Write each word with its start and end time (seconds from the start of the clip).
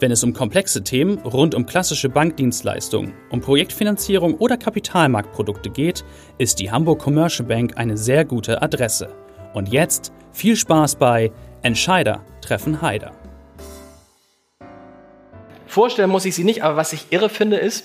Wenn 0.00 0.10
es 0.10 0.24
um 0.24 0.32
komplexe 0.32 0.82
Themen 0.82 1.18
rund 1.18 1.54
um 1.54 1.66
klassische 1.66 2.08
Bankdienstleistungen, 2.08 3.12
um 3.28 3.42
Projektfinanzierung 3.42 4.34
oder 4.36 4.56
Kapitalmarktprodukte 4.56 5.68
geht, 5.68 6.06
ist 6.38 6.58
die 6.58 6.70
Hamburg 6.70 7.00
Commercial 7.00 7.46
Bank 7.46 7.76
eine 7.76 7.98
sehr 7.98 8.24
gute 8.24 8.62
Adresse. 8.62 9.14
Und 9.52 9.68
jetzt 9.68 10.10
viel 10.32 10.56
Spaß 10.56 10.96
bei 10.96 11.30
Entscheider 11.60 12.24
treffen 12.40 12.80
Heider. 12.80 13.12
Vorstellen 15.66 16.08
muss 16.08 16.24
ich 16.24 16.34
sie 16.34 16.44
nicht, 16.44 16.64
aber 16.64 16.76
was 16.76 16.94
ich 16.94 17.08
irre 17.10 17.28
finde 17.28 17.58
ist, 17.58 17.84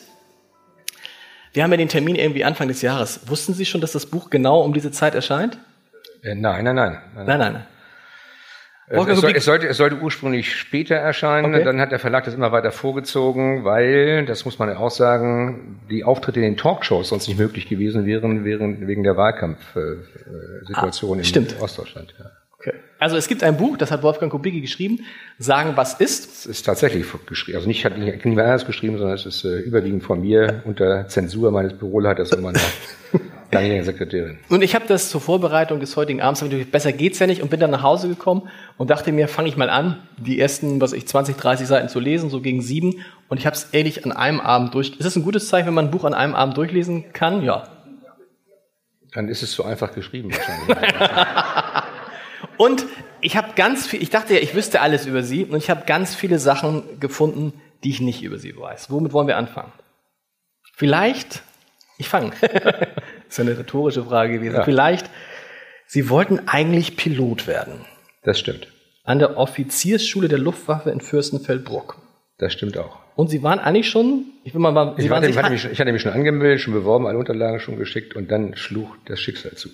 wir 1.52 1.64
haben 1.64 1.72
ja 1.72 1.78
den 1.78 1.90
Termin 1.90 2.16
irgendwie 2.16 2.46
Anfang 2.46 2.70
des 2.70 2.82
Jahres. 2.82 3.28
Wussten 3.28 3.54
Sie 3.54 3.66
schon, 3.66 3.82
dass 3.82 3.92
das 3.92 4.06
Buch 4.06 4.30
genau 4.30 4.62
um 4.62 4.74
diese 4.74 4.92
Zeit 4.92 5.16
erscheint? 5.16 5.58
Äh, 6.24 6.36
nein, 6.36 6.64
nein, 6.64 6.76
nein. 6.76 7.02
Nein, 7.14 7.26
nein. 7.26 7.40
nein. 7.40 7.56
Es, 7.56 7.75
es, 8.88 9.20
soll, 9.20 9.32
es, 9.36 9.46
sollte, 9.46 9.68
es 9.68 9.78
sollte 9.78 9.98
ursprünglich 10.00 10.56
später 10.56 10.96
erscheinen, 10.96 11.56
Okay. 11.56 11.64
dann 11.64 11.82
hat 11.82 11.92
der 11.92 12.00
Verlag 12.00 12.24
das 12.26 12.34
immer 12.36 12.52
weiter 12.52 12.72
vorgezogen, 12.72 13.64
weil, 13.66 14.26
das 14.26 14.46
muss 14.46 14.60
man 14.60 14.70
ja 14.70 14.78
auch 14.78 14.92
sagen, 14.92 15.80
die 15.90 16.04
Auftritte 16.04 16.40
in 16.40 16.44
den 16.46 16.58
Talkshows 16.58 17.10
sonst 17.10 17.28
nicht 17.28 17.40
möglich 17.40 17.68
gewesen 17.68 18.06
wären, 18.06 18.46
während, 18.46 18.88
wegen 18.88 19.04
der 19.04 19.18
Wahlkampfsituation 19.18 21.20
Ah, 21.20 21.24
in. 21.24 21.48
Ostdeutschland. 21.62 22.14
Ja. 22.20 22.26
Okay. 22.60 22.74
Also 23.00 23.18
es 23.18 23.28
gibt 23.28 23.44
ein 23.44 23.58
Buch, 23.58 23.78
das 23.78 23.92
hat 23.92 24.02
Wolfgang 24.04 24.32
Kubicki 24.32 24.62
geschrieben, 24.62 25.02
Sagen, 25.38 25.74
was 25.76 26.00
ist. 26.00 26.30
Es 26.40 26.46
ist 26.46 26.66
tatsächlich 26.66 27.06
geschrieben, 27.28 27.58
also 27.58 27.68
nicht 27.68 27.86
hat 27.86 27.98
nicht 27.98 28.26
niemand 28.26 28.48
anders 28.48 28.66
geschrieben, 28.66 28.98
sondern 28.98 29.16
es 29.16 29.26
ist 29.26 29.44
äh, 29.46 29.60
überwiegend 29.60 30.04
von 30.04 30.22
mir 30.22 30.62
unter 30.66 31.08
Zensur 31.08 31.52
meines 31.52 31.74
Büroleiters 31.74 32.32
und 32.34 32.42
meiner 32.42 32.60
langjährigen 33.56 33.86
Sekretärin. 33.86 34.38
Und 34.50 34.62
ich 34.62 34.76
habe 34.76 34.86
das 34.88 35.10
zur 35.10 35.22
Vorbereitung 35.22 35.80
des 35.80 35.96
heutigen 35.98 36.22
Abends, 36.22 36.42
hab 36.42 36.48
ich 36.50 36.54
gedacht, 36.54 36.72
besser 36.72 36.92
geht's 36.94 37.20
ja 37.20 37.28
nicht, 37.28 37.42
und 37.42 37.50
bin 37.50 37.60
dann 37.60 37.72
nach 37.72 37.84
Hause 37.84 38.08
gekommen 38.08 38.50
und 38.78 38.90
dachte 38.90 39.12
mir, 39.12 39.28
fange 39.28 39.50
ich 39.50 39.58
mal 39.58 39.70
an, 39.70 39.98
die 40.18 40.40
ersten, 40.40 40.80
was 40.82 40.94
ich, 40.94 41.08
20, 41.08 41.36
30 41.36 41.68
Seiten 41.68 41.90
zu 41.90 42.00
lesen, 42.00 42.30
so 42.30 42.42
gegen 42.42 42.62
sieben. 42.62 43.04
Und 43.28 43.40
ich 43.40 43.46
habe 43.46 43.56
es 43.56 43.70
ehrlich 43.72 44.06
an 44.06 44.12
einem 44.12 44.40
Abend 44.40 44.74
durch. 44.74 44.92
Ist 44.92 45.06
das 45.06 45.16
ein 45.16 45.24
gutes 45.24 45.48
Zeichen, 45.50 45.68
wenn 45.68 45.74
man 45.74 45.86
ein 45.86 45.92
Buch 45.92 46.04
an 46.04 46.14
einem 46.14 46.36
Abend 46.36 46.58
durchlesen 46.58 47.12
kann? 47.14 47.44
Ja. 47.44 47.64
Dann 49.14 49.30
ist 49.30 49.42
es 49.42 49.54
so 49.54 49.64
einfach 49.64 49.94
geschrieben 49.94 50.32
wahrscheinlich. 50.32 50.94
Und 52.58 52.86
ich 53.22 53.38
habe 53.38 53.50
ganz 53.56 53.88
viel, 53.88 54.02
ich 54.02 54.10
dachte 54.10 54.34
ja, 54.34 54.40
ich 54.40 54.54
wüsste 54.56 54.82
alles 54.82 55.06
über 55.06 55.24
sie 55.24 55.46
und 55.46 55.58
ich 55.58 55.70
habe 55.70 55.86
ganz 55.86 56.16
viele 56.16 56.40
Sachen 56.40 57.00
gefunden, 57.00 57.54
die 57.84 57.90
ich 57.90 58.00
nicht 58.00 58.22
über 58.24 58.38
sie 58.38 58.56
weiß. 58.56 58.92
Womit 58.92 59.14
wollen 59.14 59.28
wir 59.28 59.38
anfangen? 59.38 59.72
Vielleicht, 60.74 61.42
ich 61.98 62.10
fange. 62.10 62.32
Das 63.38 63.46
ist 63.46 63.52
eine 63.52 63.60
rhetorische 63.60 64.04
Frage 64.04 64.34
gewesen. 64.34 64.56
Ja. 64.56 64.64
Vielleicht, 64.64 65.10
Sie 65.88 66.10
wollten 66.10 66.48
eigentlich 66.48 66.98
Pilot 66.98 67.48
werden 67.48 67.74
Das 68.24 68.40
stimmt. 68.40 68.68
an 69.04 69.20
der 69.20 69.38
Offiziersschule 69.38 70.28
der 70.28 70.40
Luftwaffe 70.40 70.90
in 70.90 71.00
Fürstenfeldbruck. 71.02 71.98
Das 72.38 72.54
stimmt 72.54 72.78
auch. 72.78 73.00
Und 73.16 73.30
Sie 73.30 73.44
waren 73.44 73.60
eigentlich 73.60 73.90
schon, 73.90 74.26
ich 74.44 74.54
will 74.54 74.60
mal, 74.62 74.72
mal 74.72 74.96
Sie 74.98 75.04
Ich 75.06 75.10
waren 75.10 75.24
hatte, 75.24 75.36
hatte 75.36 75.52
mich, 75.52 75.62
schon- 75.62 75.72
ich 75.72 75.80
hatte 75.80 75.92
mich 75.92 76.02
schon 76.02 76.12
angemeldet, 76.12 76.60
schon 76.62 76.74
beworben, 76.74 77.08
alle 77.08 77.18
Unterlagen 77.18 77.60
schon 77.60 77.78
geschickt 77.78 78.16
und 78.16 78.30
dann 78.32 78.56
schlug 78.58 78.90
das 79.06 79.20
Schicksal 79.20 79.54
zu. 79.54 79.70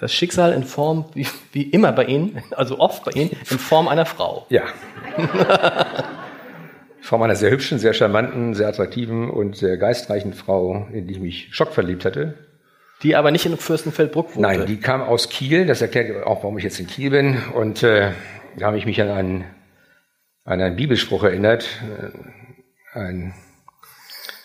das 0.00 0.12
Schicksal 0.14 0.52
in 0.52 0.62
Form, 0.64 1.06
wie, 1.14 1.26
wie 1.52 1.62
immer 1.64 1.92
bei 1.92 2.04
Ihnen, 2.04 2.40
also 2.52 2.78
oft 2.78 3.04
bei 3.04 3.10
Ihnen, 3.12 3.30
in 3.50 3.58
Form 3.58 3.88
einer 3.88 4.06
Frau. 4.06 4.46
Ja. 4.48 4.62
Form 7.00 7.22
einer 7.22 7.36
sehr 7.36 7.50
hübschen, 7.50 7.78
sehr 7.78 7.94
charmanten, 7.94 8.54
sehr 8.54 8.68
attraktiven 8.68 9.30
und 9.30 9.56
sehr 9.56 9.76
geistreichen 9.76 10.32
Frau, 10.34 10.86
in 10.92 11.06
die 11.06 11.14
ich 11.14 11.20
mich 11.20 11.48
schockverliebt 11.52 12.04
hatte. 12.04 12.34
Die 13.02 13.14
aber 13.14 13.30
nicht 13.30 13.46
in 13.46 13.56
Fürstenfeldbruck 13.56 14.34
wohnte. 14.34 14.40
Nein, 14.40 14.66
die 14.66 14.78
kam 14.78 15.02
aus 15.02 15.28
Kiel, 15.28 15.66
das 15.66 15.80
erklärt 15.80 16.26
auch, 16.26 16.42
warum 16.42 16.58
ich 16.58 16.64
jetzt 16.64 16.80
in 16.80 16.86
Kiel 16.86 17.10
bin. 17.10 17.42
Und 17.54 17.82
äh, 17.82 18.12
da 18.56 18.66
habe 18.66 18.78
ich 18.78 18.86
mich 18.86 19.00
an 19.00 19.10
einen, 19.10 19.44
an 20.44 20.60
einen 20.60 20.76
Bibelspruch 20.76 21.22
erinnert. 21.22 21.68
Äh, 22.94 22.98
Ein 22.98 23.34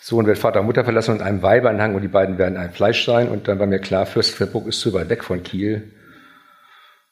Sohn 0.00 0.26
wird 0.26 0.38
Vater 0.38 0.60
und 0.60 0.66
Mutter 0.66 0.84
verlassen 0.84 1.12
und 1.12 1.22
einem 1.22 1.42
Weibeanhang 1.42 1.94
und 1.94 2.02
die 2.02 2.08
beiden 2.08 2.38
werden 2.38 2.56
ein 2.56 2.70
Fleisch 2.72 3.04
sein. 3.04 3.28
Und 3.28 3.48
dann 3.48 3.58
war 3.58 3.66
mir 3.66 3.80
klar, 3.80 4.06
Fürstenfeldbruck 4.06 4.68
ist 4.68 4.80
zu 4.80 4.92
weit 4.92 5.08
weg 5.08 5.24
von 5.24 5.42
Kiel. 5.42 5.90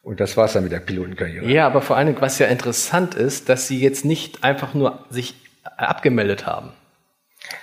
Und 0.03 0.21
das 0.21 0.37
war's 0.37 0.53
dann 0.53 0.65
mit 0.65 0.73
der 0.73 0.81
Pilotenkarriere. 0.81 1.47
Ja, 1.49 1.67
aber 1.67 1.81
vor 1.81 1.97
allem, 1.97 2.15
was 2.21 2.39
ja 2.39 2.49
interessant 2.49 3.15
ist, 3.15 3.49
dass 3.49 3.67
Sie 3.67 3.81
jetzt 3.81 4.05
nicht 4.05 4.45
einfach 4.45 4.75
nur 4.75 5.07
sich 5.11 5.35
abgemeldet 5.77 6.45
haben. 6.47 6.73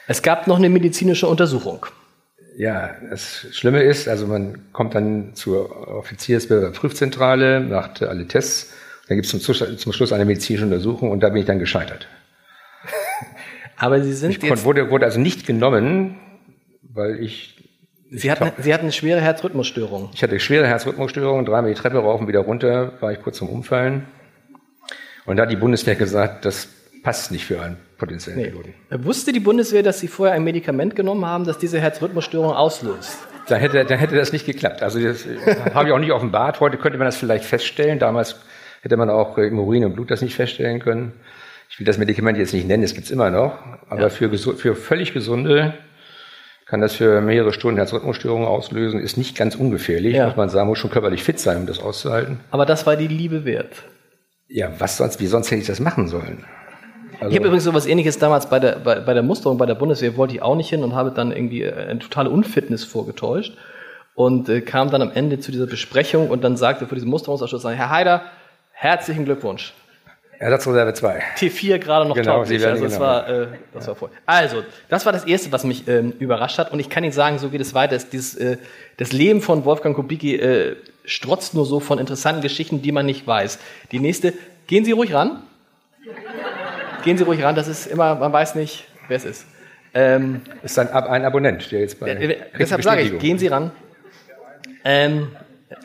Es 0.08 0.22
gab 0.22 0.48
noch 0.48 0.58
eine 0.58 0.70
medizinische 0.70 1.28
Untersuchung. 1.28 1.86
Ja, 2.60 2.90
das 3.10 3.48
Schlimme 3.52 3.84
ist, 3.84 4.10
also 4.10 4.28
man 4.28 4.74
kommt 4.74 4.94
dann 4.94 5.34
zur 5.34 5.88
Offiziersprüfzentrale, 5.88 7.62
macht 7.62 8.04
alle 8.04 8.28
Tests, 8.28 8.74
dann 9.08 9.16
gibt 9.16 9.26
es 9.26 9.32
zum, 9.32 9.40
Schluss- 9.56 9.78
zum 9.78 9.94
Schluss 9.94 10.12
eine 10.12 10.26
medizinische 10.26 10.66
Untersuchung 10.66 11.10
und 11.10 11.22
da 11.22 11.30
bin 11.30 11.38
ich 11.40 11.46
dann 11.46 11.60
gescheitert. 11.60 12.10
Aber 13.78 14.02
Sie 14.02 14.12
sind 14.12 14.32
Ich 14.32 14.44
jetzt, 14.44 14.66
wurde, 14.66 14.90
wurde 14.92 15.06
also 15.06 15.22
nicht 15.22 15.48
genommen, 15.48 16.18
weil 16.82 17.22
ich, 17.22 17.56
Sie 18.12 18.30
hatten, 18.30 18.52
Sie 18.62 18.74
hatten 18.74 18.84
eine 18.84 18.92
schwere 18.92 19.22
Herzrhythmusstörung. 19.22 20.10
ich 20.14 20.22
hatte 20.22 20.38
schwere 20.42 20.68
Herzrhythmusstörungen, 20.68 21.46
dreimal 21.46 21.74
die 21.74 21.80
Treppe 21.80 22.00
rauf 22.00 22.20
und 22.20 22.28
wieder 22.28 22.42
runter, 22.42 22.92
war 23.00 23.14
ich 23.14 23.22
kurz 23.22 23.38
zum 23.38 23.48
Umfallen. 23.48 24.04
Und 25.26 25.38
da 25.38 25.44
hat 25.44 25.52
die 25.52 25.56
Bundeswehr 25.56 25.96
gesagt, 25.96 26.44
das 26.44 26.68
passt 27.04 27.32
nicht 27.32 27.46
für 27.46 27.62
einen 27.62 27.78
potenziellen 27.98 28.44
Piloten. 28.44 28.74
Wusste 29.04 29.32
die 29.32 29.40
Bundeswehr, 29.40 29.84
dass 29.84 30.00
Sie 30.00 30.08
vorher 30.08 30.36
ein 30.36 30.44
Medikament 30.44 30.96
genommen 30.96 31.26
haben, 31.26 31.46
das 31.46 31.58
diese 31.58 31.80
Herzrhythmusstörung 31.80 32.52
auslöst? 32.54 33.18
Da 33.48 33.56
hätte, 33.56 33.84
da 33.86 33.96
hätte 33.96 34.16
das 34.16 34.32
nicht 34.32 34.46
geklappt. 34.46 34.84
Also 34.84 35.00
das 35.02 35.26
äh, 35.26 35.38
habe 35.74 35.88
ich 35.90 35.94
auch 35.94 36.00
nicht 36.00 36.12
offenbart. 36.12 36.60
Heute 36.60 36.78
könnte 36.78 36.98
man 36.98 37.06
das 37.06 37.18
vielleicht 37.18 37.46
feststellen. 37.46 37.98
Damals 38.00 38.36
hätte 38.82 38.96
man 38.98 39.10
auch 39.10 39.38
äh, 39.38 39.48
im 39.48 39.60
Urin 39.60 39.86
und 39.86 39.94
Blut 39.96 40.12
das 40.12 40.22
nicht 40.22 40.36
feststellen 40.36 40.80
können. 40.80 41.14
Ich 41.72 41.80
will 41.80 41.86
das 41.86 41.98
Medikament 41.98 42.38
jetzt 42.38 42.54
nicht 42.54 42.68
nennen, 42.68 42.84
es 42.84 42.94
gibt's 42.94 43.12
immer 43.12 43.30
noch. 43.30 43.54
Aber 43.90 44.10
für, 44.10 44.28
gesu- 44.28 44.56
für 44.56 44.76
völlig 44.76 45.14
gesunde 45.14 45.74
kann 46.66 46.82
das 46.82 46.96
für 46.96 47.22
mehrere 47.22 47.52
Stunden 47.54 47.78
Herzrhythmusstörungen 47.78 48.48
auslösen. 48.48 49.00
Ist 49.00 49.18
nicht 49.18 49.36
ganz 49.36 49.56
ungefährlich, 49.56 50.16
Ja. 50.16 50.28
muss 50.28 50.36
man 50.36 50.50
sagen. 50.50 50.68
Muss 50.68 50.78
schon 50.80 50.92
körperlich 50.92 51.24
fit 51.24 51.40
sein, 51.40 51.58
um 51.58 51.66
das 51.66 51.80
auszuhalten. 51.80 52.40
Aber 52.52 52.66
das 52.66 52.86
war 52.86 52.96
die 52.96 53.08
Liebe 53.08 53.46
wert. 53.46 53.84
Ja, 54.48 54.72
was 54.80 54.98
sonst? 54.98 55.20
Wie 55.20 55.28
sonst 55.28 55.50
hätte 55.52 55.62
ich 55.62 55.68
das 55.68 55.80
machen 55.80 56.08
sollen? 56.08 56.44
Also, 57.20 57.32
Ich 57.32 57.36
habe 57.38 57.48
übrigens 57.48 57.64
sowas 57.66 57.86
ähnliches 57.86 58.18
damals 58.18 58.48
bei 58.50 58.60
der, 58.60 58.78
bei, 58.80 59.00
bei 59.00 59.14
der 59.14 59.24
Musterung 59.24 59.58
bei 59.58 59.66
der 59.66 59.76
Bundeswehr, 59.76 60.16
wollte 60.18 60.36
ich 60.36 60.42
auch 60.42 60.56
nicht 60.56 60.70
hin 60.70 60.84
und 60.84 60.96
habe 60.96 61.12
dann 61.12 61.32
irgendwie 61.32 61.64
äh, 61.64 61.74
eine 61.74 62.00
totale 62.00 62.30
Unfitness 62.30 62.84
vorgetäuscht 62.86 63.58
und 64.16 64.48
äh, 64.50 64.62
kam 64.62 64.90
dann 64.90 65.02
am 65.02 65.12
Ende 65.14 65.40
zu 65.40 65.52
dieser 65.52 65.68
Besprechung 65.68 66.30
und 66.30 66.44
dann 66.44 66.56
sagte 66.58 66.88
vor 66.88 66.96
diesem 66.96 67.10
Musterungsausschuss, 67.10 67.66
Herr 67.66 67.90
Heider, 67.90 68.24
herzlichen 68.72 69.26
Glückwunsch. 69.26 69.74
Ersatzreserve 70.42 70.94
2. 70.94 71.22
T4 71.38 71.80
gerade 71.80 72.08
noch 72.08 72.16
Genau, 72.16 72.38
tauglich. 72.38 72.66
Also 72.66 72.86
das 72.86 72.94
genau. 72.94 73.06
war, 73.06 73.28
äh, 73.28 73.48
das 73.74 73.88
war 73.90 73.96
voll. 73.96 74.10
Also, 74.26 74.64
das 74.88 75.06
war 75.06 75.12
das 75.12 75.26
Erste, 75.26 75.52
was 75.52 75.66
mich 75.66 75.86
ähm, 75.90 76.14
überrascht 76.18 76.58
hat. 76.58 76.72
Und 76.72 76.80
ich 76.80 76.90
kann 76.90 77.04
Ihnen 77.04 77.12
sagen, 77.12 77.40
so 77.40 77.50
geht 77.50 77.60
es 77.60 77.74
weiter. 77.74 77.98
Es- 77.98 78.08
Dieses, 78.10 78.36
äh, 78.36 78.56
das 78.96 79.12
Leben 79.12 79.42
von 79.42 79.66
Wolfgang 79.66 79.94
Kubicki 79.98 80.36
äh, 80.38 80.78
strotzt 81.04 81.56
nur 81.56 81.66
so 81.66 81.82
von 81.82 82.00
interessanten 82.00 82.42
Geschichten, 82.42 82.82
die 82.82 82.94
man 82.94 83.06
nicht 83.06 83.28
weiß. 83.28 83.60
Die 83.92 84.00
nächste, 84.00 84.34
gehen 84.68 84.86
Sie 84.86 84.94
ruhig 84.94 85.14
ran. 85.14 85.44
Gehen 87.04 87.18
Sie 87.18 87.24
ruhig 87.24 87.44
ran, 87.44 87.56
das 87.56 87.68
ist 87.68 87.88
immer, 87.88 88.16
man 88.16 88.32
weiß 88.34 88.56
nicht, 88.56 88.86
wer 89.08 89.18
es 89.18 89.26
ist. 89.26 89.46
Ähm, 89.94 90.42
Ist 90.62 90.78
ein, 90.78 90.90
Ab- 90.90 91.10
ein 91.10 91.26
Abonnent, 91.26 91.72
der 91.72 91.80
jetzt 91.80 92.00
bei. 92.00 92.14
kriegt 92.16 92.60
deshalb 92.60 92.84
sage 92.84 93.02
ich, 93.02 93.18
gehen 93.20 93.40
Sie 93.40 93.48
ran. 93.48 93.72
Ähm, 94.84 95.30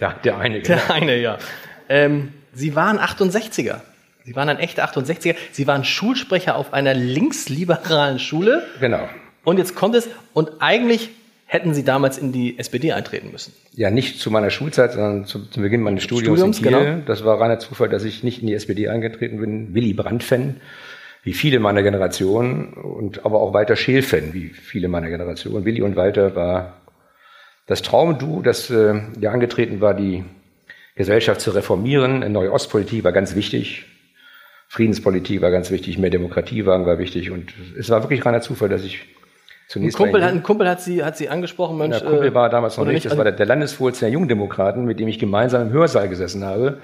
Ja, 0.01 0.15
der 0.25 0.39
eine. 0.39 0.61
genau. 0.61 0.77
Der 0.87 0.95
eine, 0.95 1.17
ja. 1.19 1.39
Ähm, 1.89 2.33
Sie 2.53 2.77
waren 2.77 2.99
68er. 2.99 3.81
Sie 4.25 4.37
waren 4.37 4.49
ein 4.49 4.59
echter 4.59 4.85
68er. 4.85 5.35
Sie 5.53 5.67
waren 5.67 5.85
Schulsprecher 5.85 6.57
auf 6.57 6.73
einer 6.73 6.95
linksliberalen 6.95 8.19
Schule. 8.19 8.63
Genau. 8.81 9.09
Und 9.45 9.59
jetzt 9.59 9.75
kommt 9.75 9.95
es, 9.95 10.09
und 10.33 10.51
eigentlich 10.61 11.11
hätten 11.47 11.75
Sie 11.75 11.85
damals 11.85 12.17
in 12.19 12.33
die 12.33 12.59
SPD 12.59 12.93
eintreten 12.93 13.31
müssen. 13.33 13.53
Ja, 13.73 13.91
nicht 13.91 14.19
zu 14.21 14.31
meiner 14.31 14.51
Schulzeit, 14.51 14.93
sondern 14.93 15.27
zu, 15.27 15.47
zu 15.47 15.61
Beginn 15.61 15.83
meines 15.83 16.03
Studiums, 16.03 16.39
Studiums, 16.39 16.59
in 16.59 16.65
Kiel. 16.65 16.73
genau. 16.79 17.03
Das 17.07 17.25
war 17.25 17.41
reiner 17.41 17.59
Zufall, 17.59 17.89
dass 17.89 18.05
ich 18.05 18.23
nicht 18.23 18.41
in 18.41 18.47
die 18.49 18.55
SPD 18.55 18.89
eingetreten 18.89 19.41
bin. 19.41 19.75
Willy 19.75 19.93
Brandt-Fan, 19.93 20.61
wie 21.25 21.33
viele 21.33 21.59
meiner 21.59 21.83
Generation, 21.83 22.75
und 22.75 23.25
aber 23.25 23.41
auch 23.41 23.55
Walter 23.55 23.77
Scheel-Fan, 23.77 24.35
wie 24.35 24.51
viele 24.51 24.89
meiner 24.89 25.09
Generation. 25.09 25.65
Willy 25.65 25.83
und 25.83 25.97
Walter 25.97 26.37
war 26.37 26.83
das 27.67 27.81
Traumduo, 27.81 28.43
das 28.43 28.71
äh, 28.71 29.01
ja 29.19 29.33
angetreten 29.33 29.81
war, 29.81 29.95
die 29.95 30.25
Gesellschaft 30.97 31.41
zu 31.41 31.51
reformieren. 31.53 32.23
Eine 32.23 32.31
neue 32.31 32.53
Ostpolitik 32.53 33.05
war 33.05 33.13
ganz 33.13 33.35
wichtig. 33.35 33.87
Friedenspolitik 34.69 35.41
war 35.41 35.51
ganz 35.51 35.71
wichtig, 35.71 35.99
mehr 35.99 36.11
Demokratie 36.11 36.67
war, 36.67 36.85
war 36.85 36.99
wichtig. 36.99 37.31
Und 37.31 37.55
es 37.79 37.89
war 37.89 38.03
wirklich 38.03 38.25
reiner 38.27 38.43
Zufall, 38.43 38.69
dass 38.69 38.85
ich 38.85 39.01
zunächst. 39.69 39.99
Ein 39.99 40.05
Kumpel, 40.05 40.23
hat, 40.23 40.33
ein 40.33 40.43
Kumpel 40.43 40.69
hat 40.69 40.83
sie, 40.83 41.03
hat 41.03 41.17
sie 41.17 41.31
angesprochen, 41.31 41.79
Mensch. 41.79 42.01
Der 42.01 42.09
Kumpel 42.09 42.29
äh, 42.29 42.35
war 42.35 42.51
damals 42.51 42.77
noch 42.77 42.85
nicht, 42.85 43.07
das 43.07 43.17
war 43.17 43.25
der, 43.25 43.33
der 43.33 43.47
Landesvorsitzende 43.47 44.11
der 44.11 44.13
Jungdemokraten, 44.13 44.85
mit 44.85 45.01
dem 45.01 45.09
ich 45.09 45.19
gemeinsam 45.19 45.69
im 45.69 45.73
Hörsaal 45.73 46.09
gesessen 46.09 46.45
habe, 46.45 46.79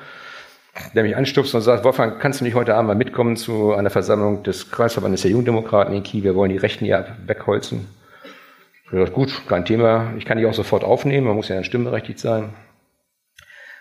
der 0.95 1.03
mich 1.03 1.17
anstupst 1.17 1.55
und 1.55 1.61
sagt, 1.61 1.85
Wolfgang, 1.85 2.21
kannst 2.21 2.41
du 2.41 2.45
nicht 2.45 2.55
heute 2.55 2.75
Abend 2.75 2.89
mal 2.89 2.95
mitkommen 2.95 3.37
zu 3.37 3.75
einer 3.75 3.91
Versammlung 3.91 4.43
des 4.43 4.71
Kreisverbandes 4.71 5.23
der 5.23 5.31
Jungdemokraten 5.31 5.95
in 5.95 6.03
Kiel? 6.03 6.25
Wir 6.25 6.35
wollen 6.35 6.51
die 6.51 6.57
Rechten 6.57 6.85
hier 6.85 7.17
wegholzen. 7.27 7.89
Ich 8.85 8.91
gesagt, 8.91 9.13
gut, 9.13 9.43
kein 9.49 9.65
Thema. 9.65 10.13
Ich 10.19 10.25
kann 10.25 10.39
die 10.39 10.47
auch 10.47 10.55
sofort 10.55 10.83
aufnehmen. 10.83 11.27
Man 11.27 11.37
muss 11.37 11.49
ja 11.49 11.55
dann 11.55 11.65
stimmberechtigt 11.65 12.19
sein. 12.19 12.55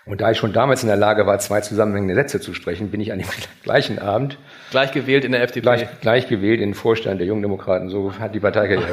Und 0.06 0.20
da 0.20 0.30
ich 0.30 0.38
schon 0.38 0.52
damals 0.52 0.82
in 0.82 0.88
der 0.88 0.96
Lage 0.96 1.26
war, 1.26 1.38
zwei 1.38 1.60
zusammenhängende 1.60 2.14
Sätze 2.14 2.40
zu 2.40 2.54
sprechen, 2.54 2.90
bin 2.90 3.00
ich 3.00 3.12
an 3.12 3.18
dem 3.18 3.28
gleichen 3.62 3.98
Abend 3.98 4.38
gleich 4.70 4.92
gewählt 4.92 5.24
in 5.24 5.32
der 5.32 5.42
FDP. 5.42 5.62
Gleich, 5.62 6.00
gleich 6.00 6.28
gewählt 6.28 6.60
in 6.60 6.70
den 6.70 6.74
Vorstand 6.74 7.20
der 7.20 7.26
Jungdemokraten. 7.26 7.88
So 7.90 8.18
hat 8.18 8.34
die 8.34 8.40
Partei 8.40 8.66
gewonnen. 8.68 8.90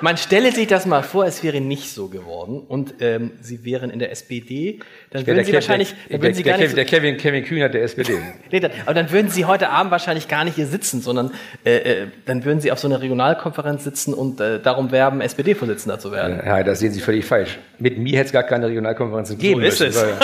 Man 0.00 0.16
stelle 0.16 0.52
sich 0.52 0.66
das 0.66 0.86
mal 0.86 1.02
vor, 1.02 1.26
es 1.26 1.42
wäre 1.42 1.60
nicht 1.60 1.90
so 1.90 2.08
geworden 2.08 2.60
und 2.66 2.94
ähm, 3.00 3.32
Sie 3.40 3.64
wären 3.64 3.90
in 3.90 3.98
der 3.98 4.10
SPD, 4.10 4.80
dann 5.10 5.26
würden 5.26 5.38
Sie 5.44 5.50
Kev, 5.50 5.54
wahrscheinlich, 5.54 5.94
dann 6.08 6.22
würden 6.22 6.22
der, 6.22 6.34
Sie 6.34 6.42
gar 6.42 6.58
der, 6.58 6.66
nicht, 6.66 6.76
der 6.76 6.84
Kevin, 6.84 7.16
Kevin 7.16 7.44
Kühnert 7.44 7.74
der 7.74 7.82
SPD. 7.82 8.18
nee, 8.50 8.60
dann, 8.60 8.70
aber 8.84 8.94
dann 8.94 9.10
würden 9.10 9.30
Sie 9.30 9.44
heute 9.44 9.70
Abend 9.70 9.90
wahrscheinlich 9.90 10.28
gar 10.28 10.44
nicht 10.44 10.54
hier 10.54 10.66
sitzen, 10.66 11.00
sondern 11.00 11.32
äh, 11.64 11.76
äh, 11.76 12.06
dann 12.24 12.44
würden 12.44 12.60
Sie 12.60 12.70
auf 12.72 12.78
so 12.78 12.88
einer 12.88 13.00
Regionalkonferenz 13.00 13.84
sitzen 13.84 14.14
und 14.14 14.40
äh, 14.40 14.60
darum 14.60 14.92
werben, 14.92 15.20
SPD-Vorsitzender 15.20 15.98
zu 15.98 16.12
werden. 16.12 16.40
Ja, 16.44 16.62
das 16.62 16.78
sehen 16.80 16.92
Sie 16.92 17.00
völlig 17.00 17.24
falsch. 17.24 17.58
Mit 17.78 17.98
mir 17.98 18.18
hätte 18.18 18.26
es 18.26 18.32
gar 18.32 18.42
keine 18.42 18.68
Regionalkonferenzen 18.68 19.38
geben 19.38 19.60
so 19.60 19.66
ist 19.66 19.80
müssen. 19.80 20.00
Es. 20.00 20.04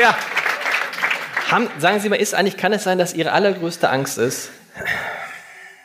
ja. 0.00 0.16
Haben, 1.50 1.68
sagen 1.78 2.00
Sie 2.00 2.08
mal, 2.10 2.16
ist 2.16 2.34
eigentlich, 2.34 2.56
kann 2.58 2.72
es 2.72 2.84
sein, 2.84 2.98
dass 2.98 3.14
Ihre 3.14 3.32
allergrößte 3.32 3.88
Angst 3.88 4.18
ist, 4.18 4.50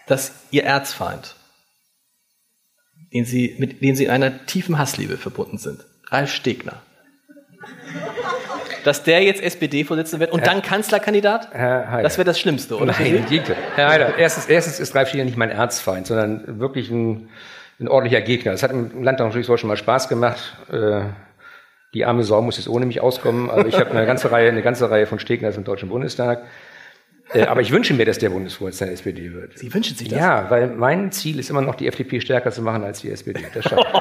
dass 0.07 0.33
Ihr 0.51 0.63
Erzfeind, 0.63 1.35
den 3.13 3.25
Sie, 3.25 3.55
mit 3.59 3.81
dem 3.81 3.95
Sie 3.95 4.05
in 4.05 4.09
einer 4.09 4.45
tiefen 4.45 4.77
Hassliebe 4.77 5.17
verbunden 5.17 5.57
sind, 5.57 5.85
Ralf 6.07 6.31
Stegner, 6.31 6.81
dass 8.83 9.03
der 9.03 9.23
jetzt 9.23 9.41
SPD-Vorsitzender 9.41 10.21
wird 10.21 10.31
und 10.31 10.41
Herr, 10.41 10.53
dann 10.53 10.61
Kanzlerkandidat? 10.61 11.49
Das 12.03 12.17
wäre 12.17 12.25
das 12.25 12.39
Schlimmste, 12.39 12.75
oder? 12.75 12.87
Nein. 12.87 13.25
Herr 13.75 13.89
Heider, 13.89 14.17
erstens, 14.17 14.47
erstens 14.47 14.79
ist 14.79 14.95
Ralf 14.95 15.09
Stegner 15.09 15.25
nicht 15.25 15.37
mein 15.37 15.49
Erzfeind, 15.49 16.07
sondern 16.07 16.59
wirklich 16.59 16.89
ein, 16.89 17.29
ein 17.79 17.87
ordentlicher 17.87 18.21
Gegner. 18.21 18.51
Es 18.51 18.63
hat 18.63 18.71
im 18.71 19.03
Landtag 19.03 19.27
natürlich 19.27 19.47
schon 19.47 19.67
mal 19.67 19.77
Spaß 19.77 20.09
gemacht. 20.09 20.57
Äh, 20.71 21.03
die 21.93 22.05
arme 22.05 22.23
Sau 22.23 22.41
muss 22.41 22.57
jetzt 22.57 22.67
ohne 22.67 22.85
mich 22.85 23.01
auskommen. 23.01 23.51
Also 23.51 23.67
ich 23.67 23.75
habe 23.75 23.91
eine 23.91 24.05
ganze 24.05 24.31
Reihe, 24.31 24.49
eine 24.49 24.63
ganze 24.63 24.89
Reihe 24.89 25.05
von 25.05 25.19
Stegners 25.19 25.57
im 25.57 25.63
Deutschen 25.63 25.89
Bundestag. 25.89 26.43
Äh, 27.31 27.43
aber 27.43 27.61
ich 27.61 27.71
wünsche 27.71 27.93
mir, 27.93 28.05
dass 28.05 28.19
der 28.19 28.29
Bundesvorsitzende 28.29 28.91
der 28.91 28.99
SPD 28.99 29.33
wird. 29.33 29.57
Sie 29.57 29.73
wünschen 29.73 29.95
sich 29.95 30.09
das? 30.09 30.19
Ja, 30.19 30.49
weil 30.49 30.67
mein 30.67 31.11
Ziel 31.11 31.39
ist 31.39 31.49
immer 31.49 31.61
noch, 31.61 31.75
die 31.75 31.87
FDP 31.87 32.19
stärker 32.19 32.51
zu 32.51 32.61
machen 32.61 32.83
als 32.83 33.01
die 33.01 33.09
SPD. 33.11 33.41
Das 33.53 33.63
schafft. 33.63 33.85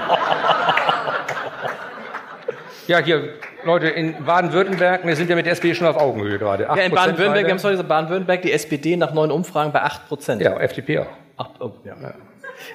ja, 2.88 2.98
hier, 2.98 3.34
Leute, 3.64 3.88
in 3.88 4.24
Baden-Württemberg, 4.24 5.06
wir 5.06 5.16
sind 5.16 5.30
ja 5.30 5.36
mit 5.36 5.46
der 5.46 5.52
SPD 5.52 5.74
schon 5.74 5.86
auf 5.86 5.96
Augenhöhe 5.96 6.38
gerade. 6.38 6.64
Ja, 6.64 6.74
in 6.74 6.92
Baden-Württemberg, 6.92 7.44
wir 7.44 7.50
haben 7.50 7.56
es 7.56 7.64
heute 7.64 7.74
gesagt, 7.74 7.88
Baden-Württemberg, 7.88 8.42
die 8.42 8.52
SPD 8.52 8.96
nach 8.96 9.14
neuen 9.14 9.30
Umfragen 9.30 9.72
bei 9.72 9.82
8 9.82 10.08
Prozent. 10.08 10.42
Ja, 10.42 10.58
FDP 10.58 10.98
auch. 10.98 11.06
Ach, 11.38 11.48
oh, 11.60 11.72
ja. 11.84 11.94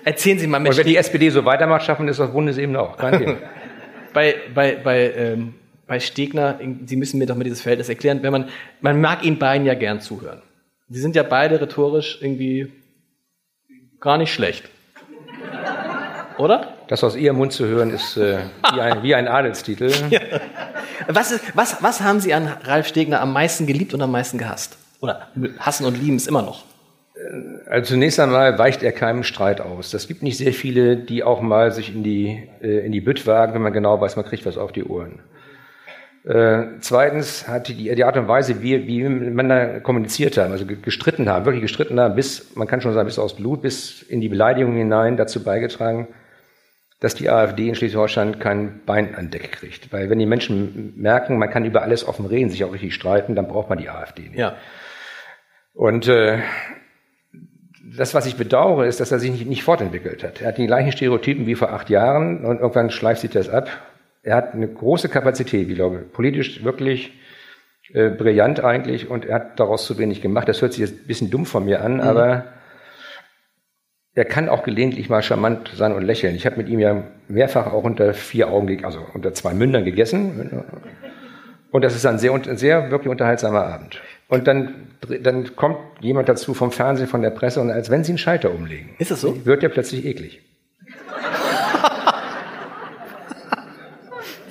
Erzählen 0.04 0.40
Sie 0.40 0.48
mal, 0.48 0.66
Und 0.66 0.78
wenn 0.78 0.86
die 0.86 0.98
SPD 0.98 1.30
so 1.30 1.46
weitermacht, 1.46 1.84
schaffen 1.84 2.06
wir 2.06 2.12
das 2.12 2.20
auf 2.20 2.32
Bundesebene 2.32 2.80
auch. 2.80 2.98
Kein 2.98 3.20
Thema. 3.20 3.36
bei, 4.14 4.36
bei, 4.54 4.76
bei, 4.76 5.14
ähm, 5.14 5.54
bei 5.88 6.00
Stegner, 6.00 6.60
Sie 6.86 6.96
müssen 6.96 7.18
mir 7.18 7.26
doch 7.26 7.36
mal 7.36 7.44
dieses 7.44 7.62
Verhältnis 7.62 7.90
erklären, 7.90 8.22
wenn 8.22 8.32
man, 8.32 8.50
man 8.82 9.00
mag 9.00 9.24
Ihnen 9.24 9.40
beiden 9.40 9.66
ja 9.66 9.74
gern 9.74 10.02
zuhören. 10.02 10.42
Sie 10.90 11.00
sind 11.00 11.16
ja 11.16 11.24
beide 11.24 11.60
rhetorisch 11.60 12.20
irgendwie 12.22 12.72
gar 14.00 14.18
nicht 14.18 14.34
schlecht. 14.34 14.70
Oder? 16.38 16.74
Das 16.88 17.04
aus 17.04 17.16
Ihrem 17.16 17.38
Mund 17.38 17.52
zu 17.52 17.66
hören, 17.66 17.90
ist 17.90 18.16
äh, 18.16 18.40
wie, 18.74 18.82
ein, 18.82 19.04
wie 19.04 19.16
ein 19.16 19.28
Adelstitel. 19.28 19.92
Ja. 20.10 20.22
Was, 21.10 21.32
ist, 21.32 21.56
was, 21.56 21.82
was 21.84 22.02
haben 22.02 22.20
Sie 22.20 22.34
an 22.34 22.48
Ralf 22.64 22.88
Stegner 22.88 23.22
am 23.22 23.32
meisten 23.32 23.68
geliebt 23.68 23.94
und 23.94 24.02
am 24.02 24.12
meisten 24.12 24.38
gehasst? 24.38 24.78
Oder 25.00 25.28
hassen 25.60 25.86
und 25.86 26.02
lieben 26.02 26.18
es 26.18 26.28
immer 26.28 26.42
noch? 26.42 26.66
Also 27.70 27.94
zunächst 27.94 28.20
einmal 28.20 28.58
weicht 28.58 28.84
er 28.84 28.92
keinem 28.92 29.24
Streit 29.24 29.62
aus. 29.62 29.92
Das 29.92 30.08
gibt 30.08 30.24
nicht 30.24 30.38
sehr 30.38 30.54
viele, 30.54 30.98
die 30.98 31.24
auch 31.24 31.42
mal 31.42 31.72
sich 31.72 31.94
in 31.94 32.04
die, 32.04 32.50
äh, 32.62 32.86
in 32.86 32.92
die 32.92 33.02
Bütt 33.02 33.26
wagen, 33.28 33.54
wenn 33.54 33.62
man 33.62 33.74
genau 33.74 34.00
weiß, 34.02 34.16
man 34.16 34.26
kriegt 34.26 34.46
was 34.46 34.58
auf 34.58 34.72
die 34.72 34.84
Ohren. 34.84 35.20
Äh, 36.28 36.80
zweitens 36.82 37.48
hat 37.48 37.70
die, 37.70 37.96
die 37.96 38.04
Art 38.04 38.18
und 38.18 38.28
Weise, 38.28 38.62
wie, 38.62 38.86
wie 38.86 39.04
Männer 39.08 39.80
kommuniziert 39.80 40.38
haben, 40.38 40.52
also 40.52 40.66
gestritten 40.66 41.30
haben, 41.30 41.46
wirklich 41.46 41.62
gestritten 41.62 42.00
haben, 42.02 42.16
bis, 42.16 42.54
man 42.56 42.68
kann 42.68 42.82
schon 42.82 42.94
sagen, 42.94 43.08
bis 43.08 43.18
aus 43.18 43.38
Blut, 43.38 43.62
bis 43.62 44.02
in 44.02 44.20
die 44.20 44.28
Beleidigung 44.28 44.76
hinein 44.76 45.16
dazu 45.16 45.42
beigetragen, 45.42 46.10
dass 47.00 47.16
die 47.16 47.30
AfD 47.30 47.70
in 47.70 47.76
Schleswig-Holstein 47.76 48.40
kein 48.40 48.82
Bein 48.86 49.16
an 49.16 49.30
Deck 49.30 49.54
kriegt. 49.54 49.94
Weil 49.94 50.10
wenn 50.10 50.20
die 50.20 50.26
Menschen 50.26 50.94
merken, 50.98 51.38
man 51.38 51.50
kann 51.50 51.64
über 51.64 51.84
alles 51.84 52.06
offen 52.06 52.26
reden, 52.26 52.50
sich 52.50 52.66
auch 52.66 52.74
richtig 52.74 52.94
streiten, 52.94 53.36
dann 53.36 53.48
braucht 53.48 53.70
man 53.70 53.78
die 53.78 53.90
AfD 53.90 54.24
nicht. 54.24 54.38
Ja. 54.38 54.56
Und 55.74 56.10
äh, 56.10 56.40
das, 57.96 58.14
was 58.14 58.26
ich 58.26 58.36
bedauere, 58.36 58.86
ist, 58.86 59.00
dass 59.00 59.14
er 59.14 59.20
sich 59.20 59.32
nicht, 59.32 59.48
nicht 59.48 59.64
fortentwickelt 59.64 60.26
hat. 60.26 60.42
Er 60.42 60.50
hat 60.50 60.58
die 60.58 60.68
gleichen 60.68 60.92
Stereotypen 60.92 61.46
wie 61.46 61.56
vor 61.56 61.72
acht 61.72 61.90
Jahren 61.90 62.44
und 62.44 62.60
irgendwann 62.60 62.90
schleift 62.90 63.22
sich 63.22 63.32
das 63.32 63.48
ab. 63.48 63.70
Er 64.28 64.36
hat 64.36 64.54
eine 64.54 64.68
große 64.68 65.08
Kapazität, 65.08 65.70
ich 65.70 65.76
glaube, 65.76 66.00
politisch 66.00 66.62
wirklich 66.66 67.14
äh, 67.94 68.10
brillant 68.10 68.62
eigentlich 68.62 69.10
und 69.10 69.24
er 69.26 69.36
hat 69.36 69.58
daraus 69.58 69.86
zu 69.86 69.98
wenig 69.98 70.22
gemacht. 70.22 70.50
Das 70.50 70.62
hört 70.62 70.74
sich 70.74 70.82
jetzt 70.82 71.04
ein 71.04 71.08
bisschen 71.08 71.30
dumm 71.30 71.46
von 71.46 71.64
mir 71.64 71.82
an, 71.82 71.94
mhm. 71.94 72.02
aber 72.02 72.44
er 74.16 74.26
kann 74.26 74.50
auch 74.50 74.64
gelegentlich 74.64 75.10
mal 75.10 75.24
charmant 75.24 75.72
sein 75.78 75.94
und 75.94 76.04
lächeln. 76.04 76.36
Ich 76.36 76.46
habe 76.46 76.58
mit 76.58 76.68
ihm 76.68 76.80
ja 76.80 77.04
mehrfach 77.30 77.72
auch 77.72 77.86
unter 77.86 78.14
vier 78.14 78.50
Augen, 78.50 78.84
also 78.84 79.00
unter 79.14 79.34
zwei 79.34 79.54
Mündern 79.54 79.86
gegessen. 79.86 80.66
Und 81.72 81.86
das 81.86 81.96
ist 81.96 82.06
ein 82.06 82.20
sehr, 82.20 82.38
sehr 82.58 82.92
wirklich 82.92 83.10
unterhaltsamer 83.10 83.64
Abend. 83.64 84.02
Und 84.28 84.46
dann, 84.46 84.88
dann 85.22 85.56
kommt 85.56 85.78
jemand 86.02 86.28
dazu 86.28 86.54
vom 86.54 86.74
Fernsehen, 86.74 87.08
von 87.08 87.22
der 87.22 87.30
Presse 87.30 87.62
und 87.62 87.72
als 87.72 87.90
wenn 87.90 88.04
sie 88.04 88.12
einen 88.12 88.18
Schalter 88.18 88.54
umlegen. 88.54 88.90
Ist 89.00 89.12
das 89.12 89.22
so? 89.22 89.46
Wird 89.46 89.64
der 89.64 89.70
plötzlich 89.70 90.06
eklig. 90.06 90.42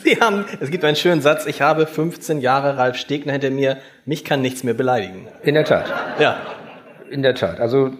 Sie 0.06 0.20
haben, 0.20 0.44
es 0.60 0.70
gibt 0.70 0.84
einen 0.84 0.94
schönen 0.94 1.20
Satz, 1.20 1.46
ich 1.46 1.62
habe 1.62 1.84
15 1.84 2.40
Jahre 2.40 2.76
Ralf 2.76 2.96
Stegner 2.96 3.32
hinter 3.32 3.50
mir, 3.50 3.78
mich 4.04 4.24
kann 4.24 4.40
nichts 4.40 4.62
mehr 4.62 4.74
beleidigen. 4.74 5.26
In 5.42 5.54
der 5.54 5.64
Tat. 5.64 5.92
Ja. 6.20 6.40
In 7.10 7.24
der 7.24 7.34
Tat. 7.34 7.58
Also 7.58 7.90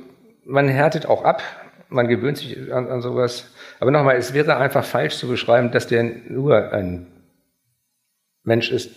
man 0.45 0.69
härtet 0.69 1.07
auch 1.07 1.25
ab, 1.25 1.43
man 1.89 2.07
gewöhnt 2.07 2.39
sich 2.39 2.73
an, 2.73 2.89
an 2.89 3.03
sowas. 3.03 3.51
Aber 3.81 3.91
nochmal, 3.91 4.15
es 4.15 4.33
wäre 4.35 4.57
einfach 4.57 4.85
falsch 4.85 5.17
zu 5.17 5.27
beschreiben, 5.27 5.73
dass 5.73 5.89
der 5.89 6.05
nur 6.05 6.73
ein 6.73 7.09
Mensch 8.45 8.71
ist, 8.71 8.93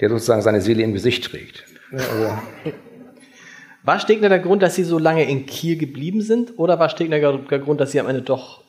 der 0.00 0.08
sozusagen 0.08 0.42
seine 0.42 0.62
Seele 0.62 0.82
im 0.82 0.94
Gesicht 0.94 1.22
trägt. 1.22 1.62
Also 1.92 2.38
war 3.84 4.00
Stegner 4.00 4.30
der 4.30 4.40
Grund, 4.40 4.64
dass 4.64 4.74
Sie 4.74 4.82
so 4.82 4.98
lange 4.98 5.30
in 5.30 5.46
Kiel 5.46 5.78
geblieben 5.78 6.22
sind? 6.22 6.58
Oder 6.58 6.80
war 6.80 6.88
Stegner 6.88 7.20
der 7.20 7.58
Grund, 7.60 7.80
dass 7.80 7.92
Sie 7.92 8.00
am 8.00 8.08
Ende 8.08 8.22
doch 8.22 8.61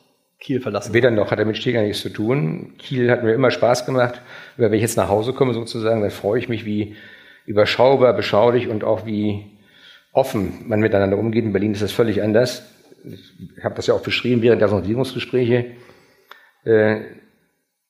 Kiel 0.44 0.60
verlassen 0.60 0.92
Weder 0.92 1.10
noch 1.10 1.30
hat 1.30 1.38
er 1.38 1.46
mit 1.46 1.56
Stegner 1.56 1.80
nichts 1.80 2.02
zu 2.02 2.10
tun. 2.10 2.74
Kiel 2.76 3.10
hat 3.10 3.24
mir 3.24 3.32
immer 3.32 3.50
Spaß 3.50 3.86
gemacht. 3.86 4.20
Aber 4.58 4.66
wenn 4.66 4.74
ich 4.74 4.82
jetzt 4.82 4.98
nach 4.98 5.08
Hause 5.08 5.32
komme 5.32 5.54
sozusagen, 5.54 6.02
dann 6.02 6.10
freue 6.10 6.38
ich 6.38 6.50
mich, 6.50 6.66
wie 6.66 6.96
überschaubar, 7.46 8.12
beschaulich 8.12 8.68
und 8.68 8.84
auch 8.84 9.06
wie 9.06 9.46
offen 10.12 10.68
man 10.68 10.80
miteinander 10.80 11.16
umgeht. 11.16 11.44
In 11.44 11.52
Berlin 11.52 11.72
ist 11.72 11.82
das 11.82 11.92
völlig 11.92 12.22
anders. 12.22 12.62
Ich 13.04 13.64
habe 13.64 13.74
das 13.74 13.86
ja 13.86 13.94
auch 13.94 14.02
beschrieben 14.02 14.42
während 14.42 14.60
der 14.60 14.68
Sondierungsgespräche. 14.68 15.72
Äh, 16.64 17.00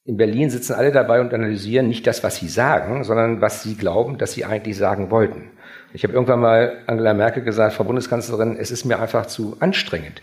in 0.04 0.16
Berlin 0.16 0.48
sitzen 0.48 0.74
alle 0.74 0.92
dabei 0.92 1.20
und 1.20 1.34
analysieren 1.34 1.88
nicht 1.88 2.06
das, 2.06 2.22
was 2.22 2.36
sie 2.36 2.48
sagen, 2.48 3.02
sondern 3.02 3.40
was 3.40 3.64
sie 3.64 3.74
glauben, 3.74 4.16
dass 4.16 4.32
sie 4.32 4.44
eigentlich 4.44 4.76
sagen 4.76 5.10
wollten. 5.10 5.50
Ich 5.92 6.04
habe 6.04 6.12
irgendwann 6.12 6.40
mal 6.40 6.84
Angela 6.86 7.14
Merkel 7.14 7.42
gesagt, 7.42 7.74
Frau 7.74 7.84
Bundeskanzlerin, 7.84 8.56
es 8.56 8.70
ist 8.70 8.84
mir 8.84 9.00
einfach 9.00 9.26
zu 9.26 9.56
anstrengend, 9.58 10.22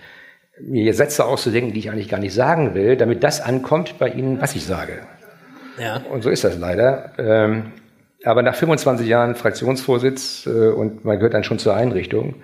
mir 0.63 0.93
Sätze 0.93 1.25
auszudenken, 1.25 1.73
die 1.73 1.79
ich 1.79 1.91
eigentlich 1.91 2.09
gar 2.09 2.19
nicht 2.19 2.33
sagen 2.33 2.73
will, 2.75 2.97
damit 2.97 3.23
das 3.23 3.41
ankommt 3.41 3.99
bei 3.99 4.09
Ihnen, 4.09 4.41
was 4.41 4.55
ich 4.55 4.65
sage. 4.65 4.99
Ja. 5.79 6.01
Und 6.09 6.21
so 6.21 6.29
ist 6.29 6.43
das 6.43 6.57
leider. 6.57 7.11
Ähm, 7.17 7.71
aber 8.23 8.43
nach 8.43 8.55
25 8.55 9.07
Jahren 9.07 9.35
Fraktionsvorsitz 9.35 10.45
äh, 10.45 10.69
und 10.69 11.05
man 11.05 11.17
gehört 11.17 11.33
dann 11.33 11.43
schon 11.43 11.59
zur 11.59 11.75
Einrichtung, 11.75 12.35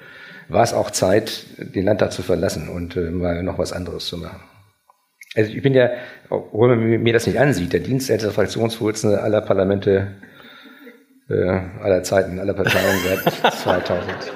war 0.49 0.63
es 0.63 0.73
auch 0.73 0.91
Zeit, 0.91 1.45
den 1.57 1.85
Landtag 1.85 2.11
zu 2.11 2.23
verlassen 2.23 2.69
und 2.69 2.95
äh, 2.95 3.11
mal 3.11 3.43
noch 3.43 3.59
was 3.59 3.73
anderes 3.73 4.07
zu 4.07 4.17
machen. 4.17 4.41
Also 5.35 5.51
ich 5.51 5.61
bin 5.61 5.73
ja, 5.73 5.89
obwohl 6.29 6.69
man 6.69 7.03
mir 7.03 7.13
das 7.13 7.27
nicht 7.27 7.39
ansieht, 7.39 7.73
der 7.73 7.81
dienstälteste 7.81 8.33
Fraktionsvorsitzende 8.33 9.21
aller 9.21 9.41
Parlamente 9.41 10.15
äh, 11.29 11.59
aller 11.83 12.03
Zeiten, 12.03 12.39
aller 12.39 12.53
Parteien 12.53 12.97
seit 13.03 13.53
2000. 13.61 14.31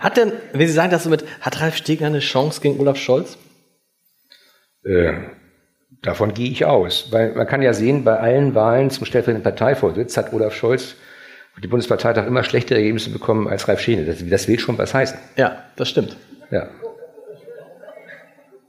Hat 0.00 0.16
denn, 0.16 0.32
wenn 0.52 0.66
Sie 0.66 0.72
sagen 0.72 0.90
das 0.90 1.04
so 1.04 1.10
mit, 1.10 1.24
hat 1.40 1.60
Ralf 1.60 1.76
Stegner 1.76 2.08
eine 2.08 2.18
Chance 2.18 2.60
gegen 2.60 2.80
Olaf 2.80 2.96
Scholz? 2.96 3.38
Äh, 4.84 5.12
Davon 6.02 6.32
gehe 6.32 6.50
ich 6.50 6.64
aus. 6.64 7.12
Weil 7.12 7.34
man 7.34 7.46
kann 7.46 7.62
ja 7.62 7.72
sehen, 7.72 8.04
bei 8.04 8.18
allen 8.18 8.54
Wahlen 8.54 8.90
zum 8.90 9.04
stellvertretenden 9.04 9.42
Parteivorsitz 9.42 10.16
hat 10.16 10.32
Olaf 10.32 10.54
Scholz 10.54 10.96
die 11.62 11.68
Bundesparteitag 11.68 12.26
immer 12.26 12.42
schlechtere 12.42 12.78
Ergebnisse 12.78 13.10
bekommen 13.10 13.46
als 13.46 13.68
Ralf 13.68 13.80
Schene. 13.80 14.06
Das, 14.06 14.16
das 14.26 14.48
will 14.48 14.58
schon 14.58 14.78
was 14.78 14.94
heißen. 14.94 15.18
Ja, 15.36 15.64
das 15.76 15.90
stimmt. 15.90 16.16
Ja. 16.50 16.70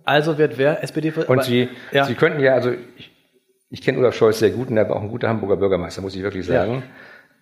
Also 0.04 0.38
wird 0.38 0.58
wer 0.58 0.84
SPD 0.84 1.14
Und 1.28 1.44
Sie, 1.44 1.70
ja. 1.94 2.06
Sie 2.06 2.16
könnten 2.16 2.42
ja, 2.42 2.54
also 2.54 2.74
ich, 2.98 3.12
ich 3.70 3.82
kenne 3.82 4.00
Olaf 4.00 4.16
Scholz 4.16 4.40
sehr 4.40 4.50
gut 4.50 4.70
und 4.70 4.76
er 4.76 4.90
war 4.90 4.98
auch 4.98 5.04
ein 5.04 5.10
guter 5.10 5.30
Hamburger 5.30 5.56
Bürgermeister, 5.56 6.02
muss 6.02 6.16
ich 6.16 6.22
wirklich 6.22 6.46
sagen. 6.46 6.74
Ja. 6.74 6.84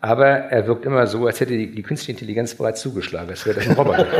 Aber 0.01 0.27
er 0.27 0.65
wirkt 0.65 0.85
immer 0.85 1.07
so, 1.07 1.27
als 1.27 1.39
hätte 1.39 1.57
die, 1.57 1.73
die 1.75 1.83
künstliche 1.83 2.13
Intelligenz 2.13 2.55
bereits 2.55 2.81
zugeschlagen. 2.81 3.29
Als 3.29 3.45
wäre 3.45 3.57
das 3.57 3.67
ein 3.67 3.73
Roboter. 3.73 4.07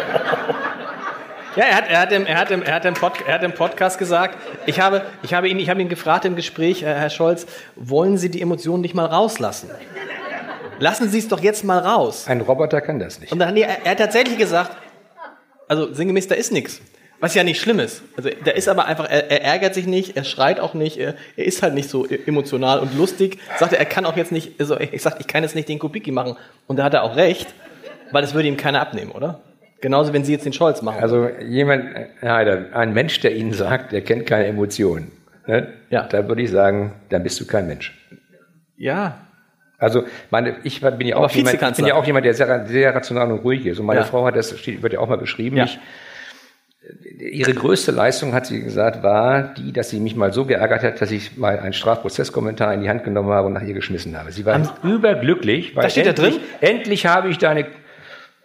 Ja, 1.56 1.66
er 1.66 1.76
hat, 1.76 1.90
er 1.90 2.00
hat, 2.00 2.12
im, 2.12 2.26
er 2.28 2.38
hat, 2.38 2.52
im, 2.52 2.62
er 2.62 2.76
hat, 2.76 2.86
im, 2.86 2.94
Pod, 2.94 3.14
er 3.26 3.34
hat 3.34 3.44
im 3.44 3.54
Podcast 3.54 3.98
gesagt, 3.98 4.38
ich 4.68 4.80
habe, 4.80 5.02
ich, 5.24 5.34
habe 5.34 5.50
ihn, 5.50 5.58
ich 5.58 5.70
habe 5.70 5.82
ihn 5.82 5.90
gefragt 5.90 6.24
im 6.26 6.36
Gespräch, 6.36 6.84
Herr 6.84 7.10
Scholz, 7.10 7.48
wollen 7.76 8.18
Sie 8.18 8.30
die 8.30 8.42
Emotionen 8.42 8.82
nicht 8.82 8.94
mal 8.94 9.08
rauslassen? 9.08 9.70
Lassen 10.78 11.10
Sie 11.10 11.18
es 11.18 11.28
doch 11.28 11.42
jetzt 11.42 11.64
mal 11.64 11.80
raus. 11.80 12.28
Ein 12.28 12.42
Roboter 12.42 12.82
kann 12.82 13.00
das 13.00 13.20
nicht. 13.20 13.34
Und 13.34 13.40
dann, 13.40 13.58
er, 13.58 13.84
er 13.84 13.92
hat 13.92 13.98
tatsächlich 13.98 14.38
gesagt, 14.38 14.78
also 15.68 15.92
sinngemäß, 15.92 16.28
da 16.28 16.36
ist 16.36 16.52
nichts. 16.52 16.82
Was 17.22 17.36
ja 17.36 17.44
nicht 17.44 17.60
schlimm 17.60 17.80
ist. 17.80 18.02
Also 18.16 18.30
der 18.30 18.56
ist 18.56 18.70
aber 18.70 18.86
einfach, 18.86 19.06
er, 19.10 19.30
er 19.30 19.44
ärgert 19.44 19.74
sich 19.74 19.88
nicht, 19.88 20.16
er 20.16 20.24
schreit 20.24 20.60
auch 20.60 20.74
nicht, 20.74 20.98
er, 20.98 21.16
er, 21.36 21.46
ist 21.46 21.62
halt 21.62 21.74
nicht 21.74 21.90
so 21.90 22.06
emotional 22.06 22.80
und 22.80 22.98
lustig. 22.98 23.40
Sagt 23.58 23.74
er, 23.74 23.80
er 23.80 23.86
kann 23.86 24.06
auch 24.06 24.16
jetzt 24.16 24.32
nicht, 24.32 24.60
also 24.60 24.80
ich 24.80 25.02
sag, 25.02 25.20
ich 25.20 25.28
kann 25.28 25.44
jetzt 25.44 25.56
nicht 25.56 25.68
den 25.68 25.80
Kubicki 25.80 26.12
machen. 26.12 26.38
Und 26.68 26.78
da 26.78 26.84
hat 26.84 26.94
er 26.94 27.04
auch 27.04 27.18
recht, 27.18 27.54
weil 28.12 28.22
das 28.22 28.34
würde 28.34 28.48
ihm 28.48 28.58
keiner 28.58 28.80
abnehmen, 28.80 29.12
oder? 29.12 29.42
Genauso, 29.82 30.14
wenn 30.14 30.24
Sie 30.24 30.32
jetzt 30.32 30.46
den 30.46 30.54
Scholz 30.54 30.82
machen. 30.82 31.02
Also 31.02 31.30
jemand, 31.30 31.96
Herr 32.20 32.36
Heider, 32.36 32.66
ein 32.74 32.94
Mensch, 32.94 33.20
der 33.22 33.36
Ihnen 33.36 33.54
sagt, 33.54 33.92
der 33.92 34.02
kennt 34.02 34.26
keine 34.26 34.46
Emotionen, 34.46 35.12
ne? 35.48 35.74
ja. 35.90 36.04
da 36.04 36.28
würde 36.28 36.42
ich 36.42 36.52
sagen, 36.52 36.96
dann 37.10 37.24
bist 37.24 37.40
du 37.40 37.46
kein 37.46 37.68
Mensch. 37.68 37.98
Ja. 38.78 39.26
Also 39.78 40.04
meine, 40.30 40.58
ich 40.64 40.82
bin 40.82 41.08
ja 41.08 41.16
auch 41.16 41.32
jemand, 41.32 41.62
ich 41.62 41.76
bin 41.78 41.86
ja 41.86 41.96
auch 41.96 42.06
jemand, 42.06 42.26
der 42.26 42.34
sehr, 42.34 42.68
sehr 42.68 42.94
rational 42.94 43.32
und 43.32 43.40
ruhig 43.40 43.66
ist. 43.66 43.80
Und 43.80 43.86
meine 43.86 44.02
ja. 44.02 44.06
Frau 44.06 44.26
hat 44.26 44.36
das 44.36 44.58
steht, 44.60 44.82
wird 44.82 44.94
ja 44.94 45.00
auch 45.00 45.08
mal 45.08 45.18
beschrieben. 45.18 45.56
Ja. 45.56 45.66
Ich, 45.66 45.80
ihre 47.20 47.54
größte 47.54 47.92
Leistung, 47.92 48.34
hat 48.34 48.48
sie 48.48 48.62
gesagt, 48.62 49.04
war 49.04 49.54
die, 49.54 49.72
dass 49.72 49.90
sie 49.90 50.00
mich 50.00 50.16
mal 50.16 50.34
so 50.34 50.46
geärgert 50.46 50.84
hat, 50.84 51.02
dass 51.02 51.12
ich 51.12 51.38
mal 51.38 51.60
einen 51.60 51.74
Strafprozesskommentar 51.74 52.74
in 52.74 52.82
die 52.82 52.90
Hand 52.90 53.04
genommen 53.04 53.30
habe 53.30 53.48
und 53.48 53.54
nach 53.54 53.62
ihr 53.62 53.74
geschmissen 53.74 54.18
habe. 54.18 54.32
Sie 54.32 54.46
war 54.46 54.54
Haben 54.56 54.70
überglücklich, 54.84 55.76
weil 55.76 55.84
da 55.84 55.90
steht 55.90 56.08
endlich, 56.08 56.36
da 56.36 56.40
drin? 56.40 56.76
endlich 56.78 57.06
habe 57.06 57.30
ich 57.30 57.38
deine 57.38 57.66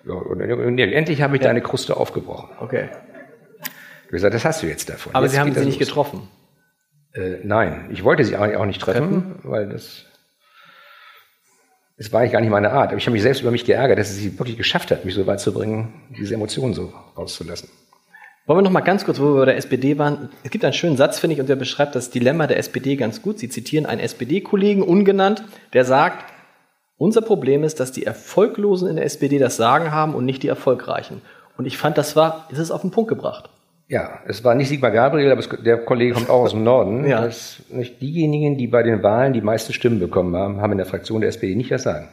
Nee, 0.04 0.92
endlich 0.92 1.22
habe 1.22 1.36
ich 1.36 1.42
ja. 1.42 1.48
deine 1.48 1.62
Kruste 1.62 1.96
aufgebrochen. 1.96 2.50
Okay. 2.60 2.88
Du 4.06 4.10
gesagt, 4.10 4.34
das 4.34 4.44
hast 4.44 4.62
du 4.62 4.66
jetzt 4.66 4.90
davon. 4.90 5.14
Aber 5.14 5.24
jetzt 5.24 5.32
Sie 5.32 5.40
haben 5.40 5.54
sie 5.54 5.64
nicht 5.64 5.80
los. 5.80 5.88
getroffen? 5.88 6.28
Äh, 7.14 7.38
nein, 7.42 7.88
ich 7.90 8.04
wollte 8.04 8.22
sie 8.24 8.36
auch 8.36 8.66
nicht 8.66 8.82
treffen, 8.82 9.08
treffen? 9.10 9.34
weil 9.44 9.68
das 9.68 10.04
es 11.96 12.12
war 12.12 12.20
eigentlich 12.20 12.32
gar 12.32 12.40
nicht 12.40 12.50
meine 12.50 12.72
Art. 12.72 12.88
Aber 12.88 12.98
ich 12.98 13.06
habe 13.06 13.12
mich 13.12 13.22
selbst 13.22 13.40
über 13.42 13.50
mich 13.52 13.64
geärgert, 13.64 13.98
dass 13.98 14.14
sie 14.14 14.38
wirklich 14.38 14.56
geschafft 14.56 14.90
hat, 14.90 15.04
mich 15.04 15.14
so 15.14 15.26
weit 15.26 15.40
zu 15.40 15.54
bringen, 15.54 15.94
diese 16.18 16.34
Emotionen 16.34 16.74
so 16.74 16.92
rauszulassen. 17.16 17.68
Wollen 18.46 18.58
wir 18.58 18.62
noch 18.62 18.70
mal 18.70 18.80
ganz 18.80 19.06
kurz, 19.06 19.18
wo 19.20 19.34
wir 19.34 19.40
bei 19.40 19.44
der 19.46 19.56
SPD 19.56 19.96
waren. 19.96 20.28
Es 20.42 20.50
gibt 20.50 20.64
einen 20.64 20.74
schönen 20.74 20.98
Satz, 20.98 21.18
finde 21.18 21.32
ich, 21.32 21.40
und 21.40 21.48
der 21.48 21.56
beschreibt 21.56 21.94
das 21.94 22.10
Dilemma 22.10 22.46
der 22.46 22.58
SPD 22.58 22.96
ganz 22.96 23.22
gut. 23.22 23.38
Sie 23.38 23.48
zitieren 23.48 23.86
einen 23.86 24.02
SPD-Kollegen, 24.02 24.82
ungenannt, 24.82 25.42
der 25.72 25.86
sagt, 25.86 26.30
unser 26.98 27.22
Problem 27.22 27.64
ist, 27.64 27.80
dass 27.80 27.90
die 27.90 28.04
Erfolglosen 28.04 28.88
in 28.88 28.96
der 28.96 29.06
SPD 29.06 29.38
das 29.38 29.56
Sagen 29.56 29.92
haben 29.92 30.14
und 30.14 30.26
nicht 30.26 30.42
die 30.42 30.48
Erfolgreichen. 30.48 31.22
Und 31.56 31.64
ich 31.64 31.78
fand, 31.78 31.96
das 31.96 32.16
war, 32.16 32.46
ist 32.50 32.58
es 32.58 32.70
auf 32.70 32.82
den 32.82 32.90
Punkt 32.90 33.08
gebracht. 33.08 33.48
Ja, 33.88 34.20
es 34.26 34.44
war 34.44 34.54
nicht 34.54 34.68
Sigmar 34.68 34.90
Gabriel, 34.90 35.32
aber 35.32 35.40
es, 35.40 35.48
der 35.48 35.78
Kollege 35.78 36.12
kommt 36.12 36.28
auch 36.28 36.42
aus 36.42 36.50
dem 36.50 36.64
Norden. 36.64 37.06
ja. 37.06 37.22
Das, 37.22 37.62
nicht 37.70 38.02
diejenigen, 38.02 38.58
die 38.58 38.66
bei 38.66 38.82
den 38.82 39.02
Wahlen 39.02 39.32
die 39.32 39.40
meisten 39.40 39.72
Stimmen 39.72 40.00
bekommen 40.00 40.36
haben, 40.36 40.60
haben 40.60 40.72
in 40.72 40.78
der 40.78 40.86
Fraktion 40.86 41.22
der 41.22 41.28
SPD 41.28 41.54
nicht 41.54 41.70
das 41.70 41.84
Sagen. 41.84 42.08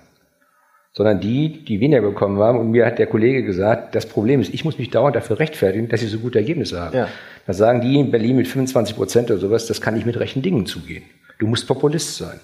Sondern 0.93 1.21
die, 1.21 1.63
die 1.63 1.79
weniger 1.79 2.01
bekommen 2.01 2.39
haben. 2.39 2.60
Und 2.60 2.71
mir 2.71 2.86
hat 2.86 3.00
der 3.00 3.07
Kollege 3.07 3.43
gesagt, 3.43 3.95
das 3.95 4.05
Problem 4.05 4.41
ist, 4.41 4.53
ich 4.53 4.65
muss 4.65 4.77
mich 4.77 4.89
dauernd 4.89 5.15
dafür 5.15 5.39
rechtfertigen, 5.39 5.88
dass 5.88 6.01
sie 6.01 6.07
so 6.07 6.19
gute 6.19 6.39
Ergebnisse 6.39 6.81
haben. 6.81 6.95
Ja. 6.95 7.07
Da 7.48 7.53
sagen 7.53 7.81
die 7.81 8.00
in 8.00 8.12
Berlin 8.12 8.36
mit 8.36 8.48
25 8.48 8.95
Prozent 8.95 9.31
oder 9.31 9.39
sowas, 9.39 9.67
das 9.67 9.79
kann 9.79 9.93
nicht 9.93 10.05
mit 10.05 10.19
rechten 10.19 10.41
Dingen 10.41 10.65
zugehen. 10.65 11.03
Du 11.39 11.48
musst 11.48 11.67
Populist 11.67 12.17
sein. 12.17 12.39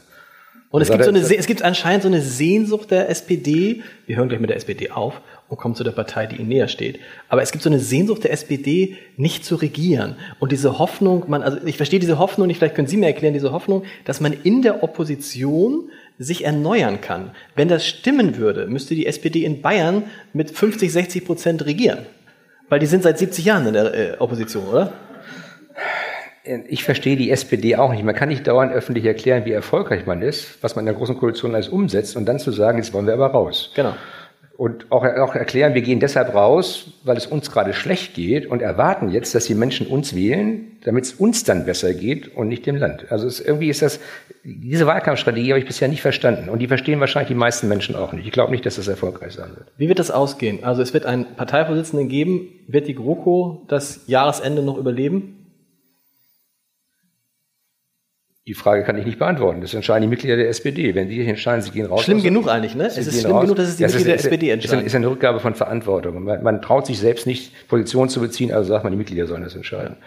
Und 0.69 0.81
es 0.81 0.91
gibt, 0.91 1.03
so 1.03 1.09
eine, 1.09 1.19
es 1.19 1.47
gibt 1.47 1.61
anscheinend 1.61 2.03
so 2.03 2.09
eine 2.09 2.21
Sehnsucht 2.21 2.91
der 2.91 3.09
SPD, 3.09 3.83
wir 4.05 4.17
hören 4.17 4.27
gleich 4.27 4.41
mit 4.41 4.49
der 4.49 4.57
SPD 4.57 4.91
auf 4.91 5.21
und 5.47 5.57
kommen 5.57 5.75
zu 5.75 5.85
der 5.85 5.91
Partei, 5.91 6.25
die 6.25 6.35
ihnen 6.35 6.49
näher 6.49 6.67
steht. 6.67 6.99
Aber 7.29 7.41
es 7.41 7.53
gibt 7.53 7.63
so 7.63 7.69
eine 7.69 7.79
Sehnsucht 7.79 8.25
der 8.25 8.33
SPD, 8.33 8.97
nicht 9.15 9.45
zu 9.45 9.55
regieren. 9.55 10.17
Und 10.39 10.51
diese 10.51 10.77
Hoffnung, 10.77 11.23
man, 11.29 11.41
also 11.41 11.57
ich 11.65 11.77
verstehe 11.77 11.99
diese 11.99 12.19
Hoffnung 12.19 12.47
nicht, 12.47 12.57
vielleicht 12.57 12.75
können 12.75 12.89
Sie 12.89 12.97
mir 12.97 13.05
erklären, 13.05 13.33
diese 13.33 13.53
Hoffnung, 13.53 13.83
dass 14.03 14.19
man 14.19 14.33
in 14.33 14.61
der 14.61 14.83
Opposition 14.83 15.89
sich 16.17 16.45
erneuern 16.45 17.01
kann. 17.01 17.31
Wenn 17.55 17.67
das 17.67 17.85
stimmen 17.85 18.37
würde, 18.37 18.67
müsste 18.67 18.95
die 18.95 19.05
SPD 19.05 19.45
in 19.45 19.61
Bayern 19.61 20.03
mit 20.33 20.51
50, 20.51 20.91
60 20.91 21.25
Prozent 21.25 21.65
regieren. 21.65 22.05
Weil 22.69 22.79
die 22.79 22.85
sind 22.85 23.03
seit 23.03 23.17
70 23.17 23.45
Jahren 23.45 23.67
in 23.67 23.73
der 23.73 23.93
äh, 23.93 24.17
Opposition, 24.17 24.67
oder? 24.67 24.93
ich 26.67 26.83
verstehe 26.83 27.17
die 27.17 27.29
SPD 27.29 27.75
auch 27.75 27.91
nicht. 27.91 28.03
Man 28.03 28.15
kann 28.15 28.29
nicht 28.29 28.47
dauernd 28.47 28.71
öffentlich 28.71 29.05
erklären, 29.05 29.45
wie 29.45 29.51
erfolgreich 29.51 30.05
man 30.05 30.21
ist, 30.21 30.63
was 30.63 30.75
man 30.75 30.83
in 30.83 30.87
der 30.87 30.95
großen 30.95 31.17
Koalition 31.17 31.53
alles 31.53 31.67
umsetzt 31.67 32.15
und 32.15 32.25
dann 32.25 32.39
zu 32.39 32.51
sagen, 32.51 32.77
jetzt 32.77 32.93
wollen 32.93 33.05
wir 33.05 33.13
aber 33.13 33.27
raus. 33.27 33.71
Genau. 33.75 33.93
Und 34.57 34.91
auch, 34.91 35.05
auch 35.05 35.35
erklären, 35.35 35.75
wir 35.75 35.83
gehen 35.83 35.99
deshalb 35.99 36.33
raus, 36.33 36.93
weil 37.03 37.15
es 37.15 37.27
uns 37.27 37.51
gerade 37.51 37.73
schlecht 37.73 38.15
geht 38.15 38.47
und 38.47 38.63
erwarten 38.63 39.09
jetzt, 39.09 39.35
dass 39.35 39.45
die 39.45 39.53
Menschen 39.53 39.85
uns 39.85 40.15
wählen, 40.15 40.77
damit 40.83 41.05
es 41.05 41.13
uns 41.13 41.43
dann 41.43 41.65
besser 41.65 41.93
geht 41.93 42.35
und 42.35 42.47
nicht 42.47 42.65
dem 42.65 42.75
Land. 42.75 43.11
Also 43.11 43.27
es, 43.27 43.39
irgendwie 43.39 43.69
ist 43.69 43.83
das, 43.83 43.99
diese 44.43 44.87
Wahlkampfstrategie 44.87 45.51
habe 45.51 45.59
ich 45.59 45.67
bisher 45.67 45.87
nicht 45.87 46.01
verstanden 46.01 46.49
und 46.49 46.57
die 46.57 46.67
verstehen 46.67 46.99
wahrscheinlich 46.99 47.27
die 47.27 47.35
meisten 47.35 47.67
Menschen 47.67 47.95
auch 47.95 48.13
nicht. 48.13 48.25
Ich 48.25 48.31
glaube 48.31 48.51
nicht, 48.51 48.65
dass 48.65 48.77
das 48.77 48.87
erfolgreich 48.87 49.33
sein 49.33 49.51
wird. 49.55 49.67
Wie 49.77 49.89
wird 49.89 49.99
das 49.99 50.09
ausgehen? 50.09 50.63
Also 50.63 50.81
es 50.81 50.91
wird 50.91 51.05
einen 51.05 51.35
Parteivorsitzenden 51.35 52.09
geben. 52.09 52.47
Wird 52.67 52.87
die 52.87 52.95
GroKo 52.95 53.63
das 53.67 54.05
Jahresende 54.07 54.63
noch 54.63 54.79
überleben? 54.79 55.46
Die 58.47 58.53
Frage 58.53 58.83
kann 58.83 58.97
ich 58.97 59.05
nicht 59.05 59.19
beantworten. 59.19 59.59
Das 59.59 59.73
entscheiden 59.73 60.03
die 60.03 60.07
Mitglieder 60.07 60.37
der 60.37 60.47
SPD. 60.47 60.95
Wenn 60.95 61.09
die 61.09 61.27
entscheiden, 61.27 61.61
sie 61.61 61.71
gehen 61.71 61.85
raus. 61.85 62.03
Schlimm 62.03 62.23
genug 62.23 62.47
eigentlich, 62.47 62.75
ne? 62.75 62.85
Es 62.85 62.97
ist 62.97 63.19
schlimm 63.19 63.33
raus. 63.33 63.41
genug, 63.41 63.57
dass 63.57 63.67
es 63.67 63.75
die 63.75 63.83
das 63.83 63.93
Mitglieder 63.93 64.15
ist, 64.15 64.23
der 64.23 64.31
SPD 64.31 64.49
entscheiden. 64.51 64.79
Es 64.79 64.85
ist 64.85 64.95
eine 64.95 65.09
Rückgabe 65.09 65.41
von 65.41 65.53
Verantwortung. 65.53 66.23
Man, 66.23 66.41
man, 66.41 66.61
traut 66.61 66.85
sich 66.85 66.97
selbst 66.97 67.27
nicht, 67.27 67.67
Position 67.67 68.07
zu 68.07 68.21
beziehen, 68.21 68.53
also 68.53 68.69
sagt 68.69 68.85
man, 68.85 68.93
die 68.93 68.97
Mitglieder 68.97 69.27
sollen 69.27 69.43
das 69.43 69.53
entscheiden. 69.53 69.97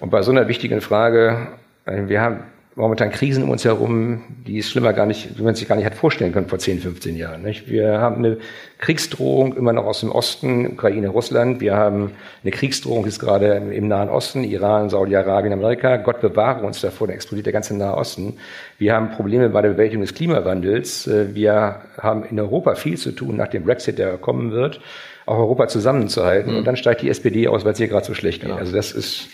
Und 0.00 0.10
bei 0.10 0.22
so 0.22 0.32
einer 0.32 0.48
wichtigen 0.48 0.80
Frage, 0.80 1.48
äh, 1.84 2.08
wir 2.08 2.20
haben 2.20 2.42
momentan 2.78 3.10
Krisen 3.10 3.42
um 3.42 3.50
uns 3.50 3.64
herum, 3.64 4.22
die 4.46 4.58
es 4.58 4.70
schlimmer 4.70 4.92
gar 4.92 5.04
nicht, 5.04 5.36
wie 5.38 5.42
man 5.42 5.54
sich 5.54 5.66
gar 5.66 5.74
nicht 5.74 5.84
hat 5.84 5.94
vorstellen 5.94 6.32
können 6.32 6.46
vor 6.46 6.58
10, 6.58 6.78
15 6.78 7.16
Jahren. 7.16 7.42
Nicht? 7.42 7.68
Wir 7.68 8.00
haben 8.00 8.24
eine 8.24 8.38
Kriegsdrohung 8.78 9.56
immer 9.56 9.72
noch 9.72 9.84
aus 9.84 10.00
dem 10.00 10.12
Osten, 10.12 10.66
Ukraine, 10.66 11.08
Russland. 11.08 11.60
Wir 11.60 11.76
haben 11.76 12.12
eine 12.42 12.52
Kriegsdrohung 12.52 13.04
jetzt 13.04 13.18
gerade 13.18 13.54
im 13.56 13.88
Nahen 13.88 14.08
Osten, 14.08 14.44
Iran, 14.44 14.88
Saudi-Arabien, 14.90 15.52
Amerika. 15.52 15.96
Gott 15.96 16.20
bewahre 16.20 16.64
uns 16.64 16.80
davor, 16.80 17.08
da 17.08 17.14
explodiert 17.14 17.46
der 17.46 17.52
ganze 17.52 17.76
Nahe 17.76 17.96
Osten. 17.96 18.38
Wir 18.78 18.94
haben 18.94 19.10
Probleme 19.10 19.48
bei 19.48 19.60
der 19.60 19.70
Bewältigung 19.70 20.02
des 20.02 20.14
Klimawandels. 20.14 21.10
Wir 21.34 21.80
haben 22.00 22.24
in 22.30 22.38
Europa 22.38 22.76
viel 22.76 22.96
zu 22.96 23.10
tun 23.10 23.36
nach 23.36 23.48
dem 23.48 23.64
Brexit, 23.64 23.98
der 23.98 24.16
kommen 24.18 24.52
wird, 24.52 24.80
auch 25.26 25.38
Europa 25.38 25.66
zusammenzuhalten. 25.66 26.52
Mhm. 26.52 26.58
Und 26.58 26.64
dann 26.66 26.76
steigt 26.76 27.02
die 27.02 27.10
SPD 27.10 27.48
aus, 27.48 27.64
weil 27.64 27.72
es 27.72 27.78
hier 27.78 27.88
gerade 27.88 28.06
so 28.06 28.14
schlecht 28.14 28.40
geht. 28.40 28.50
Genau. 28.50 28.60
Also 28.60 28.74
das 28.74 28.92
ist 28.92 29.28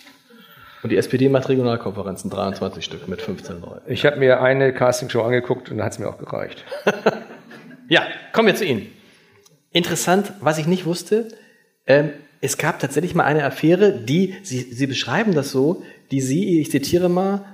und 0.85 0.91
die 0.91 0.99
SPD 0.99 1.31
macht 1.31 1.49
Regionalkonferenzen, 1.49 2.29
23 2.29 2.85
Stück 2.85 3.09
mit 3.09 3.23
15 3.23 3.63
Leuten. 3.63 3.91
Ich 3.91 4.05
habe 4.05 4.19
mir 4.19 4.43
eine 4.43 4.75
Castingshow 4.75 5.23
angeguckt 5.23 5.71
und 5.71 5.79
da 5.79 5.85
hat 5.85 5.93
es 5.93 5.99
mir 5.99 6.07
auch 6.07 6.19
gereicht. 6.19 6.63
ja, 7.89 8.03
kommen 8.35 8.49
wir 8.49 8.55
zu 8.55 8.67
Ihnen. 8.67 8.89
Interessant, 9.73 10.35
was 10.41 10.59
ich 10.59 10.67
nicht 10.67 10.85
wusste, 10.85 11.29
ähm, 11.87 12.11
es 12.43 12.59
gab 12.59 12.81
tatsächlich 12.81 13.15
mal 13.15 13.25
eine 13.25 13.45
Affäre, 13.45 13.93
die, 13.99 14.35
Sie, 14.43 14.61
Sie 14.61 14.87
beschreiben 14.87 15.35
das 15.35 15.51
so, 15.51 15.83
die 16.11 16.21
Sie, 16.21 16.61
ich 16.61 16.71
zitiere 16.71 17.09
mal, 17.09 17.47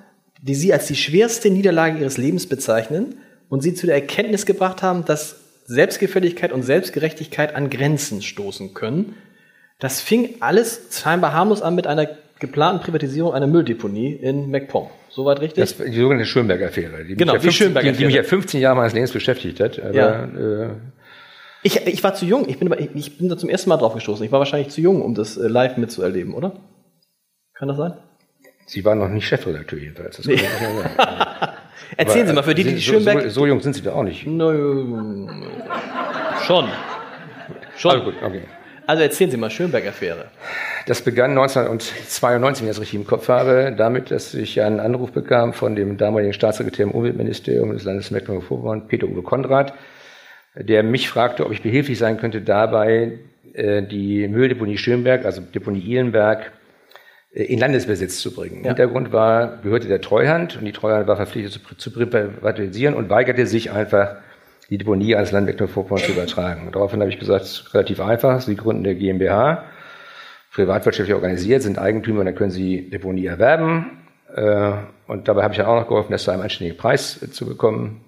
die 0.43 0.57
Sie 0.57 0.73
als 0.73 0.89
die 0.89 0.97
schwerste 0.97 1.51
Niederlage 1.51 2.01
Ihres 2.01 2.19
Lebens 2.19 2.49
bezeichnen 2.49 3.21
und 3.49 3.63
Sie 3.63 3.75
zu 3.75 3.87
der 3.87 3.95
Erkenntnis 3.95 4.45
gebracht 4.45 4.83
haben, 4.83 5.05
dass 5.05 5.37
Selbstgefälligkeit 5.67 6.51
und 6.51 6.65
Selbstgerechtigkeit 6.65 7.55
an 7.55 7.71
Grenzen 7.71 8.23
stoßen 8.23 8.75
können. 8.75 9.15
Das 9.79 10.01
fing 10.01 10.35
alles 10.41 10.89
scheinbar 10.91 11.33
harmlos 11.33 11.63
an 11.63 11.77
mit 11.77 11.87
einer 11.87 12.09
geplanten 12.41 12.83
Privatisierung 12.83 13.33
einer 13.35 13.47
Mülldeponie 13.47 14.13
in 14.13 14.51
MacPom. 14.51 14.89
Soweit 15.11 15.41
richtig? 15.41 15.63
Das, 15.63 15.77
die 15.77 15.99
sogenannte 15.99 16.25
Schönberg-Affäre. 16.25 17.05
Die 17.05 17.15
genau, 17.15 17.37
die 17.37 17.53
Schönberg-Affäre. 17.53 17.93
Die, 17.93 17.99
die, 17.99 18.07
mich 18.07 18.15
ja 18.15 18.23
15 18.23 18.61
Jahre 18.61 18.77
meines 18.77 18.95
Lebens 18.95 19.13
beschäftigt 19.13 19.61
hat. 19.61 19.79
Aber, 19.79 19.95
ja. 19.95 20.25
Äh, 20.25 20.71
ich, 21.63 21.87
ich 21.87 22.03
war 22.03 22.15
zu 22.15 22.25
jung. 22.25 22.49
Ich 22.49 22.59
bin, 22.59 22.73
ich, 22.79 22.91
ich 22.95 23.19
bin 23.19 23.29
da 23.29 23.37
zum 23.37 23.51
ersten 23.51 23.69
Mal 23.69 23.77
drauf 23.77 23.95
gestoßen. 23.95 24.25
Ich 24.25 24.33
war 24.33 24.39
wahrscheinlich 24.39 24.71
zu 24.71 24.81
jung, 24.81 25.03
um 25.03 25.15
das 25.15 25.37
äh, 25.37 25.47
live 25.47 25.77
mitzuerleben, 25.77 26.33
oder? 26.33 26.55
Kann 27.55 27.69
das 27.69 27.77
sein? 27.77 27.95
Sie 28.67 28.85
waren 28.85 28.99
noch 28.99 29.09
nicht 29.09 29.27
Chefredakteur 29.27 29.79
jedenfalls. 29.79 30.17
Das 30.17 30.27
nee. 30.27 30.35
Erzählen 31.97 32.21
aber, 32.21 32.29
Sie 32.29 32.33
mal, 32.35 32.43
für 32.43 32.55
die, 32.55 32.65
die 32.65 32.75
die 32.77 32.81
Schönberg... 32.81 33.25
So, 33.25 33.29
so, 33.31 33.47
jung 33.47 33.61
sind 33.61 33.75
Sie 33.75 33.83
da 33.83 33.93
auch 33.93 34.05
nicht. 34.05 34.27
No, 34.27 34.53
schon. 36.47 36.69
Schon. 37.77 37.91
Also, 37.91 38.05
gut, 38.05 38.15
okay. 38.23 38.43
also 38.87 39.03
erzählen 39.03 39.31
Sie 39.31 39.37
mal, 39.37 39.51
Schönberg-Affäre. 39.51 40.27
Das 40.87 41.03
begann 41.03 41.31
1992, 41.31 42.63
wenn 42.63 42.69
ich 42.69 42.75
das 42.77 42.81
richtig 42.81 43.01
im 43.01 43.07
Kopf 43.07 43.29
habe, 43.29 43.75
damit, 43.77 44.11
dass 44.11 44.35
ich 44.35 44.61
einen 44.61 44.81
Anruf 44.81 45.13
bekam 45.13 45.53
von 45.53 45.77
dem 45.77 45.97
damaligen 45.97 46.33
Staatssekretär 46.33 46.87
im 46.87 46.93
Umweltministerium 46.93 47.73
des 47.73 47.85
Landes 47.85 48.11
Mecklenburg-Vorpommern, 48.11 48.89
Peter 48.89 49.07
Uwe 49.07 49.23
Konrad, 49.23 49.75
der 50.55 50.83
mich 50.83 51.09
fragte, 51.09 51.47
ob 51.47 51.53
ich 51.53 51.63
behilflich 51.63 51.99
sein 51.99 52.19
könnte 52.19 52.41
dabei, 52.41 53.19
äh, 53.55 53.83
die 53.83 54.27
Mülldeponie 54.29 54.79
Schönberg, 54.79 55.25
also 55.25 55.41
Deponie 55.41 55.81
Ihlenberg, 55.81 56.53
äh, 57.33 57.45
in 57.45 57.59
Landesbesitz 57.59 58.21
zu 58.21 58.35
bringen. 58.35 58.63
Ja. 58.63 58.69
Hintergrund 58.69 59.13
war, 59.13 59.59
gehörte 59.63 59.89
der 59.89 60.01
Treuhand 60.01 60.57
und 60.57 60.65
die 60.65 60.73
Treuhand 60.73 61.07
war 61.07 61.17
verpflichtet 61.17 61.53
zu, 61.53 61.77
zu 61.77 61.93
privatisieren 61.93 62.95
und 62.95 63.11
weigerte 63.11 63.47
sich 63.47 63.71
einfach, 63.71 64.17
die 64.71 64.79
Deponie 64.79 65.17
ans 65.17 65.33
Land 65.33 65.47
Mecklenburg-Vorpommern 65.47 66.05
zu 66.05 66.13
übertragen. 66.13 66.69
Daraufhin 66.73 67.01
habe 67.01 67.11
ich 67.11 67.19
gesagt, 67.19 67.75
relativ 67.75 68.01
einfach, 68.01 68.41
Sie 68.41 68.55
gründen 68.55 68.87
eine 68.87 68.95
GmbH, 68.95 69.65
privatwirtschaftlich 70.53 71.15
organisiert, 71.15 71.63
sind 71.63 71.79
Eigentümer, 71.79 72.25
dann 72.25 72.35
können 72.35 72.51
Sie 72.51 72.91
Deponie 72.91 73.27
erwerben. 73.27 73.99
Äh, 74.35 74.73
und 75.07 75.29
dabei 75.29 75.43
habe 75.43 75.55
ich 75.55 75.59
dann 75.59 75.67
auch 75.67 75.81
noch 75.81 75.89
geholfen, 75.89 76.13
das 76.13 76.25
zu 76.25 76.31
einem 76.31 76.43
anständigen 76.43 76.79
Preis 76.79 77.19
zu 77.33 77.47
bekommen. 77.47 78.05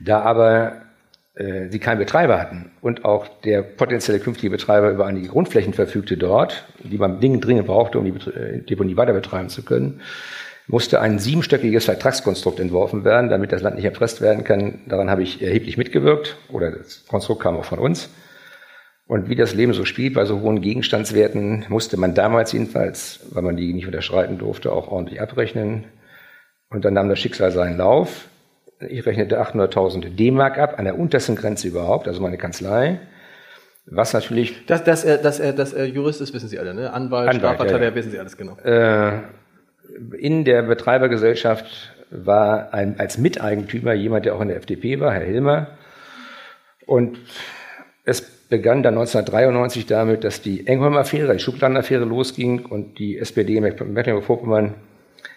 Da 0.00 0.20
aber 0.20 0.82
äh, 1.34 1.68
sie 1.68 1.78
keinen 1.78 1.98
Betreiber 1.98 2.40
hatten 2.40 2.70
und 2.80 3.04
auch 3.04 3.28
der 3.44 3.62
potenzielle 3.62 4.20
künftige 4.20 4.50
Betreiber 4.50 4.90
über 4.90 5.06
einige 5.06 5.28
Grundflächen 5.28 5.74
verfügte 5.74 6.16
dort, 6.16 6.64
die 6.82 6.98
man 6.98 7.20
dringend 7.20 7.66
brauchte, 7.66 7.98
um 7.98 8.04
die 8.04 8.30
äh, 8.30 8.60
Deponie 8.62 8.96
weiter 8.96 9.12
betreiben 9.12 9.48
zu 9.48 9.62
können, 9.62 10.00
musste 10.66 11.00
ein 11.00 11.18
siebenstöckiges 11.18 11.84
Vertragskonstrukt 11.84 12.58
entworfen 12.58 13.04
werden, 13.04 13.30
damit 13.30 13.52
das 13.52 13.62
Land 13.62 13.76
nicht 13.76 13.84
erpresst 13.84 14.20
werden 14.20 14.44
kann. 14.44 14.80
Daran 14.86 15.10
habe 15.10 15.22
ich 15.22 15.42
erheblich 15.42 15.76
mitgewirkt 15.76 16.36
oder 16.50 16.70
das 16.70 17.04
Konstrukt 17.06 17.42
kam 17.42 17.56
auch 17.56 17.64
von 17.64 17.78
uns. 17.78 18.08
Und 19.06 19.28
wie 19.28 19.36
das 19.36 19.54
Leben 19.54 19.72
so 19.72 19.84
spielt, 19.84 20.14
bei 20.14 20.24
so 20.24 20.40
hohen 20.40 20.60
Gegenstandswerten 20.60 21.66
musste 21.68 21.96
man 21.96 22.14
damals 22.14 22.52
jedenfalls, 22.52 23.20
weil 23.30 23.42
man 23.42 23.56
die 23.56 23.72
nicht 23.72 23.86
unterschreiten 23.86 24.38
durfte, 24.38 24.72
auch 24.72 24.88
ordentlich 24.88 25.20
abrechnen. 25.20 25.84
Und 26.70 26.84
dann 26.84 26.94
nahm 26.94 27.08
das 27.08 27.20
Schicksal 27.20 27.52
seinen 27.52 27.76
Lauf 27.76 28.28
ich 28.80 29.06
rechnete 29.06 29.40
800.000 29.40 30.16
D-Mark 30.16 30.58
ab, 30.58 30.78
an 30.78 30.84
der 30.84 30.98
untersten 30.98 31.36
Grenze 31.36 31.68
überhaupt, 31.68 32.08
also 32.08 32.20
meine 32.20 32.38
Kanzlei. 32.38 33.00
Was 33.86 34.12
natürlich. 34.12 34.66
Dass, 34.66 34.82
dass, 34.84 35.04
er, 35.04 35.18
dass, 35.18 35.38
er, 35.38 35.52
dass 35.52 35.72
er 35.72 35.86
Jurist 35.86 36.20
ist, 36.20 36.34
wissen 36.34 36.48
Sie 36.48 36.58
alle, 36.58 36.74
ne? 36.74 36.92
Anwalt, 36.92 37.28
Anwalt 37.28 37.36
Strafverteidiger, 37.36 37.84
ja, 37.84 37.90
ja. 37.90 37.94
wissen 37.94 38.10
Sie 38.10 38.18
alles 38.18 38.36
genau. 38.36 38.56
Äh, 38.58 39.20
in 40.18 40.44
der 40.44 40.62
Betreibergesellschaft 40.62 41.94
war 42.10 42.74
ein, 42.74 42.98
als 42.98 43.18
Miteigentümer 43.18 43.94
jemand, 43.94 44.26
der 44.26 44.34
auch 44.34 44.40
in 44.40 44.48
der 44.48 44.56
FDP 44.56 45.00
war, 45.00 45.12
Herr 45.12 45.24
Hilmer. 45.24 45.68
Und 46.84 47.18
es 48.04 48.35
begann 48.48 48.82
dann 48.82 48.94
1993 48.94 49.86
damit, 49.86 50.24
dass 50.24 50.40
die 50.40 50.66
Engholm-Affäre, 50.66 51.32
die 51.32 51.38
Schubladenaffäre 51.40 52.04
losging 52.04 52.66
und 52.66 52.98
die 52.98 53.18
SPD 53.18 53.56
in 53.56 53.62
Mecklenburg-Vorpommern 53.62 54.74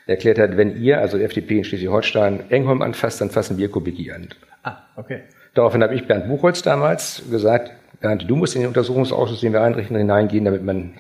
erklärt 0.06 0.40
hat, 0.40 0.58
wenn 0.58 0.82
ihr, 0.82 1.00
also 1.00 1.18
die 1.18 1.24
FDP 1.24 1.60
in 1.60 1.64
Schleswig-Holstein, 1.64 2.50
Engholm 2.50 2.82
anfasst, 2.82 3.22
dann 3.22 3.30
fassen 3.30 3.58
wir 3.58 3.70
Kubicki 3.70 4.12
an. 4.12 4.30
Ah, 4.64 4.78
okay. 4.96 5.22
Daraufhin 5.54 5.84
habe 5.84 5.96
ich 5.96 6.08
Bernd 6.08 6.28
Buchholz 6.28 6.62
damals 6.62 7.24
gesagt, 7.30 7.72
Bernd, 8.02 8.30
du 8.30 8.36
musst 8.36 8.56
in 8.56 8.62
den 8.62 8.68
Untersuchungsausschuss, 8.68 9.42
den 9.42 9.54
wir 9.54 9.62
einrichten, 9.62 9.98
hineingehen, 9.98 10.46
damit 10.46 10.64
man 10.64 10.94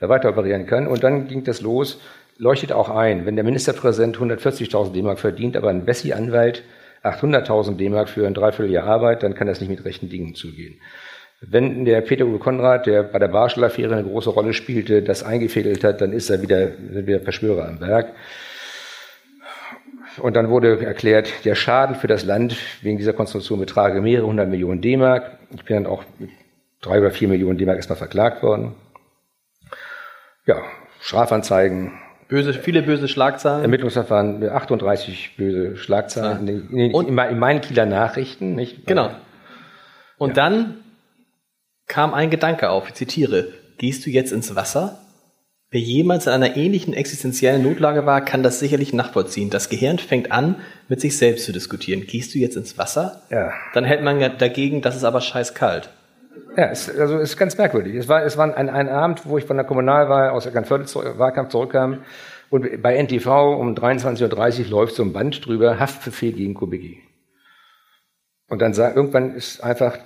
da 0.00 0.08
weiter 0.08 0.28
operieren 0.28 0.66
kann. 0.66 0.86
Und 0.86 1.02
dann 1.02 1.28
ging 1.28 1.44
das 1.44 1.60
los, 1.60 2.00
leuchtet 2.36 2.72
auch 2.72 2.88
ein, 2.90 3.26
wenn 3.26 3.36
der 3.36 3.44
Ministerpräsident 3.44 4.18
140.000 4.18 4.92
D-Mark 4.92 5.18
verdient, 5.18 5.56
aber 5.56 5.70
ein 5.70 5.86
Wessi-Anwalt 5.86 6.62
800.000 7.02 7.76
D-Mark 7.76 8.08
für 8.08 8.26
ein 8.26 8.34
Dreivierteljahr 8.34 8.86
Arbeit, 8.86 9.22
dann 9.22 9.34
kann 9.34 9.46
das 9.46 9.60
nicht 9.60 9.70
mit 9.70 9.84
rechten 9.84 10.08
Dingen 10.08 10.34
zugehen. 10.34 10.80
Wenn 11.40 11.84
der 11.84 12.00
Peter 12.00 12.26
Uwe 12.26 12.38
Konrad, 12.38 12.86
der 12.86 13.04
bei 13.04 13.18
der 13.20 13.28
Barschel-Affäre 13.28 13.94
eine 13.94 14.08
große 14.08 14.30
Rolle 14.30 14.52
spielte, 14.54 15.02
das 15.02 15.22
eingefädelt 15.22 15.84
hat, 15.84 16.00
dann 16.00 16.12
ist 16.12 16.30
er 16.30 16.42
wieder, 16.42 16.70
wieder 16.78 17.20
Verschwörer 17.20 17.68
am 17.68 17.80
Werk. 17.80 18.12
Und 20.20 20.34
dann 20.34 20.48
wurde 20.50 20.84
erklärt, 20.84 21.44
der 21.44 21.54
Schaden 21.54 21.94
für 21.94 22.08
das 22.08 22.24
Land 22.24 22.56
wegen 22.82 22.98
dieser 22.98 23.12
Konstruktion 23.12 23.60
betrage 23.60 24.00
mehrere 24.00 24.26
hundert 24.26 24.48
Millionen 24.48 24.80
D-Mark. 24.80 25.38
Ich 25.54 25.64
bin 25.64 25.76
dann 25.76 25.86
auch 25.86 26.02
mit 26.18 26.30
drei 26.80 26.98
oder 26.98 27.12
vier 27.12 27.28
Millionen 27.28 27.56
D-Mark 27.56 27.76
erstmal 27.76 27.98
verklagt 27.98 28.42
worden. 28.42 28.74
Ja, 30.44 30.62
Strafanzeigen. 31.00 31.92
Böse, 32.26 32.52
viele 32.52 32.82
böse 32.82 33.06
Schlagzeilen. 33.06 33.62
Ermittlungsverfahren, 33.62 34.48
38 34.48 35.36
böse 35.36 35.76
Schlagzeilen. 35.76 36.46
Ja. 36.46 36.52
In, 36.52 36.68
in, 36.70 37.08
in, 37.08 37.18
in, 37.18 37.38
meinen 37.38 37.60
Kieler 37.60 37.86
Nachrichten, 37.86 38.54
nicht? 38.54 38.86
Genau. 38.86 39.10
Und 40.18 40.30
ja. 40.30 40.34
dann 40.34 40.74
kam 41.88 42.14
ein 42.14 42.30
Gedanke 42.30 42.70
auf, 42.70 42.88
ich 42.88 42.94
zitiere, 42.94 43.48
gehst 43.78 44.06
du 44.06 44.10
jetzt 44.10 44.32
ins 44.32 44.54
Wasser? 44.54 45.00
Wer 45.70 45.80
jemals 45.80 46.26
in 46.26 46.32
einer 46.32 46.56
ähnlichen 46.56 46.94
existenziellen 46.94 47.62
Notlage 47.62 48.06
war, 48.06 48.24
kann 48.24 48.42
das 48.42 48.58
sicherlich 48.58 48.94
nachvollziehen. 48.94 49.50
Das 49.50 49.68
Gehirn 49.68 49.98
fängt 49.98 50.32
an, 50.32 50.56
mit 50.88 51.00
sich 51.00 51.18
selbst 51.18 51.44
zu 51.44 51.52
diskutieren. 51.52 52.06
Gehst 52.06 52.34
du 52.34 52.38
jetzt 52.38 52.56
ins 52.56 52.78
Wasser? 52.78 53.22
Ja. 53.28 53.52
Dann 53.74 53.84
hält 53.84 54.02
man 54.02 54.18
dagegen, 54.38 54.80
das 54.80 54.96
ist 54.96 55.04
aber 55.04 55.20
scheiß 55.20 55.52
kalt. 55.52 55.90
Ja, 56.56 56.70
es, 56.70 56.88
also 56.88 57.16
es 57.16 57.30
ist 57.30 57.36
ganz 57.36 57.58
merkwürdig. 57.58 57.96
Es 57.96 58.08
war, 58.08 58.24
es 58.24 58.38
war 58.38 58.56
ein, 58.56 58.70
ein 58.70 58.88
Abend, 58.88 59.26
wo 59.26 59.36
ich 59.36 59.44
von 59.44 59.56
der 59.56 59.66
Kommunalwahl 59.66 60.30
aus 60.30 60.46
Eckernförde 60.46 60.86
Wahlkampf 61.18 61.50
zurückkam 61.50 62.02
und 62.48 62.80
bei 62.80 62.96
NTV 63.02 63.26
um 63.58 63.74
23.30 63.74 64.64
Uhr 64.64 64.70
läuft 64.70 64.94
so 64.94 65.02
ein 65.02 65.12
Band 65.12 65.44
drüber, 65.44 65.78
Haftbefehl 65.78 66.32
gegen 66.32 66.54
Kubicki. 66.54 67.02
Und 68.48 68.62
dann 68.62 68.72
sagt, 68.72 68.96
irgendwann 68.96 69.34
ist 69.34 69.62
einfach 69.62 69.98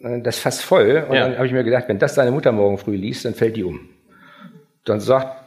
das 0.00 0.38
fast 0.38 0.62
voll. 0.62 1.04
Und 1.08 1.14
ja. 1.14 1.28
dann 1.28 1.36
habe 1.36 1.46
ich 1.46 1.52
mir 1.52 1.64
gedacht, 1.64 1.84
wenn 1.88 1.98
das 1.98 2.14
deine 2.14 2.30
Mutter 2.30 2.52
morgen 2.52 2.78
früh 2.78 2.96
liest, 2.96 3.24
dann 3.24 3.34
fällt 3.34 3.56
die 3.56 3.64
um. 3.64 3.80
Dann 4.84 5.00
sagt, 5.00 5.46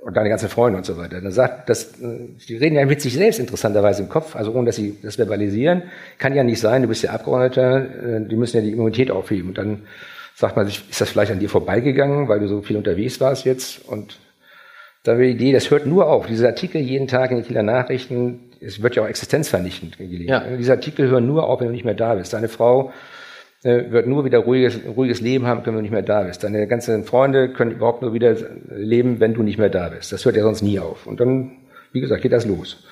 und 0.00 0.16
deine 0.16 0.28
ganzen 0.28 0.48
Freunde 0.48 0.78
und 0.78 0.86
so 0.86 0.96
weiter, 0.96 1.20
dann 1.20 1.32
sagt, 1.32 1.68
das, 1.68 2.00
äh, 2.00 2.28
die 2.48 2.56
reden 2.56 2.76
ja 2.76 2.86
mit 2.86 3.00
sich 3.00 3.14
selbst 3.14 3.40
interessanterweise 3.40 4.02
im 4.02 4.08
Kopf, 4.08 4.36
also 4.36 4.52
ohne 4.52 4.66
dass 4.66 4.76
sie 4.76 4.96
das 5.02 5.16
verbalisieren. 5.16 5.82
Kann 6.18 6.34
ja 6.34 6.44
nicht 6.44 6.60
sein, 6.60 6.82
du 6.82 6.88
bist 6.88 7.02
ja 7.02 7.10
Abgeordneter, 7.10 7.78
äh, 7.78 8.28
die 8.28 8.36
müssen 8.36 8.58
ja 8.58 8.62
die 8.62 8.72
Immunität 8.72 9.10
aufheben. 9.10 9.48
Und 9.48 9.58
dann 9.58 9.82
sagt 10.36 10.56
man 10.56 10.66
sich, 10.66 10.88
ist 10.88 11.00
das 11.00 11.10
vielleicht 11.10 11.32
an 11.32 11.40
dir 11.40 11.48
vorbeigegangen, 11.48 12.28
weil 12.28 12.38
du 12.38 12.46
so 12.46 12.62
viel 12.62 12.76
unterwegs 12.76 13.20
warst 13.20 13.44
jetzt? 13.44 13.88
Und 13.88 14.18
da 15.02 15.18
wäre 15.18 15.28
die 15.28 15.34
Idee, 15.34 15.52
das 15.52 15.70
hört 15.70 15.86
nur 15.86 16.06
auf. 16.06 16.26
Diese 16.26 16.46
Artikel 16.46 16.80
jeden 16.80 17.08
Tag 17.08 17.30
in 17.30 17.38
den 17.38 17.46
Kieler 17.46 17.64
Nachrichten, 17.64 18.50
es 18.60 18.82
wird 18.82 18.94
ja 18.94 19.02
auch 19.02 19.08
existenzvernichtend 19.08 19.98
gelegt. 19.98 20.30
Ja. 20.30 20.44
Diese 20.56 20.72
Artikel 20.72 21.08
hören 21.08 21.26
nur 21.26 21.48
auf, 21.48 21.60
wenn 21.60 21.68
du 21.68 21.72
nicht 21.72 21.84
mehr 21.84 21.94
da 21.94 22.14
bist. 22.14 22.32
Deine 22.32 22.48
Frau 22.48 22.92
wird 23.62 24.06
nur 24.06 24.24
wieder 24.24 24.38
ruhiges, 24.38 24.78
ruhiges 24.86 25.20
Leben 25.20 25.46
haben, 25.46 25.66
wenn 25.66 25.74
du 25.74 25.80
nicht 25.80 25.90
mehr 25.90 26.02
da 26.02 26.22
bist. 26.22 26.44
Deine 26.44 26.66
ganzen 26.68 27.04
Freunde 27.04 27.52
können 27.52 27.72
überhaupt 27.72 28.02
nur 28.02 28.12
wieder 28.12 28.36
leben, 28.70 29.18
wenn 29.18 29.34
du 29.34 29.42
nicht 29.42 29.58
mehr 29.58 29.68
da 29.68 29.88
bist. 29.88 30.12
Das 30.12 30.24
hört 30.24 30.36
ja 30.36 30.42
sonst 30.42 30.62
nie 30.62 30.78
auf. 30.78 31.06
Und 31.06 31.18
dann, 31.18 31.52
wie 31.92 32.00
gesagt, 32.00 32.22
geht 32.22 32.32
das 32.32 32.46
los. 32.46 32.84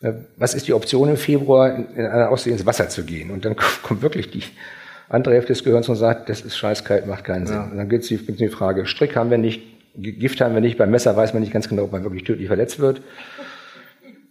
Äh, 0.00 0.12
was 0.36 0.54
ist 0.54 0.66
die 0.66 0.72
Option 0.72 1.10
im 1.10 1.16
Februar, 1.16 1.74
in 1.74 2.06
einer 2.06 2.30
Ostsee 2.30 2.50
ins 2.50 2.64
Wasser 2.64 2.88
zu 2.88 3.04
gehen? 3.04 3.30
Und 3.30 3.44
dann 3.44 3.56
kommt 3.82 4.02
wirklich 4.02 4.30
die 4.30 4.42
andere 5.08 5.34
Hälfte 5.34 5.52
des 5.52 5.64
Gehirns 5.64 5.88
und 5.88 5.96
sagt, 5.96 6.28
das 6.28 6.40
ist 6.40 6.56
scheißkalt, 6.56 7.06
macht 7.06 7.24
keinen 7.24 7.46
Sinn. 7.46 7.56
Ja. 7.56 7.64
Und 7.64 7.76
dann 7.76 7.88
gibt 7.88 8.04
es 8.04 8.08
die, 8.08 8.18
die 8.18 8.48
Frage, 8.48 8.86
Strick 8.86 9.16
haben 9.16 9.30
wir 9.30 9.38
nicht, 9.38 9.62
Gift 9.94 10.40
haben 10.40 10.54
wir 10.54 10.60
nicht, 10.60 10.78
beim 10.78 10.90
Messer 10.90 11.16
weiß 11.16 11.32
man 11.32 11.42
nicht 11.42 11.52
ganz 11.52 11.68
genau, 11.68 11.84
ob 11.84 11.92
man 11.92 12.02
wirklich 12.04 12.24
tödlich 12.24 12.46
verletzt 12.46 12.78
wird. 12.78 13.02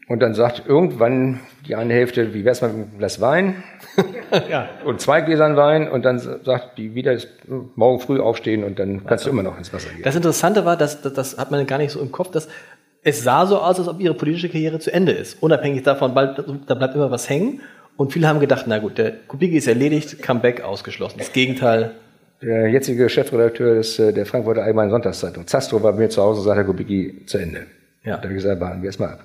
Und 0.08 0.22
dann 0.22 0.34
sagt 0.34 0.64
irgendwann 0.66 1.42
die 1.68 1.76
eine 1.76 1.94
Hälfte, 1.94 2.34
wie 2.34 2.46
wär's 2.46 2.62
mal 2.62 2.70
mit 2.70 2.88
einem 2.88 2.98
Glas 2.98 3.20
Wein? 3.20 3.64
ja. 4.50 4.70
Und 4.86 5.02
zwei 5.02 5.20
Gläsern 5.22 5.58
Wein 5.58 5.90
und 5.90 6.06
dann 6.06 6.20
sagt 6.20 6.78
die 6.78 6.96
wieder, 6.96 7.18
morgen 7.76 8.00
früh 8.00 8.20
aufstehen 8.20 8.64
und 8.64 8.80
dann 8.80 9.00
kannst 9.00 9.12
also, 9.12 9.26
du 9.26 9.32
immer 9.32 9.44
noch 9.44 9.58
ins 9.58 9.74
Wasser 9.74 9.90
gehen. 9.90 10.04
Das 10.04 10.16
Interessante 10.16 10.64
war, 10.64 10.78
dass, 10.78 11.02
das, 11.02 11.14
das 11.14 11.38
hat 11.38 11.52
man 11.52 11.68
gar 11.68 11.78
nicht 11.78 11.92
so 11.92 12.00
im 12.00 12.12
Kopf, 12.12 12.32
dass 12.32 12.48
es 13.04 13.24
sah 13.24 13.46
so 13.46 13.58
aus, 13.58 13.80
als 13.80 13.88
ob 13.88 14.00
ihre 14.00 14.14
politische 14.14 14.50
Karriere 14.50 14.80
zu 14.80 14.94
Ende 14.94 15.12
ist. 15.12 15.42
Unabhängig 15.42 15.84
davon, 15.84 16.14
bald, 16.14 16.44
da 16.68 16.76
bleibt 16.76 16.96
immer 16.96 17.12
was 17.12 17.30
hängen. 17.30 17.62
Und 17.98 18.14
viele 18.14 18.28
haben 18.28 18.40
gedacht, 18.40 18.66
na 18.68 18.80
gut, 18.80 18.98
der 18.98 19.12
Kubicki 19.12 19.58
ist 19.58 19.68
erledigt, 19.68 20.22
Comeback 20.22 20.62
ausgeschlossen. 20.62 21.18
Das 21.18 21.34
Gegenteil. 21.34 21.92
Der 22.42 22.70
jetzige 22.70 23.10
Chefredakteur 23.10 23.76
des, 23.76 23.98
äh, 23.98 24.14
der 24.14 24.26
Frankfurter 24.26 24.62
Allgemeinen 24.62 24.92
Sonntagszeitung, 24.92 25.48
Zastro, 25.48 25.82
war 25.82 25.94
bei 25.94 26.00
mir 26.00 26.10
zu 26.10 26.22
Hause 26.22 26.42
und 26.42 26.46
sagte, 26.46 26.64
Kubicki 26.64 27.26
zu 27.26 27.40
Ende. 27.40 27.66
Ja. 28.04 28.18
Da 28.18 28.24
habe 28.24 28.34
ich 28.34 28.44
gesagt, 28.44 28.62
warten 28.62 28.82
wir 28.82 28.88
erstmal 28.88 29.10
ab. 29.10 29.24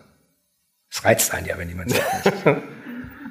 Es 0.92 1.05
reizt 1.05 1.33
einen 1.33 1.46
ja, 1.46 1.57
wenn 1.57 1.68
jemand 1.68 1.90
sagt. 1.90 2.33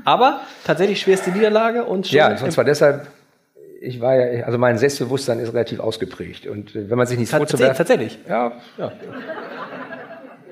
Aber 0.03 0.41
tatsächlich 0.65 0.99
schwerste 0.99 1.29
Niederlage 1.29 1.83
und 1.83 2.07
schon 2.07 2.17
Ja, 2.17 2.35
und 2.35 2.51
zwar 2.51 2.65
deshalb, 2.65 3.07
ich 3.79 4.01
war 4.01 4.15
ja, 4.15 4.45
also 4.45 4.57
mein 4.57 4.79
Selbstbewusstsein 4.79 5.39
ist 5.39 5.53
relativ 5.53 5.79
ausgeprägt. 5.79 6.47
Und 6.47 6.73
wenn 6.73 6.97
man 6.97 7.05
sich 7.05 7.19
nicht 7.19 7.29
vorzuwerfen. 7.29 7.77
Tatsächlich? 7.77 8.17
Ja. 8.27 8.53
ja. 8.79 8.91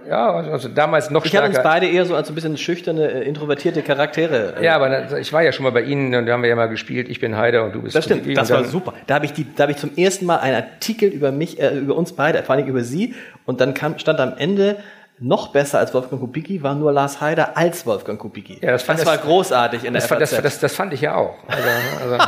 Ja, 0.07 0.33
also, 0.33 0.51
also 0.51 0.69
damals 0.69 1.11
noch 1.11 1.23
ich 1.23 1.29
stärker. 1.29 1.49
Ich 1.49 1.57
habe 1.57 1.67
uns 1.67 1.71
beide 1.71 1.87
eher 1.87 2.05
so 2.05 2.15
als 2.15 2.29
ein 2.29 2.35
bisschen 2.35 2.57
schüchterne, 2.57 3.11
äh, 3.11 3.27
introvertierte 3.27 3.83
Charaktere. 3.83 4.55
Äh, 4.59 4.65
ja, 4.65 4.75
aber 4.75 5.19
ich 5.19 5.31
war 5.31 5.43
ja 5.43 5.51
schon 5.51 5.63
mal 5.63 5.71
bei 5.71 5.81
Ihnen 5.81 6.15
und 6.15 6.25
da 6.25 6.33
haben 6.33 6.41
wir 6.41 6.49
ja 6.49 6.55
mal 6.55 6.67
gespielt, 6.67 7.09
ich 7.09 7.19
bin 7.19 7.37
Heider 7.37 7.63
und 7.63 7.75
du 7.75 7.81
bist 7.83 7.95
Das 7.95 8.05
stimmt, 8.05 8.25
das 8.35 8.49
war 8.49 8.63
super. 8.63 8.93
Da 9.05 9.15
habe 9.15 9.25
ich, 9.25 9.33
die, 9.33 9.45
da 9.55 9.69
ich 9.69 9.77
zum 9.77 9.95
ersten 9.95 10.25
Mal 10.25 10.37
einen 10.37 10.55
Artikel 10.55 11.09
über 11.09 11.31
mich, 11.31 11.59
äh, 11.59 11.77
über 11.77 11.95
uns 11.95 12.13
beide, 12.13 12.41
vor 12.41 12.55
allem 12.55 12.65
über 12.65 12.83
Sie 12.83 13.13
und 13.45 13.61
dann 13.61 13.75
kam, 13.75 13.99
stand 13.99 14.19
am 14.19 14.33
Ende, 14.35 14.77
noch 15.19 15.51
besser 15.51 15.79
als 15.79 15.93
Wolfgang 15.93 16.21
Kubicki 16.21 16.63
war 16.63 16.75
nur 16.75 16.91
Lars 16.91 17.19
Heider 17.21 17.57
als 17.57 17.85
Wolfgang 17.85 18.19
Kubicki. 18.19 18.59
Ja, 18.61 18.71
das, 18.71 18.85
das 18.85 19.05
war 19.05 19.17
großartig 19.17 19.83
in 19.83 19.93
der 19.93 20.01
das, 20.01 20.09
das, 20.09 20.41
das, 20.41 20.59
das, 20.59 20.75
fand 20.75 20.93
ich 20.93 21.01
ja 21.01 21.15
auch. 21.15 21.35
Also, 21.47 21.69
also, 22.03 22.23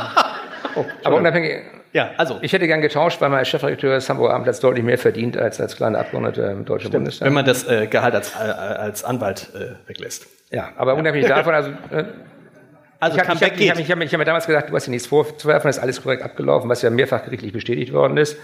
oh, 0.76 0.84
aber 1.04 1.16
unabhängig, 1.16 1.62
Ja, 1.92 2.10
also. 2.16 2.38
Ich 2.42 2.52
hätte 2.52 2.66
gern 2.66 2.80
getauscht, 2.80 3.20
weil 3.20 3.32
als 3.32 3.48
Chefredakteur 3.48 3.94
des 3.94 4.08
Hamburger 4.08 4.34
Abendblatts 4.34 4.60
deutlich 4.60 4.84
mehr 4.84 4.98
verdient 4.98 5.36
als 5.36 5.60
als 5.60 5.76
kleiner 5.76 5.98
Abgeordneter 6.00 6.50
im 6.50 6.64
Deutschen 6.64 6.90
Bundestag. 6.90 7.26
Wenn 7.26 7.34
man 7.34 7.44
das 7.44 7.66
äh, 7.66 7.86
Gehalt 7.86 8.14
als, 8.14 8.34
äh, 8.34 8.38
als 8.38 9.04
Anwalt 9.04 9.48
äh, 9.54 9.88
weglässt. 9.88 10.26
ja, 10.50 10.70
aber 10.76 10.94
unabhängig 10.94 11.28
davon, 11.28 11.54
also 11.54 11.70
äh, 11.90 12.04
Also 13.00 13.16
ich 13.16 13.22
habe 13.22 13.38
Comeback 13.38 13.52
hab, 13.52 13.78
ich 13.78 13.90
hab, 13.90 14.00
ich 14.00 14.12
hab 14.12 14.18
mir 14.18 14.24
damals 14.24 14.46
gesagt, 14.46 14.70
du 14.70 14.74
hast 14.74 14.86
dir 14.86 14.90
nichts 14.90 15.08
vorzuwerfen, 15.08 15.68
das 15.68 15.78
ist 15.78 15.82
alles 15.82 16.02
korrekt 16.02 16.22
abgelaufen, 16.22 16.68
was 16.68 16.82
ja 16.82 16.90
mehrfach 16.90 17.24
gerichtlich 17.24 17.52
bestätigt 17.52 17.92
worden 17.92 18.16
ist. 18.16 18.36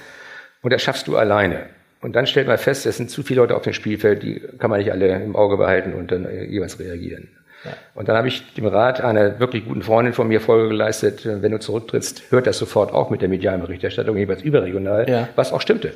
Und 0.62 0.72
das 0.72 0.82
schaffst 0.82 1.06
du 1.06 1.16
alleine. 1.16 1.66
Und 2.00 2.14
dann 2.14 2.26
stellt 2.26 2.46
man 2.46 2.58
fest, 2.58 2.86
es 2.86 2.96
sind 2.96 3.10
zu 3.10 3.22
viele 3.22 3.40
Leute 3.40 3.56
auf 3.56 3.62
dem 3.62 3.72
Spielfeld, 3.72 4.22
die 4.22 4.40
kann 4.58 4.70
man 4.70 4.78
nicht 4.78 4.92
alle 4.92 5.22
im 5.22 5.34
Auge 5.34 5.56
behalten 5.56 5.94
und 5.94 6.12
dann 6.12 6.24
äh, 6.26 6.44
jeweils 6.44 6.78
reagieren. 6.78 7.28
Und 7.94 8.08
dann 8.08 8.16
habe 8.16 8.28
ich 8.28 8.54
dem 8.54 8.66
Rat 8.66 9.00
einer 9.00 9.40
wirklich 9.40 9.64
guten 9.66 9.82
Freundin 9.82 10.14
von 10.14 10.28
mir 10.28 10.40
Folge 10.40 10.68
geleistet, 10.68 11.22
wenn 11.24 11.50
du 11.50 11.58
zurücktrittst, 11.58 12.22
hört 12.30 12.46
das 12.46 12.56
sofort 12.56 12.92
auf 12.92 13.10
mit 13.10 13.20
der 13.20 13.28
medialen 13.28 13.60
Berichterstattung, 13.60 14.16
jeweils 14.16 14.42
überregional, 14.42 15.08
Ja. 15.10 15.28
was 15.34 15.52
auch 15.52 15.60
stimmte. 15.60 15.92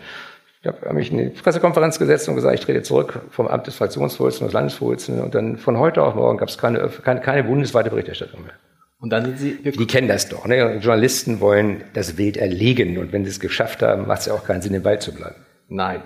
Ich 0.60 0.66
habe 0.66 0.92
mich 0.92 1.12
in 1.12 1.18
die 1.18 1.24
Pressekonferenz 1.28 2.00
gesetzt 2.00 2.28
und 2.28 2.34
gesagt, 2.34 2.54
ich 2.54 2.64
trete 2.64 2.82
zurück 2.82 3.20
vom 3.30 3.46
Amt 3.46 3.68
des 3.68 3.76
Fraktionsvorsitzenden, 3.76 4.48
des 4.48 4.54
Landesvorsitzenden 4.54 5.22
und 5.24 5.34
dann 5.36 5.56
von 5.56 5.78
heute 5.78 6.02
auf 6.02 6.16
morgen 6.16 6.38
gab 6.38 6.48
es 6.48 6.58
keine, 6.58 6.88
keine, 7.04 7.20
keine 7.20 7.44
bundesweite 7.44 7.90
Berichterstattung 7.90 8.42
mehr. 8.42 8.54
Und 9.00 9.10
dann 9.10 9.24
sind 9.24 9.38
sie 9.38 9.72
Die 9.72 9.86
kennen 9.86 10.06
das 10.08 10.28
doch. 10.28 10.46
Ne? 10.46 10.76
Journalisten 10.80 11.40
wollen 11.40 11.82
das 11.94 12.18
Wild 12.18 12.36
erlegen 12.36 12.98
und 12.98 13.12
wenn 13.12 13.24
sie 13.24 13.30
es 13.30 13.40
geschafft 13.40 13.82
haben, 13.82 14.06
macht 14.08 14.20
es 14.20 14.26
ja 14.26 14.34
auch 14.34 14.44
keinen 14.44 14.62
Sinn, 14.62 14.74
im 14.74 14.84
Wald 14.84 15.02
zu 15.02 15.12
bleiben. 15.12 15.36
Nein, 15.74 16.02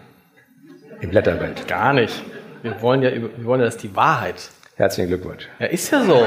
Im 1.01 1.11
Blätterwald. 1.11 1.67
gar 1.67 1.93
nicht. 1.93 2.23
Wir 2.63 2.81
wollen 2.81 3.03
ja, 3.03 3.11
wir 3.13 3.45
wollen 3.45 3.59
ja, 3.61 3.67
dass 3.67 3.77
die 3.77 3.95
Wahrheit. 3.97 4.49
Herzlichen 4.77 5.09
Glückwunsch. 5.09 5.49
Ja, 5.59 5.67
ist 5.67 5.91
ja 5.91 6.05
so. 6.05 6.25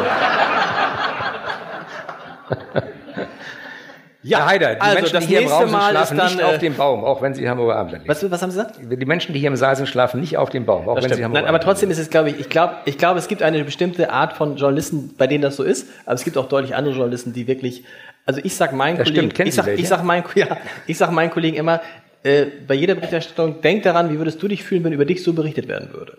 Ja, 4.22 4.46
Heider, 4.46 4.76
die 4.76 4.82
also 4.82 4.96
Menschen, 4.96 5.20
die 5.22 5.26
hier 5.28 5.42
im 5.42 5.48
Raum 5.48 5.70
sind, 5.70 5.82
schlafen 5.82 6.18
dann. 6.18 6.28
nicht 6.36 6.44
auf 6.44 6.56
Äh, 6.56 6.58
dem 6.60 6.76
Baum, 6.76 7.06
auch 7.06 7.22
wenn 7.22 7.34
sie 7.34 7.48
Hamburger 7.50 7.78
Abendland 7.78 8.06
lesen. 8.06 8.24
was, 8.26 8.32
was 8.32 8.42
haben 8.42 8.52
Sie 8.52 8.58
gesagt? 8.60 8.80
Die 8.82 9.06
Menschen, 9.06 9.32
die 9.34 9.40
hier 9.40 9.48
im 9.48 9.56
Saal 9.56 9.78
sind, 9.78 9.88
schlafen 9.88 10.20
nicht 10.20 10.36
auf 10.38 10.50
dem 10.50 10.66
Baum, 10.66 10.90
auch 10.90 10.96
Das 10.96 11.06
wenn 11.06 11.10
sie 11.12 11.14
stimmt. 11.16 11.26
Hamburger 11.26 11.46
Nein, 11.46 11.56
aber 11.56 11.64
trotzdem 11.64 11.90
ist 11.90 12.00
es, 12.00 12.10
glaube 12.10 12.32
ich, 12.32 12.40
ich 12.42 12.50
glaube, 12.50 12.76
ich 12.84 12.98
glaube, 12.98 13.18
es 13.20 13.30
gibt 13.30 13.42
eine 13.42 13.64
bestimmte 13.64 14.12
Art 14.12 14.34
von 14.34 14.58
Journalisten, 14.58 15.16
bei 15.18 15.26
denen 15.28 15.42
das 15.42 15.56
so 15.56 15.64
ist, 15.64 15.88
aber 16.06 16.16
es 16.16 16.26
gibt 16.26 16.38
auch 16.38 16.50
deutlich 16.50 16.76
andere 16.76 16.94
Journalisten, 16.96 17.32
die 17.32 17.48
wirklich, 17.48 17.86
also 18.26 18.42
ich 18.44 18.56
sag 18.56 18.74
meinen 18.74 18.98
Das 18.98 19.08
Kollegen, 19.08 19.32
stimmt. 19.32 19.36
Kennen 19.36 19.48
ich 19.48 19.56
Sie 19.56 19.62
sag, 19.62 19.68
ich 19.80 19.88
sag 19.88 20.04
meinen, 20.04 20.26
ja, 20.36 20.58
ich 20.86 20.98
sag 20.98 21.12
meinen 21.12 21.32
Kollegen 21.32 21.56
immer, 21.56 21.80
äh, 22.24 22.46
bei 22.68 22.76
jeder 22.76 22.96
Berichterstattung, 22.96 23.62
denk 23.62 23.84
daran, 23.84 24.12
wie 24.12 24.18
würdest 24.18 24.42
du 24.42 24.48
dich 24.48 24.64
fühlen, 24.64 24.84
wenn 24.84 24.94
über 24.94 25.06
dich 25.06 25.24
so 25.24 25.34
berichtet 25.34 25.68
werden 25.68 25.94
würde. 25.94 26.18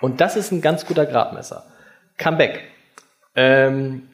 Und 0.00 0.20
das 0.20 0.36
ist 0.36 0.50
ein 0.50 0.60
ganz 0.60 0.86
guter 0.86 1.06
Gradmesser. 1.06 1.64
Comeback. 2.18 2.60
Ähm, 3.34 4.08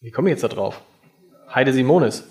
wie 0.00 0.10
komme 0.10 0.28
ich 0.28 0.32
jetzt 0.32 0.44
da 0.44 0.48
drauf? 0.48 0.80
Heide 1.54 1.72
Simonis. 1.72 2.24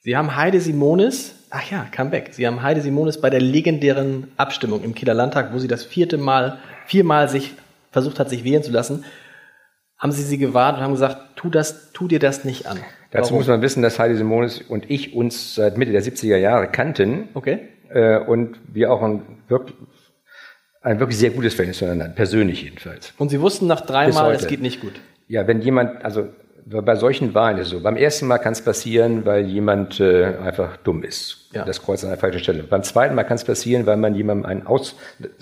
Sie 0.00 0.16
haben 0.16 0.36
Heide 0.36 0.60
Simonis, 0.60 1.34
ach 1.50 1.70
ja, 1.70 1.86
Comeback. 1.90 2.32
Sie 2.32 2.46
haben 2.46 2.62
Heide 2.62 2.80
Simonis 2.80 3.20
bei 3.20 3.28
der 3.28 3.40
legendären 3.40 4.30
Abstimmung 4.36 4.84
im 4.84 4.94
Kieler 4.94 5.14
Landtag, 5.14 5.52
wo 5.52 5.58
sie 5.58 5.68
das 5.68 5.84
vierte 5.84 6.16
Mal, 6.16 6.58
viermal 6.86 7.28
sich 7.28 7.54
versucht 7.90 8.18
hat, 8.20 8.28
sich 8.28 8.44
wählen 8.44 8.62
zu 8.62 8.70
lassen, 8.70 9.04
haben 9.98 10.12
sie 10.12 10.22
sie 10.22 10.38
gewarnt 10.38 10.78
und 10.78 10.84
haben 10.84 10.92
gesagt, 10.92 11.36
tu 11.36 11.50
das, 11.50 11.92
tu 11.92 12.08
dir 12.08 12.18
das 12.18 12.44
nicht 12.44 12.66
an. 12.66 12.78
Dazu 13.16 13.30
Warum? 13.30 13.38
muss 13.38 13.46
man 13.48 13.62
wissen, 13.62 13.82
dass 13.82 13.98
Heidi 13.98 14.16
Simonis 14.16 14.60
und 14.68 14.90
ich 14.90 15.14
uns 15.14 15.54
seit 15.54 15.78
Mitte 15.78 15.92
der 15.92 16.02
70er 16.02 16.36
Jahre 16.36 16.68
kannten 16.68 17.28
Okay. 17.34 17.58
äh, 17.90 18.18
und 18.18 18.58
wir 18.72 18.92
auch 18.92 19.02
ein 19.02 19.22
wirklich, 19.48 19.76
ein 20.82 21.00
wirklich 21.00 21.18
sehr 21.18 21.30
gutes 21.30 21.54
Verhältnis 21.54 21.78
zueinander 21.78 22.08
persönlich 22.08 22.62
jedenfalls. 22.62 23.12
Und 23.18 23.30
sie 23.30 23.40
wussten 23.40 23.66
nach 23.66 23.80
dreimal, 23.80 24.34
es 24.34 24.46
geht 24.46 24.62
nicht 24.62 24.80
gut. 24.80 24.94
Ja, 25.28 25.46
wenn 25.46 25.60
jemand, 25.60 26.04
also 26.04 26.28
bei 26.68 26.96
solchen 26.96 27.32
Wahlen 27.32 27.58
ist 27.58 27.66
es 27.66 27.70
so, 27.70 27.80
beim 27.80 27.96
ersten 27.96 28.26
Mal 28.26 28.38
kann 28.38 28.52
es 28.52 28.60
passieren, 28.60 29.24
weil 29.24 29.46
jemand 29.46 30.00
äh, 30.00 30.34
einfach 30.44 30.76
dumm 30.78 31.04
ist. 31.04 31.48
Ja. 31.52 31.64
Das 31.64 31.80
Kreuz 31.82 32.02
an 32.02 32.10
der 32.10 32.18
falschen 32.18 32.40
Stelle. 32.40 32.64
Beim 32.64 32.82
zweiten 32.82 33.14
Mal 33.14 33.22
kann 33.22 33.36
es 33.36 33.44
passieren, 33.44 33.86
weil 33.86 33.96
man 33.96 34.16
jemandem 34.16 34.46
einen 34.46 34.66
aus, 34.66 34.96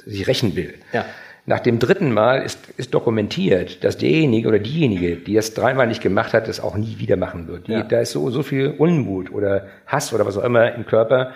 sich 0.05 0.27
rächen 0.27 0.55
will. 0.55 0.75
Ja. 0.93 1.07
Nach 1.47 1.61
dem 1.61 1.79
dritten 1.79 2.13
Mal 2.13 2.43
ist, 2.43 2.59
ist 2.79 2.95
dokumentiert, 2.95 3.85
dass 3.85 3.99
derjenige 3.99 4.49
oder 4.49 4.59
diejenige, 4.59 5.17
die 5.17 5.37
es 5.37 5.53
dreimal 5.53 5.87
nicht 5.87 6.01
gemacht 6.03 6.33
hat, 6.33 6.49
das 6.49 6.59
auch 6.59 6.75
nie 6.77 6.99
wieder 6.99 7.17
machen 7.17 7.49
wird. 7.49 7.69
Die, 7.69 7.73
Ja. 7.73 7.83
Da 7.83 8.01
ist 8.01 8.13
so, 8.13 8.31
so 8.31 8.43
viel 8.43 8.75
Unmut 8.79 9.31
oder 9.31 9.67
Hass 9.87 10.15
oder 10.15 10.25
was 10.25 10.39
auch 10.39 10.45
immer 10.45 10.75
im 10.75 10.87
Körper. 10.87 11.33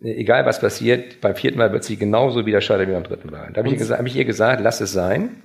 Äh, 0.00 0.12
Egal 0.20 0.46
was 0.46 0.60
passiert, 0.60 1.20
beim 1.20 1.34
vierten 1.34 1.58
Mal 1.58 1.72
wird 1.72 1.82
sie 1.82 1.96
genauso 1.96 2.46
wieder 2.46 2.60
scheitern 2.60 2.88
wie 2.88 2.92
beim 2.92 3.02
dritten 3.02 3.30
Mal. 3.30 3.50
Da 3.52 3.58
habe 3.58 3.68
ich, 3.68 3.72
ihr 3.74 3.78
gesagt- 3.78 3.98
hab 4.00 4.06
ich 4.06 4.16
ihr 4.16 4.24
gesagt, 4.24 4.60
lass 4.62 4.80
es 4.80 4.92
sein. 4.92 5.42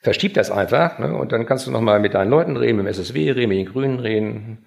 Verschieb 0.00 0.34
das 0.34 0.50
einfach 0.50 0.98
ne, 0.98 1.14
und 1.16 1.32
dann 1.32 1.46
kannst 1.46 1.66
du 1.66 1.70
nochmal 1.70 1.98
mit 2.00 2.14
deinen 2.14 2.30
Leuten 2.30 2.56
reden, 2.56 2.76
mit 2.76 2.86
dem 2.86 2.88
SSW 2.90 3.32
reden, 3.32 3.48
mit 3.48 3.58
den 3.58 3.66
Grünen 3.66 3.98
reden. 4.00 4.66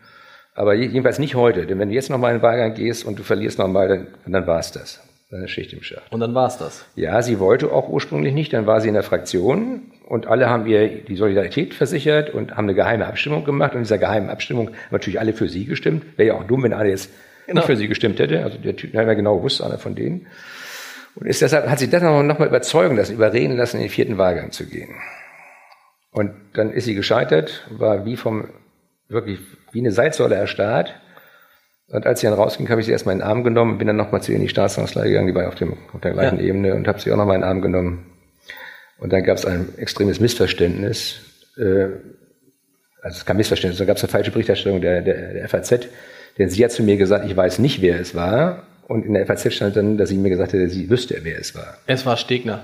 Aber 0.54 0.74
je- 0.74 0.88
jedenfalls 0.88 1.20
nicht 1.20 1.36
heute, 1.36 1.66
denn 1.66 1.80
wenn 1.80 1.88
du 1.90 1.96
jetzt 1.96 2.10
nochmal 2.10 2.32
in 2.34 2.40
den 2.40 2.44
Wahlgang 2.44 2.74
gehst 2.74 3.06
und 3.06 3.18
du 3.20 3.24
verlierst 3.24 3.58
nochmal, 3.58 3.88
dann, 3.88 4.08
dann 4.34 4.48
war 4.48 4.60
es 4.60 4.72
das. 4.74 5.02
Ist 5.32 5.52
Schicht 5.52 5.74
im 5.74 5.82
Schacht. 5.82 6.12
Und 6.12 6.20
dann 6.20 6.36
war's 6.36 6.58
das. 6.58 6.86
Ja, 6.96 7.22
sie 7.22 7.40
wollte 7.40 7.72
auch 7.72 7.88
ursprünglich 7.90 8.34
nicht, 8.34 8.52
dann 8.54 8.66
war 8.68 8.82
sie 8.82 8.90
in 8.90 8.94
der 8.94 9.04
Fraktion 9.04 9.84
und 10.08 10.28
alle 10.28 10.50
haben 10.50 10.66
ihr 10.68 10.88
die 10.90 11.16
Solidarität 11.16 11.74
versichert 11.74 12.32
und 12.32 12.58
haben 12.58 12.66
eine 12.66 12.76
geheime 12.76 13.08
Abstimmung 13.08 13.46
gemacht 13.46 13.72
und 13.72 13.78
in 13.80 13.84
dieser 13.84 13.98
geheimen 13.98 14.30
Abstimmung 14.30 14.68
haben 14.68 14.76
natürlich 14.92 15.20
alle 15.20 15.34
für 15.34 15.48
sie 15.48 15.66
gestimmt. 15.66 16.06
Wäre 16.18 16.28
ja 16.30 16.34
auch 16.36 16.44
dumm, 16.44 16.64
wenn 16.64 16.74
alle 16.74 16.90
jetzt 16.90 17.10
Genau. 17.48 17.62
nicht 17.62 17.68
für 17.68 17.76
sie 17.76 17.88
gestimmt 17.88 18.20
hätte. 18.20 18.44
Also 18.44 18.58
der 18.58 18.76
Typ, 18.76 18.94
ja 18.94 19.04
genau 19.14 19.38
gewusst, 19.38 19.62
einer 19.62 19.78
von 19.78 19.96
denen. 19.96 20.28
Und 21.16 21.28
ist 21.28 21.42
deshalb, 21.42 21.68
hat 21.68 21.80
sie 21.80 21.90
das 21.90 22.02
noch, 22.02 22.24
noch 22.24 22.40
mal 22.40 22.48
überzeugen 22.48 22.96
lassen, 22.96 23.14
überreden 23.16 23.58
lassen, 23.58 23.78
in 23.78 23.84
den 23.84 23.90
vierten 23.90 24.18
Wahlgang 24.18 24.52
zu 24.52 24.66
gehen. 24.66 24.96
Und 26.12 26.32
dann 26.54 26.72
ist 26.72 26.86
sie 26.86 26.96
gescheitert, 26.96 27.66
war 27.70 28.06
wie 28.06 28.16
vom, 28.16 28.50
wirklich 29.10 29.40
wie 29.72 29.80
eine 29.80 29.92
Salzsäule 29.92 30.36
erstarrt. 30.36 30.96
Und 31.92 32.06
als 32.06 32.22
sie 32.22 32.28
dann 32.28 32.36
rausging, 32.36 32.70
habe 32.70 32.80
ich 32.80 32.86
sie 32.86 32.94
erstmal 32.94 33.14
in 33.14 33.20
den 33.20 33.28
Arm 33.28 33.44
genommen, 33.44 33.78
bin 33.78 33.88
dann 33.88 33.98
nochmal 33.98 34.22
zu 34.22 34.32
ihr 34.32 34.38
in 34.38 34.44
die 34.44 34.50
Staatskanzlei 34.50 35.10
gegangen, 35.10 35.28
die 35.28 35.36
war 35.36 35.48
auf, 35.48 35.56
dem, 35.56 35.74
auf 35.94 36.00
der 36.02 36.12
gleichen 36.12 36.40
Ja. 36.40 36.46
Ebene 36.46 36.74
und 36.74 36.88
habe 36.88 37.00
sie 37.00 37.12
auch 37.12 37.18
nochmal 37.18 37.36
in 37.36 37.42
den 37.42 37.50
Arm 37.50 37.62
genommen. 37.62 38.06
Und 38.98 39.12
dann 39.12 39.24
gab 39.24 39.38
es 39.38 39.46
ein 39.46 39.68
extremes 39.78 40.20
Missverständnis. 40.20 41.20
Äh, 41.58 41.88
also 43.02 43.18
es 43.18 43.26
kein 43.26 43.36
Missverständnis, 43.36 43.80
da 43.80 43.86
gab 43.86 43.98
es 43.98 44.04
eine 44.04 44.12
falsche 44.12 44.32
Berichterstattung 44.32 44.80
der, 44.80 45.02
der, 45.02 45.34
der 45.34 45.50
FAZ. 45.50 45.88
Denn 46.38 46.50
sie 46.50 46.64
hat 46.64 46.72
zu 46.72 46.84
mir 46.84 46.96
gesagt, 46.98 47.26
ich 47.26 47.36
weiß 47.36 47.60
nicht, 47.60 47.82
wer 47.82 48.00
es 48.00 48.16
war. 48.16 48.64
Und 48.88 49.06
in 49.06 49.14
der 49.14 49.26
FAZ 49.26 49.54
stand 49.54 49.76
dann, 49.76 49.98
dass 49.98 50.10
sie 50.10 50.18
mir 50.18 50.30
gesagt 50.30 50.54
hätte, 50.54 50.70
sie 50.70 50.90
wüsste, 50.90 51.18
wer 51.24 51.40
es 51.40 51.56
war. 51.56 51.78
Es 51.88 52.06
war 52.06 52.16
Stegner. 52.16 52.64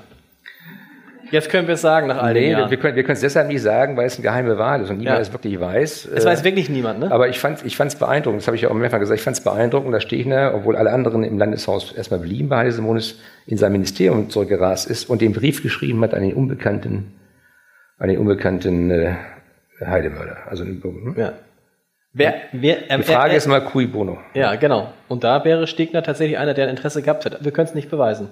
Jetzt 1.31 1.49
können 1.49 1.67
wir 1.67 1.73
es 1.75 1.81
sagen 1.81 2.07
nach 2.07 2.21
all 2.21 2.33
den 2.33 2.43
Nee, 2.43 2.51
Jahren. 2.51 2.69
wir 2.69 2.77
können 2.77 2.95
wir 2.95 3.03
können 3.03 3.15
es 3.15 3.21
deshalb 3.21 3.47
nicht 3.47 3.61
sagen, 3.61 3.97
weil 3.97 4.05
es 4.05 4.15
eine 4.15 4.23
geheime 4.23 4.57
Wahl 4.57 4.81
ist 4.81 4.89
und 4.89 4.97
niemand 4.97 5.17
Ja. 5.17 5.21
es 5.21 5.31
wirklich 5.33 5.59
weiß. 5.59 6.05
Es 6.05 6.23
Äh, 6.23 6.27
weiß 6.27 6.43
wirklich 6.43 6.69
niemand, 6.69 6.99
ne? 6.99 7.11
Aber 7.11 7.27
ich 7.27 7.39
fand 7.39 7.65
ich 7.65 7.75
fand's 7.75 7.95
beeindruckend, 7.95 8.41
das 8.41 8.47
habe 8.47 8.55
ich 8.55 8.63
ja 8.63 8.69
auch 8.69 8.73
mehrfach 8.73 8.99
gesagt, 8.99 9.19
ich 9.19 9.23
fand 9.23 9.37
es 9.37 9.43
beeindruckend, 9.43 9.93
dass 9.93 10.03
Stegner, 10.03 10.53
obwohl 10.55 10.75
alle 10.75 10.91
anderen 10.91 11.23
im 11.23 11.37
Landeshaus 11.37 11.91
erstmal 11.91 12.19
blieben 12.19 12.49
bei 12.49 12.57
Heide 12.57 12.71
Simonis, 12.71 13.19
in 13.45 13.57
sein 13.57 13.71
Ministerium 13.71 14.29
zurückgerast 14.29 14.89
ist 14.89 15.09
und 15.09 15.21
den 15.21 15.33
Brief 15.33 15.61
geschrieben 15.63 16.01
hat 16.03 16.13
an 16.13 16.21
den 16.21 16.33
unbekannten, 16.33 17.13
an 17.97 18.09
den 18.09 18.17
unbekannten 18.19 18.91
äh, 18.91 19.15
Heidemörder. 19.85 20.37
Also 20.49 20.63
hm? 20.63 21.15
ja. 21.17 21.33
Wer, 22.13 22.33
wer, 22.51 22.77
die 22.97 23.03
Frage 23.03 23.29
er, 23.29 23.31
er, 23.31 23.37
ist 23.37 23.47
mal 23.47 23.61
cui 23.61 23.85
bono. 23.85 24.17
Ja, 24.33 24.55
genau. 24.55 24.91
Und 25.07 25.23
da 25.23 25.45
wäre 25.45 25.67
Stegner 25.67 26.01
tatsächlich 26.01 26.39
einer, 26.39 26.55
der 26.55 26.65
ein 26.65 26.71
Interesse 26.71 27.03
gehabt 27.03 27.25
hätte. 27.25 27.37
Wir 27.41 27.51
können 27.51 27.67
es 27.67 27.75
nicht 27.75 27.91
beweisen. 27.91 28.29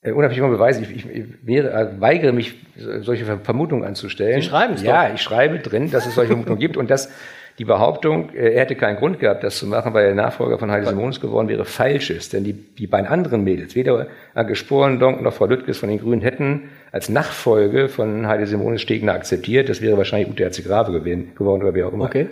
Äh, 0.00 0.12
unabhängig 0.12 0.42
von 0.42 0.50
Beweisen, 0.52 0.84
ich, 0.84 1.06
ich, 1.10 1.24
wäre, 1.42 1.70
äh, 1.72 2.00
weigere 2.00 2.32
mich, 2.32 2.54
solche 2.76 3.24
Vermutungen 3.24 3.84
anzustellen. 3.84 4.40
Sie 4.40 4.48
schreiben's 4.48 4.82
Ja, 4.82 5.08
doch. 5.08 5.14
ich 5.14 5.20
schreibe 5.20 5.58
drin, 5.58 5.90
dass 5.90 6.06
es 6.06 6.14
solche 6.14 6.28
Vermutungen 6.32 6.60
gibt 6.60 6.76
und 6.76 6.88
dass 6.88 7.10
die 7.58 7.64
Behauptung, 7.64 8.30
äh, 8.32 8.52
er 8.52 8.60
hätte 8.60 8.76
keinen 8.76 8.96
Grund 8.98 9.18
gehabt, 9.18 9.42
das 9.42 9.58
zu 9.58 9.66
machen, 9.66 9.92
weil 9.94 10.06
er 10.06 10.14
Nachfolger 10.14 10.60
von 10.60 10.70
Heidi 10.70 10.86
Simonis 10.86 11.20
geworden 11.20 11.48
wäre, 11.48 11.64
falsch 11.64 12.10
ist. 12.10 12.32
Denn 12.32 12.44
die, 12.44 12.52
die 12.52 12.86
beiden 12.86 13.08
anderen 13.08 13.42
Mädels, 13.42 13.74
weder 13.74 14.06
Anke 14.34 14.54
Sporendonk 14.54 15.20
noch 15.22 15.32
Frau 15.32 15.46
Lüttges 15.46 15.78
von 15.78 15.88
den 15.88 15.98
Grünen, 15.98 16.22
hätten 16.22 16.68
als 16.92 17.08
Nachfolge 17.08 17.88
von 17.88 18.28
Heidi 18.28 18.46
Simonis 18.46 18.82
Stegner 18.82 19.14
akzeptiert. 19.14 19.68
Das 19.68 19.80
wäre 19.82 19.96
wahrscheinlich 19.98 20.30
Ute 20.30 20.44
Herzig-Grave 20.44 20.92
gewesen- 20.92 21.34
geworden 21.34 21.62
oder 21.62 21.74
wer 21.74 21.88
auch 21.88 21.92
immer. 21.92 22.04
Okay. 22.04 22.28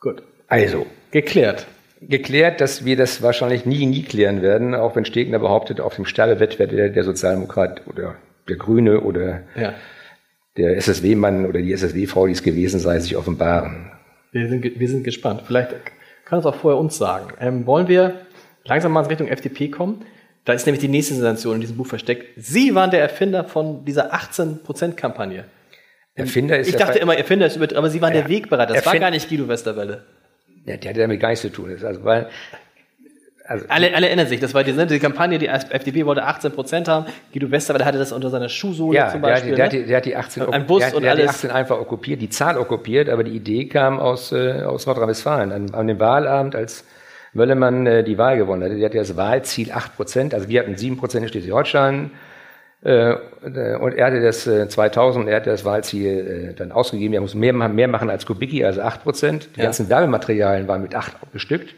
Gut. 0.00 0.22
Also, 0.48 0.86
Geklärt. 1.10 1.66
Geklärt, 2.00 2.60
dass 2.60 2.84
wir 2.84 2.96
das 2.96 3.22
wahrscheinlich 3.22 3.64
nie, 3.66 3.86
nie 3.86 4.02
klären 4.02 4.42
werden, 4.42 4.74
auch 4.74 4.96
wenn 4.96 5.04
Stegner 5.04 5.38
behauptet, 5.38 5.80
auf 5.80 5.96
dem 5.96 6.04
Sterbebett 6.04 6.58
wäre 6.58 6.68
der, 6.68 6.88
der 6.90 7.04
Sozialdemokrat 7.04 7.82
oder 7.86 8.16
der 8.48 8.56
Grüne 8.56 9.00
oder 9.00 9.42
Ja. 9.54 9.74
der 10.56 10.76
SSW-Mann 10.76 11.46
oder 11.46 11.60
die 11.60 11.72
SSW-Frau, 11.72 12.26
die 12.26 12.32
es 12.32 12.42
gewesen 12.42 12.80
sei, 12.80 12.98
sich 13.00 13.16
offenbaren. 13.16 13.90
Wir 14.32 14.48
sind, 14.48 14.78
wir 14.78 14.88
sind 14.88 15.04
gespannt. 15.04 15.42
Vielleicht 15.46 15.74
kann 16.24 16.38
es 16.40 16.46
auch 16.46 16.54
vorher 16.54 16.78
uns 16.78 16.98
sagen. 16.98 17.28
Ähm, 17.40 17.66
wollen 17.66 17.88
wir 17.88 18.14
langsam 18.64 18.92
mal 18.92 19.00
in 19.02 19.06
Richtung 19.06 19.28
FDP 19.28 19.68
kommen? 19.68 20.04
Da 20.44 20.52
ist 20.52 20.66
nämlich 20.66 20.80
die 20.80 20.88
nächste 20.88 21.14
Sensation 21.14 21.56
in 21.56 21.60
diesem 21.60 21.76
Buch 21.76 21.86
versteckt. 21.86 22.24
Sie 22.36 22.74
waren 22.74 22.90
der 22.90 23.00
Erfinder 23.00 23.44
von 23.44 23.84
dieser 23.84 24.12
18%-Kampagne. 24.14 25.44
Erfinder 26.14 26.58
ist 26.58 26.68
Ich 26.68 26.74
ja 26.74 26.78
dachte 26.80 26.98
immer, 26.98 27.16
Erfinder 27.16 27.46
ist 27.46 27.56
über, 27.56 27.66
aber 27.76 27.90
Sie 27.90 28.00
waren 28.00 28.12
der 28.12 28.28
Wegbereiter. 28.28 28.74
Das 28.74 28.86
war 28.86 28.92
Erfind- 28.94 29.00
gar 29.00 29.10
nicht 29.10 29.28
Guido 29.28 29.48
Westerwelle. 29.48 30.04
Ja, 30.66 30.76
der 30.76 30.90
hat 30.90 30.98
damit 30.98 31.20
gar 31.20 31.28
nichts 31.28 31.42
zu 31.42 31.50
tun. 31.50 31.76
Also, 31.82 32.04
weil 32.04 32.28
also 33.48 33.64
alle, 33.68 33.94
alle 33.94 34.08
erinnern 34.08 34.26
sich, 34.26 34.40
das 34.40 34.54
war 34.54 34.64
die, 34.64 34.72
ne, 34.72 34.86
die 34.86 34.98
Kampagne, 34.98 35.38
die 35.38 35.46
FDP 35.46 36.04
wollte 36.04 36.24
18 36.24 36.52
Prozent 36.52 36.88
haben. 36.88 37.06
Guido 37.32 37.50
Westerwelle 37.50 37.84
hatte 37.84 37.98
das 37.98 38.10
unter 38.12 38.28
seiner 38.28 38.48
Schuhsohle 38.48 38.98
ja, 38.98 39.08
zum 39.08 39.20
Beispiel. 39.20 39.54
Der, 39.54 39.68
der, 39.68 39.80
ne? 39.80 39.86
der, 39.86 39.98
hat 39.98 40.04
die, 40.04 40.14
der 40.16 40.26
hat 40.26 40.32
die 40.36 40.42
18, 40.42 40.52
ein 40.52 40.66
Bus 40.66 40.80
der, 40.80 40.96
und 40.96 41.02
der 41.02 41.12
alles. 41.12 41.28
Hat 41.28 41.34
die 41.34 41.46
18 41.46 41.50
einfach 41.52 41.78
okkupiert, 41.78 42.20
die 42.20 42.28
Zahl 42.28 42.58
okkupiert, 42.58 43.08
aber 43.08 43.22
die 43.22 43.30
Idee 43.30 43.66
kam 43.66 44.00
aus, 44.00 44.32
äh, 44.32 44.62
aus 44.62 44.86
Nordrhein-Westfalen. 44.86 45.52
An, 45.52 45.74
an 45.74 45.86
dem 45.86 46.00
Wahlabend, 46.00 46.56
als 46.56 46.84
Möllemann 47.34 47.86
äh, 47.86 48.02
die 48.02 48.18
Wahl 48.18 48.36
gewonnen 48.36 48.64
hatte, 48.64 48.74
der 48.76 48.86
hatte 48.86 48.98
das 48.98 49.16
Wahlziel 49.16 49.70
8 49.70 49.94
Prozent, 49.94 50.34
also 50.34 50.48
wir 50.48 50.60
hatten 50.60 50.76
7 50.76 50.96
Prozent 50.96 51.24
in 51.24 51.30
Schleswig-Holstein, 51.30 52.10
und 52.82 53.94
er 53.94 54.06
hatte 54.06 54.20
das 54.20 54.46
äh, 54.46 54.68
2000, 54.68 55.28
er 55.28 55.36
hatte 55.36 55.50
das 55.50 55.64
Wahlziel 55.64 56.50
äh, 56.50 56.54
dann 56.54 56.72
ausgegeben, 56.72 57.14
er 57.14 57.20
muss 57.20 57.34
mehr, 57.34 57.52
mehr 57.52 57.88
machen 57.88 58.10
als 58.10 58.26
Kubicki, 58.26 58.64
also 58.64 58.82
8 58.82 59.02
Prozent. 59.02 59.48
Die 59.56 59.60
ja. 59.60 59.64
ganzen 59.64 59.88
Werbematerialien 59.88 60.68
waren 60.68 60.82
mit 60.82 60.94
8 60.94 61.32
bestückt. 61.32 61.74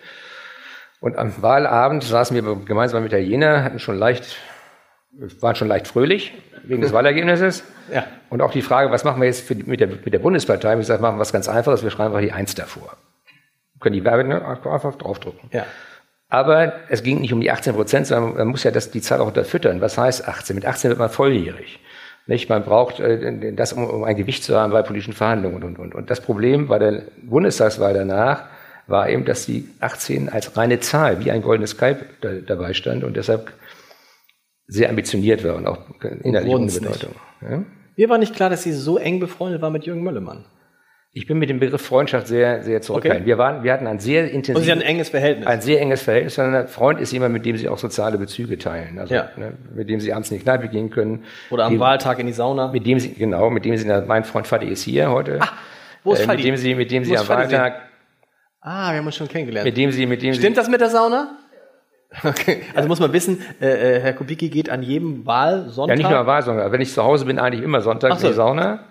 Und 1.01 1.17
am 1.17 1.41
Wahlabend 1.41 2.03
saßen 2.03 2.35
wir 2.35 2.57
gemeinsam 2.65 3.05
mit 3.05 3.13
Italiener, 3.13 3.63
hatten 3.63 3.79
schon 3.79 3.97
leicht, 3.97 4.37
waren 5.41 5.55
schon 5.55 5.69
leicht 5.69 5.87
fröhlich 5.87 6.35
wegen 6.65 6.83
des 6.83 6.93
Wahlergebnisses. 6.93 7.65
Ja. 7.93 8.05
Und 8.29 8.43
auch 8.43 8.51
die 8.51 8.63
Frage, 8.63 8.91
was 8.91 9.05
machen 9.05 9.21
wir 9.21 9.29
jetzt 9.29 9.49
die, 9.49 9.55
mit, 9.55 9.81
der, 9.81 9.89
mit 9.89 10.13
der 10.13 10.19
Bundespartei? 10.19 10.77
Ich 10.79 10.87
sage, 10.87 11.01
machen 11.01 11.17
wir 11.17 11.21
was 11.21 11.33
ganz 11.33 11.49
Einfaches, 11.49 11.85
wir 11.85 11.91
schreiben 11.91 12.15
einfach 12.15 12.27
die 12.27 12.33
Eins 12.33 12.55
davor. 12.55 12.97
Können 13.81 13.95
die 13.95 14.05
Werbe 14.05 14.25
einfach 14.25 14.97
draufdrucken. 14.97 15.49
Ja. 15.53 15.65
Aber 16.29 16.75
es 16.91 17.03
ging 17.03 17.21
nicht 17.21 17.33
um 17.33 17.41
die 17.41 17.51
18 17.51 17.75
Prozent, 17.75 18.07
sondern 18.07 18.35
man 18.35 18.49
muss 18.49 18.65
ja 18.65 18.71
das, 18.71 18.91
die 18.91 19.01
Zahl 19.01 19.21
auch 19.21 19.29
unterfüttern. 19.29 19.81
Was 19.81 19.97
heißt 19.97 20.29
18? 20.29 20.57
Mit 20.57 20.67
18 20.67 20.91
wird 20.91 20.99
man 20.99 21.09
volljährig. 21.09 21.81
Nicht? 22.27 22.51
Man 22.51 22.65
braucht 22.65 23.01
äh, 23.01 23.53
das, 23.55 23.73
um, 23.73 23.85
um 23.89 24.05
ein 24.05 24.17
Gewicht 24.17 24.45
zu 24.45 24.55
haben 24.55 24.73
bei 24.73 24.83
politischen 24.83 25.15
Verhandlungen 25.15 25.63
und, 25.63 25.79
und, 25.79 25.95
und. 25.95 26.11
Das 26.11 26.21
Problem 26.21 26.69
bei 26.69 26.79
der 26.79 27.05
Bundestagswahl 27.23 27.95
danach 27.95 28.45
war 28.87 29.09
eben, 29.09 29.25
dass 29.25 29.47
die 29.47 29.69
18 29.81 30.29
als 30.29 30.57
reine 30.57 30.81
Zahl, 30.81 31.25
wie 31.25 31.31
ein 31.31 31.41
goldenes 31.41 31.79
Kalb 31.79 32.05
da, 32.21 32.33
dabei 32.33 32.75
stand 32.75 33.05
und 33.05 33.17
deshalb 33.17 33.53
sehr 34.67 34.91
ambitioniert 34.91 35.45
war 35.45 35.57
und 35.57 35.67
auch 35.67 35.79
innerlich 36.23 36.55
ohne 36.55 36.71
Bedeutung. 36.71 37.15
Ja? 37.41 37.63
Mir 37.97 38.09
war 38.11 38.19
nicht 38.19 38.35
klar, 38.35 38.51
dass 38.51 38.63
sie 38.63 38.73
so 38.73 38.99
eng 38.99 39.19
befreundet 39.19 39.63
war 39.63 39.71
mit 39.71 39.85
Jürgen 39.85 40.03
Möllemann. 40.03 40.45
Ich 41.19 41.27
bin 41.27 41.41
mit 41.41 41.51
dem 41.51 41.59
Begriff 41.59 41.83
Freundschaft 41.83 42.29
sehr, 42.29 42.63
sehr 42.63 42.81
zurückhaltend. 42.81 43.23
Okay. 43.23 43.27
Wir 43.27 43.39
waren, 43.39 43.65
wir 43.65 43.73
hatten 43.73 43.89
ein 43.89 43.99
sehr 43.99 44.31
intensives. 44.31 44.57
Und 44.57 44.63
Sie 44.63 44.71
hatten 44.71 44.83
ein 44.83 44.87
enges 44.87 45.09
Verhältnis. 45.09 45.49
Ein 45.49 45.61
sehr 45.61 45.81
enges 45.81 46.01
Verhältnis. 46.01 46.39
Ein 46.39 46.69
Freund 46.69 47.01
ist 47.01 47.11
jemand, 47.11 47.33
mit 47.33 47.45
dem 47.45 47.57
Sie 47.57 47.69
auch 47.69 47.79
soziale 47.79 48.19
Bezüge 48.19 48.57
teilen. 48.57 49.01
Also, 49.01 49.15
ja. 49.15 49.29
ne, 49.37 49.55
mit 49.75 49.91
dem 49.91 49.99
Sie 49.99 50.13
abends 50.13 50.31
in 50.31 50.39
die 50.39 50.45
Kneipe 50.45 50.69
gehen 50.69 50.91
können. 50.91 51.25
Oder 51.51 51.65
am 51.65 51.73
dem, 51.73 51.81
Wahltag 51.81 52.21
in 52.21 52.29
die 52.29 52.33
Sauna. 52.33 52.69
Mit 52.69 52.87
dem 52.87 53.01
Sie, 53.01 53.15
genau, 53.15 53.51
mit 53.51 53.65
dem 53.65 53.77
Sie, 53.77 53.85
mein 54.07 54.23
Freund 54.23 54.47
Vati 54.47 54.67
ist 54.69 54.85
hier 54.85 55.11
heute. 55.11 55.39
Ah, 55.41 55.49
wo 56.05 56.13
ist 56.13 56.21
äh, 56.21 56.27
Mit 56.29 56.45
dem 56.45 56.57
Sie, 56.57 56.77
mit 56.77 56.89
dem 56.93 57.03
Sie 57.03 57.19
am 57.19 57.29
Wahltag. 57.29 57.83
Ah, 58.61 58.93
wir 58.93 58.99
haben 58.99 59.07
uns 59.07 59.17
schon 59.17 59.27
kennengelernt. 59.27 59.67
Mit 59.67 59.77
dem 59.77 59.91
Sie, 59.91 60.07
mit 60.07 60.23
dem 60.23 60.35
Stimmt 60.35 60.55
Sie, 60.55 60.61
das 60.61 60.69
mit 60.69 60.81
der 60.81 60.91
Sauna? 60.91 61.37
Okay. 62.23 62.63
Also 62.77 62.87
muss 62.87 63.01
man 63.01 63.13
wissen, 63.13 63.43
äh, 63.61 63.97
äh, 63.97 64.01
Herr 64.01 64.13
Kubicki 64.13 64.51
geht 64.51 64.71
an 64.71 64.85
jedem 64.85 65.27
Wahlsonntag. 65.27 65.99
Ja, 65.99 66.03
nicht 66.03 66.17
nur 66.17 66.27
Wahlsonntag. 66.27 66.71
Wenn 66.71 66.81
ich 66.81 66.93
zu 66.93 67.03
Hause 67.03 67.25
bin, 67.25 67.41
eigentlich 67.41 67.65
immer 67.65 67.81
Sonntag 67.81 68.21
so. 68.21 68.27
in 68.29 68.33
die 68.33 68.37
Sauna. 68.37 68.85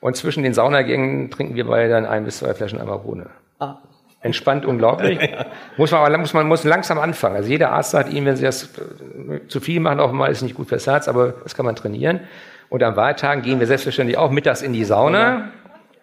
Und 0.00 0.16
zwischen 0.16 0.42
den 0.42 0.54
Saunagängen 0.54 1.30
trinken 1.30 1.54
wir 1.56 1.66
beide 1.66 1.88
dann 1.88 2.06
ein 2.06 2.24
bis 2.24 2.38
zwei 2.38 2.54
Flaschen 2.54 2.80
Amarone. 2.80 3.26
Ah. 3.58 3.78
Entspannt 4.20 4.64
unglaublich. 4.64 5.18
muss 5.76 5.90
man 5.90 6.00
aber 6.00 6.18
muss 6.18 6.34
man 6.34 6.46
muss 6.46 6.64
langsam 6.64 6.98
anfangen. 6.98 7.36
Also 7.36 7.48
jeder 7.48 7.72
Arzt 7.72 7.92
sagt 7.92 8.12
ihm, 8.12 8.24
wenn 8.24 8.36
Sie 8.36 8.44
das 8.44 8.64
äh, 8.64 9.46
zu 9.48 9.60
viel 9.60 9.80
machen, 9.80 10.00
auch 10.00 10.12
mal 10.12 10.30
ist 10.30 10.42
nicht 10.42 10.54
gut 10.54 10.68
fürs 10.68 10.86
Herz, 10.86 11.08
aber 11.08 11.34
das 11.42 11.54
kann 11.54 11.66
man 11.66 11.76
trainieren. 11.76 12.20
Und 12.68 12.82
am 12.82 12.96
Wahltagen 12.96 13.42
gehen 13.42 13.60
wir 13.60 13.66
selbstverständlich 13.66 14.18
auch 14.18 14.30
mittags 14.30 14.62
in 14.62 14.72
die 14.72 14.84
Sauna. 14.84 15.50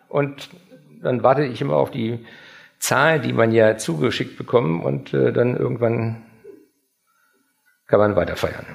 Und 0.10 0.50
dann 1.04 1.24
warte 1.24 1.44
ich 1.44 1.62
immer 1.62 1.76
auf 1.76 1.92
die 1.92 2.26
Zahlen, 2.80 3.22
die 3.22 3.34
man 3.34 3.52
ja 3.52 3.78
zugeschickt 3.78 4.38
bekommt 4.38 4.84
und 4.84 5.14
äh, 5.14 5.32
dann 5.32 5.56
irgendwann 5.56 6.24
kann 7.88 8.00
man 8.00 8.16
weiter 8.16 8.36
feiern 8.36 8.66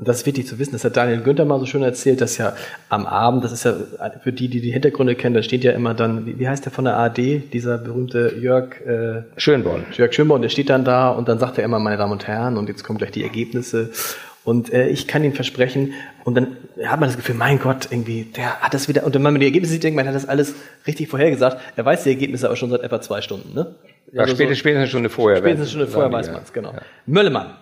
das 0.00 0.18
ist 0.18 0.26
wichtig 0.26 0.46
zu 0.46 0.58
wissen, 0.58 0.72
das 0.72 0.84
hat 0.84 0.96
Daniel 0.96 1.20
Günther 1.20 1.44
mal 1.44 1.58
so 1.58 1.66
schön 1.66 1.82
erzählt, 1.82 2.20
dass 2.20 2.38
ja 2.38 2.54
am 2.88 3.06
Abend, 3.06 3.44
das 3.44 3.52
ist 3.52 3.64
ja 3.64 3.74
für 4.22 4.32
die, 4.32 4.48
die 4.48 4.60
die 4.60 4.70
Hintergründe 4.70 5.14
kennen, 5.14 5.34
da 5.34 5.42
steht 5.42 5.64
ja 5.64 5.72
immer 5.72 5.94
dann, 5.94 6.26
wie, 6.26 6.38
wie 6.38 6.48
heißt 6.48 6.64
der 6.64 6.72
von 6.72 6.84
der 6.84 6.96
AD, 6.96 7.42
dieser 7.52 7.78
berühmte 7.78 8.34
Jörg 8.40 8.80
äh, 8.82 9.22
Schönborn. 9.36 9.84
Jörg 9.92 10.12
Schönborn, 10.12 10.42
der 10.42 10.48
steht 10.48 10.70
dann 10.70 10.84
da 10.84 11.10
und 11.10 11.28
dann 11.28 11.38
sagt 11.38 11.58
er 11.58 11.64
immer, 11.64 11.78
meine 11.78 11.96
Damen 11.96 12.12
und 12.12 12.26
Herren, 12.26 12.56
und 12.56 12.68
jetzt 12.68 12.84
kommen 12.84 12.98
gleich 12.98 13.12
die 13.12 13.22
Ergebnisse. 13.22 13.90
Und 14.44 14.72
äh, 14.72 14.88
ich 14.88 15.08
kann 15.08 15.24
Ihnen 15.24 15.34
versprechen, 15.34 15.94
und 16.24 16.36
dann 16.36 16.56
hat 16.84 17.00
man 17.00 17.08
das 17.08 17.16
Gefühl, 17.16 17.34
mein 17.34 17.58
Gott, 17.58 17.88
irgendwie, 17.90 18.24
der 18.24 18.60
hat 18.60 18.74
das 18.74 18.88
wieder, 18.88 19.04
und 19.04 19.14
wenn 19.14 19.22
man 19.22 19.34
die 19.40 19.46
Ergebnisse 19.46 19.72
sieht, 19.72 19.82
denkt 19.82 19.96
man, 19.96 20.06
er 20.06 20.12
hat 20.12 20.16
das 20.16 20.28
alles 20.28 20.54
richtig 20.86 21.08
vorhergesagt. 21.08 21.60
Er 21.74 21.84
weiß 21.84 22.04
die 22.04 22.10
Ergebnisse 22.10 22.46
aber 22.46 22.56
schon 22.56 22.70
seit 22.70 22.82
etwa 22.82 23.00
zwei 23.00 23.20
Stunden, 23.22 23.54
ne? 23.54 23.74
Ja, 24.12 24.20
also 24.20 24.34
spätestens, 24.34 24.58
so, 24.58 24.60
spätestens 24.60 24.78
eine 24.78 24.86
Stunde 24.86 25.08
vorher. 25.08 25.38
Spätestens 25.38 25.60
eine 25.62 25.68
Stunde 25.68 25.86
vorher 25.88 26.12
weiß 26.12 26.30
man 26.30 26.42
es, 26.42 26.52
genau. 26.52 26.72
Ja. 26.72 26.80
Möllemann. 27.06 27.56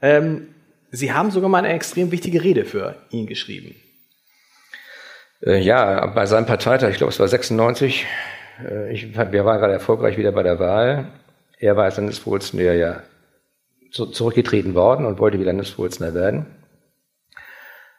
Ähm, 0.00 0.46
Sie 0.90 1.12
haben 1.12 1.30
sogar 1.30 1.48
mal 1.48 1.58
eine 1.58 1.72
extrem 1.72 2.10
wichtige 2.10 2.42
Rede 2.42 2.64
für 2.64 2.96
ihn 3.10 3.26
geschrieben. 3.26 3.76
Äh, 5.44 5.60
ja, 5.60 6.06
bei 6.06 6.26
seinem 6.26 6.46
Parteitag, 6.46 6.90
ich 6.90 6.96
glaube, 6.96 7.12
es 7.12 7.20
war 7.20 7.28
96. 7.28 8.06
Äh, 8.68 8.92
ich, 8.92 9.16
wir 9.16 9.44
waren 9.44 9.58
gerade 9.58 9.72
erfolgreich 9.72 10.18
wieder 10.18 10.32
bei 10.32 10.42
der 10.42 10.58
Wahl. 10.58 11.08
Er 11.58 11.76
war 11.76 11.84
als 11.84 11.96
Landesvorsitzender 11.96 12.74
ja 12.74 13.02
zurückgetreten 13.92 14.74
worden 14.74 15.04
und 15.04 15.18
wollte 15.18 15.38
wieder 15.38 15.48
Landesvorsitzender 15.48 16.14
werden. 16.14 16.46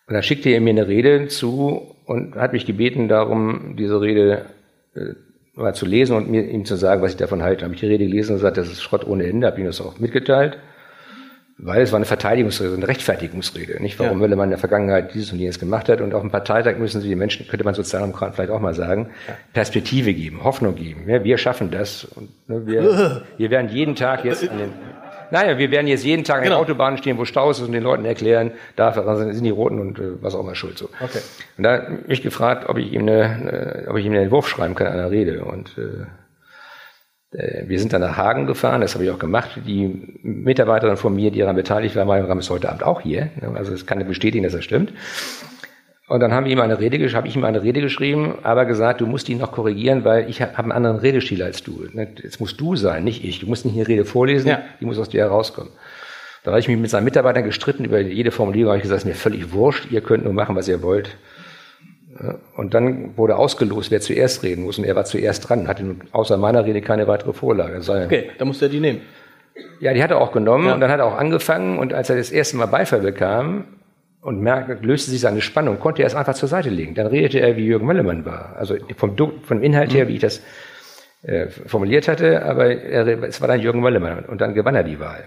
Und 0.08 0.14
dann 0.14 0.24
schickte 0.24 0.50
er 0.50 0.62
mir 0.62 0.72
eine 0.72 0.88
Rede 0.88 1.28
zu 1.28 1.96
und 2.06 2.36
hat 2.36 2.54
mich 2.54 2.66
gebeten, 2.66 3.08
darum 3.08 3.76
diese 3.78 4.02
Rede 4.02 4.46
äh, 4.96 5.14
mal 5.54 5.76
zu 5.76 5.86
lesen 5.86 6.16
und 6.16 6.30
mir 6.30 6.44
ihm 6.50 6.66
zu 6.66 6.76
sagen, 6.76 7.02
was 7.02 7.12
ich 7.12 7.18
davon 7.18 7.44
halte. 7.44 7.62
Dann 7.62 7.70
habe 7.70 7.76
ich 7.76 7.82
die 7.82 7.88
Rede 7.88 8.06
gelesen 8.06 8.32
und 8.32 8.38
gesagt, 8.38 8.58
das 8.58 8.70
ist 8.70 8.82
Schrott 8.82 9.06
ohne 9.06 9.26
Ende, 9.26 9.48
habe 9.48 9.60
ihm 9.60 9.66
das 9.66 9.82
auch 9.82 10.00
mitgeteilt. 10.00 10.58
Weil 11.64 11.84
es 11.84 11.92
war 11.92 11.98
eine 11.98 12.06
Verteidigungsrede, 12.06 12.74
eine 12.74 12.88
Rechtfertigungsrede, 12.88 13.82
nicht? 13.82 14.00
Warum 14.00 14.14
ja. 14.14 14.18
Möllermann 14.18 14.46
in 14.46 14.52
der 14.52 14.60
Vergangenheit 14.60 15.14
dieses 15.14 15.32
und 15.32 15.38
jenes 15.38 15.60
gemacht 15.60 15.90
hat. 15.90 16.02
Und 16.02 16.16
auf 16.16 16.22
dem 16.22 16.32
Parteitag 16.32 16.78
müssen 16.78 17.02
Sie 17.02 17.10
den 17.10 17.20
Menschen, 17.20 17.48
könnte 17.48 17.64
man 17.64 17.76
Sozialdemokraten 17.76 18.34
vielleicht 18.34 18.50
auch 18.50 18.60
mal 18.60 18.74
sagen. 18.74 19.12
Perspektive 19.54 20.14
geben, 20.14 20.44
Hoffnung 20.44 20.74
geben. 20.76 21.08
Ja, 21.08 21.24
wir 21.24 21.38
schaffen 21.38 21.70
das. 21.70 22.06
Und, 22.06 22.30
ne, 22.50 22.66
wir, 22.66 23.22
wir 23.38 23.52
werden 23.52 23.70
jeden 23.70 23.96
Tag 23.96 24.26
jetzt 24.26 24.50
an 24.50 24.58
den, 24.58 24.74
naja, 25.30 25.58
wir 25.58 25.70
werden 25.70 25.88
jetzt 25.88 26.04
jeden 26.04 26.24
Tag 26.24 26.38
an 26.38 26.44
genau. 26.44 26.56
den 26.56 26.64
Autobahnen 26.64 26.98
stehen, 26.98 27.18
wo 27.18 27.26
Staus 27.26 27.60
ist 27.60 27.68
und 27.68 27.74
den 27.74 27.84
Leuten 27.84 28.06
erklären, 28.06 28.52
da 28.76 29.16
sind 29.16 29.44
die 29.44 29.50
Roten 29.50 29.80
und 29.80 30.00
äh, 30.00 30.22
was 30.22 30.34
auch 30.34 30.42
immer 30.42 30.56
schuld 30.56 30.78
so. 30.78 30.90
Okay. 31.00 31.20
Und 31.58 31.64
da 31.64 31.88
mich 32.08 32.22
gefragt, 32.22 32.68
ob 32.68 32.78
ich 32.78 32.92
ihm 32.92 33.04
eine, 33.04 33.24
eine, 33.24 33.86
ob 33.88 33.98
ich 33.98 34.06
ihm 34.06 34.14
einen 34.14 34.24
Entwurf 34.24 34.50
schreiben 34.50 34.74
kann 34.76 34.88
an 34.88 34.94
einer 34.94 35.12
Rede. 35.12 35.46
Und 35.46 35.78
äh, 35.78 35.82
äh, 35.82 36.06
wir 37.32 37.80
sind 37.80 37.94
dann 37.94 38.02
nach 38.02 38.18
Hagen 38.18 38.46
gefahren, 38.46 38.82
das 38.82 38.94
habe 38.94 39.06
ich 39.06 39.10
auch 39.10 39.20
gemacht. 39.20 39.52
Die 39.66 40.20
Mitarbeiterin 40.22 40.98
von 40.98 41.16
mir, 41.16 41.32
die 41.32 41.40
daran 41.40 41.56
beteiligt 41.56 41.96
war, 41.96 42.06
war 42.06 42.38
ist 42.38 42.50
heute 42.50 42.70
Abend 42.70 42.84
auch 42.84 43.02
hier. 43.02 43.30
Also 43.56 43.74
es 43.74 43.86
kann 43.86 44.06
bestätigen, 44.06 44.44
dass 44.44 44.54
das 44.54 44.66
stimmt. 44.66 44.92
Und 46.10 46.20
dann 46.20 46.34
haben 46.34 46.46
wir 46.46 46.52
ihm 46.52 46.60
eine 46.60 46.78
Rede, 46.78 46.98
habe 47.14 47.30
ich 47.30 47.38
ihm 47.38 47.46
eine 47.46 47.64
Rede 47.64 47.80
geschrieben, 47.80 48.40
aber 48.44 48.66
gesagt, 48.66 49.00
du 49.00 49.06
musst 49.06 49.30
ihn 49.30 49.38
noch 49.38 49.54
korrigieren, 49.54 50.04
weil 50.04 50.30
ich 50.30 50.42
habe 50.42 50.58
einen 50.58 50.74
anderen 50.74 50.98
Redestil 50.98 51.42
als 51.42 51.64
du. 51.64 51.88
Jetzt 51.94 52.42
musst 52.42 52.60
du 52.60 52.76
sein, 52.76 53.06
nicht 53.06 53.24
ich. 53.24 53.40
Du 53.40 53.48
musst 53.48 53.64
nicht 53.64 53.76
eine 53.76 53.88
Rede 53.88 54.04
vorlesen, 54.04 54.50
ja. 54.50 54.62
die 54.82 54.86
muss 54.86 55.00
aus 55.00 55.08
dir 55.08 55.22
herauskommen. 55.22 55.72
Da 56.44 56.52
habe 56.52 56.60
ich 56.60 56.68
mich 56.68 56.78
mit 56.78 56.90
seinen 56.90 57.06
Mitarbeitern 57.06 57.46
gestritten 57.46 57.86
über 57.86 58.02
jede 58.02 58.32
Formulierung, 58.32 58.72
habe 58.72 58.78
ich 58.78 58.84
gesagt, 58.84 58.98
es 58.98 59.04
ist 59.04 59.08
mir 59.08 59.16
völlig 59.16 59.54
wurscht, 59.54 59.90
ihr 59.90 60.02
könnt 60.02 60.26
nur 60.26 60.34
machen, 60.34 60.54
was 60.56 60.68
ihr 60.68 60.82
wollt. 60.82 61.16
Und 62.56 62.74
dann 62.74 63.18
wurde 63.18 63.36
ausgelost, 63.36 63.92
wer 63.92 64.02
zuerst 64.02 64.44
reden 64.44 64.64
muss. 64.64 64.78
Und 64.78 64.86
er 64.86 64.96
war 64.96 65.06
zuerst 65.06 65.50
dran, 65.50 65.68
hatte 65.68 65.96
außer 66.12 66.38
meiner 66.38 66.66
Rede 66.66 66.82
keine 66.82 67.08
weitere 67.08 67.34
Vorlage. 67.34 67.80
Okay, 67.80 68.30
dann 68.38 68.48
musste 68.48 68.66
er 68.66 68.70
die 68.70 68.80
nehmen. 68.80 69.02
Ja, 69.80 69.94
die 69.94 70.02
hat 70.02 70.12
er 70.12 70.22
auch 70.22 70.32
genommen 70.32 70.68
ja. 70.68 70.74
und 70.74 70.80
dann 70.80 70.92
hat 70.92 71.00
er 71.00 71.06
auch 71.06 71.18
angefangen 71.18 71.78
und 71.78 71.94
als 71.94 72.10
er 72.10 72.16
das 72.16 72.32
erste 72.32 72.58
Mal 72.58 72.68
Beifall 72.68 73.02
bekam 73.02 73.66
und 74.22 74.40
merkte, 74.40 74.78
löste 74.86 75.12
sich 75.12 75.20
seine 75.20 75.42
Spannung, 75.42 75.80
konnte 75.80 76.04
er 76.04 76.08
es 76.08 76.16
einfach 76.16 76.36
zur 76.36 76.48
Seite 76.48 76.70
legen. 76.70 76.96
Dann 76.96 77.08
redete 77.08 77.40
er, 77.40 77.58
wie 77.58 77.66
Jürgen 77.66 77.86
Möllemann 77.86 78.26
war. 78.26 78.56
Also 78.58 78.76
vom, 78.96 79.16
vom 79.44 79.62
Inhalt 79.62 79.94
her, 79.94 80.06
mhm. 80.06 80.10
wie 80.10 80.16
ich 80.16 80.22
das 80.22 80.42
äh, 81.24 81.48
formuliert 81.48 82.08
hatte, 82.08 82.44
aber 82.44 82.68
er, 82.68 83.24
es 83.24 83.42
war 83.42 83.48
dann 83.48 83.60
Jürgen 83.60 83.82
Möllemann 83.82 84.26
und 84.26 84.42
dann 84.42 84.54
gewann 84.54 84.76
er 84.76 84.84
die 84.84 85.00
Wahl. 85.00 85.26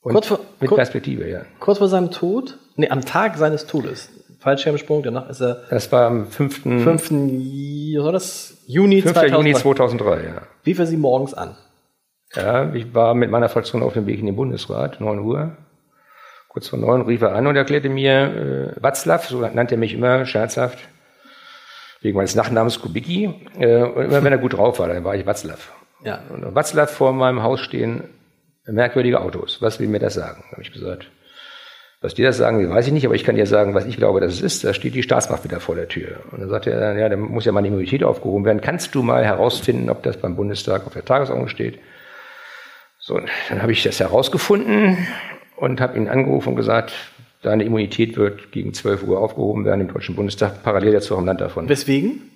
Und 0.00 0.12
kurz 0.12 0.26
vor, 0.28 0.40
mit 0.60 0.68
kurz, 0.68 0.78
Perspektive, 0.78 1.28
ja. 1.28 1.42
Kurz 1.58 1.78
vor 1.78 1.88
seinem 1.88 2.10
Tod, 2.10 2.58
nee, 2.76 2.88
am 2.88 3.04
Tag 3.04 3.36
seines 3.36 3.66
Todes, 3.66 4.10
Fallschirmsprung, 4.38 5.02
danach 5.02 5.28
ist 5.28 5.40
er. 5.40 5.64
Das 5.70 5.90
war 5.90 6.06
am 6.06 6.26
5. 6.26 6.62
5. 6.62 7.10
Was 7.10 8.12
das? 8.12 8.58
Juni 8.66 9.02
5. 9.02 9.14
2003. 9.14 9.36
Juni 9.36 9.54
2003, 9.54 10.22
ja. 10.24 10.42
Wie 10.62 10.74
für 10.74 10.86
Sie 10.86 10.96
morgens 10.96 11.34
an? 11.34 11.56
Ja, 12.34 12.72
ich 12.74 12.94
war 12.94 13.14
mit 13.14 13.30
meiner 13.30 13.48
Fraktion 13.48 13.82
auf 13.82 13.94
dem 13.94 14.06
Weg 14.06 14.20
in 14.20 14.26
den 14.26 14.36
Bundesrat, 14.36 15.00
9 15.00 15.18
Uhr. 15.20 15.56
Kurz 16.48 16.68
vor 16.68 16.78
9 16.78 17.02
rief 17.02 17.22
er 17.22 17.34
an 17.34 17.46
und 17.46 17.56
erklärte 17.56 17.88
mir, 17.88 18.74
äh, 18.76 18.82
Watzlaw, 18.82 19.26
so 19.26 19.40
nannte 19.40 19.74
er 19.74 19.78
mich 19.78 19.94
immer 19.94 20.24
scherzhaft, 20.24 20.78
wegen 22.00 22.16
meines 22.16 22.34
Nachnamens 22.34 22.80
Kubicki. 22.80 23.34
Äh, 23.58 23.82
und 23.82 24.04
immer 24.04 24.22
wenn 24.22 24.32
er 24.32 24.38
gut 24.38 24.54
drauf 24.54 24.78
war, 24.78 24.88
dann 24.88 25.04
war 25.04 25.16
ich 25.16 25.26
Watzlaw. 25.26 25.58
Ja. 26.04 26.20
Und 26.30 26.54
Watzlaw 26.54 26.86
vor 26.86 27.12
meinem 27.12 27.42
Haus 27.42 27.60
stehen 27.60 28.04
merkwürdige 28.66 29.20
Autos. 29.20 29.60
Was 29.60 29.80
will 29.80 29.88
mir 29.88 29.98
das 29.98 30.14
sagen? 30.14 30.44
Habe 30.52 30.62
ich 30.62 30.72
gesagt. 30.72 31.10
Was 32.00 32.14
die 32.14 32.22
das 32.22 32.36
sagen, 32.36 32.70
weiß 32.70 32.86
ich 32.86 32.92
nicht, 32.92 33.06
aber 33.06 33.16
ich 33.16 33.24
kann 33.24 33.34
dir 33.34 33.46
sagen, 33.46 33.74
was 33.74 33.84
ich 33.84 33.96
glaube, 33.96 34.20
dass 34.20 34.32
es 34.32 34.40
ist. 34.40 34.62
Da 34.62 34.72
steht 34.72 34.94
die 34.94 35.02
Staatsmacht 35.02 35.42
wieder 35.42 35.58
vor 35.58 35.74
der 35.74 35.88
Tür. 35.88 36.20
Und 36.30 36.40
dann 36.40 36.48
sagt 36.48 36.68
er, 36.68 36.96
ja, 36.96 37.08
da 37.08 37.16
muss 37.16 37.44
ja 37.44 37.50
mal 37.50 37.58
eine 37.58 37.68
Immunität 37.68 38.04
aufgehoben 38.04 38.44
werden. 38.44 38.60
Kannst 38.60 38.94
du 38.94 39.02
mal 39.02 39.24
herausfinden, 39.24 39.90
ob 39.90 40.04
das 40.04 40.16
beim 40.16 40.36
Bundestag 40.36 40.86
auf 40.86 40.92
der 40.92 41.04
Tagesordnung 41.04 41.48
steht? 41.48 41.80
So, 43.00 43.18
dann 43.48 43.62
habe 43.62 43.72
ich 43.72 43.82
das 43.82 43.98
herausgefunden 43.98 45.08
und 45.56 45.80
habe 45.80 45.96
ihn 45.96 46.08
angerufen 46.08 46.50
und 46.50 46.56
gesagt, 46.56 46.92
deine 47.42 47.64
Immunität 47.64 48.16
wird 48.16 48.52
gegen 48.52 48.74
12 48.74 49.02
Uhr 49.02 49.18
aufgehoben 49.18 49.64
werden 49.64 49.80
im 49.80 49.92
Deutschen 49.92 50.14
Bundestag, 50.14 50.62
parallel 50.62 50.92
dazu 50.92 51.16
auch 51.16 51.18
im 51.18 51.26
Land 51.26 51.40
davon. 51.40 51.68
Weswegen? 51.68 52.30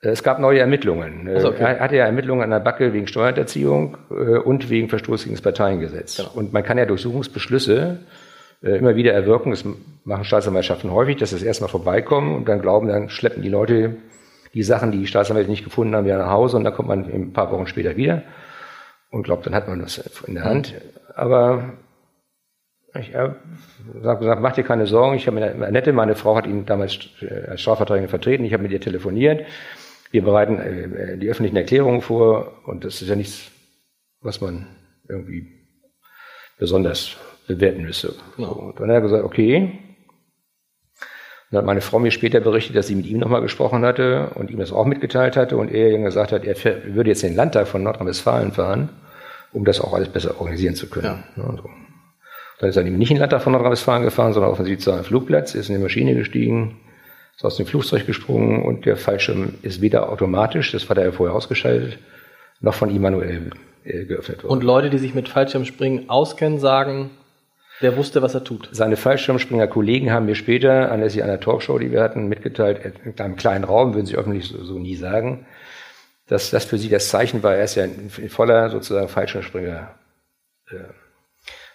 Es 0.00 0.22
gab 0.22 0.40
neue 0.40 0.60
Ermittlungen. 0.60 1.26
Also 1.28 1.48
okay. 1.48 1.62
Er 1.62 1.80
hatte 1.80 1.96
ja 1.96 2.04
Ermittlungen 2.04 2.42
an 2.42 2.50
der 2.50 2.60
Backe 2.60 2.92
wegen 2.92 3.06
Steuerhinterziehung 3.06 3.96
äh, 4.10 4.38
und 4.38 4.68
wegen 4.68 4.88
Verstoß 4.88 5.24
gegen 5.24 5.34
das 5.34 5.42
Parteiengesetz. 5.42 6.18
Genau. 6.18 6.30
Und 6.34 6.52
man 6.52 6.62
kann 6.62 6.76
ja 6.76 6.84
Durchsuchungsbeschlüsse 6.84 7.98
äh, 8.00 8.27
immer 8.60 8.96
wieder 8.96 9.12
erwirken. 9.12 9.50
Das 9.50 9.64
machen 10.04 10.24
Staatsanwaltschaften 10.24 10.90
häufig, 10.90 11.16
dass 11.16 11.30
das 11.30 11.42
erstmal 11.42 11.70
vorbeikommen 11.70 12.34
und 12.34 12.48
dann 12.48 12.60
glauben, 12.60 12.88
dann 12.88 13.08
schleppen 13.08 13.42
die 13.42 13.48
Leute 13.48 13.96
die 14.54 14.62
Sachen, 14.62 14.92
die 14.92 14.98
die 14.98 15.06
Staatsanwälte 15.06 15.50
nicht 15.50 15.64
gefunden 15.64 15.94
haben, 15.94 16.06
wieder 16.06 16.18
nach 16.18 16.30
Hause 16.30 16.56
und 16.56 16.64
dann 16.64 16.74
kommt 16.74 16.88
man 16.88 17.04
ein 17.04 17.32
paar 17.32 17.52
Wochen 17.52 17.66
später 17.66 17.96
wieder 17.96 18.22
und 19.10 19.22
glaubt, 19.22 19.46
dann 19.46 19.54
hat 19.54 19.68
man 19.68 19.82
was 19.82 19.98
in 20.26 20.34
der 20.34 20.44
Hand. 20.44 20.74
Aber 21.14 21.74
ich 22.94 23.14
habe 23.14 23.36
gesagt, 23.92 24.40
mach 24.40 24.52
dir 24.52 24.64
keine 24.64 24.86
Sorgen. 24.86 25.16
Ich 25.16 25.26
habe 25.26 25.38
mit 25.38 25.62
Annette, 25.62 25.92
meine 25.92 26.14
Frau 26.14 26.36
hat 26.36 26.46
ihn 26.46 26.66
damals 26.66 26.98
äh, 27.20 27.48
als 27.48 27.60
Strafverteidiger 27.60 28.08
vertreten. 28.08 28.44
Ich 28.44 28.52
habe 28.52 28.62
mit 28.62 28.72
ihr 28.72 28.80
telefoniert. 28.80 29.46
Wir 30.10 30.22
bereiten 30.22 30.58
äh, 30.58 31.18
die 31.18 31.28
öffentlichen 31.28 31.56
Erklärungen 31.56 32.00
vor 32.00 32.52
und 32.64 32.84
das 32.84 33.02
ist 33.02 33.08
ja 33.08 33.16
nichts, 33.16 33.50
was 34.20 34.40
man 34.40 34.66
irgendwie 35.08 35.46
besonders 36.58 37.16
bewerten 37.48 37.82
müsste. 37.82 38.14
Genau. 38.36 38.52
Und 38.52 38.78
dann 38.80 38.88
hat 38.88 38.96
er 38.96 39.00
gesagt, 39.00 39.24
okay. 39.24 39.78
Dann 41.50 41.58
hat 41.58 41.66
meine 41.66 41.80
Frau 41.80 41.98
mir 41.98 42.10
später 42.10 42.40
berichtet, 42.40 42.76
dass 42.76 42.86
sie 42.86 42.94
mit 42.94 43.06
ihm 43.06 43.18
nochmal 43.18 43.40
gesprochen 43.40 43.84
hatte 43.84 44.30
und 44.34 44.50
ihm 44.50 44.58
das 44.58 44.70
auch 44.70 44.84
mitgeteilt 44.84 45.36
hatte 45.36 45.56
und 45.56 45.72
er 45.72 45.90
ihm 45.90 46.04
gesagt 46.04 46.30
hat, 46.30 46.44
er 46.44 46.54
fährt- 46.54 46.94
würde 46.94 47.10
jetzt 47.10 47.22
den 47.22 47.34
Landtag 47.34 47.66
von 47.68 47.82
Nordrhein-Westfalen 47.82 48.52
fahren, 48.52 48.90
um 49.52 49.64
das 49.64 49.80
auch 49.80 49.94
alles 49.94 50.10
besser 50.10 50.38
organisieren 50.38 50.74
zu 50.74 50.88
können. 50.90 51.24
Ja. 51.36 51.56
so. 51.56 51.70
Dann 52.60 52.68
ist 52.70 52.76
er 52.76 52.84
eben 52.84 52.98
nicht 52.98 53.10
in 53.10 53.16
den 53.16 53.20
Landtag 53.20 53.40
von 53.42 53.52
Nordrhein-Westfalen 53.52 54.02
gefahren, 54.02 54.34
sondern 54.34 54.50
auf 54.50 54.58
den 54.58 54.66
Südsaalen 54.66 55.04
Flugplatz, 55.04 55.54
ist 55.54 55.70
in 55.70 55.76
die 55.76 55.82
Maschine 55.82 56.14
gestiegen, 56.14 56.80
ist 57.34 57.44
aus 57.44 57.56
dem 57.56 57.64
Flugzeug 57.66 58.04
gesprungen 58.04 58.62
und 58.62 58.84
der 58.84 58.96
Fallschirm 58.96 59.54
ist 59.62 59.80
weder 59.80 60.10
automatisch, 60.10 60.72
das 60.72 60.90
hat 60.90 60.98
er 60.98 61.04
ja 61.06 61.12
vorher 61.12 61.34
ausgeschaltet, 61.34 61.98
noch 62.60 62.74
von 62.74 62.90
ihm 62.90 63.00
manuell 63.00 63.50
äh, 63.84 64.04
geöffnet 64.04 64.42
worden. 64.44 64.52
Und 64.52 64.64
Leute, 64.64 64.90
die 64.90 64.98
sich 64.98 65.14
mit 65.14 65.28
Fallschirmspringen 65.30 66.10
auskennen, 66.10 66.58
sagen, 66.58 67.10
der 67.80 67.96
wusste, 67.96 68.22
was 68.22 68.34
er 68.34 68.44
tut. 68.44 68.68
Seine 68.72 68.96
Fallschirmspringer-Kollegen 68.96 70.10
haben 70.10 70.26
mir 70.26 70.34
später, 70.34 70.90
anlässlich 70.90 71.22
einer 71.22 71.40
Talkshow, 71.40 71.78
die 71.78 71.92
wir 71.92 72.02
hatten, 72.02 72.28
mitgeteilt, 72.28 72.80
in 73.04 73.18
einem 73.18 73.36
kleinen 73.36 73.64
Raum, 73.64 73.94
würden 73.94 74.06
sie 74.06 74.16
öffentlich 74.16 74.48
so, 74.48 74.64
so 74.64 74.78
nie 74.78 74.96
sagen, 74.96 75.46
dass 76.26 76.50
das 76.50 76.64
für 76.64 76.78
sie 76.78 76.88
das 76.88 77.08
Zeichen 77.08 77.42
war, 77.42 77.54
er 77.54 77.64
ist 77.64 77.74
ja 77.76 77.84
in, 77.84 78.10
voller 78.10 78.70
sozusagen 78.70 79.08
Fallschirmspringer 79.08 79.94
äh, 80.70 80.74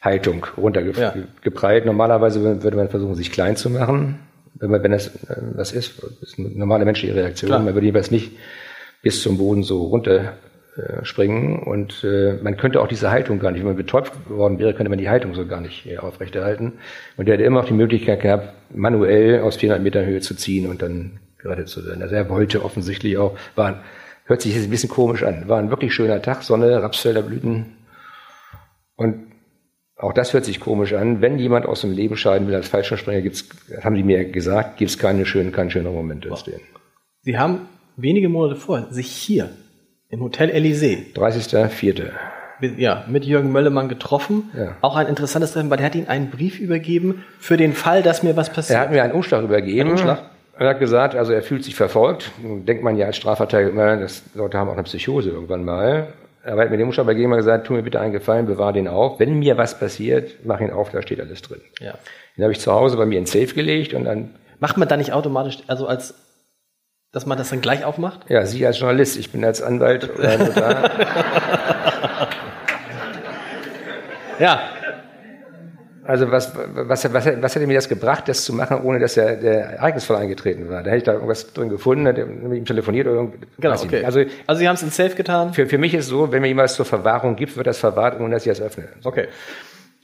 Haltung 0.02 0.46
runtergeprallt. 0.58 1.84
Ja. 1.84 1.86
Normalerweise 1.86 2.62
würde 2.62 2.78
man 2.78 2.90
versuchen, 2.90 3.16
sich 3.16 3.32
klein 3.32 3.56
zu 3.56 3.70
machen, 3.70 4.20
wenn 4.56 4.70
man, 4.70 4.84
wenn 4.84 4.92
das 4.92 5.08
äh, 5.08 5.38
was 5.56 5.72
ist, 5.72 6.04
das 6.04 6.30
ist 6.30 6.40
eine 6.40 6.50
normale 6.50 6.86
menschliche 6.86 7.16
Reaktion. 7.16 7.50
Klar. 7.50 7.62
Man 7.62 7.74
würde 7.74 7.88
jeweils 7.88 8.12
nicht 8.12 8.32
bis 9.02 9.22
zum 9.22 9.38
Boden 9.38 9.64
so 9.64 9.84
runter 9.84 10.34
äh, 10.78 11.04
springen 11.06 11.60
und 11.60 12.04
äh, 12.04 12.40
man 12.42 12.58
könnte 12.58 12.82
auch 12.82 12.88
diese 12.88 13.12
Haltung 13.12 13.40
gar 13.40 13.52
nicht, 13.52 13.62
wenn 13.62 13.68
man 13.68 13.76
betäubt 13.78 14.12
worden 14.30 14.60
wäre, 14.60 14.74
könnte 14.74 14.90
man 14.90 14.98
die 15.00 15.10
Haltung 15.10 15.34
so 15.36 15.46
gar 15.46 15.62
nicht 15.62 15.86
äh, 15.86 15.98
aufrechterhalten. 15.98 16.74
Und 17.18 17.28
er 17.28 17.34
hätte 17.36 17.44
immer 17.44 17.60
auch 17.62 17.66
die 17.66 17.74
Möglichkeit 17.74 18.22
gehabt, 18.22 18.54
manuell 18.74 19.42
aus 19.42 19.58
400 19.58 19.84
Meter 19.84 20.06
Höhe 20.06 20.20
zu 20.22 20.36
ziehen 20.36 20.68
und 20.70 20.82
dann 20.82 21.20
gerettet 21.38 21.68
zu 21.70 21.86
werden. 21.86 22.02
Also 22.02 22.16
er 22.16 22.30
wollte 22.30 22.64
offensichtlich 22.64 23.18
auch, 23.18 23.38
war, 23.56 23.68
ein- 23.68 23.80
hört 24.26 24.42
sich 24.42 24.56
jetzt 24.56 24.64
ein 24.66 24.70
bisschen 24.72 24.90
komisch 24.90 25.24
an, 25.24 25.48
war 25.48 25.60
ein 25.60 25.70
wirklich 25.70 25.94
schöner 25.94 26.22
Tag, 26.22 26.44
Sonne, 26.44 26.82
Rapsfelder 26.82 27.22
Blüten 27.22 27.78
und 28.96 29.28
auch 29.96 30.14
das 30.14 30.34
hört 30.34 30.44
sich 30.44 30.60
komisch 30.60 30.94
an. 30.94 31.22
Wenn 31.22 31.38
jemand 31.40 31.66
aus 31.66 31.82
dem 31.82 31.92
Leben 31.92 32.18
scheiden 32.18 32.48
will 32.48 32.56
als 32.56 32.68
Fallschirmspringer, 32.68 33.22
gibt's, 33.22 33.48
haben 33.84 33.96
die 33.96 34.04
mir 34.04 34.26
gesagt, 34.26 34.78
gibt's 34.78 34.98
keine 34.98 35.26
schönen, 35.26 35.52
keine 35.52 35.72
schöneren 35.72 35.96
Momente 35.96 36.30
als 36.32 36.44
den. 36.44 36.60
Sie 37.22 37.38
haben 37.38 37.68
wenige 37.96 38.28
Monate 38.28 38.60
vorher 38.60 38.92
sich 38.92 39.08
hier 39.08 39.50
im 40.14 40.22
Hotel 40.22 40.52
Elysée 40.52 41.12
30.04. 41.16 42.12
mit, 42.60 42.78
ja, 42.78 43.04
mit 43.08 43.26
Jürgen 43.26 43.52
Möllemann 43.52 43.90
getroffen. 43.90 44.52
Ja. 44.56 44.76
Auch 44.82 44.96
ein 44.96 45.08
interessantes 45.08 45.54
Treffen, 45.54 45.72
weil 45.72 45.78
der 45.78 45.88
hat 45.88 45.96
Ihnen 45.96 46.08
einen 46.08 46.30
Brief 46.30 46.60
übergeben 46.60 47.24
für 47.40 47.58
den 47.58 47.74
Fall, 47.74 48.04
dass 48.04 48.22
mir 48.22 48.38
was 48.38 48.52
passiert. 48.52 48.78
Er 48.78 48.82
hat 48.84 48.92
mir 48.92 49.04
einen 49.04 49.14
Umschlag 49.14 49.44
übergeben. 49.44 49.82
Einen 49.82 49.92
Umschlag? 49.92 50.22
Er 50.60 50.70
hat 50.70 50.80
gesagt, 50.80 51.16
also 51.16 51.34
er 51.34 51.42
fühlt 51.42 51.64
sich 51.64 51.74
verfolgt. 51.76 52.30
Denkt 52.44 52.84
man 52.84 52.96
ja 52.96 53.08
als 53.08 53.18
Strafverteidiger 53.18 53.72
immer, 53.72 53.98
dass 53.98 54.22
Leute 54.36 54.60
haben 54.60 54.70
auch 54.70 54.74
eine 54.74 54.84
Psychose 54.84 55.32
irgendwann 55.32 55.66
mal. 55.66 56.10
Aber 56.46 56.58
er 56.58 56.66
hat 56.66 56.70
mir 56.70 56.78
den 56.78 56.86
Umschlag 56.86 57.06
übergeben 57.06 57.32
und 57.32 57.38
gesagt, 57.40 57.66
tu 57.66 57.74
mir 57.74 57.82
bitte 57.82 58.00
einen 58.00 58.14
Gefallen, 58.14 58.46
bewahr 58.46 58.72
den 58.72 58.88
auf. 58.88 59.20
Wenn 59.20 59.40
mir 59.40 59.58
was 59.58 59.80
passiert, 59.80 60.36
mach 60.44 60.60
ihn 60.60 60.70
auf, 60.70 60.92
da 60.92 61.02
steht 61.02 61.22
alles 61.22 61.42
drin. 61.42 61.62
ja. 61.80 61.96
Den 62.38 62.44
habe 62.44 62.52
ich 62.52 62.60
zu 62.60 62.72
Hause 62.72 62.98
bei 62.98 63.06
mir 63.08 63.18
in 63.18 63.26
Safe 63.26 63.48
gelegt 63.48 63.96
und 63.96 64.06
dann, 64.06 64.36
Macht 64.60 64.78
man 64.78 64.88
da 64.88 64.96
nicht 64.96 65.12
automatisch, 65.12 65.58
also 65.68 65.88
als, 65.88 66.14
dass 67.14 67.26
man 67.26 67.38
das 67.38 67.50
dann 67.52 67.62
gleich 67.62 67.86
aufmacht? 67.86 68.22
ja, 68.28 68.46
Sie 68.46 68.66
als 68.66 68.80
Journalist, 68.80 69.16
ich 69.18 69.32
bin 69.32 69.46
als 69.46 69.62
Anwalt 69.62 70.10
oder 70.20 70.38
Notar. 70.38 70.92
Ja. 74.40 74.62
Also 76.06 76.30
was, 76.32 76.52
was, 76.56 77.14
was, 77.14 77.26
was 77.42 77.56
hätte 77.56 77.66
mir 77.68 77.76
das 77.76 77.88
gebracht, 77.88 78.28
das 78.28 78.44
zu 78.44 78.52
machen, 78.52 78.82
ohne 78.84 79.00
dass 79.00 79.14
der, 79.14 79.38
der 79.38 79.54
Ereignisfall 79.78 80.18
eingetreten 80.18 80.68
war? 80.70 80.82
Da 80.84 80.90
hätte 80.90 80.98
ich 80.98 81.04
da 81.04 81.14
irgendwas 81.14 81.54
drin 81.54 81.70
gefunden, 81.70 82.06
hätte 82.08 82.26
mit 82.26 82.58
ihm 82.58 82.66
telefoniert 82.66 83.08
oder 83.08 83.18
irgend- 83.18 83.48
Genau, 83.60 83.76
okay. 83.82 84.04
Also 84.04 84.22
also 84.46 84.60
Sie 84.60 84.68
haben 84.68 84.76
es 84.76 84.84
ins 84.84 84.98
Safe 84.98 85.16
getan? 85.16 85.54
für, 85.54 85.66
für 85.68 85.78
mich 85.78 85.94
ist 85.94 86.06
es 86.06 86.10
so, 86.10 86.32
wenn 86.32 86.42
mir 86.42 86.50
jemand 86.50 86.66
was 86.66 86.76
zur 86.76 86.86
Verwahrung 86.86 87.38
gibt, 87.38 87.56
wird 87.56 87.68
das 87.68 87.78
verwahrt, 87.78 88.20
ohne 88.20 88.32
dass 88.34 88.46
ich 88.46 88.50
das 88.52 88.60
öffne. 88.60 88.86
Okay. 89.06 89.28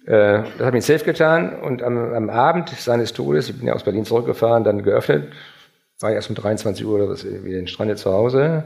Äh, 0.05 0.43
das 0.57 0.67
habe 0.67 0.77
ich 0.77 0.85
safe 0.85 1.03
getan 1.03 1.53
und 1.59 1.83
am, 1.83 2.13
am 2.13 2.29
Abend 2.29 2.69
seines 2.69 3.11
Todes, 3.11 3.49
ich 3.49 3.57
bin 3.57 3.67
ja 3.67 3.73
aus 3.73 3.83
Berlin 3.83 4.05
zurückgefahren, 4.05 4.63
dann 4.63 4.83
geöffnet, 4.83 5.33
war 5.99 6.11
ich 6.11 6.15
erst 6.15 6.29
um 6.29 6.35
23 6.35 6.85
Uhr 6.85 6.95
oder 6.95 7.09
was, 7.09 7.25
wieder 7.25 7.59
in 7.59 7.67
Strande 7.67 7.95
zu 7.95 8.11
Hause, 8.11 8.63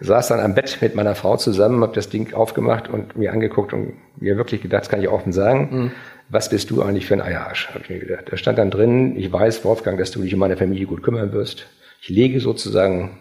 saß 0.00 0.28
dann 0.28 0.40
am 0.40 0.54
Bett 0.54 0.78
mit 0.80 0.94
meiner 0.94 1.14
Frau 1.14 1.36
zusammen, 1.36 1.82
habe 1.82 1.94
das 1.94 2.08
Ding 2.08 2.32
aufgemacht 2.32 2.88
und 2.88 3.16
mir 3.16 3.32
angeguckt 3.32 3.72
und 3.72 3.92
mir 4.16 4.36
wirklich 4.36 4.62
gedacht, 4.62 4.82
das 4.82 4.88
kann 4.88 5.02
ich 5.02 5.08
offen 5.08 5.32
sagen, 5.32 5.92
was 6.30 6.48
bist 6.48 6.70
du 6.70 6.82
eigentlich 6.82 7.06
für 7.06 7.14
ein 7.14 7.20
Eierarsch, 7.20 7.68
habe 7.68 7.80
ich 7.82 7.90
mir 7.90 7.98
gedacht. 7.98 8.24
Da 8.30 8.36
stand 8.36 8.58
dann 8.58 8.70
drin, 8.70 9.16
ich 9.16 9.30
weiß, 9.30 9.64
Wolfgang, 9.64 9.98
dass 9.98 10.10
du 10.10 10.22
dich 10.22 10.32
um 10.32 10.40
meine 10.40 10.56
Familie 10.56 10.86
gut 10.86 11.02
kümmern 11.02 11.32
wirst. 11.32 11.66
Ich 12.00 12.08
lege 12.08 12.40
sozusagen 12.40 13.18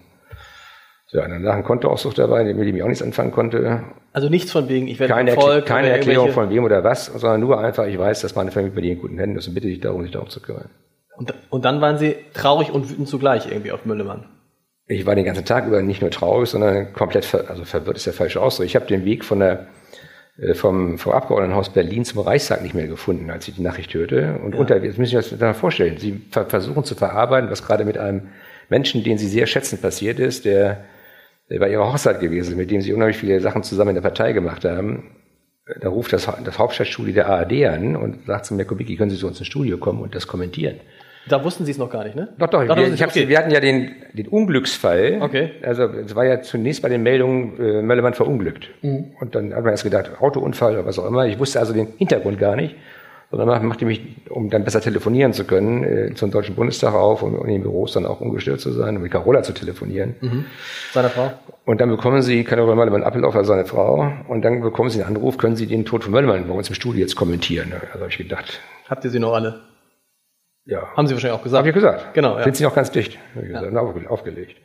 ja, 1.11 1.23
ein 1.23 1.63
Kontoauszug 1.63 2.13
dabei, 2.15 2.43
mit 2.45 2.67
dem 2.67 2.75
ich 2.75 2.83
auch 2.83 2.87
nichts 2.87 3.01
anfangen 3.01 3.31
konnte 3.31 3.83
Also 4.13 4.29
nichts 4.29 4.51
von 4.51 4.69
wegen, 4.69 4.87
ich 4.87 4.99
werde 4.99 5.13
keine, 5.13 5.31
verfolgt. 5.33 5.67
keine 5.67 5.89
Erklärung 5.89 6.31
von 6.31 6.49
wem 6.49 6.63
oder 6.63 6.83
was, 6.83 7.07
sondern 7.07 7.41
nur 7.41 7.59
einfach, 7.59 7.87
ich 7.87 7.97
weiß, 7.97 8.21
dass 8.21 8.35
meine 8.35 8.51
Familie 8.51 8.75
bei 8.75 8.81
dir 8.81 8.93
in 8.93 9.01
guten 9.01 9.17
Händen 9.17 9.37
ist 9.37 9.47
und 9.47 9.53
bitte 9.55 9.67
dich 9.67 9.79
darum, 9.79 10.03
sich 10.03 10.11
darum 10.11 10.29
zu 10.29 10.39
kümmern. 10.39 10.69
Und, 11.19 11.33
und 11.49 11.65
dann 11.65 11.81
waren 11.81 11.97
Sie 11.97 12.15
traurig 12.33 12.71
und 12.71 12.89
wütend 12.89 13.09
zugleich 13.09 13.51
irgendwie 13.51 13.73
auf 13.73 13.85
Möllemann. 13.85 14.23
Ich 14.87 15.05
war 15.05 15.15
den 15.15 15.25
ganzen 15.25 15.43
Tag 15.43 15.67
über 15.67 15.81
nicht 15.81 16.01
nur 16.01 16.11
traurig, 16.11 16.49
sondern 16.49 16.93
komplett, 16.93 17.25
ver 17.25 17.49
also 17.49 17.65
verwirrt 17.65 17.97
ist 17.97 18.05
der 18.05 18.13
falsche 18.13 18.41
Ausdruck. 18.41 18.65
Ich 18.65 18.75
habe 18.75 18.85
den 18.85 19.03
Weg 19.03 19.25
von 19.25 19.39
der, 19.39 19.67
äh, 20.37 20.53
vom, 20.53 20.97
vom 20.97 21.11
Abgeordnetenhaus 21.11 21.69
Berlin 21.69 22.05
zum 22.05 22.21
Reichstag 22.21 22.63
nicht 22.63 22.73
mehr 22.73 22.87
gefunden, 22.87 23.29
als 23.29 23.49
ich 23.49 23.55
die 23.55 23.61
Nachricht 23.61 23.93
hörte. 23.93 24.39
Und 24.41 24.55
unter, 24.55 24.81
jetzt 24.81 24.97
müssen 24.97 25.21
Sie 25.21 25.29
sich 25.29 25.37
das 25.37 25.57
vorstellen. 25.57 25.97
Sie 25.97 26.21
ver 26.31 26.45
versuchen 26.45 26.85
zu 26.85 26.95
verarbeiten, 26.95 27.51
was 27.51 27.65
gerade 27.67 27.83
mit 27.83 27.97
einem 27.97 28.29
Menschen, 28.69 29.03
den 29.03 29.17
Sie 29.17 29.27
sehr 29.27 29.45
schätzen, 29.45 29.79
passiert 29.81 30.19
ist, 30.19 30.45
der, 30.45 30.85
der 31.49 31.59
bei 31.59 31.69
Ihrer 31.69 31.91
Hochzeit 31.91 32.21
gewesen 32.21 32.51
ist, 32.51 32.57
mit 32.57 32.71
dem 32.71 32.79
Sie 32.79 32.93
unheimlich 32.93 33.17
viele 33.17 33.41
Sachen 33.41 33.63
zusammen 33.63 33.89
in 33.89 33.95
der 33.95 34.09
Partei 34.09 34.31
gemacht 34.31 34.63
haben. 34.63 35.17
Da 35.81 35.89
ruft 35.89 36.13
das, 36.13 36.29
das 36.45 36.57
Hauptstadtstudio 36.57 37.13
der 37.13 37.27
ARD 37.27 37.65
an 37.65 37.97
und 37.97 38.25
sagt 38.25 38.45
zu 38.45 38.53
mir, 38.53 38.63
Kubicki, 38.63 38.95
können 38.95 39.11
Sie 39.11 39.17
zu 39.17 39.27
uns 39.27 39.37
ins 39.37 39.47
Studio 39.47 39.77
kommen 39.77 40.01
und 40.01 40.15
das 40.15 40.25
kommentieren? 40.25 40.79
Da 41.29 41.43
wussten 41.43 41.63
Sie 41.65 41.71
es 41.71 41.77
noch 41.77 41.89
gar 41.89 42.03
nicht, 42.03 42.15
ne? 42.15 42.29
Doch, 42.37 42.47
doch, 42.47 42.65
Doch, 42.65 42.75
wir, 42.75 42.93
ich 42.93 43.03
okay. 43.05 43.27
wir 43.29 43.37
hatten 43.37 43.51
ja 43.51 43.59
den, 43.59 43.91
den 44.13 44.27
Unglücksfall. 44.27 45.19
Okay. 45.21 45.51
Also 45.61 45.83
es 45.83 46.15
war 46.15 46.25
ja 46.25 46.41
zunächst 46.41 46.81
bei 46.81 46.89
den 46.89 47.03
Meldungen 47.03 47.57
äh, 47.59 47.81
Möllermann 47.81 48.13
verunglückt. 48.13 48.69
Mhm. 48.81 49.11
Und 49.19 49.35
dann 49.35 49.53
hat 49.53 49.63
man 49.63 49.71
erst 49.71 49.83
gedacht, 49.83 50.11
Autounfall 50.19 50.73
oder 50.73 50.85
was 50.85 50.99
auch 50.99 51.05
immer. 51.05 51.25
Ich 51.27 51.39
wusste 51.39 51.59
also 51.59 51.73
den 51.73 51.87
Hintergrund 51.97 52.39
gar 52.39 52.55
nicht. 52.55 52.75
Sondern 53.31 53.47
mach- 53.47 53.61
machte 53.61 53.85
mich, 53.85 54.01
um 54.31 54.49
dann 54.49 54.63
besser 54.63 54.81
telefonieren 54.81 55.33
zu 55.33 55.43
können, 55.43 55.83
äh, 55.83 56.13
zum 56.15 56.31
Deutschen 56.31 56.55
Bundestag 56.55 56.95
auf, 56.95 57.21
um 57.21 57.39
in 57.45 57.51
den 57.53 57.61
Büros 57.61 57.93
dann 57.93 58.07
auch 58.07 58.21
ungestört 58.21 58.59
zu 58.59 58.71
sein, 58.71 58.95
um 58.95 59.03
mit 59.03 59.11
Carola 59.11 59.43
zu 59.43 59.53
telefonieren. 59.53 60.15
Seiner 60.93 61.09
Frau? 61.09 61.31
Und 61.65 61.79
dann 61.79 61.89
bekommen 61.89 62.23
Sie, 62.23 62.43
Carola 62.43 62.73
Möllermann 62.73 63.03
Appelhoff, 63.03 63.35
also 63.35 63.49
seine 63.53 63.65
Frau, 63.65 64.11
und 64.27 64.41
dann 64.43 64.61
bekommen 64.61 64.89
Sie 64.89 65.03
einen 65.03 65.15
Anruf, 65.15 65.37
können 65.37 65.55
Sie 65.55 65.67
den 65.67 65.85
Tod 65.85 66.03
von 66.05 66.11
Möllermann 66.11 66.47
bei 66.47 66.55
uns 66.55 66.69
im 66.69 66.73
Studio 66.75 67.01
jetzt 67.01 67.15
kommentieren. 67.15 67.71
Also 67.91 67.99
habe 67.99 68.09
ich 68.09 68.17
gedacht, 68.17 68.59
Habt 68.89 69.05
ihr 69.05 69.11
sie 69.11 69.19
noch 69.19 69.33
alle? 69.33 69.59
Ja. 70.69 70.87
Haben 70.95 71.07
Sie 71.07 71.13
wahrscheinlich 71.13 71.39
auch 71.39 71.43
gesagt. 71.43 71.59
Habe 71.59 71.69
ich 71.69 71.75
gesagt. 71.75 72.13
Genau, 72.13 72.37
ja. 72.39 72.53
Sie 72.53 72.63
noch 72.63 72.75
ganz 72.75 72.91
dicht? 72.91 73.17
Hab 73.35 73.43
ich 73.43 73.49
gesagt, 73.49 73.73
aufge- 73.73 74.07
aufgelegt. 74.07 74.55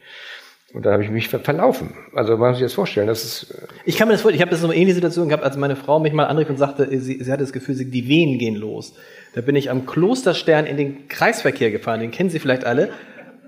Und 0.72 0.84
da 0.84 0.92
habe 0.92 1.04
ich 1.04 1.10
mich 1.10 1.28
ver 1.28 1.38
verlaufen. 1.38 1.94
Also 2.16 2.36
man 2.36 2.48
muss 2.50 2.58
sich 2.58 2.64
das 2.66 2.72
vorstellen, 2.74 3.06
das 3.06 3.24
ist, 3.24 3.50
äh, 3.52 3.66
Ich 3.84 3.96
kann 3.96 4.08
mir 4.08 4.14
das 4.14 4.22
vorstellen, 4.22 4.38
ich 4.38 4.42
habe 4.42 4.50
das 4.50 4.60
so 4.60 4.66
eine 4.66 4.74
ähnliche 4.74 4.96
Situation 4.96 5.28
gehabt, 5.28 5.44
als 5.44 5.56
meine 5.56 5.76
Frau 5.76 6.00
mich 6.00 6.12
mal 6.12 6.24
anrief 6.24 6.48
und 6.50 6.56
sagte, 6.56 6.88
sie, 6.98 7.22
sie 7.22 7.30
hatte 7.30 7.44
das 7.44 7.52
Gefühl, 7.52 7.76
sie, 7.76 7.88
die 7.90 8.08
Wehen 8.08 8.38
gehen 8.38 8.56
los. 8.56 8.94
Da 9.36 9.40
bin 9.40 9.54
ich 9.54 9.70
am 9.70 9.86
Klosterstern 9.86 10.66
in 10.66 10.76
den 10.76 11.06
Kreisverkehr 11.08 11.70
gefahren, 11.70 12.00
den 12.00 12.10
kennen 12.10 12.28
Sie 12.30 12.40
vielleicht 12.40 12.64
alle, 12.64 12.88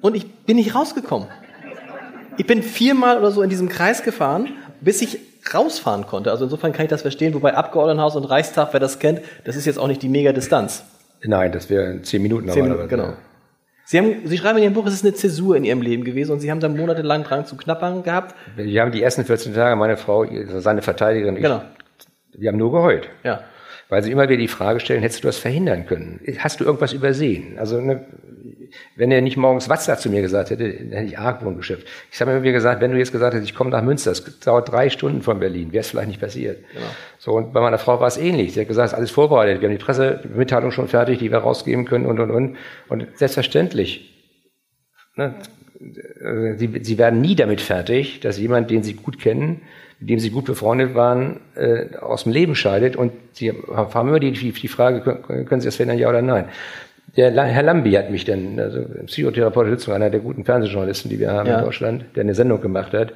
und 0.02 0.14
ich 0.14 0.30
bin 0.44 0.56
nicht 0.56 0.74
rausgekommen. 0.76 1.26
Ich 2.36 2.46
bin 2.46 2.62
viermal 2.62 3.18
oder 3.18 3.30
so 3.32 3.42
in 3.42 3.50
diesem 3.50 3.68
Kreis 3.68 4.02
gefahren, 4.04 4.50
bis 4.80 5.02
ich 5.02 5.18
rausfahren 5.52 6.06
konnte. 6.06 6.30
Also 6.30 6.44
insofern 6.44 6.72
kann 6.72 6.84
ich 6.84 6.90
das 6.90 7.02
verstehen, 7.02 7.34
wobei 7.34 7.54
Abgeordnetenhaus 7.54 8.14
und 8.14 8.24
Reichstag, 8.24 8.68
wer 8.72 8.80
das 8.80 8.98
kennt, 9.00 9.20
das 9.44 9.56
ist 9.56 9.64
jetzt 9.64 9.78
auch 9.78 9.88
nicht 9.88 10.02
die 10.02 10.08
Mega-Distanz. 10.08 10.84
Nein, 11.26 11.52
das 11.52 11.70
wäre 11.70 12.02
zehn 12.02 12.22
Minuten. 12.22 12.48
Zehn 12.48 12.64
Minuten, 12.64 12.88
genau. 12.88 13.14
Sie, 13.84 13.98
haben, 13.98 14.26
Sie 14.26 14.36
schreiben 14.36 14.58
in 14.58 14.64
Ihrem 14.64 14.74
Buch, 14.74 14.86
es 14.86 14.94
ist 14.94 15.04
eine 15.04 15.14
Zäsur 15.14 15.56
in 15.56 15.64
Ihrem 15.64 15.80
Leben 15.80 16.04
gewesen 16.04 16.32
und 16.32 16.40
Sie 16.40 16.50
haben 16.50 16.60
da 16.60 16.68
monatelang 16.68 17.22
dran 17.22 17.46
zu 17.46 17.56
knappern 17.56 18.02
gehabt. 18.02 18.34
Wir 18.56 18.82
haben 18.82 18.90
die 18.90 19.02
ersten 19.02 19.24
14 19.24 19.54
Tage, 19.54 19.76
meine 19.76 19.96
Frau, 19.96 20.26
seine 20.58 20.82
Verteidigerin, 20.82 21.36
genau. 21.36 21.62
ich, 22.32 22.40
wir 22.40 22.50
haben 22.50 22.58
nur 22.58 22.72
geheult. 22.72 23.08
Ja. 23.22 23.44
Weil 23.88 24.02
sie 24.02 24.10
immer 24.10 24.24
wieder 24.24 24.38
die 24.38 24.48
Frage 24.48 24.80
stellen, 24.80 25.02
hättest 25.02 25.22
du 25.22 25.28
das 25.28 25.38
verhindern 25.38 25.86
können? 25.86 26.20
Hast 26.38 26.58
du 26.58 26.64
irgendwas 26.64 26.92
übersehen? 26.92 27.56
Also 27.58 27.80
ne, 27.80 28.04
wenn 28.96 29.10
er 29.10 29.20
nicht 29.20 29.36
morgens 29.36 29.68
Watzler 29.68 29.98
zu 29.98 30.10
mir 30.10 30.22
gesagt 30.22 30.50
hätte, 30.50 30.72
dann 30.72 30.92
hätte 30.92 31.06
ich 31.06 31.18
Argwohn 31.18 31.56
geschöpft. 31.56 31.86
Ich 32.10 32.20
habe 32.20 32.40
mir 32.40 32.52
gesagt, 32.52 32.80
wenn 32.80 32.92
du 32.92 32.98
jetzt 32.98 33.12
gesagt 33.12 33.34
hättest, 33.34 33.50
ich 33.50 33.56
komme 33.56 33.70
nach 33.70 33.82
Münster, 33.82 34.10
das 34.10 34.40
dauert 34.40 34.70
drei 34.70 34.90
Stunden 34.90 35.22
von 35.22 35.38
Berlin, 35.38 35.72
wäre 35.72 35.80
es 35.80 35.90
vielleicht 35.90 36.08
nicht 36.08 36.20
passiert. 36.20 36.58
Genau. 36.72 36.86
So, 37.18 37.32
und 37.32 37.52
bei 37.52 37.60
meiner 37.60 37.78
Frau 37.78 38.00
war 38.00 38.06
es 38.06 38.16
ähnlich. 38.16 38.54
Sie 38.54 38.60
hat 38.60 38.68
gesagt, 38.68 38.86
es 38.86 38.92
ist 38.92 38.98
alles 38.98 39.10
vorbereitet, 39.10 39.60
wir 39.60 39.68
haben 39.68 39.76
die 39.76 39.84
Pressemitteilung 39.84 40.70
schon 40.70 40.88
fertig, 40.88 41.18
die 41.18 41.30
wir 41.30 41.38
rausgeben 41.38 41.84
können 41.84 42.06
und, 42.06 42.20
und, 42.20 42.30
und. 42.30 42.56
Und 42.88 43.06
selbstverständlich, 43.14 44.14
ne, 45.16 45.34
sie, 46.56 46.80
sie 46.82 46.98
werden 46.98 47.20
nie 47.20 47.34
damit 47.34 47.60
fertig, 47.60 48.20
dass 48.20 48.38
jemand, 48.38 48.70
den 48.70 48.82
sie 48.82 48.94
gut 48.94 49.18
kennen, 49.20 49.62
mit 50.00 50.10
dem 50.10 50.18
sie 50.18 50.30
gut 50.30 50.44
befreundet 50.44 50.94
waren, 50.94 51.40
äh, 51.54 51.96
aus 51.96 52.24
dem 52.24 52.32
Leben 52.32 52.54
scheidet. 52.54 52.96
Und 52.96 53.12
sie 53.32 53.52
haben 53.52 54.08
immer 54.08 54.20
die, 54.20 54.32
die, 54.32 54.52
die 54.52 54.68
Frage, 54.68 55.00
können, 55.00 55.46
können 55.46 55.60
Sie 55.60 55.66
das 55.66 55.76
verändern, 55.76 55.98
ja 55.98 56.08
oder 56.08 56.22
nein? 56.22 56.46
Der 57.16 57.32
Herr 57.32 57.62
Lambi 57.62 57.92
hat 57.92 58.10
mich 58.10 58.24
dann, 58.24 58.58
also 58.60 58.84
psychotherapeutische 59.06 59.78
Sitzung, 59.78 59.94
einer 59.94 60.10
der 60.10 60.20
guten 60.20 60.44
Fernsehjournalisten, 60.44 61.10
die 61.10 61.18
wir 61.18 61.32
haben 61.32 61.48
ja. 61.48 61.58
in 61.58 61.64
Deutschland, 61.64 62.04
der 62.14 62.22
eine 62.22 62.34
Sendung 62.34 62.60
gemacht 62.60 62.92
hat, 62.92 63.14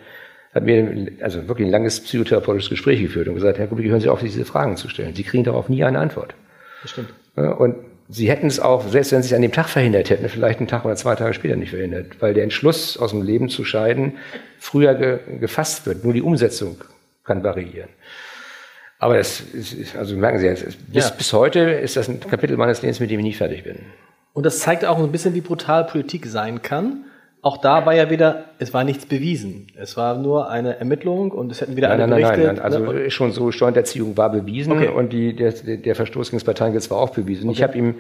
hat 0.55 0.65
mir 0.65 1.13
also 1.21 1.47
wirklich 1.49 1.69
ein 1.69 1.71
langes 1.71 2.01
psychotherapeutisches 2.01 2.71
Gespräch 2.71 3.01
geführt 3.01 3.29
und 3.29 3.35
gesagt, 3.35 3.59
Herr 3.59 3.67
Kubicki, 3.67 3.89
hören 3.89 4.01
Sie 4.01 4.09
auf, 4.09 4.21
diese 4.21 4.45
Fragen 4.45 4.77
zu 4.77 4.89
stellen. 4.89 5.15
Sie 5.15 5.23
kriegen 5.23 5.45
darauf 5.45 5.69
nie 5.69 5.85
eine 5.85 5.99
Antwort. 5.99 6.35
Das 6.83 6.93
stimmt. 6.93 7.11
Und 7.37 7.77
Sie 8.09 8.29
hätten 8.29 8.49
es 8.49 8.59
auch, 8.59 8.89
selbst 8.89 9.13
wenn 9.13 9.23
Sie 9.23 9.29
es 9.29 9.35
an 9.35 9.43
dem 9.43 9.53
Tag 9.53 9.69
verhindert 9.69 10.11
hätten, 10.11 10.29
vielleicht 10.29 10.59
einen 10.59 10.67
Tag 10.67 10.85
oder 10.85 10.97
zwei 10.97 11.15
Tage 11.15 11.33
später 11.33 11.55
nicht 11.55 11.71
verhindert, 11.71 12.21
weil 12.21 12.35
der 12.35 12.43
Entschluss, 12.43 12.99
aus 12.99 13.11
dem 13.13 13.23
Leben 13.23 13.49
zu 13.49 13.65
scheiden, 13.65 14.15
früher 14.59 14.95
ge 14.95 15.19
gefasst 15.39 15.87
wird. 15.87 16.03
Nur 16.03 16.13
die 16.13 16.23
Umsetzung 16.23 16.77
kann 17.23 17.45
variieren. 17.45 17.91
Aber 19.01 19.17
das 19.17 19.41
ist, 19.41 19.97
also 19.97 20.15
merken 20.15 20.39
Sie 20.39 20.47
jetzt, 20.47 20.65
bis, 20.93 21.09
ja. 21.09 21.15
bis 21.17 21.33
heute 21.33 21.61
ist 21.61 21.97
das 21.97 22.09
ein 22.09 22.21
Kapitel 22.21 22.57
meines 22.59 22.83
Lebens, 22.83 23.01
mit 23.01 23.11
dem 23.11 23.19
ich 23.21 23.25
nie 23.25 23.33
fertig 23.33 23.65
bin. 23.65 23.77
Und 24.35 24.45
das 24.45 24.61
zeigt 24.61 24.85
auch 24.85 24.99
ein 24.99 25.11
bisschen, 25.11 25.35
wie 25.35 25.41
brutal 25.41 25.85
Politik 25.85 26.27
sein 26.27 26.61
kann. 26.61 27.05
Auch 27.41 27.57
da 27.57 27.87
war 27.87 27.95
ja 27.95 28.11
wieder, 28.11 28.45
es 28.59 28.75
war 28.75 28.85
nichts 28.85 29.07
bewiesen. 29.07 29.69
Es 29.75 29.97
war 29.97 30.19
nur 30.19 30.51
eine 30.51 30.79
Ermittlung 30.79 31.31
und 31.31 31.51
es 31.51 31.63
hätten 31.63 31.77
wieder 31.77 31.89
nein, 31.89 32.03
alle 32.03 32.11
nein, 32.11 32.21
Berichte. 32.21 32.47
Nein, 32.47 32.57
nein, 32.57 32.65
also 32.65 32.93
ne? 32.93 33.11
schon 33.11 33.33
so 33.33 33.51
Steuererziehung 33.51 34.19
war 34.19 34.31
bewiesen 34.31 34.75
okay. 34.75 34.89
und 34.89 35.15
die, 35.15 35.35
der, 35.35 35.53
der 35.53 35.95
Verstoß 35.95 36.29
gegen 36.29 36.37
das 36.37 36.45
Parteiengesetz 36.45 36.91
war 36.91 36.99
auch 36.99 37.11
bewiesen. 37.11 37.49
Okay. 37.49 37.57
Ich 37.57 37.63
habe 37.63 37.79
ihm, 37.79 37.95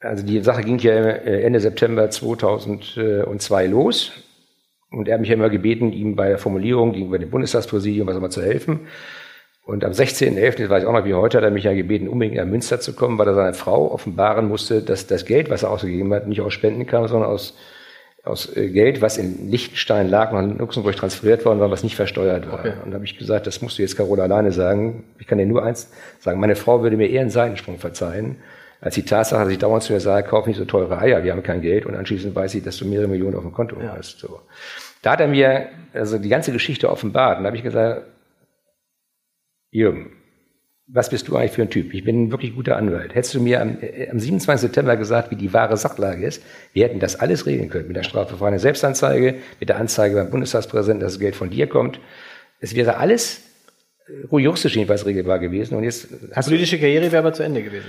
also 0.00 0.26
die 0.26 0.42
Sache 0.42 0.60
ging 0.60 0.78
ja 0.78 0.92
Ende 0.92 1.60
September 1.60 2.10
2002 2.10 3.66
los 3.66 4.12
und 4.90 5.08
er 5.08 5.14
hat 5.14 5.20
mich 5.20 5.30
ja 5.30 5.36
immer 5.36 5.48
gebeten, 5.48 5.90
ihm 5.90 6.16
bei 6.16 6.28
der 6.28 6.38
Formulierung 6.38 6.92
gegenüber 6.92 7.18
dem 7.18 7.30
Bundestagspräsidium 7.30 8.06
was 8.06 8.16
immer 8.18 8.28
zu 8.28 8.42
helfen. 8.42 8.80
Und 9.70 9.84
am 9.84 9.92
16.11., 9.92 10.62
das 10.62 10.68
weiß 10.68 10.82
ich 10.82 10.88
auch 10.88 10.92
noch 10.92 11.04
wie 11.04 11.14
heute, 11.14 11.36
hat 11.36 11.44
er 11.44 11.52
mich 11.52 11.62
ja 11.62 11.72
gebeten, 11.72 12.08
unbedingt 12.08 12.36
nach 12.36 12.44
Münster 12.44 12.80
zu 12.80 12.92
kommen, 12.92 13.18
weil 13.18 13.28
er 13.28 13.34
seiner 13.34 13.54
Frau 13.54 13.92
offenbaren 13.92 14.48
musste, 14.48 14.82
dass 14.82 15.06
das 15.06 15.24
Geld, 15.24 15.48
was 15.48 15.62
er 15.62 15.70
ausgegeben 15.70 16.12
hat, 16.12 16.26
nicht 16.26 16.40
aus 16.40 16.52
Spenden 16.52 16.88
kam, 16.88 17.06
sondern 17.06 17.30
aus, 17.30 17.56
aus 18.24 18.56
äh, 18.56 18.68
Geld, 18.70 19.00
was 19.00 19.16
in 19.16 19.48
Liechtenstein 19.48 20.10
lag 20.10 20.32
und 20.32 20.38
in 20.50 20.58
Luxemburg 20.58 20.96
transferiert 20.96 21.44
worden 21.44 21.60
war, 21.60 21.70
was 21.70 21.84
nicht 21.84 21.94
versteuert 21.94 22.50
war. 22.50 22.58
Okay. 22.58 22.72
Und 22.84 22.90
da 22.90 22.96
habe 22.96 23.04
ich 23.04 23.16
gesagt, 23.16 23.46
das 23.46 23.62
musst 23.62 23.78
du 23.78 23.82
jetzt 23.82 23.96
Carola 23.96 24.24
alleine 24.24 24.50
sagen. 24.50 25.04
Ich 25.20 25.28
kann 25.28 25.38
dir 25.38 25.46
nur 25.46 25.62
eins 25.62 25.88
sagen, 26.18 26.40
meine 26.40 26.56
Frau 26.56 26.82
würde 26.82 26.96
mir 26.96 27.08
eher 27.08 27.20
einen 27.20 27.30
Seitensprung 27.30 27.78
verzeihen, 27.78 28.38
als 28.80 28.96
die 28.96 29.04
Tatsache, 29.04 29.44
dass 29.44 29.52
ich 29.52 29.58
dauernd 29.58 29.84
zu 29.84 29.92
mir 29.92 30.00
sage, 30.00 30.26
kauf 30.28 30.48
nicht 30.48 30.56
so 30.56 30.64
teure 30.64 30.98
Eier, 30.98 31.22
wir 31.22 31.30
haben 31.30 31.44
kein 31.44 31.60
Geld 31.60 31.86
und 31.86 31.94
anschließend 31.94 32.34
weiß 32.34 32.56
ich, 32.56 32.64
dass 32.64 32.76
du 32.76 32.86
mehrere 32.86 33.06
Millionen 33.06 33.36
auf 33.36 33.42
dem 33.42 33.52
Konto 33.52 33.76
ja. 33.80 33.94
hast. 33.96 34.18
So. 34.18 34.40
Da 35.00 35.12
hat 35.12 35.20
er 35.20 35.28
mir 35.28 35.68
also 35.94 36.18
die 36.18 36.28
ganze 36.28 36.50
Geschichte 36.50 36.90
offenbart 36.90 37.38
und 37.38 37.44
da 37.44 37.48
habe 37.50 37.56
ich 37.56 37.62
gesagt, 37.62 38.02
Jürgen, 39.70 40.12
was 40.92 41.10
bist 41.10 41.28
du 41.28 41.36
eigentlich 41.36 41.52
für 41.52 41.62
ein 41.62 41.70
Typ? 41.70 41.94
Ich 41.94 42.04
bin 42.04 42.24
ein 42.24 42.30
wirklich 42.32 42.54
guter 42.54 42.76
Anwalt. 42.76 43.14
Hättest 43.14 43.34
du 43.34 43.40
mir 43.40 43.60
am, 43.60 43.78
äh, 43.80 44.08
am 44.10 44.18
27. 44.18 44.68
September 44.68 44.96
gesagt, 44.96 45.30
wie 45.30 45.36
die 45.36 45.52
wahre 45.52 45.76
Sachlage 45.76 46.26
ist, 46.26 46.42
wir 46.72 46.84
hätten 46.84 46.98
das 46.98 47.18
alles 47.18 47.46
regeln 47.46 47.68
können. 47.68 47.86
Mit 47.86 47.96
der 47.96 48.02
strafverfahrenen 48.02 48.58
Selbstanzeige, 48.58 49.36
mit 49.60 49.68
der 49.68 49.76
Anzeige 49.76 50.16
beim 50.16 50.30
Bundestagspräsidenten, 50.30 51.04
dass 51.04 51.14
das 51.14 51.20
Geld 51.20 51.36
von 51.36 51.50
dir 51.50 51.68
kommt. 51.68 52.00
Es 52.58 52.74
wäre 52.74 52.96
alles 52.96 53.42
äh, 54.08 54.36
juristisch 54.36 54.74
jedenfalls 54.74 55.06
regelbar 55.06 55.38
gewesen. 55.38 55.76
Und 55.76 55.84
jetzt 55.84 56.08
hast 56.34 56.46
Politische 56.46 56.78
Karriere 56.78 57.12
wäre 57.12 57.18
aber 57.18 57.32
zu 57.32 57.44
Ende 57.44 57.62
gewesen. 57.62 57.88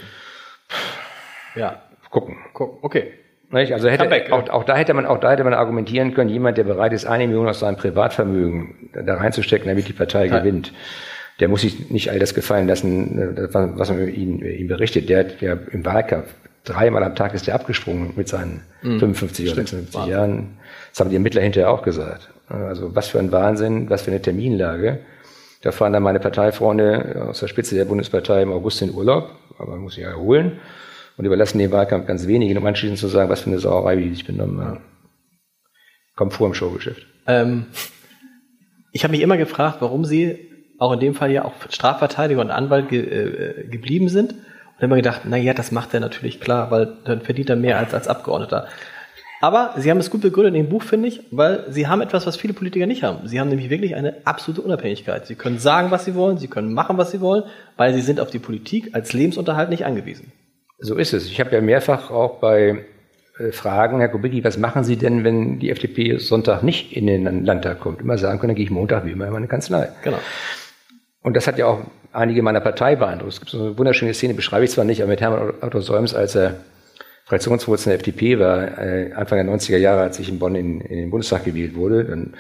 Ja. 1.56 1.82
Gucken. 2.12 2.38
Gucken. 2.54 2.78
Okay. 2.82 3.14
Also 3.52 3.90
hätte, 3.90 4.08
back, 4.08 4.32
auch, 4.32 4.48
auch, 4.48 4.64
da 4.64 4.78
hätte 4.78 4.94
man, 4.94 5.06
auch 5.06 5.18
da 5.18 5.32
hätte 5.32 5.44
man 5.44 5.54
argumentieren 5.54 6.14
können, 6.14 6.30
jemand, 6.30 6.58
der 6.58 6.64
bereit 6.64 6.94
ist, 6.94 7.06
eine 7.06 7.28
Million 7.28 7.50
aus 7.50 7.60
seinem 7.60 7.76
Privatvermögen 7.76 8.92
da 8.94 9.16
reinzustecken, 9.16 9.68
damit 9.68 9.90
die 9.90 9.94
Partei 9.94 10.28
ja. 10.28 10.40
gewinnt 10.40 10.72
der 11.40 11.48
muss 11.48 11.62
sich 11.62 11.90
nicht 11.90 12.12
all 12.12 12.20
das 12.20 12.34
gefallen 12.34 12.68
lassen, 12.68 13.38
äh, 13.38 13.54
was 13.54 13.90
man 13.90 14.00
über 14.00 14.12
ihn, 14.12 14.42
ihm 14.42 14.68
berichtet. 14.68 15.10
Der, 15.10 15.24
der 15.24 15.60
im 15.72 15.86
Wahlkampf 15.86 16.28
dreimal 16.64 17.04
am 17.04 17.16
Tag 17.16 17.34
ist 17.34 17.48
der 17.48 17.56
abgesprungen 17.56 18.14
mit 18.16 18.28
seinen 18.28 18.62
mhm. 18.84 19.00
55 19.00 19.48
oder 19.48 19.56
56 19.56 19.96
Wahnsinn. 19.96 20.12
Jahren. 20.12 20.48
Das 20.92 21.00
haben 21.00 21.10
die 21.10 21.16
Ermittler 21.16 21.42
hinterher 21.42 21.72
auch 21.72 21.82
gesagt. 21.82 22.30
Also 22.48 22.96
was 22.96 23.08
für 23.08 23.20
ein 23.20 23.32
Wahnsinn, 23.32 23.90
was 23.90 24.04
für 24.04 24.12
eine 24.12 24.22
Terminlage. 24.22 25.00
Da 25.62 25.72
fahren 25.72 25.94
dann 25.94 26.04
meine 26.04 26.20
Parteifreunde 26.20 27.28
aus 27.30 27.40
der 27.40 27.48
Spitze 27.48 27.76
der 27.76 27.86
Bundespartei 27.86 28.42
im 28.42 28.52
August 28.52 28.82
in 28.82 28.94
Urlaub, 28.94 29.32
aber 29.60 29.72
man 29.72 29.82
muss 29.82 29.94
sich 29.94 30.04
ja 30.04 30.10
erholen 30.10 30.60
und 31.18 31.26
überlassen 31.26 31.60
den 31.60 31.72
Wahlkampf 31.72 32.08
ganz 32.08 32.26
wenigen, 32.28 32.58
um 32.58 32.66
anschließend 32.66 32.98
zu 32.98 33.08
sagen, 33.08 33.30
was 33.30 33.42
für 33.42 33.52
eine 33.52 33.60
Sauerei, 33.60 33.98
wie 33.98 34.04
die 34.06 34.16
sich 34.16 34.26
benommen 34.26 34.60
haben. 34.60 34.82
Kommt 36.16 36.34
vor 36.34 36.48
im 36.48 36.54
Showgeschäft. 36.54 37.06
Ähm, 37.28 37.68
ich 38.92 39.04
habe 39.04 39.12
mich 39.12 39.22
immer 39.22 39.38
gefragt, 39.38 39.78
warum 39.82 40.04
Sie 40.04 40.51
auch 40.82 40.94
in 40.94 41.00
dem 41.00 41.14
Fall 41.14 41.32
ja 41.32 41.46
auch 41.46 41.54
Strafverteidiger 41.70 42.42
und 42.42 42.50
Anwalt 42.50 42.90
ge, 42.90 43.02
äh, 43.02 43.68
geblieben 43.68 44.10
sind. 44.10 44.34
Und 44.34 44.40
dann 44.80 44.90
haben 44.90 44.98
wir 44.98 45.04
gedacht, 45.04 45.22
na 45.26 45.38
ja, 45.38 45.54
das 45.54 45.72
macht 45.72 45.94
er 45.94 46.00
natürlich 46.00 46.42
klar, 46.42 46.72
weil 46.72 46.94
dann 47.06 47.22
verdient 47.22 47.52
er 47.52 47.56
mehr 47.56 47.78
als 47.78 47.94
als 47.94 48.08
Abgeordneter. 48.08 48.68
Aber 49.42 49.76
Sie 49.78 49.92
haben 49.92 50.00
es 50.00 50.10
gut 50.10 50.22
begründet 50.22 50.56
in 50.56 50.64
dem 50.64 50.70
Buch, 50.70 50.82
finde 50.82 51.08
ich, 51.08 51.22
weil 51.30 51.66
Sie 51.70 51.86
haben 51.86 52.02
etwas, 52.02 52.26
was 52.26 52.36
viele 52.36 52.54
Politiker 52.54 52.88
nicht 52.88 53.04
haben. 53.04 53.28
Sie 53.28 53.40
haben 53.40 53.50
nämlich 53.50 53.70
wirklich 53.70 53.96
eine 53.96 54.16
absolute 54.26 54.62
Unabhängigkeit. 54.62 55.28
Sie 55.28 55.36
können 55.36 55.60
sagen, 55.60 55.92
was 55.92 56.06
Sie 56.06 56.16
wollen, 56.16 56.40
Sie 56.40 56.48
können 56.48 56.74
machen, 56.74 56.98
was 56.98 57.12
Sie 57.12 57.22
wollen, 57.22 57.44
weil 57.78 57.94
Sie 57.94 58.02
sind 58.02 58.20
auf 58.20 58.32
die 58.32 58.40
Politik 58.40 58.90
als 58.94 59.14
Lebensunterhalt 59.14 59.70
nicht 59.70 59.86
angewiesen. 59.86 60.32
So 60.80 60.96
ist 60.96 61.14
es. 61.14 61.28
Ich 61.28 61.40
habe 61.40 61.52
ja 61.52 61.62
mehrfach 61.62 62.10
auch 62.10 62.40
bei 62.40 62.86
äh, 63.38 63.52
Fragen, 63.52 64.00
Herr 64.00 64.10
Kubicki, 64.10 64.44
was 64.44 64.58
machen 64.58 64.84
Sie 64.84 64.96
denn, 64.96 65.24
wenn 65.24 65.60
die 65.60 65.70
FDP 65.70 66.18
Sonntag 66.18 66.64
nicht 66.64 66.92
in 66.92 67.06
den 67.06 67.46
Landtag 67.46 67.80
kommt? 67.80 68.02
Immer 68.02 68.18
sagen 68.18 68.40
können, 68.40 68.50
dann 68.50 68.56
gehe 68.56 68.66
ich 68.66 68.72
Montag 68.72 69.06
wie 69.06 69.12
immer 69.12 69.28
in 69.28 69.34
meine 69.34 69.48
Kanzlei. 69.48 69.90
Genau. 70.04 70.18
Und 71.22 71.36
das 71.36 71.48
hat 71.48 71.58
ja 71.58 71.68
auch 71.68 71.82
einige 72.14 72.42
meiner 72.42 72.62
Partei 72.62 72.96
beeindruckt. 72.96 73.34
Es 73.34 73.40
gibt 73.40 73.52
so 73.52 73.62
eine 73.62 73.78
wunderschöne 73.78 74.14
Szene, 74.14 74.34
beschreibe 74.34 74.66
ich 74.66 74.72
zwar 74.72 74.86
nicht, 74.86 75.02
aber 75.02 75.10
mit 75.10 75.22
Hermann 75.22 75.54
Otto 75.62 75.82
Solms, 75.82 76.16
als 76.16 76.36
er 76.36 76.56
Fraktionsvorsitzender 77.26 77.98
der 77.98 78.08
FDP 78.08 78.40
war, 78.40 78.78
äh, 78.78 79.14
Anfang 79.14 79.46
der 79.46 79.56
90er 79.56 79.78
Jahre, 79.78 80.02
als 80.02 80.20
ich 80.20 80.30
in 80.30 80.40
Bonn 80.40 80.56
in, 80.56 80.82
in 80.82 80.98
den 80.98 81.12
Bundestag 81.12 81.46
gewählt 81.46 81.76
wurde, 81.76 82.06
dann 82.06 82.34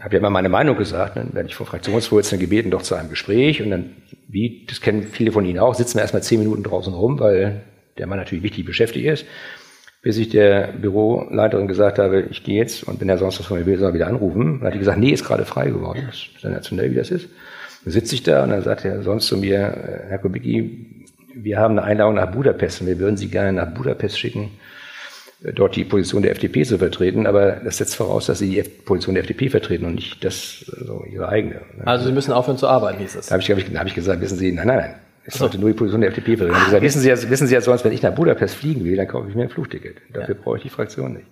habe 0.00 0.14
ich 0.14 0.18
immer 0.20 0.30
meine 0.30 0.48
Meinung 0.48 0.76
gesagt, 0.76 1.16
dann 1.16 1.34
werde 1.34 1.48
ich 1.48 1.56
vom 1.56 1.66
Fraktionsvorsitzenden 1.66 2.48
gebeten, 2.48 2.70
doch 2.70 2.82
zu 2.82 2.94
einem 2.94 3.10
Gespräch 3.10 3.60
und 3.60 3.70
dann, 3.70 3.96
wie, 4.28 4.64
das 4.68 4.80
kennen 4.80 5.02
viele 5.02 5.32
von 5.32 5.44
Ihnen 5.44 5.58
auch, 5.58 5.74
sitzen 5.74 5.96
wir 5.96 6.02
erstmal 6.02 6.22
zehn 6.22 6.38
Minuten 6.38 6.62
draußen 6.62 6.94
rum, 6.94 7.18
weil 7.18 7.62
der 7.98 8.06
Mann 8.06 8.18
natürlich 8.18 8.44
wichtig 8.44 8.64
beschäftigt 8.64 9.06
ist, 9.06 9.26
bis 10.08 10.16
ich 10.16 10.30
der 10.30 10.68
Büroleiterin 10.68 11.68
gesagt 11.68 11.98
habe, 11.98 12.22
ich 12.30 12.42
gehe 12.42 12.56
jetzt 12.56 12.82
und 12.82 12.98
wenn 12.98 13.10
er 13.10 13.18
sonst 13.18 13.40
was 13.40 13.46
von 13.46 13.58
mir 13.58 13.66
will, 13.66 13.76
soll 13.76 13.90
er 13.90 13.92
wieder 13.92 14.06
anrufen. 14.06 14.60
Dann 14.60 14.68
hat 14.68 14.74
die 14.74 14.78
gesagt, 14.78 14.98
nee, 14.98 15.10
ist 15.10 15.22
gerade 15.22 15.44
frei 15.44 15.68
geworden. 15.68 16.04
Das 16.06 16.14
ist 16.14 16.40
sensationell, 16.40 16.90
wie 16.92 16.94
das 16.94 17.10
ist. 17.10 17.28
Dann 17.84 17.92
sitze 17.92 18.14
ich 18.14 18.22
da 18.22 18.42
und 18.42 18.48
dann 18.48 18.62
sagt 18.62 18.86
er 18.86 19.02
sonst 19.02 19.26
zu 19.26 19.36
mir, 19.36 19.58
äh, 19.58 20.08
Herr 20.08 20.16
Kubicki, 20.16 21.04
wir 21.34 21.58
haben 21.58 21.78
eine 21.78 21.82
Einladung 21.82 22.14
nach 22.14 22.32
Budapest 22.32 22.80
und 22.80 22.86
wir 22.86 22.98
würden 22.98 23.18
Sie 23.18 23.28
gerne 23.28 23.52
nach 23.52 23.74
Budapest 23.74 24.18
schicken, 24.18 24.52
äh, 25.44 25.52
dort 25.52 25.76
die 25.76 25.84
Position 25.84 26.22
der 26.22 26.30
FDP 26.30 26.64
zu 26.64 26.78
vertreten, 26.78 27.26
aber 27.26 27.56
das 27.62 27.76
setzt 27.76 27.94
voraus, 27.94 28.24
dass 28.24 28.38
Sie 28.38 28.48
die 28.48 28.62
Position 28.62 29.14
der 29.14 29.24
FDP 29.24 29.50
vertreten 29.50 29.84
und 29.84 29.96
nicht 29.96 30.24
das, 30.24 30.72
also 30.74 31.04
Ihre 31.04 31.28
eigene. 31.28 31.60
Also 31.84 32.06
Sie 32.06 32.12
müssen 32.12 32.32
aufhören 32.32 32.56
zu 32.56 32.66
arbeiten, 32.66 32.98
hieß 33.00 33.14
es. 33.14 33.26
Da 33.26 33.34
habe 33.34 33.42
ich, 33.42 33.50
hab 33.50 33.58
ich, 33.58 33.76
hab 33.76 33.86
ich 33.86 33.94
gesagt, 33.94 34.22
wissen 34.22 34.38
Sie, 34.38 34.52
nein, 34.52 34.68
nein, 34.68 34.78
nein. 34.78 34.94
Ich 35.28 35.34
so. 35.34 35.40
sollte 35.40 35.58
nur 35.58 35.68
die 35.68 35.76
Position 35.76 36.00
der 36.00 36.08
FDP 36.08 36.38
vertreten. 36.38 36.58
Ich 36.58 36.64
gesagt, 36.64 36.82
wissen 36.82 37.02
Sie, 37.02 37.08
ja, 37.10 37.30
wissen 37.30 37.46
Sie 37.46 37.54
ja 37.54 37.60
sonst, 37.60 37.84
wenn 37.84 37.92
ich 37.92 38.00
nach 38.00 38.14
Budapest 38.14 38.54
fliegen 38.54 38.82
will, 38.84 38.96
dann 38.96 39.06
kaufe 39.06 39.28
ich 39.28 39.34
mir 39.34 39.42
ein 39.42 39.50
Flugticket. 39.50 39.98
Dafür 40.10 40.34
ja. 40.34 40.40
brauche 40.42 40.56
ich 40.56 40.62
die 40.62 40.70
Fraktion 40.70 41.12
nicht. 41.12 41.26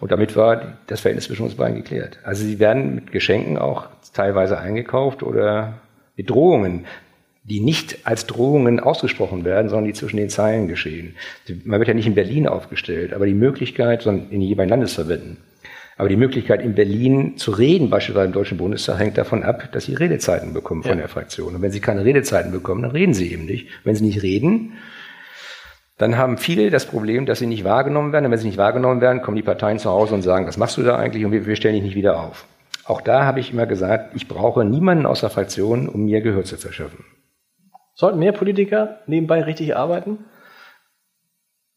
Und 0.00 0.10
damit 0.10 0.34
war 0.34 0.78
das 0.88 1.00
Verhältnis 1.00 1.26
zwischen 1.26 1.44
uns 1.44 1.54
beiden 1.54 1.76
geklärt. 1.76 2.18
Also 2.24 2.44
sie 2.44 2.58
werden 2.58 2.96
mit 2.96 3.12
Geschenken 3.12 3.56
auch 3.56 3.86
teilweise 4.12 4.58
eingekauft 4.58 5.22
oder 5.22 5.74
mit 6.16 6.28
Drohungen, 6.28 6.86
die 7.44 7.60
nicht 7.60 7.98
als 8.04 8.26
Drohungen 8.26 8.80
ausgesprochen 8.80 9.44
werden, 9.44 9.68
sondern 9.68 9.86
die 9.86 9.92
zwischen 9.92 10.16
den 10.16 10.28
Zeilen 10.28 10.66
geschehen. 10.66 11.14
Man 11.64 11.78
wird 11.78 11.86
ja 11.86 11.94
nicht 11.94 12.08
in 12.08 12.16
Berlin 12.16 12.48
aufgestellt, 12.48 13.12
aber 13.12 13.26
die 13.26 13.34
Möglichkeit, 13.34 14.02
sondern 14.02 14.30
in 14.30 14.40
jeweiligen 14.40 14.70
Landesverbänden, 14.70 15.36
Aber 15.96 16.08
die 16.08 16.16
Möglichkeit 16.16 16.62
in 16.62 16.74
Berlin 16.74 17.36
zu 17.36 17.52
reden, 17.52 17.88
beispielsweise 17.88 18.26
im 18.26 18.32
Deutschen 18.32 18.58
Bundestag, 18.58 18.98
hängt 18.98 19.16
davon 19.16 19.44
ab, 19.44 19.70
dass 19.72 19.84
sie 19.84 19.94
Redezeiten 19.94 20.52
bekommen 20.52 20.82
von 20.82 20.92
ja. 20.92 20.96
der 20.96 21.08
Fraktion. 21.08 21.54
Und 21.54 21.62
wenn 21.62 21.70
sie 21.70 21.80
keine 21.80 22.04
Redezeiten 22.04 22.50
bekommen, 22.50 22.82
dann 22.82 22.90
reden 22.90 23.14
sie 23.14 23.32
eben 23.32 23.44
nicht. 23.44 23.68
Wenn 23.84 23.94
sie 23.94 24.04
nicht 24.04 24.22
reden, 24.22 24.72
dann 25.96 26.18
haben 26.18 26.38
viele 26.38 26.70
das 26.70 26.86
Problem, 26.86 27.26
dass 27.26 27.38
sie 27.38 27.46
nicht 27.46 27.62
wahrgenommen 27.62 28.12
werden. 28.12 28.26
Und 28.26 28.32
wenn 28.32 28.38
sie 28.38 28.48
nicht 28.48 28.58
wahrgenommen 28.58 29.00
werden, 29.00 29.22
kommen 29.22 29.36
die 29.36 29.42
Parteien 29.42 29.78
zu 29.78 29.90
Hause 29.90 30.14
und 30.14 30.22
sagen, 30.22 30.46
was 30.46 30.56
machst 30.56 30.76
du 30.76 30.82
da 30.82 30.96
eigentlich? 30.96 31.24
Und 31.24 31.30
wir, 31.30 31.46
wir 31.46 31.56
stellen 31.56 31.74
dich 31.74 31.84
nicht 31.84 31.94
wieder 31.94 32.20
auf. 32.20 32.46
Auch 32.84 33.00
da 33.00 33.24
habe 33.24 33.40
ich 33.40 33.52
immer 33.52 33.66
gesagt, 33.66 34.14
ich 34.16 34.26
brauche 34.26 34.64
niemanden 34.64 35.06
aus 35.06 35.20
der 35.20 35.30
Fraktion, 35.30 35.88
um 35.88 36.04
mir 36.04 36.20
Gehör 36.20 36.44
zu 36.44 36.56
verschaffen. 36.56 37.04
Sollten 37.94 38.18
mehr 38.18 38.32
Politiker 38.32 38.98
nebenbei 39.06 39.42
richtig 39.42 39.76
arbeiten? 39.76 40.24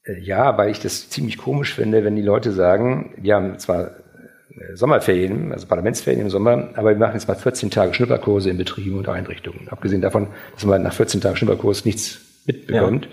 Äh, 0.03 0.19
ja, 0.19 0.57
weil 0.57 0.71
ich 0.71 0.79
das 0.79 1.09
ziemlich 1.09 1.37
komisch 1.37 1.73
finde, 1.73 2.03
wenn 2.03 2.15
die 2.15 2.23
Leute 2.23 2.51
sagen, 2.51 3.13
wir 3.17 3.35
haben 3.35 3.59
zwar 3.59 3.91
Sommerferien, 4.73 5.51
also 5.51 5.67
Parlamentsferien 5.67 6.21
im 6.21 6.29
Sommer, 6.29 6.69
aber 6.75 6.89
wir 6.89 6.97
machen 6.97 7.13
jetzt 7.13 7.27
mal 7.27 7.35
14 7.35 7.69
Tage 7.69 7.93
Schnupperkurse 7.93 8.49
in 8.49 8.57
Betrieben 8.57 8.97
und 8.97 9.09
Einrichtungen. 9.09 9.67
Abgesehen 9.69 10.01
davon, 10.01 10.27
dass 10.53 10.65
man 10.65 10.83
nach 10.83 10.93
14 10.93 11.21
Tagen 11.21 11.35
Schnupperkurs 11.35 11.85
nichts 11.85 12.19
mitbekommt. 12.45 13.05
Ja 13.05 13.11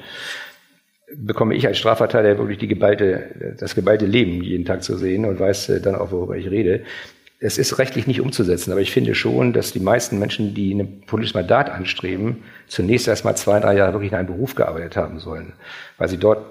bekomme 1.17 1.55
ich 1.55 1.67
als 1.67 1.79
Strafverteidiger 1.79 2.39
wirklich 2.39 2.59
die 2.59 2.69
geballte, 2.69 3.55
das 3.59 3.75
geballte 3.75 4.07
Leben 4.07 4.43
jeden 4.43 4.65
Tag 4.65 4.83
zu 4.83 4.97
sehen 4.97 5.25
und 5.25 5.39
weiß 5.39 5.69
äh, 5.71 5.81
dann 5.81 5.95
auch, 5.95 6.13
worüber 6.13 6.37
ich 6.37 6.51
rede. 6.51 6.85
Es 7.41 7.59
ist 7.59 7.79
rechtlich 7.79 8.07
nicht 8.07 8.21
umzusetzen, 8.21 8.73
aber 8.73 8.81
ich 8.81 8.93
finde 8.93 9.15
schon, 9.15 9.53
dass 9.53 9.73
die 9.73 9.81
meisten 9.81 10.19
Menschen, 10.19 10.55
die 10.55 10.73
ein 10.73 11.03
politisches 11.07 11.35
Mandat 11.35 11.69
anstreben, 11.69 12.43
zunächst 12.69 13.07
erst 13.07 13.25
mal 13.25 13.35
zwei, 13.35 13.61
drei 13.61 13.77
Jahre 13.77 13.93
wirklich 13.93 14.13
in 14.13 14.19
einem 14.19 14.29
Beruf 14.29 14.55
gearbeitet 14.55 14.97
haben 14.97 15.19
sollen, 15.19 15.53
weil 15.99 16.09
sie 16.09 16.17
dort 16.17 16.45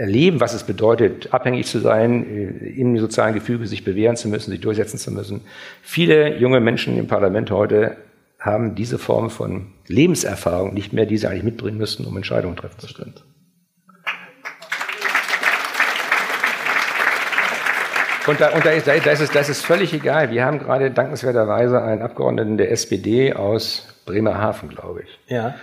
erleben, 0.00 0.40
was 0.40 0.54
es 0.54 0.64
bedeutet, 0.64 1.32
abhängig 1.34 1.66
zu 1.66 1.78
sein, 1.78 2.24
äh, 2.24 2.68
im 2.70 2.98
sozialen 2.98 3.34
Gefüge 3.34 3.66
sich 3.66 3.84
bewähren 3.84 4.16
zu 4.16 4.28
müssen, 4.28 4.50
sich 4.50 4.60
durchsetzen 4.60 4.98
zu 4.98 5.12
müssen. 5.12 5.42
Viele 5.82 6.38
junge 6.38 6.60
Menschen 6.60 6.96
im 6.98 7.06
Parlament 7.06 7.50
heute 7.50 7.98
haben 8.38 8.74
diese 8.74 8.98
Form 8.98 9.28
von 9.28 9.72
Lebenserfahrung 9.86 10.72
nicht 10.72 10.94
mehr, 10.94 11.04
die 11.04 11.18
sie 11.18 11.26
eigentlich 11.26 11.42
mitbringen 11.42 11.76
müssten, 11.76 12.06
um 12.06 12.16
Entscheidungen 12.16 12.56
treffen 12.56 12.80
zu 12.80 12.94
können. 12.94 13.14
Und, 18.26 18.40
da, 18.40 18.50
und 18.50 18.64
da, 18.64 18.70
ist, 18.70 18.86
da, 18.86 18.92
ist 18.94 19.20
es, 19.20 19.30
das 19.30 19.50
ist 19.50 19.66
völlig 19.66 19.92
egal. 19.92 20.30
Wir 20.30 20.46
haben 20.46 20.58
gerade 20.58 20.90
dankenswerterweise 20.90 21.82
einen 21.82 22.00
Abgeordneten 22.00 22.56
der 22.56 22.70
SPD 22.70 23.34
aus 23.34 24.00
Bremerhaven, 24.06 24.70
glaube 24.70 25.02
ich. 25.02 25.18
Ja. 25.26 25.56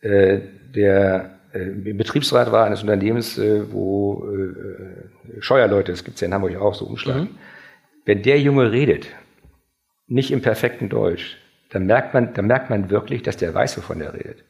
Äh, 0.00 0.40
der 0.74 1.37
äh, 1.52 1.92
Betriebsrat 1.92 2.52
war 2.52 2.66
eines 2.66 2.82
Unternehmens, 2.82 3.38
äh, 3.38 3.72
wo 3.72 4.26
äh, 4.26 5.40
Scheuerleute, 5.40 5.92
das 5.92 6.04
gibt's 6.04 6.20
ja 6.20 6.26
in 6.26 6.34
Hamburg 6.34 6.56
auch, 6.56 6.74
so 6.74 6.86
umschlagen. 6.86 7.22
Mhm. 7.22 7.38
Wenn 8.04 8.22
der 8.22 8.40
Junge 8.40 8.72
redet, 8.72 9.08
nicht 10.06 10.30
im 10.30 10.42
perfekten 10.42 10.88
Deutsch, 10.88 11.36
dann 11.70 11.86
merkt 11.86 12.14
man, 12.14 12.32
dann 12.34 12.46
merkt 12.46 12.70
man 12.70 12.90
wirklich, 12.90 13.22
dass 13.22 13.36
der 13.36 13.52
weiß, 13.52 13.76
wovon 13.76 14.00
er 14.00 14.14
redet. 14.14 14.44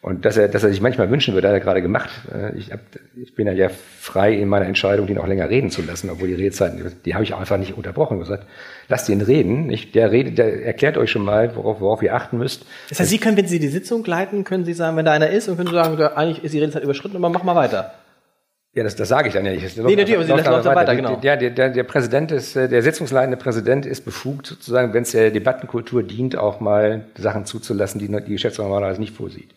Und 0.00 0.24
dass 0.24 0.36
er, 0.36 0.46
dass 0.46 0.62
er 0.62 0.70
sich 0.70 0.80
manchmal 0.80 1.10
wünschen 1.10 1.34
würde, 1.34 1.48
hat 1.48 1.54
er 1.54 1.60
gerade 1.60 1.82
gemacht. 1.82 2.08
Äh, 2.32 2.56
ich, 2.56 2.70
hab, 2.70 2.80
ich 3.16 3.34
bin 3.34 3.48
ja 3.48 3.68
frei 3.68 4.32
in 4.32 4.48
meiner 4.48 4.66
Entscheidung, 4.66 5.08
den 5.08 5.18
auch 5.18 5.26
länger 5.26 5.50
reden 5.50 5.70
zu 5.70 5.82
lassen, 5.82 6.08
obwohl 6.08 6.28
die 6.28 6.34
Redezeiten, 6.34 6.80
die 7.04 7.14
habe 7.14 7.24
ich 7.24 7.34
auch 7.34 7.40
einfach 7.40 7.56
nicht 7.56 7.76
unterbrochen. 7.76 8.20
gesagt, 8.20 8.46
lasst 8.88 9.08
ihn 9.08 9.20
reden. 9.20 9.66
Nicht? 9.66 9.96
Der 9.96 10.12
redet, 10.12 10.38
der 10.38 10.64
erklärt 10.64 10.96
euch 10.98 11.10
schon 11.10 11.24
mal, 11.24 11.56
worauf, 11.56 11.80
worauf 11.80 12.02
ihr 12.02 12.14
achten 12.14 12.38
müsst. 12.38 12.64
Das 12.90 13.00
heißt, 13.00 13.10
Sie 13.10 13.18
können, 13.18 13.36
wenn 13.36 13.48
Sie 13.48 13.58
die 13.58 13.68
Sitzung 13.68 14.04
leiten, 14.04 14.44
können 14.44 14.64
Sie 14.64 14.72
sagen, 14.72 14.96
wenn 14.96 15.04
da 15.04 15.12
einer 15.12 15.30
ist 15.30 15.48
und 15.48 15.56
können 15.56 15.68
Sie 15.68 15.74
sagen, 15.74 16.00
eigentlich 16.00 16.44
ist 16.44 16.54
die 16.54 16.60
Redezeit 16.60 16.84
überschritten, 16.84 17.16
aber 17.16 17.28
mach 17.28 17.42
mal 17.42 17.56
weiter. 17.56 17.94
Ja, 18.74 18.84
das, 18.84 18.96
das 18.96 19.08
sage 19.08 19.28
ich 19.28 19.34
dann 19.34 19.46
ja 19.46 19.52
nicht. 19.52 19.64
Das 19.64 19.76
nee, 19.76 19.96
natürlich, 19.96 20.14
aber 20.14 20.24
Sie 20.24 20.30
lassen 20.30 20.52
weiter, 20.52 20.74
weiter, 20.74 20.94
genau. 20.94 21.18
Ja, 21.22 21.36
der, 21.36 21.50
der, 21.50 21.70
der 21.70 21.84
Präsident 21.84 22.30
ist, 22.30 22.54
äh, 22.54 22.68
der 22.68 22.82
sitzungsleitende 22.82 23.38
Präsident 23.38 23.86
ist 23.86 24.04
befugt, 24.04 24.46
sozusagen, 24.46 24.92
wenn 24.92 25.04
es 25.04 25.12
der 25.12 25.30
Debattenkultur 25.30 26.02
dient, 26.02 26.36
auch 26.36 26.60
mal 26.60 27.06
Sachen 27.16 27.46
zuzulassen, 27.46 27.98
die 27.98 28.08
die 28.08 28.32
Geschäftsordnung 28.32 28.74
normalerweise 28.74 29.00
nicht 29.00 29.16
vorsieht. 29.16 29.48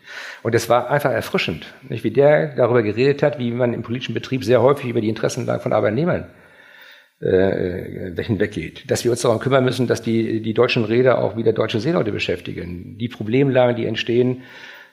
Und 0.43 0.55
es 0.55 0.69
war 0.69 0.89
einfach 0.89 1.11
erfrischend, 1.11 1.73
nicht, 1.89 2.05
wie 2.05 2.11
der 2.11 2.55
darüber 2.55 2.83
geredet 2.83 3.21
hat, 3.21 3.37
wie 3.37 3.51
man 3.51 3.73
im 3.73 3.81
politischen 3.81 4.13
Betrieb 4.13 4.45
sehr 4.45 4.61
häufig 4.61 4.89
über 4.89 5.01
die 5.01 5.09
Interessenlagen 5.09 5.61
von 5.61 5.73
Arbeitnehmern 5.73 6.29
äh, 7.21 8.07
äh 8.07 8.23
hinweggeht. 8.23 8.89
Dass 8.89 9.03
wir 9.03 9.11
uns 9.11 9.21
darum 9.21 9.39
kümmern 9.39 9.65
müssen, 9.65 9.87
dass 9.87 10.01
die, 10.01 10.41
die 10.41 10.53
deutschen 10.53 10.85
Räder 10.85 11.21
auch 11.21 11.35
wieder 11.35 11.51
deutsche 11.51 11.81
Seeleute 11.81 12.13
beschäftigen. 12.13 12.97
Die 12.97 13.09
Problemlagen, 13.09 13.75
die 13.75 13.85
entstehen, 13.85 14.43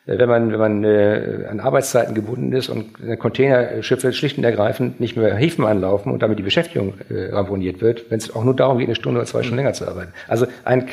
wenn 0.09 0.29
man, 0.29 0.53
wenn 0.53 0.59
man 0.59 0.85
äh, 0.85 1.47
an 1.51 1.61
Arbeitszeiten 1.61 2.15
gebunden 2.15 2.53
ist 2.53 2.69
und 2.69 2.95
Containerschiffe 3.19 4.13
schlicht 4.13 4.39
und 4.39 4.45
ergreifend 4.45 5.01
nicht 5.01 5.17
mehr 5.17 5.35
Häfen 5.35 5.67
anlaufen 5.67 6.13
und 6.13 6.23
damit 6.23 6.39
die 6.39 6.43
Beschäftigung 6.43 6.95
äh, 7.11 7.35
ramponiert 7.35 7.81
wird, 7.81 8.11
wenn 8.11 8.19
es 8.19 8.35
auch 8.35 8.43
nur 8.43 8.57
darum 8.57 8.79
geht, 8.79 8.89
eine 8.89 8.95
Stunde 8.95 9.21
oder 9.21 9.27
zwei 9.27 9.43
Stunden 9.43 9.59
länger 9.59 9.75
zu 9.75 9.87
arbeiten. 9.87 10.13
Also 10.27 10.47
ein 10.65 10.87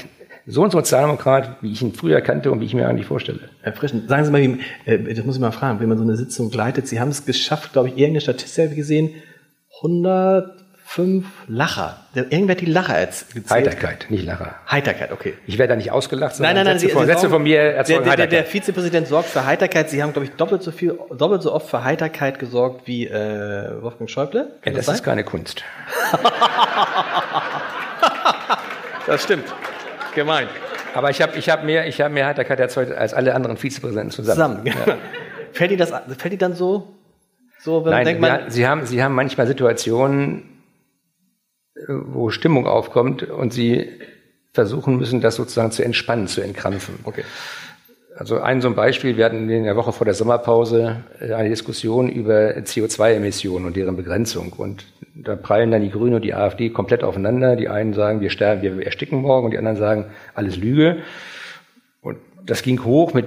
so 0.47 0.63
ein 0.63 0.69
Sozialdemokrat, 0.69 1.57
wie 1.61 1.71
ich 1.71 1.81
ihn 1.81 1.93
früher 1.93 2.21
kannte 2.21 2.51
und 2.51 2.61
wie 2.61 2.65
ich 2.65 2.75
mir 2.75 2.87
eigentlich 2.87 3.07
vorstelle. 3.07 3.39
Herr 3.61 3.73
Frischen, 3.73 4.07
sagen 4.07 4.25
Sie 4.25 4.31
mal, 4.31 4.41
wie, 4.41 4.59
äh, 4.85 5.13
das 5.13 5.25
muss 5.25 5.35
ich 5.35 5.41
mal 5.41 5.51
fragen, 5.51 5.79
wenn 5.79 5.89
man 5.89 5.97
so 5.97 6.03
eine 6.03 6.15
Sitzung 6.15 6.51
leitet, 6.51 6.87
Sie 6.87 6.99
haben 6.99 7.09
es 7.09 7.25
geschafft, 7.25 7.73
glaube 7.73 7.87
ich, 7.87 7.97
irgendeine 7.97 8.21
Statistik 8.21 8.75
gesehen, 8.75 9.09
100 9.77 10.64
fünf 10.87 11.25
Lacher. 11.47 11.97
Irgendwer 12.13 12.55
hat 12.55 12.61
die 12.61 12.67
Lacher 12.67 12.95
erzählt. 12.95 13.49
Heiterkeit, 13.49 14.05
nicht 14.09 14.23
Lacher. 14.23 14.55
Heiterkeit, 14.69 15.11
okay. 15.11 15.33
Ich 15.47 15.57
werde 15.57 15.71
da 15.71 15.75
nicht 15.75 15.91
ausgelacht, 15.91 16.35
sondern 16.35 16.55
nein, 16.55 16.63
nein, 16.63 16.73
nein, 16.73 16.79
Sätze, 16.79 16.93
Sie, 16.93 16.97
von, 16.97 17.05
Sätze 17.07 17.29
von 17.29 17.43
mir 17.43 17.59
erzeugen 17.59 18.05
der, 18.05 18.15
der, 18.15 18.27
der 18.27 18.45
Vizepräsident 18.45 19.07
sorgt 19.07 19.29
für 19.29 19.45
Heiterkeit. 19.45 19.89
Sie 19.89 20.01
haben, 20.01 20.13
glaube 20.13 20.27
ich, 20.27 20.31
doppelt 20.33 20.61
so 20.61 20.71
viel, 20.71 20.97
doppelt 21.17 21.41
so 21.41 21.51
oft 21.51 21.67
für 21.69 21.83
Heiterkeit 21.83 22.37
gesorgt 22.39 22.87
wie 22.87 23.07
äh, 23.07 23.81
Wolfgang 23.81 24.09
Schäuble. 24.09 24.53
Ja, 24.63 24.71
das, 24.71 24.85
das 24.85 24.95
ist 24.97 25.03
keine 25.03 25.23
Kunst. 25.23 25.63
das 29.07 29.23
stimmt. 29.23 29.45
Gemein. 30.13 30.47
Aber 30.93 31.09
ich 31.09 31.21
habe 31.21 31.37
ich 31.37 31.49
hab 31.49 31.65
mehr, 31.65 31.87
ich 31.87 31.99
hab 31.99 32.11
mehr 32.11 32.27
Heiterkeit 32.27 32.59
erzeugt 32.59 32.93
als 32.93 33.13
alle 33.13 33.33
anderen 33.33 33.57
Vizepräsidenten 33.57 34.11
zusammen. 34.11 34.63
zusammen. 34.63 34.85
Ja. 34.87 34.97
fällt 35.51 35.71
Ihnen 35.71 35.79
das, 35.79 35.89
fällt 35.89 36.31
Ihnen 36.31 36.39
dann 36.39 36.53
so, 36.53 36.95
so, 37.59 37.83
wenn 37.83 37.91
Nein, 37.91 37.97
man 37.97 38.05
denkt, 38.05 38.21
man, 38.21 38.29
ja, 38.29 38.49
Sie 38.49 38.67
haben, 38.67 38.85
Sie 38.85 39.03
haben 39.03 39.15
manchmal 39.15 39.47
Situationen, 39.47 40.54
wo 41.87 42.29
Stimmung 42.29 42.67
aufkommt 42.67 43.23
und 43.23 43.53
sie 43.53 43.89
versuchen 44.53 44.97
müssen, 44.97 45.21
das 45.21 45.35
sozusagen 45.35 45.71
zu 45.71 45.83
entspannen, 45.83 46.27
zu 46.27 46.41
entkrampfen. 46.41 46.99
Okay. 47.03 47.23
Also 48.17 48.39
ein 48.39 48.61
so 48.61 48.69
ein 48.69 48.75
Beispiel, 48.75 49.17
wir 49.17 49.25
hatten 49.25 49.49
in 49.49 49.65
der 49.65 49.75
Woche 49.75 49.91
vor 49.91 50.05
der 50.05 50.13
Sommerpause 50.13 51.03
äh, 51.19 51.33
eine 51.33 51.49
Diskussion 51.49 52.07
über 52.07 52.51
CO2-Emissionen 52.55 53.65
und 53.65 53.75
deren 53.75 53.97
Begrenzung. 53.97 54.53
Und 54.53 54.85
da 55.15 55.35
prallen 55.35 55.69
dann 55.71 55.81
die 55.81 55.89
Grünen 55.89 56.15
und 56.15 56.21
die 56.21 56.33
AfD 56.33 56.69
komplett 56.69 57.03
aufeinander. 57.03 57.57
Die 57.57 57.67
einen 57.67 57.93
sagen, 57.93 58.21
wir 58.21 58.29
sterben, 58.29 58.61
wir 58.61 58.85
ersticken 58.85 59.21
morgen 59.21 59.45
und 59.45 59.51
die 59.51 59.57
anderen 59.57 59.77
sagen, 59.77 60.05
alles 60.33 60.55
Lüge. 60.55 60.99
Und 62.01 62.17
das 62.45 62.61
ging 62.61 62.85
hoch 62.85 63.13
mit 63.13 63.25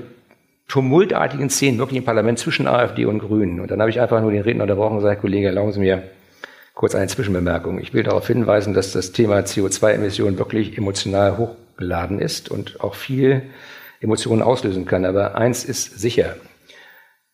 tumultartigen 0.68 1.50
Szenen 1.50 1.78
wirklich 1.78 1.98
im 1.98 2.04
Parlament 2.04 2.38
zwischen 2.38 2.66
AfD 2.66 3.04
und 3.04 3.18
Grünen. 3.18 3.60
Und 3.60 3.70
dann 3.70 3.80
habe 3.80 3.90
ich 3.90 4.00
einfach 4.00 4.22
nur 4.22 4.32
den 4.32 4.42
Redner 4.42 4.64
unterbrochen 4.64 4.92
und 4.92 5.02
gesagt, 5.02 5.20
Kollege, 5.20 5.48
erlauben 5.48 5.72
Sie 5.72 5.80
mir, 5.80 6.02
Kurz 6.78 6.94
eine 6.94 7.08
Zwischenbemerkung. 7.08 7.80
Ich 7.80 7.92
will 7.92 8.04
darauf 8.04 8.28
hinweisen, 8.28 8.72
dass 8.72 8.92
das 8.92 9.10
Thema 9.10 9.40
CO2-Emissionen 9.40 10.38
wirklich 10.38 10.78
emotional 10.78 11.36
hochgeladen 11.36 12.20
ist 12.20 12.52
und 12.52 12.80
auch 12.80 12.94
viel 12.94 13.42
Emotionen 14.00 14.42
auslösen 14.42 14.86
kann. 14.86 15.04
Aber 15.04 15.34
eins 15.34 15.64
ist 15.64 15.98
sicher. 15.98 16.36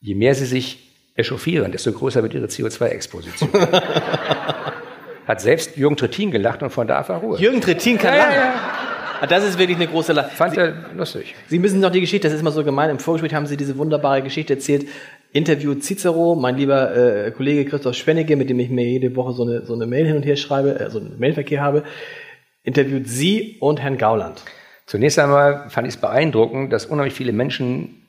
Je 0.01 0.15
mehr 0.15 0.35
Sie 0.35 0.47
sich 0.47 0.91
echauffieren, 1.15 1.73
desto 1.73 1.93
größer 1.93 2.23
wird 2.23 2.33
Ihre 2.33 2.47
CO2-Exposition. 2.47 3.51
Hat 5.27 5.43
selbst 5.43 5.77
Jürgen 5.77 5.99
Trittin 5.99 6.31
gelacht 6.31 6.63
und 6.63 6.71
von 6.71 6.87
da 6.87 7.01
auf 7.01 7.11
Ruhe. 7.11 7.39
Jürgen 7.39 7.61
Trittin 7.61 7.99
kann 7.99 8.15
ja, 8.15 8.21
lachen. 8.21 8.35
Ja, 8.35 8.45
ja. 8.45 8.75
Ah, 9.21 9.27
das 9.27 9.45
ist 9.45 9.59
wirklich 9.59 9.77
eine 9.77 9.89
große 9.89 10.15
Lache. 10.15 10.31
Fand 10.31 10.57
er 10.57 10.73
lustig. 10.97 11.35
Sie 11.49 11.59
müssen 11.59 11.81
noch 11.81 11.91
die 11.91 12.01
Geschichte, 12.01 12.29
das 12.29 12.35
ist 12.35 12.41
immer 12.41 12.51
so 12.51 12.65
gemein, 12.65 12.89
im 12.89 12.99
Vorgespräch 12.99 13.35
haben 13.35 13.47
Sie 13.47 13.59
diese 13.59 13.77
wunderbare 13.77 14.23
Geschichte 14.23 14.55
erzählt, 14.55 14.89
Interview 15.35 15.75
Cicero, 15.75 16.37
mein 16.37 16.57
lieber 16.57 16.97
äh, 16.97 17.33
Kollege 17.33 17.69
Christoph 17.69 17.97
Schwennecke, 17.97 18.37
mit 18.37 18.51
dem 18.51 18.61
ich 18.61 18.71
mir 18.71 18.85
jede 18.85 19.17
Woche 19.17 19.33
so 19.33 19.43
eine, 19.43 19.67
so 19.67 19.75
eine 19.75 19.85
Mail 19.85 20.07
hin 20.07 20.17
und 20.17 20.25
her 20.25 20.37
schreibe, 20.37 20.79
äh, 20.79 20.91
so 20.91 21.01
einen 21.01 21.19
Mailverkehr 21.19 21.61
habe, 21.61 21.83
interviewt 22.63 23.09
Sie 23.09 23.57
und 23.59 23.83
Herrn 23.83 23.99
Gauland. 23.99 24.45
Zunächst 24.87 25.19
einmal 25.19 25.69
fand 25.71 25.89
ich 25.89 25.95
es 25.95 26.01
beeindruckend, 26.01 26.73
dass 26.73 26.87
unheimlich 26.87 27.15
viele 27.15 27.33
Menschen 27.33 28.07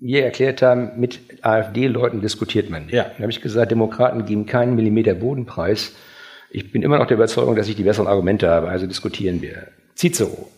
mir 0.00 0.24
erklärt 0.24 0.60
haben, 0.60 0.98
mit 0.98 1.20
AfD-Leuten 1.40 2.20
diskutiert 2.20 2.68
man 2.68 2.86
nicht. 2.86 2.94
Ja. 2.94 3.04
Dann 3.04 3.22
habe 3.22 3.30
ich 3.30 3.40
gesagt, 3.40 3.70
Demokraten 3.70 4.26
geben 4.26 4.46
keinen 4.46 4.74
Millimeter 4.74 5.14
Bodenpreis. 5.14 5.94
Ich 6.50 6.72
bin 6.72 6.82
immer 6.82 6.98
noch 6.98 7.06
der 7.06 7.16
Überzeugung, 7.16 7.54
dass 7.54 7.68
ich 7.68 7.76
die 7.76 7.84
besseren 7.84 8.08
Argumente 8.08 8.48
habe, 8.50 8.68
also 8.68 8.88
diskutieren 8.88 9.40
wir. 9.40 9.68
Cicero. 9.94 10.50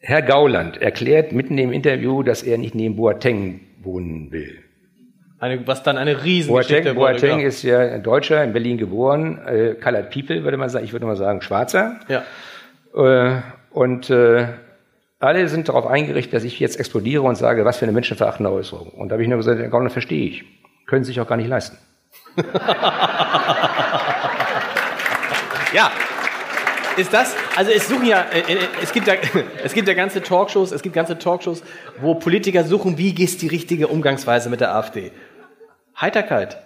Herr 0.00 0.20
Gauland 0.20 0.76
erklärt 0.76 1.32
mitten 1.32 1.56
im 1.56 1.72
Interview, 1.72 2.22
dass 2.22 2.42
er 2.42 2.58
nicht 2.58 2.74
neben 2.74 2.96
Boateng 2.96 3.60
wohnen 3.80 4.30
will. 4.32 4.65
Eine, 5.38 5.66
was 5.66 5.82
dann 5.82 5.98
eine 5.98 6.24
Riesengeschichte 6.24 6.94
Boateng, 6.94 6.96
wurde. 6.96 7.12
Boateng 7.20 7.40
ist 7.40 7.62
ja 7.62 7.78
ein 7.78 8.02
Deutscher, 8.02 8.42
in 8.42 8.52
Berlin 8.52 8.78
geboren, 8.78 9.38
äh, 9.46 9.74
Colored 9.74 10.10
People, 10.10 10.44
würde 10.44 10.56
man 10.56 10.68
sagen. 10.70 10.84
Ich 10.84 10.92
würde 10.92 11.04
mal 11.04 11.16
sagen, 11.16 11.42
Schwarzer. 11.42 12.00
Ja. 12.08 12.24
Äh, 12.94 13.42
und 13.70 14.08
äh, 14.08 14.46
alle 15.18 15.48
sind 15.48 15.68
darauf 15.68 15.86
eingerichtet, 15.86 16.34
dass 16.34 16.44
ich 16.44 16.58
jetzt 16.58 16.78
explodiere 16.78 17.22
und 17.22 17.36
sage, 17.36 17.64
was 17.64 17.78
für 17.78 17.84
eine 17.84 17.92
menschenverachtende 17.92 18.50
Äußerung. 18.50 18.88
Und 18.88 19.10
da 19.10 19.14
habe 19.14 19.22
ich 19.22 19.28
nur 19.28 19.38
gesagt, 19.38 19.60
das 19.60 19.92
verstehe 19.92 20.26
ich. 20.26 20.44
Können 20.86 21.04
Sie 21.04 21.08
sich 21.08 21.20
auch 21.20 21.28
gar 21.28 21.36
nicht 21.36 21.48
leisten. 21.48 21.78
Ja. 25.72 25.90
Ist 26.96 27.12
das, 27.12 27.34
also 27.56 27.70
es 27.70 27.88
suchen 27.88 28.06
ja, 28.06 28.24
äh, 28.32 28.54
äh, 28.54 28.58
es 28.82 28.92
gibt 28.92 29.06
ja, 29.06 29.14
es 29.64 29.74
gibt 29.74 29.86
ja 29.88 29.94
ganze 29.94 30.22
Talkshows, 30.22 30.72
es 30.72 30.82
gibt 30.82 30.94
ganze 30.94 31.18
Talkshows, 31.18 31.62
wo 32.00 32.14
Politiker 32.14 32.64
suchen, 32.64 32.96
wie 32.98 33.10
ist 33.22 33.42
die 33.42 33.48
richtige 33.48 33.88
Umgangsweise 33.88 34.48
mit 34.50 34.60
der 34.60 34.74
AfD. 34.74 35.12
Heiterkeit. 36.00 36.58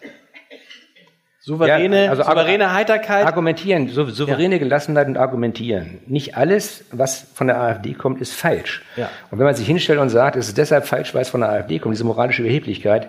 Souveräne, 1.42 2.04
Ja, 2.04 2.10
also 2.10 2.22
souveräne 2.22 2.74
Heiterkeit. 2.74 3.26
Argumentieren, 3.26 3.88
sou- 3.88 4.04
souveräne 4.10 4.58
Gelassenheit 4.58 5.06
und 5.08 5.16
argumentieren. 5.16 6.00
Nicht 6.06 6.36
alles, 6.36 6.84
was 6.92 7.26
von 7.34 7.46
der 7.46 7.58
AfD 7.58 7.94
kommt, 7.94 8.20
ist 8.20 8.34
falsch. 8.34 8.82
Ja. 8.96 9.08
Und 9.30 9.38
wenn 9.38 9.46
man 9.46 9.54
sich 9.54 9.66
hinstellt 9.66 9.98
und 10.00 10.10
sagt, 10.10 10.36
es 10.36 10.48
ist 10.48 10.58
deshalb 10.58 10.86
falsch, 10.86 11.14
weil 11.14 11.22
es 11.22 11.30
von 11.30 11.40
der 11.40 11.50
AfD 11.50 11.78
kommt, 11.78 11.94
diese 11.94 12.04
moralische 12.04 12.42
Überheblichkeit, 12.42 13.08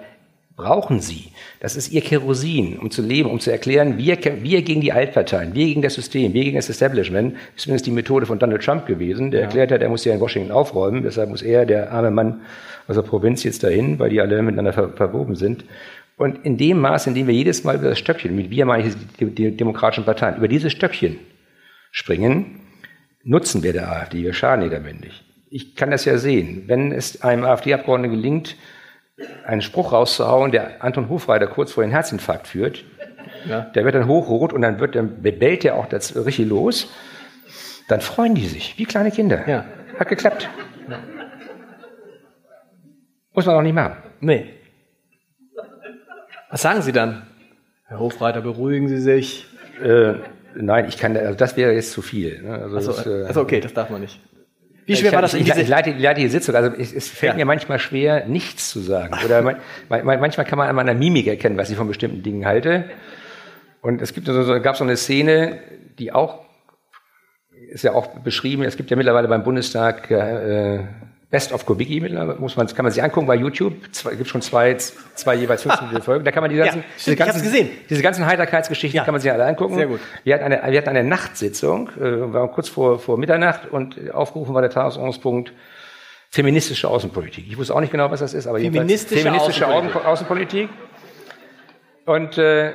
brauchen 0.62 1.00
sie. 1.00 1.32
Das 1.60 1.76
ist 1.76 1.92
ihr 1.92 2.02
Kerosin, 2.02 2.78
um 2.78 2.92
zu 2.92 3.02
leben, 3.02 3.30
um 3.30 3.40
zu 3.40 3.52
erklären, 3.52 3.98
wir, 3.98 4.18
wir 4.42 4.62
gegen 4.62 4.82
die 4.82 4.92
Altparteien, 4.92 5.56
wir 5.56 5.66
gegen 5.66 5.82
das 5.82 5.96
System, 5.96 6.34
wir 6.34 6.44
gegen 6.44 6.56
das 6.56 6.70
Establishment. 6.70 7.34
Das 7.34 7.42
ist 7.56 7.62
zumindest 7.64 7.86
die 7.88 7.92
Methode 7.92 8.26
von 8.26 8.38
Donald 8.38 8.64
Trump 8.64 8.86
gewesen. 8.86 9.32
Der 9.32 9.42
erklärt 9.42 9.72
hat, 9.72 9.82
er 9.82 9.90
muss 9.90 10.06
ja 10.06 10.14
in 10.14 10.20
Washington 10.20 10.52
aufräumen. 10.52 11.04
Deshalb 11.04 11.30
muss 11.30 11.42
er, 11.42 11.66
der 11.66 11.92
arme 11.92 12.12
Mann 12.12 12.42
aus 12.88 12.96
der 12.96 13.02
Provinz, 13.02 13.44
jetzt 13.44 13.64
dahin, 13.64 13.98
weil 14.00 14.10
die 14.10 14.22
alle 14.22 14.42
miteinander 14.42 14.74
ver 14.74 14.90
verwoben 14.90 15.36
sind. 15.36 15.66
Und 16.18 16.46
in 16.46 16.58
dem 16.58 16.80
Maß, 16.80 17.08
in 17.08 17.16
dem 17.16 17.26
wir 17.26 17.34
jedes 17.34 17.64
Mal 17.64 17.76
über 17.78 17.90
das 17.90 17.98
Stöckchen, 17.98 18.36
mit 18.36 18.52
wir 18.52 18.66
meine 18.66 18.88
ich 18.88 18.94
die, 19.20 19.26
die 19.26 19.58
demokratischen 19.58 20.06
Parteien, 20.06 20.38
über 20.38 20.48
dieses 20.48 20.72
Stöckchen 20.72 21.18
springen, 21.92 22.60
nutzen 23.24 23.64
wir 23.64 23.74
der 23.74 23.92
AfD, 23.92 24.22
wir 24.22 24.34
schaden 24.34 24.64
ihr 24.64 24.70
damit 24.70 25.02
nicht. 25.02 25.24
Ich 25.50 25.76
kann 25.76 25.90
das 25.90 26.06
ja 26.06 26.18
sehen. 26.18 26.64
Wenn 26.68 26.92
es 26.92 27.24
einem 27.24 27.44
AfD-Abgeordneten 27.44 28.16
gelingt, 28.16 28.56
einen 29.46 29.62
Spruch 29.62 29.92
rauszuhauen, 29.92 30.52
der 30.52 30.84
Anton 30.84 31.10
Hofreiter 31.10 31.48
kurz 31.48 31.72
vor 31.72 31.84
den 31.84 31.92
Herzinfarkt 31.92 32.48
führt, 32.48 32.84
Ja. 33.46 33.62
der 33.62 33.86
wird 33.86 33.96
dann 33.96 34.08
hochrot 34.08 34.54
und 34.54 34.62
dann 34.62 34.80
wird 34.80 34.96
dann 34.96 35.22
bellt 35.22 35.66
er 35.66 35.76
auch 35.76 35.88
das 35.88 36.16
richtig 36.16 36.48
los, 36.48 36.92
dann 37.88 38.02
freuen 38.02 38.36
die 38.36 38.46
sich, 38.48 38.78
wie 38.78 38.86
kleine 38.86 39.12
Kinder. 39.12 39.48
Ja. 39.48 39.66
Hat 40.00 40.08
geklappt. 40.10 40.50
Muss 43.34 43.46
man 43.46 43.56
auch 43.56 43.62
nicht 43.62 43.74
machen. 43.74 43.96
Nee. 44.20 44.50
Was 46.50 46.62
sagen 46.62 46.82
Sie 46.82 46.92
dann? 46.92 47.28
Herr 47.88 48.00
Hofreiter, 48.00 48.42
beruhigen 48.42 48.88
Sie 48.90 48.98
sich. 49.00 49.48
Äh, 49.82 50.16
nein, 50.56 50.86
ich 50.88 50.98
kann, 50.98 51.16
also 51.16 51.36
das 51.36 51.56
wäre 51.58 51.72
jetzt 51.74 51.92
zu 51.92 52.02
viel. 52.02 52.42
Ne? 52.42 52.54
Also, 52.54 52.76
Also, 52.78 52.92
das, 52.94 53.06
äh, 53.08 53.24
also 53.26 53.42
okay, 53.42 53.60
das 53.62 53.74
darf 53.74 53.90
man 53.90 54.02
nicht. 54.02 54.20
Wie 54.86 54.94
Ich, 54.94 55.00
schwer 55.00 55.12
war 55.14 55.22
das 55.22 55.34
ich, 55.34 55.48
ich, 55.48 55.68
leite, 55.68 55.92
ich 55.92 56.00
leite 56.02 56.22
die 56.22 56.28
Sitzung. 56.28 56.56
Also 56.56 56.72
es, 56.76 56.94
es 56.94 57.08
fällt 57.08 57.34
Ja. 57.34 57.38
mir 57.38 57.46
manchmal 57.46 57.80
schwer, 57.80 58.26
nichts 58.26 58.70
zu 58.70 58.80
sagen. 58.80 59.16
Oder 59.26 59.42
man, 59.42 59.58
man, 59.90 60.20
manchmal 60.20 60.46
kann 60.46 60.58
man 60.58 60.68
an 60.68 60.76
meiner 60.76 60.94
Mimik 60.94 61.28
erkennen, 61.28 61.58
was 61.58 61.70
ich 61.70 61.78
von 61.78 61.88
bestimmten 61.88 62.24
Dingen 62.24 62.46
halte. 62.46 62.86
Und 63.82 64.02
es 64.02 64.14
gibt 64.14 64.28
so, 64.28 64.62
gab 64.62 64.78
so 64.78 64.84
eine 64.84 64.98
Szene, 64.98 65.60
die 66.00 66.12
auch 66.12 66.46
ist 67.72 67.84
ja 67.84 67.94
auch 67.94 68.08
beschrieben. 68.20 68.64
Es 68.64 68.76
gibt 68.76 68.90
ja 68.92 68.98
mittlerweile 68.98 69.28
beim 69.30 69.44
Bundestag 69.44 70.12
äh, 70.12 70.80
Best 71.32 71.54
of 71.54 71.66
Kubicki 71.66 72.02
mittlerweile, 72.02 72.38
muss 72.40 72.58
man, 72.58 72.68
kann 72.68 72.84
man 72.84 72.92
sich 72.92 73.02
angucken 73.02 73.26
bei 73.26 73.36
YouTube. 73.36 73.74
Zwei, 73.94 74.16
gibt 74.16 74.28
schon 74.30 74.42
zwei, 74.42 74.76
zwei 74.76 75.36
jeweils 75.36 75.64
15 75.64 75.88
Minuten 75.88 76.04
Folgen. 76.06 76.26
Da 76.26 76.32
kann 76.32 76.44
man 76.44 76.52
die 76.52 76.58
ganzen, 76.58 76.84
Ja, 77.06 77.14
ich 77.14 77.22
hab's 77.22 77.42
gesehen. 77.42 77.70
diese 77.90 78.02
ganzen 78.02 78.26
Heiterkeitsgeschichten 78.26 78.98
Ja. 78.98 79.06
kann 79.06 79.14
man 79.14 79.22
sich 79.22 79.32
alle 79.32 79.46
angucken. 79.46 79.76
Sehr 79.76 79.88
gut. 79.88 80.02
Wir 80.26 80.36
hatten 80.36 80.44
eine, 80.52 80.72
wir 80.72 80.78
hatten 80.78 80.90
eine 80.90 81.04
Nachtsitzung, 81.06 81.90
äh, 82.00 82.34
war 82.34 82.50
kurz 82.50 82.68
vor, 82.68 83.00
vor 83.00 83.18
Mitternacht 83.18 83.72
und 83.72 84.14
aufgerufen 84.14 84.54
war 84.54 84.62
der 84.62 84.72
Tagesordnungspunkt 84.72 85.54
feministische 86.30 86.88
Außenpolitik. 86.90 87.46
Ich 87.48 87.58
wusste 87.58 87.76
auch 87.76 87.82
nicht 87.82 87.92
genau, 87.92 88.12
was 88.12 88.20
das 88.20 88.34
ist, 88.34 88.48
aber 88.48 88.60
Feministische 88.60 89.22
feministische 89.24 89.68
Außenpolitik. 89.68 90.06
Außenpolitik. 90.06 90.70
Und 92.06 92.38
äh, 92.38 92.74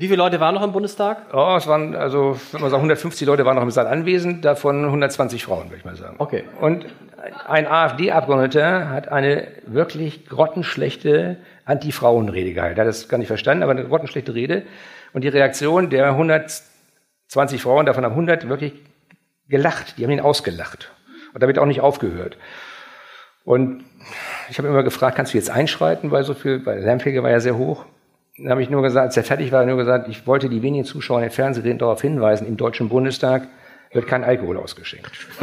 Wie 0.00 0.06
viele 0.06 0.16
Leute 0.16 0.40
waren 0.40 0.54
noch 0.54 0.62
im 0.62 0.72
Bundestag? 0.72 1.26
oh, 1.34 1.56
es 1.58 1.66
waren 1.66 1.94
also, 1.94 2.40
wenn 2.52 2.62
man 2.62 2.70
sagen, 2.70 2.80
150 2.80 3.26
Leute 3.26 3.44
waren 3.44 3.56
noch 3.56 3.62
im 3.62 3.70
Saal 3.70 3.86
anwesend, 3.86 4.46
davon 4.46 4.86
120 4.86 5.44
Frauen, 5.44 5.66
würde 5.66 5.76
ich 5.76 5.84
mal 5.84 5.94
sagen. 5.94 6.14
Okay. 6.16 6.44
Und 6.58 6.86
ein 7.46 7.66
AfD-Abgeordneter 7.66 8.88
hat 8.88 9.08
eine 9.08 9.48
wirklich 9.66 10.26
grottenschlechte 10.26 11.36
Anti-Frauen-Rede 11.66 12.54
gehalten. 12.54 12.78
Er 12.78 12.86
hat 12.86 12.88
das 12.88 13.10
gar 13.10 13.18
nicht 13.18 13.26
verstanden, 13.26 13.62
aber 13.62 13.72
eine 13.72 13.84
grottenschlechte 13.84 14.34
Rede. 14.34 14.62
Und 15.12 15.22
die 15.22 15.28
Reaktion 15.28 15.90
der 15.90 16.06
120 16.06 17.60
Frauen, 17.60 17.84
davon 17.84 18.02
haben 18.02 18.12
100 18.12 18.48
wirklich 18.48 18.72
gelacht. 19.50 19.98
Die 19.98 20.04
haben 20.04 20.12
ihn 20.12 20.20
ausgelacht. 20.20 20.90
Und 21.34 21.42
damit 21.42 21.58
auch 21.58 21.66
nicht 21.66 21.82
aufgehört. 21.82 22.38
Und 23.44 23.84
ich 24.48 24.56
habe 24.56 24.68
immer 24.68 24.82
gefragt, 24.82 25.16
kannst 25.16 25.34
du 25.34 25.36
jetzt 25.36 25.50
einschreiten, 25.50 26.10
weil 26.10 26.24
so 26.24 26.32
viel, 26.32 26.64
weil 26.64 26.76
der 26.76 26.86
Lärmpegel 26.86 27.22
war 27.22 27.30
ja 27.30 27.40
sehr 27.40 27.58
hoch. 27.58 27.84
Dann 28.42 28.50
habe 28.50 28.62
ich 28.62 28.70
nur 28.70 28.82
gesagt, 28.82 29.06
als 29.08 29.16
er 29.16 29.24
fertig 29.24 29.52
war, 29.52 29.64
nur 29.66 29.76
gesagt, 29.76 30.08
ich 30.08 30.26
wollte 30.26 30.48
die 30.48 30.62
wenigen 30.62 30.84
Zuschauer 30.84 31.18
in 31.18 31.24
den 31.26 31.30
Fernsehgeräten 31.30 31.78
darauf 31.78 32.00
hinweisen, 32.00 32.46
im 32.46 32.56
Deutschen 32.56 32.88
Bundestag 32.88 33.48
wird 33.92 34.06
kein 34.06 34.24
Alkohol 34.24 34.56
ausgeschenkt. 34.56 35.10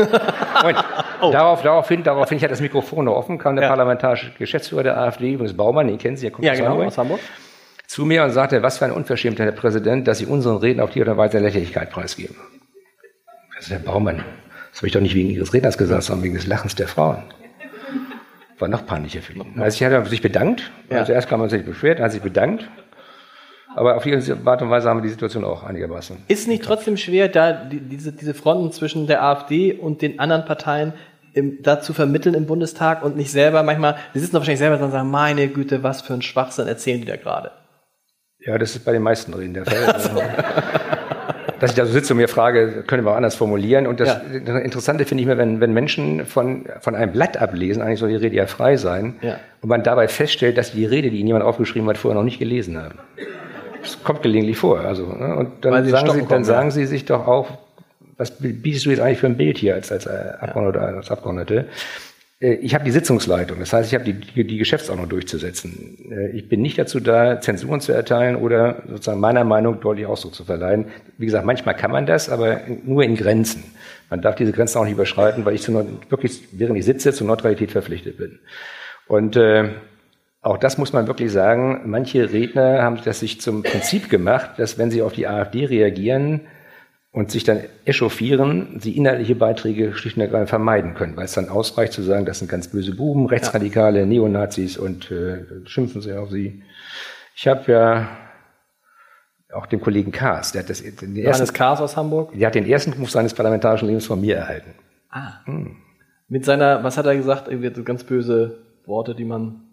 Und 1.21 1.33
darauf, 1.33 1.61
daraufhin, 1.61 2.03
daraufhin, 2.03 2.37
ich 2.37 2.43
hatte 2.43 2.53
das 2.53 2.61
Mikrofon 2.61 3.05
noch 3.05 3.15
offen, 3.15 3.37
kam 3.37 3.55
der 3.55 3.63
Oh. 3.63 3.65
Ja. 3.65 3.69
parlamentarische 3.69 4.31
Geschäftsführer 4.39 4.83
der 4.83 4.97
AfD, 4.97 5.33
übrigens 5.33 5.55
Baumann, 5.55 5.87
den 5.87 5.97
kennen 5.97 6.15
Sie, 6.17 6.23
der 6.27 6.31
kommt 6.31 6.45
Ja, 6.45 6.53
aus 6.53 6.57
genau, 6.57 6.69
Hamburg, 6.71 6.87
aus 6.87 6.97
Hamburg. 6.97 7.19
zu 7.87 8.05
mir 8.05 8.23
und 8.23 8.31
sagte, 8.31 8.63
was 8.63 8.77
für 8.77 8.85
ein 8.85 8.91
Unverschämter, 8.91 9.43
Herr 9.43 9.51
Präsident, 9.51 10.07
dass 10.07 10.19
Sie 10.19 10.25
unseren 10.25 10.57
Reden 10.57 10.79
auf 10.79 10.91
die 10.91 11.01
oder 11.01 11.17
Weise 11.17 11.39
Lächerlichkeit 11.39 11.89
preisgeben. 11.91 12.35
Also 13.57 13.71
Herr 13.71 13.79
Baumann, 13.79 14.23
das 14.71 14.79
habe 14.79 14.87
ich 14.87 14.93
doch 14.93 15.01
nicht 15.01 15.13
wegen 15.15 15.29
Ihres 15.29 15.53
Redners 15.53 15.77
gesagt, 15.77 16.03
sondern 16.03 16.23
wegen 16.23 16.35
des 16.35 16.47
Lachens 16.47 16.75
der 16.75 16.87
Frauen. 16.87 17.23
War 18.59 18.67
noch 18.69 18.85
peinlicher 18.87 19.21
für 19.21 19.33
ihn. 19.33 19.59
Also 19.59 19.75
ich 19.75 19.83
hatte 19.83 20.09
sich 20.09 20.21
bedankt. 20.21 20.71
Ja. 20.89 20.99
Also 20.99 21.11
erst 21.13 21.29
kam 21.29 21.41
man 21.41 21.49
sich 21.49 21.63
beschwert, 21.63 21.99
hat 21.99 22.11
sich 22.11 22.21
bedankt. 22.21 22.67
Aber 23.77 23.95
auf 23.95 24.03
diese 24.03 24.37
Art 24.43 24.61
und 24.63 24.71
Weise 24.71 24.89
haben 24.89 24.97
wir 24.97 25.03
die 25.03 25.09
Situation 25.09 25.43
auch 25.45 25.63
einigermaßen. 25.63 26.17
Ist 26.27 26.47
nicht 26.47 26.63
trotzdem 26.63 26.97
schwer, 26.97 27.27
da 27.27 27.53
die, 27.53 27.79
diese, 27.79 28.11
diese 28.11 28.33
Fronten 28.33 28.71
zwischen 28.71 29.05
der 29.05 29.23
AfD 29.23 29.73
und 29.73 30.01
den 30.01 30.19
anderen 30.19 30.45
Parteien 30.45 30.93
im, 31.33 31.61
da 31.61 31.79
zu 31.79 31.93
vermitteln 31.93 32.33
im 32.33 32.47
Bundestag 32.47 33.03
und 33.03 33.15
nicht 33.15 33.31
selber 33.31 33.61
manchmal, 33.61 33.97
die 34.15 34.19
sitzen 34.19 34.33
doch 34.33 34.39
wahrscheinlich 34.41 34.59
selber 34.59 34.83
und 34.83 34.91
sagen, 34.91 35.11
meine 35.11 35.47
Güte, 35.47 35.83
was 35.83 36.01
für 36.01 36.15
ein 36.15 36.23
Schwachsinn 36.23 36.67
erzählen 36.67 36.99
die 37.01 37.05
da 37.05 37.17
gerade. 37.17 37.51
Ja, 38.39 38.57
das 38.57 38.75
ist 38.75 38.83
bei 38.83 38.93
den 38.93 39.03
meisten 39.03 39.33
Reden 39.35 39.53
der 39.53 39.65
Fall. 39.65 39.77
Dass 41.59 41.71
ich 41.71 41.75
da 41.75 41.85
so 41.85 41.91
sitze 41.91 42.13
und 42.13 42.17
mir 42.17 42.27
frage, 42.27 42.83
können 42.85 43.03
wir 43.03 43.11
auch 43.11 43.15
anders 43.15 43.35
formulieren. 43.35 43.87
Und 43.87 43.99
das, 43.99 44.09
Ja. 44.09 44.57
Interessante 44.59 45.05
finde 45.05 45.21
ich 45.23 45.27
mir, 45.27 45.37
wenn, 45.37 45.59
wenn 45.59 45.73
Menschen 45.73 46.25
von, 46.25 46.65
von 46.81 46.95
einem 46.95 47.11
Blatt 47.11 47.37
ablesen, 47.37 47.81
eigentlich 47.81 47.99
soll 47.99 48.09
die 48.09 48.15
Rede 48.15 48.35
ja 48.35 48.45
frei 48.47 48.77
sein, 48.77 49.15
Ja. 49.21 49.37
und 49.61 49.69
man 49.69 49.83
dabei 49.83 50.07
feststellt, 50.07 50.57
dass 50.57 50.71
die 50.71 50.85
Rede, 50.85 51.09
die 51.09 51.17
ihnen 51.17 51.27
jemand 51.27 51.45
aufgeschrieben 51.45 51.89
hat, 51.89 51.97
vorher 51.97 52.15
noch 52.15 52.25
nicht 52.25 52.39
gelesen 52.39 52.77
haben. 52.77 52.99
Das 53.81 54.03
kommt 54.03 54.21
gelegentlich 54.23 54.57
vor. 54.57 54.79
Also, 54.79 55.05
ne? 55.05 55.35
Und 55.35 55.65
dann, 55.65 55.73
sagen 55.87 56.11
sie, 56.11 56.19
dann 56.19 56.27
kommen, 56.27 56.41
ja. 56.41 56.45
sagen 56.45 56.71
sie 56.71 56.85
sich 56.85 57.05
doch 57.05 57.27
auch, 57.27 57.49
was 58.17 58.31
bietest 58.39 58.85
du 58.85 58.89
jetzt 58.89 58.99
eigentlich 58.99 59.19
für 59.19 59.27
ein 59.27 59.37
Bild 59.37 59.57
hier 59.57 59.75
als, 59.75 59.91
als 59.91 60.05
äh, 60.05 60.33
Abgeordneter 60.39 60.97
als 60.97 61.11
Abgeordnete? 61.11 61.65
Äh, 62.39 62.55
Ich 62.55 62.73
habe 62.73 62.83
die 62.83 62.91
Sitzungsleitung, 62.91 63.59
das 63.59 63.73
heißt, 63.73 63.89
ich 63.89 63.93
habe 63.93 64.05
die, 64.05 64.13
die, 64.13 64.45
die 64.45 64.57
Geschäftsordnung 64.57 65.07
durchzusetzen. 65.07 66.11
Äh, 66.11 66.29
Ich 66.31 66.49
bin 66.49 66.61
nicht 66.61 66.77
dazu 66.77 66.99
da, 66.99 67.39
Zensuren 67.39 67.79
zu 67.79 67.91
erteilen 67.91 68.35
oder 68.35 68.83
sozusagen 68.87 69.19
meiner 69.19 69.43
Meinung 69.43 69.79
deutlich 69.79 70.07
Ausdruck 70.07 70.33
zu 70.33 70.45
verleihen. 70.45 70.85
Wie 71.17 71.25
gesagt, 71.25 71.45
manchmal 71.45 71.75
kann 71.75 71.91
man 71.91 72.05
das, 72.05 72.29
aber 72.29 72.61
nur 72.83 73.03
in 73.03 73.15
Grenzen. 73.15 73.63
Man 74.09 74.21
darf 74.21 74.35
diese 74.35 74.51
Grenzen 74.51 74.79
auch 74.79 74.85
nicht 74.85 74.93
überschreiten, 74.93 75.45
weil 75.45 75.53
ich 75.53 75.61
zu, 75.61 75.73
wirklich, 76.09 76.47
während 76.53 76.77
ich 76.77 76.85
sitze, 76.85 77.13
zur 77.13 77.27
Neutralität 77.27 77.71
verpflichtet 77.71 78.17
bin. 78.17 78.39
Und 79.07 79.35
äh, 79.35 79.69
auch 80.41 80.57
das 80.57 80.77
muss 80.77 80.93
man 80.93 81.07
wirklich 81.07 81.31
sagen. 81.31 81.81
Manche 81.85 82.31
Redner 82.31 82.83
haben 82.83 82.99
das 83.03 83.19
sich 83.19 83.41
zum 83.41 83.63
Prinzip 83.63 84.09
gemacht, 84.09 84.51
dass 84.57 84.77
wenn 84.77 84.91
sie 84.91 85.01
auf 85.01 85.13
die 85.13 85.27
AfD 85.27 85.65
reagieren 85.65 86.41
und 87.11 87.31
sich 87.31 87.43
dann 87.43 87.61
echauffieren, 87.85 88.79
sie 88.79 88.95
inhaltliche 88.95 89.35
Beiträge 89.35 89.93
schlicht 89.93 90.17
und 90.17 90.21
ergreifend 90.21 90.49
vermeiden 90.49 90.93
können, 90.93 91.17
weil 91.17 91.25
es 91.25 91.33
dann 91.33 91.49
ausreicht 91.49 91.93
zu 91.93 92.03
sagen, 92.03 92.25
das 92.25 92.39
sind 92.39 92.49
ganz 92.49 92.67
böse 92.67 92.95
Buben, 92.95 93.25
Rechtsradikale, 93.25 94.05
Neonazis 94.05 94.77
und 94.77 95.09
äh, 95.11 95.45
schimpfen 95.65 96.01
sie 96.01 96.13
auf 96.13 96.29
sie. 96.29 96.61
Ich 97.35 97.47
habe 97.47 97.71
ja 97.71 98.07
auch 99.53 99.65
den 99.65 99.81
Kollegen 99.81 100.11
Kaas, 100.11 100.51
der 100.51 100.61
hat, 100.61 100.69
das, 100.69 100.81
den 100.81 101.15
Johannes 101.15 101.39
ersten, 101.39 101.55
Kahrs 101.55 101.81
aus 101.81 101.97
Hamburg. 101.97 102.33
der 102.33 102.47
hat 102.47 102.55
den 102.55 102.67
ersten 102.67 102.93
Ruf 102.93 103.09
seines 103.09 103.33
parlamentarischen 103.33 103.87
Lebens 103.87 104.05
von 104.05 104.19
mir 104.19 104.35
erhalten. 104.35 104.73
Ah. 105.09 105.39
Mit 106.27 106.45
seiner, 106.45 106.83
was 106.83 106.97
hat 106.97 107.05
er 107.05 107.15
gesagt? 107.15 107.47
Irgendwie 107.47 107.73
so 107.73 107.83
ganz 107.83 108.03
böse 108.03 108.59
Worte, 108.85 109.15
die 109.15 109.25
man. 109.25 109.66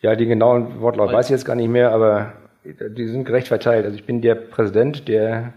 Ja, 0.00 0.14
den 0.14 0.28
genauen 0.28 0.80
Wortlaut 0.80 1.12
weiß 1.12 1.26
ich 1.26 1.30
jetzt 1.30 1.44
gar 1.44 1.56
nicht 1.56 1.68
mehr, 1.68 1.90
aber 1.92 2.34
die 2.64 3.08
sind 3.08 3.24
gerecht 3.24 3.48
verteilt. 3.48 3.84
Also 3.84 3.96
ich 3.96 4.04
bin 4.04 4.20
der 4.20 4.34
Präsident, 4.34 5.08
der 5.08 5.54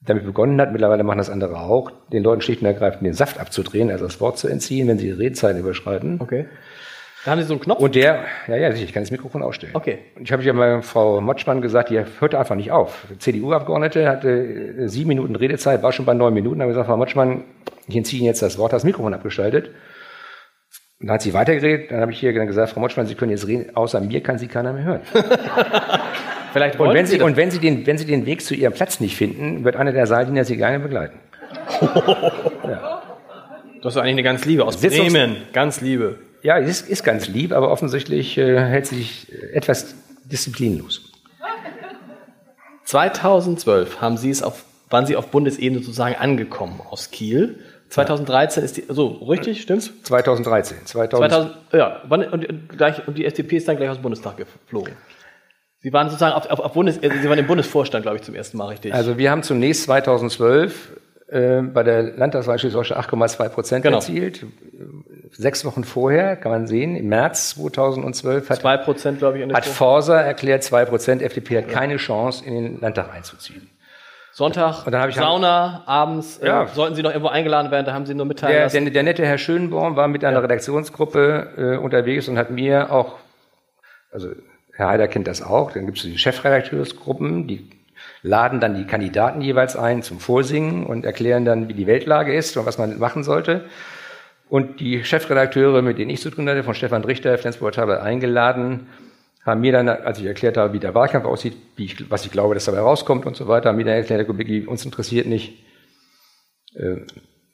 damit 0.00 0.24
begonnen 0.24 0.60
hat, 0.60 0.72
mittlerweile 0.72 1.02
machen 1.02 1.18
das 1.18 1.30
andere 1.30 1.58
auch, 1.60 1.90
den 2.12 2.22
Leuten 2.22 2.42
schlicht 2.42 2.60
und 2.60 2.66
ergreifend 2.66 3.06
den 3.06 3.14
Saft 3.14 3.40
abzudrehen, 3.40 3.90
also 3.90 4.04
das 4.04 4.20
Wort 4.20 4.38
zu 4.38 4.48
entziehen, 4.48 4.86
wenn 4.86 4.98
sie 4.98 5.06
die 5.06 5.12
Redezeiten 5.12 5.60
überschreiten. 5.60 6.20
Okay. 6.20 6.46
Da 7.24 7.30
haben 7.30 7.40
sie 7.40 7.46
so 7.46 7.54
einen 7.54 7.62
Knopf. 7.62 7.80
Und 7.80 7.94
der, 7.94 8.24
ja, 8.48 8.56
ja, 8.56 8.70
sicher, 8.72 8.84
ich 8.84 8.92
kann 8.92 9.02
das 9.02 9.10
Mikrofon 9.10 9.42
ausstellen. 9.42 9.74
Okay. 9.74 10.00
Und 10.14 10.24
ich 10.24 10.32
habe 10.32 10.42
ja 10.42 10.52
mal 10.52 10.82
Frau 10.82 11.22
Motschmann 11.22 11.62
gesagt, 11.62 11.88
die 11.88 11.98
hörte 12.20 12.38
einfach 12.38 12.54
nicht 12.54 12.70
auf. 12.70 13.06
CDU-Abgeordnete 13.18 14.06
hatte 14.06 14.28
äh, 14.28 14.88
sieben 14.88 15.08
Minuten 15.08 15.34
Redezeit, 15.34 15.82
war 15.82 15.92
schon 15.92 16.04
bei 16.04 16.12
neun 16.12 16.34
Minuten, 16.34 16.60
habe 16.60 16.70
gesagt, 16.70 16.86
Frau 16.86 16.98
Motschmann, 16.98 17.44
ich 17.88 17.96
entziehe 17.96 18.20
Ihnen 18.20 18.26
jetzt 18.26 18.42
das 18.42 18.58
Wort, 18.58 18.74
das 18.74 18.84
Mikrofon 18.84 19.14
abgeschaltet. 19.14 19.70
Und 21.00 21.08
dann 21.08 21.14
hat 21.14 21.22
sie 21.22 21.34
weitergeredet, 21.34 21.90
dann 21.90 22.00
habe 22.00 22.12
ich 22.12 22.20
hier 22.20 22.32
gesagt, 22.32 22.70
Frau 22.70 22.80
Motschmann, 22.80 23.06
Sie 23.06 23.14
können 23.14 23.30
jetzt 23.30 23.46
reden, 23.46 23.74
außer 23.76 24.00
mir 24.00 24.22
kann 24.22 24.38
Sie 24.38 24.46
keiner 24.48 24.72
mehr 24.72 24.84
hören. 24.84 25.00
Vielleicht 26.52 26.78
Und 26.78 26.94
wenn, 26.94 27.06
Sie 27.06 27.20
und 27.20 27.36
wenn, 27.36 27.50
sie 27.50 27.58
den, 27.58 27.84
wenn 27.86 27.98
Sie 27.98 28.06
den 28.06 28.26
Weg 28.26 28.42
zu 28.42 28.54
Ihrem 28.54 28.72
Platz 28.72 29.00
nicht 29.00 29.16
finden, 29.16 29.64
wird 29.64 29.74
einer 29.76 29.92
der 29.92 30.06
Saaldiener 30.06 30.44
Sie 30.44 30.56
gerne 30.56 30.80
begleiten. 30.80 31.18
Das 33.82 33.96
ist 33.96 34.00
eigentlich 34.00 34.14
eine 34.14 34.22
ganz 34.22 34.46
Liebe 34.46 34.64
aus 34.64 34.82
Sitzungs- 34.82 35.12
Bremen. 35.12 35.36
Ganz 35.52 35.82
Liebe. 35.82 36.18
Ja, 36.42 36.56
ist, 36.56 36.88
ist 36.88 37.04
ganz 37.04 37.28
lieb, 37.28 37.52
aber 37.52 37.70
offensichtlich 37.70 38.38
äh, 38.38 38.58
hält 38.58 38.86
sie 38.86 38.96
sich 38.96 39.30
äh, 39.30 39.52
etwas 39.52 39.94
disziplinlos. 40.24 41.12
2012 42.84 44.00
haben 44.00 44.16
Sie 44.16 44.30
es 44.30 44.42
auf, 44.42 44.64
waren 44.88 45.04
Sie 45.04 45.16
auf 45.16 45.28
Bundesebene 45.28 45.82
sozusagen 45.82 46.14
angekommen 46.16 46.80
aus 46.88 47.10
Kiel. 47.10 47.58
2013 47.94 48.64
ist 48.64 48.76
die, 48.76 48.84
so, 48.88 49.06
richtig, 49.28 49.62
stimmt's? 49.62 49.92
2013. 50.02 50.78
2000, 50.84 51.32
2000, 51.32 51.56
ja, 51.72 52.00
wann, 52.08 52.24
und, 52.24 52.68
gleich, 52.68 53.06
und 53.06 53.16
die 53.16 53.24
FDP 53.24 53.56
ist 53.56 53.68
dann 53.68 53.76
gleich 53.76 53.88
aus 53.88 53.98
dem 53.98 54.02
Bundestag 54.02 54.36
geflogen. 54.36 54.94
Sie 55.80 55.92
waren 55.92 56.08
sozusagen 56.08 56.34
auf, 56.34 56.50
auf, 56.50 56.60
auf 56.60 56.72
Bundes, 56.72 56.98
also 57.02 57.16
Sie 57.16 57.28
waren 57.28 57.38
im 57.38 57.46
Bundesvorstand, 57.46 58.02
glaube 58.02 58.16
ich, 58.16 58.22
zum 58.22 58.34
ersten 58.34 58.56
Mal, 58.56 58.68
richtig? 58.68 58.92
Also 58.94 59.18
wir 59.18 59.30
haben 59.30 59.42
zunächst 59.42 59.84
2012 59.84 60.92
äh, 61.28 61.62
bei 61.62 61.82
der 61.82 62.02
Landtagswahl 62.02 62.58
Schleswig-Holstein 62.58 62.98
8,2 62.98 63.48
Prozent 63.50 63.82
Genau. 63.84 63.98
erzielt. 63.98 64.46
Sechs 65.30 65.64
Wochen 65.64 65.84
vorher, 65.84 66.36
kann 66.36 66.52
man 66.52 66.66
sehen, 66.66 66.96
im 66.96 67.08
März 67.08 67.50
2012 67.50 68.50
hat, 68.50 68.60
2 68.60 68.76
Prozent, 68.78 69.18
glaube 69.18 69.36
ich, 69.38 69.42
in 69.42 69.50
der 69.50 69.56
hat 69.58 69.66
Forsa 69.66 70.20
erklärt, 70.20 70.62
2 70.64 70.84
Prozent, 70.86 71.22
FDP 71.22 71.58
hat 71.58 71.68
keine 71.68 71.96
Chance, 71.96 72.44
in 72.44 72.54
den 72.54 72.80
Landtag 72.80 73.12
einzuziehen. 73.12 73.68
Sonntag, 74.34 74.84
Sauna, 75.12 75.84
abends, 75.86 76.38
äh, 76.38 76.46
Ja. 76.48 76.66
sollten 76.66 76.96
Sie 76.96 77.02
noch 77.04 77.10
irgendwo 77.10 77.28
eingeladen 77.28 77.70
werden, 77.70 77.86
da 77.86 77.92
haben 77.92 78.04
Sie 78.04 78.14
nur 78.14 78.26
mitteilen 78.26 78.68
Der, 78.68 78.80
der, 78.80 78.90
der 78.90 79.02
nette 79.04 79.24
Herr 79.24 79.38
Schönborn 79.38 79.94
war 79.94 80.08
mit 80.08 80.24
einer 80.24 80.42
Redaktionsgruppe 80.42 81.76
äh, 81.76 81.76
unterwegs 81.76 82.26
und 82.26 82.36
hat 82.36 82.50
mir 82.50 82.90
auch, 82.90 83.14
also 84.10 84.30
Herr 84.72 84.88
Heider 84.88 85.06
kennt 85.06 85.28
das 85.28 85.40
auch, 85.40 85.70
dann 85.70 85.86
gibt 85.86 85.98
es 85.98 86.02
die 86.04 86.18
Chefredakteursgruppen, 86.18 87.46
die 87.46 87.70
laden 88.22 88.58
dann 88.58 88.74
die 88.74 88.86
Kandidaten 88.86 89.40
jeweils 89.40 89.76
ein 89.76 90.02
zum 90.02 90.18
Vorsingen 90.18 90.84
und 90.84 91.04
erklären 91.04 91.44
dann, 91.44 91.68
wie 91.68 91.74
die 91.74 91.86
Weltlage 91.86 92.34
ist 92.34 92.56
und 92.56 92.66
was 92.66 92.76
man 92.76 92.98
machen 92.98 93.22
sollte. 93.22 93.66
Und 94.48 94.80
die 94.80 95.04
Chefredakteure, 95.04 95.80
mit 95.80 95.98
denen 95.98 96.10
ich 96.10 96.20
zu 96.20 96.30
tun 96.30 96.48
hatte, 96.48 96.64
von 96.64 96.74
Stefan 96.74 97.04
Richter, 97.04 97.38
Flensburger 97.38 97.76
Tablet 97.76 98.00
eingeladen, 98.00 98.88
haben 99.44 99.60
mir 99.60 99.72
dann, 99.72 99.88
als 99.88 100.18
ich 100.18 100.24
erklärt 100.24 100.56
habe, 100.56 100.72
wie 100.72 100.78
der 100.78 100.94
Wahlkampf 100.94 101.26
aussieht, 101.26 101.54
wie 101.76 101.84
ich, 101.84 102.10
was 102.10 102.24
ich 102.24 102.32
glaube, 102.32 102.54
dass 102.54 102.64
dabei 102.64 102.80
rauskommt 102.80 103.26
und 103.26 103.36
so 103.36 103.46
weiter, 103.48 103.68
haben 103.68 103.76
mir 103.76 103.84
dann 103.84 103.94
erklärt, 103.94 104.18
Herr 104.20 104.26
Kubicki, 104.26 104.66
uns 104.66 104.84
interessiert 104.84 105.26
nicht, 105.26 105.64
äh, 106.74 106.96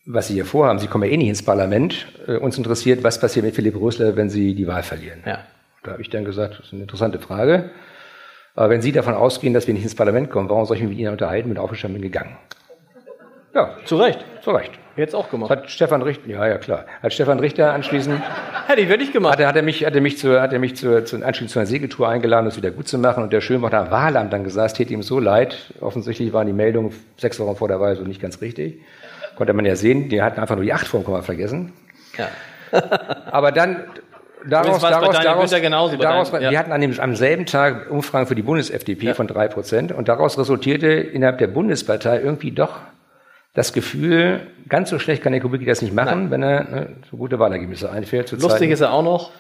was 0.06 0.28
Sie 0.28 0.34
hier 0.34 0.46
vorhaben. 0.46 0.78
Sie 0.78 0.86
kommen 0.86 1.04
ja 1.04 1.10
eh 1.10 1.16
nicht 1.16 1.28
ins 1.28 1.44
Parlament. 1.44 2.06
Äh, 2.26 2.36
uns 2.36 2.56
interessiert, 2.56 3.02
was 3.04 3.20
passiert 3.20 3.44
mit 3.44 3.54
Philipp 3.54 3.78
Rösler, 3.80 4.16
wenn 4.16 4.30
Sie 4.30 4.54
die 4.54 4.66
Wahl 4.66 4.82
verlieren. 4.82 5.22
ja. 5.26 5.40
Da 5.82 5.92
habe 5.92 6.02
ich 6.02 6.10
dann 6.10 6.26
gesagt, 6.26 6.58
das 6.58 6.66
ist 6.66 6.72
eine 6.74 6.82
interessante 6.82 7.18
Frage. 7.18 7.70
Aber 8.54 8.68
wenn 8.68 8.82
Sie 8.82 8.92
davon 8.92 9.14
ausgehen, 9.14 9.54
dass 9.54 9.66
wir 9.66 9.72
nicht 9.72 9.82
ins 9.84 9.94
Parlament 9.94 10.28
kommen, 10.28 10.50
warum 10.50 10.66
soll 10.66 10.76
ich 10.76 10.82
mich 10.82 10.90
mit 10.90 10.98
Ihnen 10.98 11.12
unterhalten? 11.12 11.48
Bin 11.48 11.56
aufgestanden, 11.56 12.02
bin 12.02 12.12
gegangen. 12.12 12.36
Ja, 13.54 13.76
Zu 13.86 13.96
Recht. 13.96 14.22
zu 14.42 14.50
Recht. 14.50 14.72
Jetzt 15.00 15.14
auch 15.14 15.30
gemacht. 15.30 15.50
Hat 15.50 15.70
Stefan 15.70 16.02
Richter, 16.02 16.28
ja, 16.28 16.46
ja, 16.46 16.58
klar. 16.58 16.84
Hat 17.02 17.14
Stefan 17.14 17.40
Richter 17.40 17.72
anschließend, 17.72 18.20
Hätte 18.66 18.82
ich 18.82 18.88
wirklich 18.90 19.12
gemacht. 19.12 19.32
hat 19.32 19.40
er, 19.40 19.48
hat 19.48 19.56
er 19.56 19.62
mich, 19.62 19.86
hat 19.86 19.94
er 19.94 20.02
mich 20.02 20.18
zu, 20.18 20.38
hat 20.38 20.52
er 20.52 20.58
mich 20.58 20.76
zu, 20.76 21.02
zu, 21.04 21.16
anschließend 21.16 21.50
zu 21.50 21.58
einer 21.58 21.66
Segeltour 21.66 22.06
eingeladen, 22.06 22.44
das 22.44 22.58
wieder 22.58 22.70
gut 22.70 22.86
zu 22.86 22.98
machen. 22.98 23.22
Und 23.22 23.32
der 23.32 23.40
Schönbach 23.40 23.72
am 23.72 23.90
Wahlamt 23.90 24.30
dann 24.30 24.44
gesagt, 24.44 24.72
es 24.72 24.74
täte 24.74 24.92
ihm 24.92 25.02
so 25.02 25.18
leid. 25.18 25.72
Offensichtlich 25.80 26.34
waren 26.34 26.46
die 26.46 26.52
Meldungen 26.52 26.92
sechs 27.16 27.40
Wochen 27.40 27.56
vor 27.56 27.68
der 27.68 27.80
Wahl 27.80 27.96
so 27.96 28.02
nicht 28.02 28.20
ganz 28.20 28.42
richtig. 28.42 28.80
Konnte 29.36 29.54
man 29.54 29.64
ja 29.64 29.74
sehen, 29.74 30.10
die 30.10 30.20
hatten 30.20 30.38
einfach 30.38 30.56
nur 30.56 30.64
die 30.64 30.72
acht 30.74 30.90
Komma 30.90 31.22
vergessen. 31.22 31.72
Ja. 32.18 32.28
Aber 33.30 33.52
dann 33.52 33.84
daraus, 34.46 34.82
daraus, 34.82 35.18
daraus, 35.18 35.50
genauso, 35.50 35.96
daraus 35.96 36.30
Daniel- 36.30 36.44
ja. 36.44 36.50
wir 36.50 36.58
hatten 36.58 36.72
an 36.72 36.82
dem, 36.82 37.00
am 37.00 37.16
selben 37.16 37.46
Tag 37.46 37.90
Umfragen 37.90 38.26
für 38.26 38.34
die 38.34 38.42
Bundes-FDP 38.42 39.14
von 39.14 39.26
drei 39.26 39.48
Prozent 39.48 39.92
und 39.92 40.08
daraus 40.08 40.38
resultierte 40.38 40.88
innerhalb 40.88 41.38
der 41.38 41.46
Bundespartei 41.46 42.20
irgendwie 42.20 42.50
doch 42.50 42.80
das 43.54 43.72
Gefühl, 43.72 44.40
ganz 44.68 44.90
so 44.90 44.98
schlecht 44.98 45.22
kann 45.22 45.32
der 45.32 45.40
Kubicki 45.40 45.64
das 45.64 45.82
nicht 45.82 45.94
machen, 45.94 46.30
wenn 46.30 46.42
er 46.42 46.64
ne, 46.64 46.96
so 47.10 47.16
gute 47.16 47.38
Wahlergebnisse 47.38 47.90
einfährt. 47.90 48.30
Lustig 48.32 48.50
Zeiten- 48.50 48.72
ist 48.72 48.80
er 48.80 48.92
auch 48.92 49.02
noch. 49.02 49.30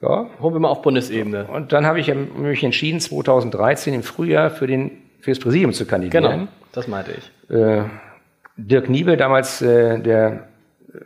ja. 0.00 0.26
Holen 0.40 0.54
wir 0.54 0.60
mal 0.60 0.68
auf 0.68 0.82
Bundesebene. 0.82 1.46
Und 1.46 1.72
dann 1.72 1.86
habe 1.86 2.00
ich 2.00 2.12
mich 2.12 2.64
entschieden, 2.64 3.00
2013 3.00 3.94
im 3.94 4.02
Frühjahr 4.02 4.50
für 4.50 4.66
den 4.66 4.90
fürs 5.20 5.38
Präsidium 5.38 5.72
zu 5.72 5.86
kandidieren. 5.86 6.24
Genau, 6.24 6.48
das 6.72 6.86
meinte 6.88 7.12
ich. 7.12 7.50
Äh, 7.54 7.84
Dirk 8.56 8.88
Niebel, 8.90 9.16
damals 9.16 9.62
äh, 9.62 9.98
der 10.00 10.48
äh, 10.92 10.98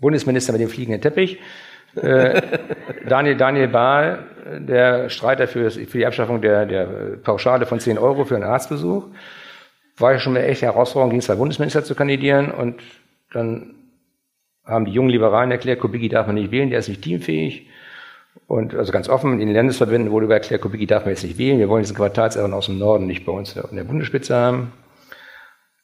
Bundesminister 0.00 0.52
mit 0.52 0.60
dem 0.60 0.68
fliegenden 0.68 1.00
Teppich, 1.00 1.38
äh, 1.96 2.42
Daniel, 3.08 3.36
Daniel 3.36 3.68
Bahl, 3.68 4.18
der 4.58 5.08
Streiter 5.08 5.46
für, 5.48 5.64
das, 5.64 5.74
für 5.76 5.98
die 5.98 6.06
Abschaffung 6.06 6.42
der, 6.42 6.66
der 6.66 6.84
Pauschale 7.22 7.64
von 7.64 7.80
10 7.80 7.96
Euro 7.96 8.24
für 8.24 8.34
einen 8.34 8.44
Arztbesuch, 8.44 9.06
war 9.96 10.12
ja 10.12 10.18
schon 10.18 10.36
eine 10.36 10.46
echte 10.46 10.66
Herausforderung, 10.66 11.10
gegen 11.10 11.22
zwei 11.22 11.36
Bundesminister 11.36 11.84
zu 11.84 11.94
kandidieren 11.94 12.50
und 12.50 12.82
dann 13.32 13.74
haben 14.64 14.86
die 14.86 14.92
jungen 14.92 15.10
Liberalen 15.10 15.50
erklärt, 15.50 15.80
Kubicki 15.80 16.08
darf 16.08 16.26
man 16.26 16.36
nicht 16.36 16.50
wählen, 16.50 16.70
der 16.70 16.78
ist 16.78 16.88
nicht 16.88 17.02
teamfähig. 17.02 17.68
Und 18.46 18.74
also 18.74 18.92
ganz 18.92 19.08
offen, 19.08 19.40
in 19.40 19.46
den 19.46 19.54
Landesverbänden 19.54 20.10
wurde 20.10 20.26
über 20.26 20.34
erklärt, 20.34 20.62
Kubicki 20.62 20.86
darf 20.86 21.04
man 21.04 21.10
jetzt 21.10 21.22
nicht 21.22 21.38
wählen, 21.38 21.58
wir 21.58 21.68
wollen 21.68 21.82
diesen 21.82 21.96
Quartalserben 21.96 22.52
aus 22.52 22.66
dem 22.66 22.78
Norden 22.78 23.06
nicht 23.06 23.24
bei 23.24 23.32
uns 23.32 23.54
in 23.56 23.76
der 23.76 23.84
Bundesspitze 23.84 24.34
haben. 24.34 24.72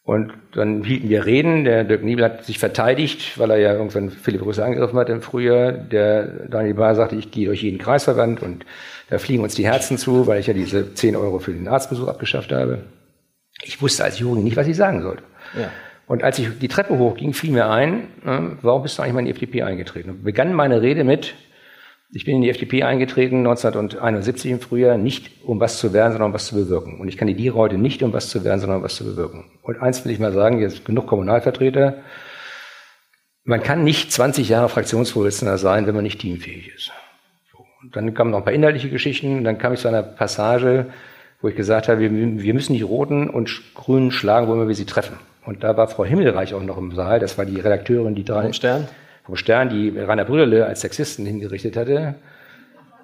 Und 0.02 0.32
dann 0.54 0.82
hielten 0.82 1.08
wir 1.08 1.24
Reden. 1.24 1.64
Der 1.64 1.84
Dirk 1.84 2.02
Niebel 2.02 2.24
hat 2.24 2.44
sich 2.44 2.58
verteidigt, 2.58 3.38
weil 3.38 3.50
er 3.50 3.58
ja 3.58 3.74
irgendwann 3.74 4.10
Philipp 4.10 4.44
Rösler 4.44 4.64
angegriffen 4.64 4.98
hat 4.98 5.08
im 5.08 5.22
Frühjahr. 5.22 5.70
Der 5.70 6.24
Daniel 6.48 6.74
Bahr 6.74 6.96
sagte, 6.96 7.16
ich 7.16 7.30
gehe 7.30 7.46
durch 7.46 7.62
jeden 7.62 7.78
Kreisverband 7.78 8.42
und 8.42 8.64
da 9.08 9.18
fliegen 9.18 9.42
uns 9.42 9.54
die 9.54 9.66
Herzen 9.66 9.98
zu, 9.98 10.26
weil 10.26 10.40
ich 10.40 10.48
ja 10.48 10.54
diese 10.54 10.94
10 10.94 11.14
Euro 11.16 11.38
für 11.38 11.52
den 11.52 11.68
Arztbesuch 11.68 12.08
abgeschafft 12.08 12.50
habe. 12.50 12.78
Ich 13.62 13.80
wusste 13.82 14.04
als 14.04 14.18
Juri 14.18 14.40
nicht, 14.40 14.56
was 14.56 14.66
ich 14.66 14.76
sagen 14.76 15.02
sollte. 15.02 15.22
Ja. 15.58 15.70
Und 16.06 16.24
als 16.24 16.38
ich 16.38 16.58
die 16.58 16.68
Treppe 16.68 16.98
hochging, 16.98 17.34
fiel 17.34 17.52
mir 17.52 17.70
ein, 17.70 18.08
äh, 18.24 18.56
warum 18.62 18.82
bist 18.82 18.98
du 18.98 19.02
eigentlich 19.02 19.14
mal 19.14 19.20
in 19.20 19.26
die 19.26 19.30
FDP 19.32 19.62
eingetreten? 19.62 20.10
Und 20.10 20.24
begann 20.24 20.52
meine 20.52 20.82
Rede 20.82 21.04
mit, 21.04 21.34
ich 22.12 22.24
bin 22.24 22.36
in 22.36 22.42
die 22.42 22.50
FDP 22.50 22.82
eingetreten 22.82 23.38
1971 23.38 24.50
im 24.50 24.60
Frühjahr, 24.60 24.98
nicht 24.98 25.44
um 25.44 25.60
was 25.60 25.78
zu 25.78 25.92
werden, 25.92 26.10
sondern 26.10 26.30
um 26.30 26.34
was 26.34 26.46
zu 26.46 26.56
bewirken. 26.56 26.98
Und 26.98 27.06
ich 27.06 27.16
kandidiere 27.16 27.54
heute 27.54 27.78
nicht 27.78 28.02
um 28.02 28.12
was 28.12 28.28
zu 28.28 28.42
werden, 28.42 28.58
sondern 28.58 28.78
um 28.78 28.82
was 28.82 28.96
zu 28.96 29.04
bewirken. 29.04 29.44
Und 29.62 29.80
eins 29.80 30.04
will 30.04 30.10
ich 30.10 30.18
mal 30.18 30.32
sagen, 30.32 30.58
jetzt 30.58 30.84
genug 30.84 31.06
Kommunalvertreter. 31.06 31.98
Man 33.44 33.62
kann 33.62 33.84
nicht 33.84 34.10
20 34.10 34.48
Jahre 34.48 34.68
Fraktionsvorsitzender 34.68 35.58
sein, 35.58 35.86
wenn 35.86 35.94
man 35.94 36.02
nicht 36.02 36.20
teamfähig 36.20 36.74
ist. 36.74 36.90
So. 37.52 37.58
Und 37.82 37.94
dann 37.94 38.12
kamen 38.14 38.32
noch 38.32 38.38
ein 38.38 38.44
paar 38.44 38.52
inhaltliche 38.52 38.90
Geschichten. 38.90 39.44
Dann 39.44 39.58
kam 39.58 39.72
ich 39.72 39.80
zu 39.80 39.86
einer 39.86 40.02
Passage, 40.02 40.86
wo 41.42 41.48
ich 41.48 41.56
gesagt 41.56 41.88
habe, 41.88 42.00
wir, 42.00 42.10
wir 42.10 42.54
müssen 42.54 42.74
die 42.74 42.82
Roten 42.82 43.30
und 43.30 43.62
Grünen 43.74 44.10
schlagen, 44.10 44.48
wo 44.48 44.52
immer 44.52 44.68
wir 44.68 44.74
sie 44.74 44.84
treffen. 44.84 45.16
Und 45.44 45.64
da 45.64 45.76
war 45.76 45.88
Frau 45.88 46.04
Himmelreich 46.04 46.54
auch 46.54 46.62
noch 46.62 46.78
im 46.78 46.92
Saal. 46.94 47.18
Das 47.18 47.38
war 47.38 47.46
die 47.46 47.60
Redakteurin, 47.60 48.14
die 48.14 48.24
drei 48.24 48.42
Vom 48.42 48.52
Stern? 48.52 48.88
vom 49.24 49.36
Stern, 49.36 49.68
die 49.68 49.96
Rainer 49.98 50.24
Brüderle 50.24 50.66
als 50.66 50.80
Sexisten 50.80 51.24
hingerichtet 51.24 51.76
hatte. 51.76 52.16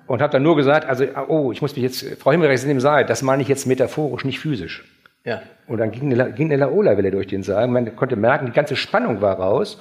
Und 0.06 0.22
habe 0.22 0.32
dann 0.32 0.42
nur 0.42 0.56
gesagt, 0.56 0.88
also, 0.88 1.04
oh, 1.28 1.50
ich 1.50 1.62
muss 1.62 1.74
mich 1.74 1.82
jetzt, 1.82 2.04
Frau 2.20 2.30
Himmelreich 2.30 2.56
ist 2.56 2.62
in 2.62 2.68
dem 2.68 2.80
Saal, 2.80 3.04
das 3.04 3.22
meine 3.22 3.42
ich 3.42 3.48
jetzt 3.48 3.66
metaphorisch, 3.66 4.24
nicht 4.24 4.38
physisch. 4.38 4.84
Ja. 5.24 5.42
Und 5.66 5.78
dann 5.78 5.90
ging 5.90 6.12
eine, 6.12 6.32
ging 6.32 6.46
eine 6.46 6.56
Laola-Welle 6.56 7.10
durch 7.10 7.26
den 7.26 7.42
Saal. 7.42 7.66
Man 7.66 7.96
konnte 7.96 8.14
merken, 8.14 8.46
die 8.46 8.52
ganze 8.52 8.76
Spannung 8.76 9.20
war 9.20 9.36
raus, 9.36 9.80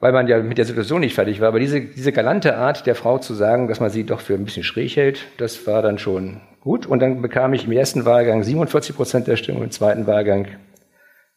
weil 0.00 0.12
man 0.12 0.26
ja 0.26 0.38
mit 0.38 0.58
der 0.58 0.64
Situation 0.64 1.00
nicht 1.00 1.14
fertig 1.14 1.40
war. 1.40 1.48
Aber 1.48 1.60
diese, 1.60 1.80
diese 1.80 2.10
galante 2.10 2.56
Art 2.56 2.86
der 2.86 2.96
Frau 2.96 3.18
zu 3.18 3.34
sagen, 3.34 3.68
dass 3.68 3.78
man 3.78 3.90
sie 3.90 4.04
doch 4.04 4.20
für 4.20 4.34
ein 4.34 4.44
bisschen 4.44 4.64
schräg 4.64 4.96
hält, 4.96 5.26
das 5.36 5.66
war 5.68 5.82
dann 5.82 5.98
schon 5.98 6.40
gut. 6.60 6.86
Und 6.86 7.00
dann 7.00 7.22
bekam 7.22 7.52
ich 7.54 7.64
im 7.64 7.72
ersten 7.72 8.04
Wahlgang 8.04 8.42
47 8.42 8.96
Prozent 8.96 9.26
der 9.26 9.36
Stimmen, 9.36 9.62
im 9.62 9.70
zweiten 9.70 10.06
Wahlgang, 10.06 10.48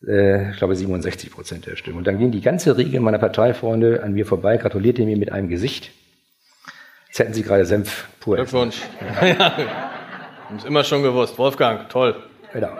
äh, 0.07 0.51
ich 0.51 0.57
glaube, 0.57 0.75
67 0.75 1.31
Prozent 1.31 1.65
der 1.65 1.75
Stimmen. 1.75 1.97
Und 1.97 2.07
dann 2.07 2.17
ging 2.17 2.31
die 2.31 2.41
ganze 2.41 2.77
Riege 2.77 2.99
meiner 2.99 3.19
Parteifreunde 3.19 4.03
an 4.03 4.13
mir 4.13 4.25
vorbei, 4.25 4.57
gratulierte 4.57 5.03
mir 5.03 5.17
mit 5.17 5.31
einem 5.31 5.49
Gesicht. 5.49 5.91
Jetzt 7.07 7.19
hätten 7.19 7.33
sie 7.33 7.43
gerade 7.43 7.65
Senf 7.65 8.07
pur. 8.19 8.37
Glückwunsch. 8.37 8.81
ja. 9.21 9.57
Haben 10.47 10.57
es 10.57 10.65
immer 10.65 10.83
schon 10.83 11.03
gewusst. 11.03 11.37
Wolfgang, 11.37 11.89
toll. 11.89 12.15
Genau. 12.53 12.71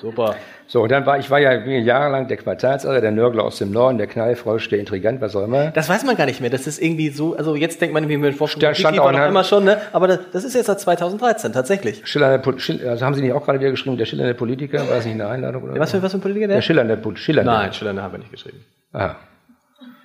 Super. 0.00 0.36
So, 0.72 0.82
und 0.84 0.92
dann 0.92 1.04
war 1.04 1.18
ich 1.18 1.28
war 1.32 1.40
ja 1.40 1.52
jahrelang 1.54 2.28
der 2.28 2.36
Quartalsarre, 2.36 3.00
der 3.00 3.10
Nörgler 3.10 3.42
aus 3.42 3.58
dem 3.58 3.72
Norden, 3.72 3.98
der 3.98 4.06
Knallfrosch, 4.06 4.68
der 4.68 4.78
Intrigant, 4.78 5.20
was 5.20 5.34
auch 5.34 5.42
immer. 5.42 5.72
Das 5.72 5.88
weiß 5.88 6.04
man 6.04 6.14
gar 6.14 6.26
nicht 6.26 6.40
mehr. 6.40 6.48
Das 6.48 6.68
ist 6.68 6.80
irgendwie 6.80 7.08
so, 7.08 7.34
also 7.36 7.56
jetzt 7.56 7.80
denkt 7.80 7.92
man, 7.92 8.08
wie 8.08 8.16
mit 8.16 8.38
Wolfgang 8.38 8.60
Da 8.62 8.74
stand 8.76 9.00
auch 9.00 9.10
immer 9.10 9.42
schon, 9.42 9.64
ne? 9.64 9.78
Aber 9.92 10.06
das, 10.06 10.20
das 10.32 10.44
ist 10.44 10.54
jetzt 10.54 10.66
seit 10.66 10.78
2013, 10.78 11.52
tatsächlich. 11.52 12.06
Schillernde, 12.06 12.60
Schill, 12.60 12.88
also 12.88 13.04
haben 13.04 13.14
Sie 13.14 13.20
nicht 13.20 13.32
auch 13.32 13.44
gerade 13.44 13.58
wieder 13.58 13.72
geschrieben, 13.72 13.96
der 13.96 14.04
schillernde 14.04 14.34
Politiker, 14.34 14.78
war 14.88 14.94
das 14.94 15.06
nicht 15.06 15.14
eine 15.14 15.26
Einladung? 15.26 15.64
Oder 15.64 15.80
Was 15.80 15.90
für, 15.90 16.00
was 16.04 16.12
für 16.12 16.18
ein 16.18 16.20
Politiker 16.20 16.46
Der 16.46 16.58
der? 16.58 16.62
schillernde, 16.62 16.96
schillernde. 17.16 17.50
Nein, 17.50 17.72
Schiller 17.72 18.00
haben 18.00 18.12
wir 18.12 18.18
nicht 18.20 18.30
geschrieben. 18.30 18.64
Aha. 18.92 19.16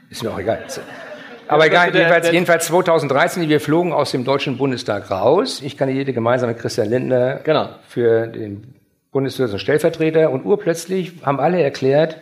Ist 0.10 0.24
mir 0.24 0.32
auch 0.32 0.40
egal. 0.40 0.64
Aber 1.48 1.68
egal, 1.68 1.94
jedenfalls, 1.94 2.32
jedenfalls 2.32 2.66
2013, 2.66 3.48
wir 3.50 3.60
flogen 3.60 3.94
aus 3.94 4.10
dem 4.10 4.26
Deutschen 4.26 4.58
Bundestag 4.58 5.12
raus. 5.12 5.62
Ich 5.64 5.78
kandidierte 5.78 6.12
gemeinsam 6.12 6.50
mit 6.50 6.58
Christian 6.58 6.90
Lindner 6.90 7.42
Genau. 7.44 7.70
für 7.88 8.26
den 8.26 8.74
Bundesvorsitzenden 9.16 9.60
Stellvertreter 9.62 10.30
und 10.30 10.44
urplötzlich 10.44 11.14
haben 11.24 11.40
alle 11.40 11.62
erklärt, 11.62 12.20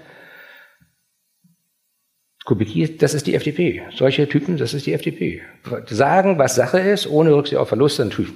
Kubicki, 2.46 2.98
das 2.98 3.16
ist 3.16 3.26
die 3.26 3.34
FDP. 3.34 3.82
Solche 3.96 4.30
Typen, 4.30 4.58
das 4.58 4.76
ist 4.76 4.86
die 4.86 4.94
FDP. 4.94 5.42
Sagen, 5.88 6.38
was 6.38 6.54
Sache 6.54 6.80
ist, 6.80 7.08
ohne 7.08 7.34
Rücksicht 7.34 7.58
auf 7.58 7.70
Verluste, 7.70 8.06
natürlich 8.06 8.32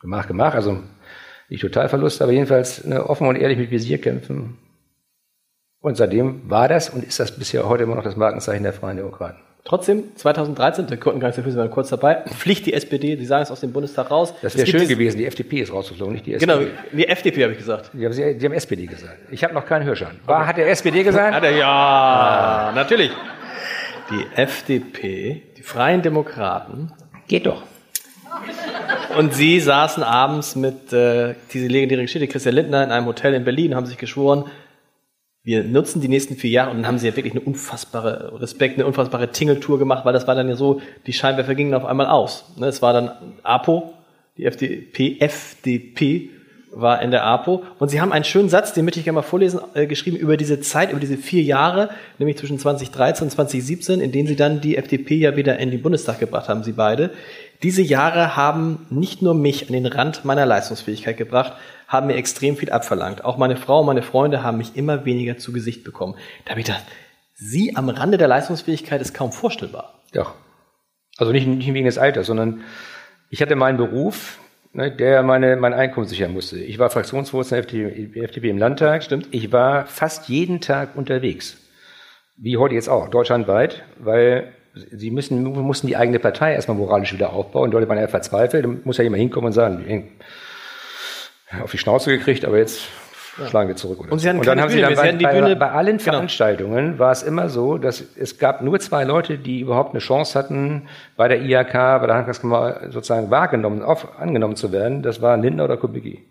Gemach, 0.00 0.28
Gemach, 0.28 0.54
also 0.54 0.80
nicht 1.48 1.62
Totalverlust, 1.62 2.22
aber 2.22 2.30
jedenfalls 2.30 2.84
ne, 2.84 3.04
offen 3.04 3.26
und 3.26 3.34
ehrlich 3.34 3.58
mit 3.58 3.72
Visier 3.72 4.00
kämpfen. 4.00 4.58
Und 5.80 5.96
seitdem 5.96 6.48
war 6.48 6.68
das 6.68 6.88
und 6.88 7.02
ist 7.02 7.18
das 7.18 7.36
bisher 7.36 7.68
heute 7.68 7.82
immer 7.82 7.96
noch 7.96 8.04
das 8.04 8.14
Markenzeichen 8.14 8.62
der 8.62 8.74
Freien 8.74 8.98
Demokraten. 8.98 9.40
Trotzdem, 9.64 10.16
2013, 10.16 10.88
der 10.88 10.96
konnten 10.96 11.20
gar 11.20 11.28
nicht 11.28 11.38
dafür, 11.38 11.52
Sie 11.52 11.58
waren 11.58 11.70
kurz 11.70 11.88
dabei, 11.90 12.22
Pflicht 12.26 12.66
die 12.66 12.72
SPD, 12.72 13.16
Sie 13.16 13.24
sagen 13.24 13.44
es 13.44 13.50
aus 13.52 13.60
dem 13.60 13.72
Bundestag 13.72 14.10
raus. 14.10 14.34
Das 14.42 14.56
wäre 14.56 14.66
schön 14.66 14.88
gewesen, 14.88 15.18
die 15.18 15.26
FDP 15.26 15.60
ist 15.60 15.72
rausgeflogen, 15.72 16.14
nicht 16.14 16.26
die 16.26 16.34
SPD. 16.34 16.52
Genau, 16.52 16.68
die 16.90 17.06
FDP 17.06 17.44
habe 17.44 17.52
ich 17.52 17.58
gesagt. 17.58 17.90
Die 17.92 18.04
haben, 18.04 18.12
die 18.12 18.44
haben 18.44 18.52
SPD 18.52 18.86
gesagt. 18.86 19.18
Ich 19.30 19.44
habe 19.44 19.54
noch 19.54 19.64
keinen 19.64 19.84
Hörschein. 19.84 20.18
War, 20.26 20.46
hat 20.48 20.56
der 20.56 20.68
SPD 20.68 21.04
gesagt? 21.04 21.32
Hat 21.32 21.44
er, 21.44 21.52
ja, 21.52 22.72
natürlich. 22.74 23.12
Die 24.10 24.26
FDP, 24.36 25.42
die 25.56 25.62
Freien 25.62 26.02
Demokraten, 26.02 26.90
Geht 27.28 27.46
doch. 27.46 27.62
und 29.16 29.32
Sie 29.32 29.60
saßen 29.60 30.02
abends 30.02 30.56
mit 30.56 30.92
äh, 30.92 31.34
diese 31.52 31.68
legendäre 31.68 32.02
Geschichte, 32.02 32.26
Christian 32.26 32.56
Lindner, 32.56 32.82
in 32.82 32.90
einem 32.90 33.06
Hotel 33.06 33.32
in 33.34 33.44
Berlin, 33.44 33.76
haben 33.76 33.86
sich 33.86 33.96
geschworen, 33.96 34.44
wir 35.44 35.64
nutzen 35.64 36.00
die 36.00 36.08
nächsten 36.08 36.36
vier 36.36 36.50
Jahre 36.50 36.70
und 36.70 36.78
dann 36.78 36.86
haben 36.86 36.98
sie 36.98 37.08
ja 37.08 37.16
wirklich 37.16 37.34
eine 37.34 37.42
unfassbare 37.42 38.40
Respekt, 38.40 38.76
eine 38.76 38.86
unfassbare 38.86 39.32
Tingeltour 39.32 39.78
gemacht, 39.78 40.04
weil 40.04 40.12
das 40.12 40.28
war 40.28 40.34
dann 40.34 40.48
ja 40.48 40.54
so, 40.54 40.80
die 41.06 41.12
Scheinwerfer 41.12 41.54
gingen 41.54 41.74
auf 41.74 41.84
einmal 41.84 42.06
aus. 42.06 42.44
Ne, 42.56 42.66
Es 42.66 42.80
war 42.80 42.92
dann 42.92 43.10
APO, 43.42 43.92
die 44.36 44.44
FDP, 44.44 45.18
FDP 45.18 46.30
war 46.74 47.02
in 47.02 47.10
der 47.10 47.24
APO 47.24 47.64
und 47.80 47.88
sie 47.90 48.00
haben 48.00 48.12
einen 48.12 48.24
schönen 48.24 48.48
Satz, 48.48 48.72
den 48.72 48.84
möchte 48.84 49.00
ich 49.00 49.04
gerne 49.04 49.16
mal 49.16 49.22
vorlesen, 49.22 49.60
äh, 49.74 49.86
geschrieben 49.86 50.16
über 50.16 50.36
diese 50.36 50.60
Zeit, 50.60 50.90
über 50.90 51.00
diese 51.00 51.16
vier 51.16 51.42
Jahre, 51.42 51.90
nämlich 52.18 52.38
zwischen 52.38 52.58
2013 52.58 53.26
und 53.26 53.30
2017, 53.30 54.00
in 54.00 54.12
denen 54.12 54.28
sie 54.28 54.36
dann 54.36 54.60
die 54.60 54.76
FDP 54.76 55.16
ja 55.16 55.36
wieder 55.36 55.58
in 55.58 55.70
den 55.70 55.82
Bundestag 55.82 56.20
gebracht 56.20 56.48
haben, 56.48 56.62
sie 56.62 56.72
beide. 56.72 57.10
Diese 57.62 57.82
Jahre 57.82 58.36
haben 58.36 58.86
nicht 58.90 59.22
nur 59.22 59.34
mich 59.34 59.66
an 59.66 59.72
den 59.72 59.86
Rand 59.86 60.24
meiner 60.24 60.46
Leistungsfähigkeit 60.46 61.16
gebracht, 61.16 61.52
haben 61.92 62.06
mir 62.06 62.16
extrem 62.16 62.56
viel 62.56 62.70
abverlangt. 62.70 63.24
Auch 63.24 63.36
meine 63.36 63.56
Frau 63.56 63.80
und 63.80 63.86
meine 63.86 64.02
Freunde 64.02 64.42
haben 64.42 64.56
mich 64.56 64.76
immer 64.76 65.04
weniger 65.04 65.36
zu 65.36 65.52
Gesicht 65.52 65.84
bekommen. 65.84 66.14
Da 66.44 66.52
habe 66.52 66.60
ich 66.60 66.66
gedacht, 66.66 66.84
Sie 67.34 67.76
am 67.76 67.88
Rande 67.88 68.18
der 68.18 68.28
Leistungsfähigkeit 68.28 69.00
ist 69.00 69.14
kaum 69.14 69.32
vorstellbar. 69.32 70.00
Doch. 70.12 70.34
Also 71.18 71.32
nicht, 71.32 71.46
nicht 71.46 71.72
wegen 71.74 71.86
des 71.86 71.98
Alters, 71.98 72.26
sondern 72.26 72.62
ich 73.30 73.42
hatte 73.42 73.56
meinen 73.56 73.76
Beruf, 73.76 74.38
ne, 74.72 74.90
der 74.94 75.22
meine, 75.22 75.56
mein 75.56 75.74
Einkommen 75.74 76.06
sichern 76.06 76.32
musste. 76.32 76.58
Ich 76.58 76.78
war 76.78 76.88
Fraktionsvorsitzender 76.88 77.66
der 77.66 77.86
FDP, 77.88 78.20
FDP 78.20 78.50
im 78.50 78.58
Landtag. 78.58 79.02
Stimmt. 79.02 79.28
Ich 79.32 79.52
war 79.52 79.86
fast 79.86 80.28
jeden 80.28 80.60
Tag 80.60 80.96
unterwegs. 80.96 81.58
Wie 82.36 82.56
heute 82.56 82.74
jetzt 82.74 82.88
auch, 82.88 83.08
deutschlandweit, 83.08 83.82
weil 83.98 84.52
sie 84.74 85.10
müssen, 85.10 85.42
mussten 85.42 85.86
die 85.86 85.96
eigene 85.96 86.18
Partei 86.18 86.54
erstmal 86.54 86.76
moralisch 86.76 87.12
wieder 87.12 87.32
aufbauen. 87.32 87.70
Leute 87.72 87.88
waren 87.88 87.98
ja 87.98 88.08
verzweifelt. 88.08 88.64
Da 88.64 88.68
muss 88.84 88.96
ja 88.96 89.04
jemand 89.04 89.20
hinkommen 89.20 89.48
und 89.48 89.52
sagen, 89.52 89.84
auf 91.62 91.70
die 91.70 91.78
Schnauze 91.78 92.10
gekriegt, 92.16 92.44
aber 92.44 92.58
jetzt 92.58 92.88
schlagen 93.48 93.68
wir 93.68 93.76
zurück. 93.76 94.00
Oder 94.00 94.12
Und 94.12 94.18
Sie 94.18 94.28
hatten 94.28 94.38
und 94.38 94.46
dann 94.46 94.60
haben 94.60 94.68
sie 94.68 94.76
Bühne 94.76 94.88
dann. 94.88 94.94
Sie 94.96 95.00
bei, 95.02 95.08
hatten 95.08 95.18
die 95.18 95.24
bei, 95.24 95.32
Bühne- 95.40 95.56
bei 95.56 95.70
allen 95.70 95.96
Genau. 95.98 96.02
Veranstaltungen 96.12 96.98
war 96.98 97.12
es 97.12 97.22
immer 97.22 97.48
so, 97.48 97.78
dass 97.78 98.04
es 98.16 98.38
gab 98.38 98.60
nur 98.62 98.78
zwei 98.80 99.04
Leute, 99.04 99.38
die 99.38 99.60
überhaupt 99.60 99.90
eine 99.92 100.00
Chance 100.00 100.38
hatten, 100.38 100.82
bei 101.16 101.28
der 101.28 101.40
IHK, 101.42 101.72
bei 101.72 102.06
der 102.06 102.16
Handwerkskammer 102.16 102.90
sozusagen 102.90 103.30
wahrgenommen, 103.30 103.82
auf, 103.82 104.18
angenommen 104.20 104.56
zu 104.56 104.70
werden. 104.72 105.02
Das 105.02 105.22
waren 105.22 105.42
Lindner 105.42 105.64
oder 105.64 105.76
Kubicki. 105.78 106.24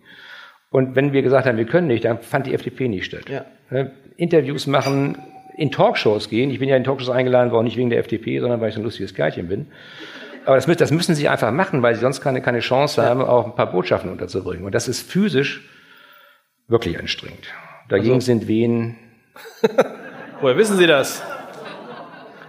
Und 0.69 0.95
wenn 0.95 1.11
wir 1.11 1.21
gesagt 1.21 1.47
haben, 1.47 1.57
wir 1.57 1.65
können 1.65 1.87
nicht, 1.87 2.05
dann 2.05 2.19
fand 2.19 2.45
die 2.47 2.53
FDP 2.53 2.87
nicht 2.87 3.05
statt. 3.05 3.27
Ja. 3.29 3.45
Ne, 3.71 3.91
Interviews 4.17 4.67
machen, 4.67 5.17
in 5.57 5.71
Talkshows 5.71 6.29
gehen. 6.29 6.49
Ich 6.51 6.59
bin 6.59 6.69
ja 6.69 6.77
in 6.77 6.83
Talkshows 6.83 7.09
eingeladen 7.09 7.51
worden, 7.51 7.65
nicht 7.65 7.77
wegen 7.77 7.89
der 7.89 7.99
FDP, 7.99 8.39
sondern 8.39 8.61
weil 8.61 8.69
ich 8.69 8.75
so 8.75 8.79
ein 8.79 8.83
lustiges 8.83 9.13
Kerlchen 9.13 9.47
bin. 9.47 9.67
Aber 10.45 10.55
das, 10.55 10.65
das 10.65 10.91
müssen 10.91 11.13
sie 11.15 11.29
einfach 11.29 11.51
machen, 11.51 11.81
weil 11.83 11.95
sie 11.95 12.01
sonst 12.01 12.21
keine, 12.21 12.41
keine 12.41 12.59
Chance 12.59 13.03
haben, 13.03 13.21
auch 13.21 13.45
ein 13.45 13.55
paar 13.55 13.71
Botschaften 13.71 14.11
unterzubringen. 14.11 14.65
Und 14.65 14.73
das 14.73 14.87
ist 14.87 15.09
physisch 15.09 15.69
wirklich 16.67 16.99
anstrengend. 16.99 17.47
Dagegen 17.89 18.15
Also- 18.15 18.25
sind 18.25 18.47
Wehen, 18.47 18.97
Woher 20.41 20.57
wissen 20.57 20.77
Sie 20.77 20.87
das? 20.87 21.21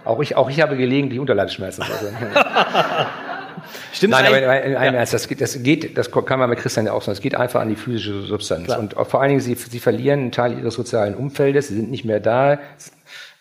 auch 0.05 0.19
ich, 0.21 0.35
auch 0.35 0.49
ich 0.49 0.59
habe 0.61 0.75
gelegentlich 0.75 1.19
Unterleibsschmerzen. 1.19 1.83
Also, 1.83 2.07
Stimmt 3.93 4.11
Nein, 4.11 4.25
aber 4.25 4.63
in 4.63 4.75
einem 4.75 4.95
Ernst, 4.95 5.13
das 5.13 5.27
geht, 5.27 5.39
das 5.39 5.61
geht, 5.63 5.97
das 5.97 6.11
kann 6.11 6.39
man 6.39 6.49
mit 6.49 6.59
Christian 6.59 6.85
ja 6.87 6.91
auch 6.93 7.01
sagen, 7.01 7.13
es 7.13 7.21
geht 7.21 7.35
einfach 7.35 7.61
an 7.61 7.69
die 7.69 7.75
physische 7.75 8.23
Substanz. 8.23 8.65
Klar. 8.65 8.79
Und 8.79 8.93
vor 8.93 9.21
allen 9.21 9.29
Dingen, 9.29 9.41
sie, 9.41 9.55
sie 9.55 9.79
verlieren 9.79 10.19
einen 10.21 10.31
Teil 10.31 10.57
ihres 10.57 10.73
sozialen 10.73 11.15
Umfeldes, 11.15 11.67
sie 11.69 11.75
sind 11.75 11.91
nicht 11.91 12.03
mehr 12.03 12.19
da. 12.19 12.59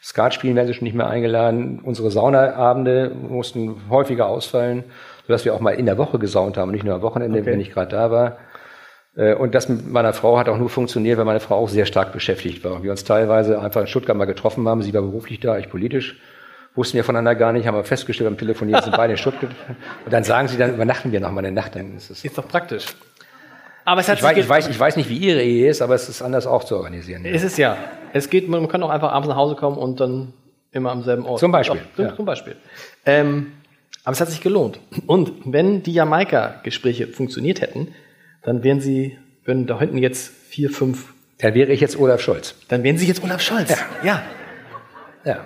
Skat 0.03 0.35
spielen 0.35 0.57
werden 0.57 0.67
sie 0.67 0.75
schon 0.75 0.85
nicht 0.85 0.97
mehr 0.97 1.07
eingeladen. 1.09 1.79
Unsere 1.83 2.11
Saunaabende 2.11 3.11
mussten 3.15 3.83
häufiger 3.89 4.27
ausfallen, 4.27 4.83
sodass 5.27 5.45
wir 5.45 5.55
auch 5.55 5.61
mal 5.61 5.71
in 5.73 5.87
der 5.87 5.97
Woche 5.99 6.19
gesaunt 6.19 6.57
haben, 6.57 6.73
nicht 6.73 6.85
nur 6.85 6.95
am 6.97 7.03
Wochenende, 7.03 7.39
Okay. 7.41 7.51
wenn 7.53 7.61
ich 7.61 7.71
gerade 7.71 7.91
da 7.91 8.11
war. 8.11 8.37
Äh, 9.17 9.35
Und 9.35 9.55
das 9.55 9.69
mit 9.69 9.91
meiner 9.91 10.13
Frau 10.13 10.39
hat 10.39 10.49
auch 10.49 10.59
nur 10.59 10.71
funktioniert, 10.71 11.19
weil 11.19 11.25
meine 11.25 11.39
Frau 11.41 11.55
auch 11.57 11.69
sehr 11.69 11.87
stark 11.87 12.13
beschäftigt 12.13 12.65
war. 12.65 12.83
Wir 12.83 12.91
uns 12.91 13.05
teilweise 13.05 13.61
einfach 13.61 13.81
in 13.83 13.87
Stuttgart 13.87 14.17
mal 14.17 14.25
getroffen 14.25 14.67
haben. 14.69 14.83
Sie 14.83 14.93
war 14.93 15.03
beruflich 15.03 15.39
da, 15.39 15.57
ich 15.59 15.69
politisch. 15.71 16.19
Wussten 16.75 16.97
wir 16.97 17.05
voneinander 17.05 17.35
gar 17.35 17.53
nicht, 17.53 17.67
haben 17.67 17.77
wir 17.77 17.85
festgestellt 17.85 18.31
beim 18.31 18.39
Telefonieren, 18.39 18.83
sind 18.83 18.97
beide 18.97 19.13
in 19.13 19.19
Stuttgart. 19.19 19.51
Und 20.05 20.13
dann 20.13 20.25
sagen 20.25 20.49
sie, 20.49 20.57
dann 20.57 20.75
übernachten 20.75 21.13
wir 21.13 21.21
noch 21.21 21.31
mal 21.31 21.41
eine 21.45 21.53
Nacht. 21.53 21.77
Dann 21.77 21.97
ist 21.97 22.11
es 22.11 22.25
Ist 22.25 22.37
doch 22.39 22.49
praktisch. 22.49 22.87
Aber 23.85 24.01
es 24.01 24.09
hat 24.09 24.19
ich, 24.19 24.23
weiß, 24.23 24.37
ich, 24.37 24.49
weiß, 24.49 24.69
ich 24.69 24.79
weiß 24.79 24.97
nicht, 24.97 25.09
wie 25.09 25.17
Ihre 25.17 25.43
Ehe 25.43 25.69
ist, 25.69 25.83
aber 25.83 25.95
es 25.95 26.09
ist 26.09 26.23
anders 26.23 26.47
auch 26.47 26.65
zu 26.65 26.77
organisieren. 26.77 27.25
Es 27.25 27.43
ist 27.43 27.59
ja. 27.59 27.77
Es 28.13 28.31
geht, 28.31 28.49
man 28.49 28.69
kann 28.69 28.83
auch 28.83 28.91
einfach 28.91 29.13
abends 29.13 29.29
nach 29.29 29.37
Hause 29.37 29.57
kommen 29.57 29.77
und 29.77 30.01
dann 30.01 30.33
immer 30.71 30.91
am 30.91 31.03
selben 31.03 31.25
Ort. 31.27 31.41
Zum 31.41 31.53
Beispiel, 31.53 31.81
Doch, 31.97 32.05
ja. 32.05 32.17
Zum 32.17 32.25
Beispiel. 32.25 32.57
Ähm, 33.07 33.53
aber 34.05 34.13
es 34.13 34.21
hat 34.21 34.29
sich 34.29 34.41
gelohnt. 34.41 34.81
Und 35.07 35.33
wenn 35.45 35.83
die 35.83 35.93
Jamaika-Gespräche 35.93 37.07
funktioniert 37.09 37.61
hätten, 37.61 37.89
dann 38.43 38.63
wären 38.65 38.81
sie, 38.81 39.19
würden 39.45 39.67
da 39.67 39.79
hinten 39.79 39.99
jetzt 39.99 40.33
vier, 40.49 40.71
fünf, 40.71 41.15
Dann 41.39 41.55
wäre 41.55 41.73
ich 41.73 41.81
jetzt 41.81 41.99
Olaf 41.99 42.21
Scholz. 42.21 42.55
dann 42.69 42.83
wären 42.83 42.99
sie 42.99 43.07
jetzt 43.07 43.23
Olaf 43.23 43.41
Scholz. 43.41 43.71
Ja. 44.03 44.23
Ja. 45.25 45.45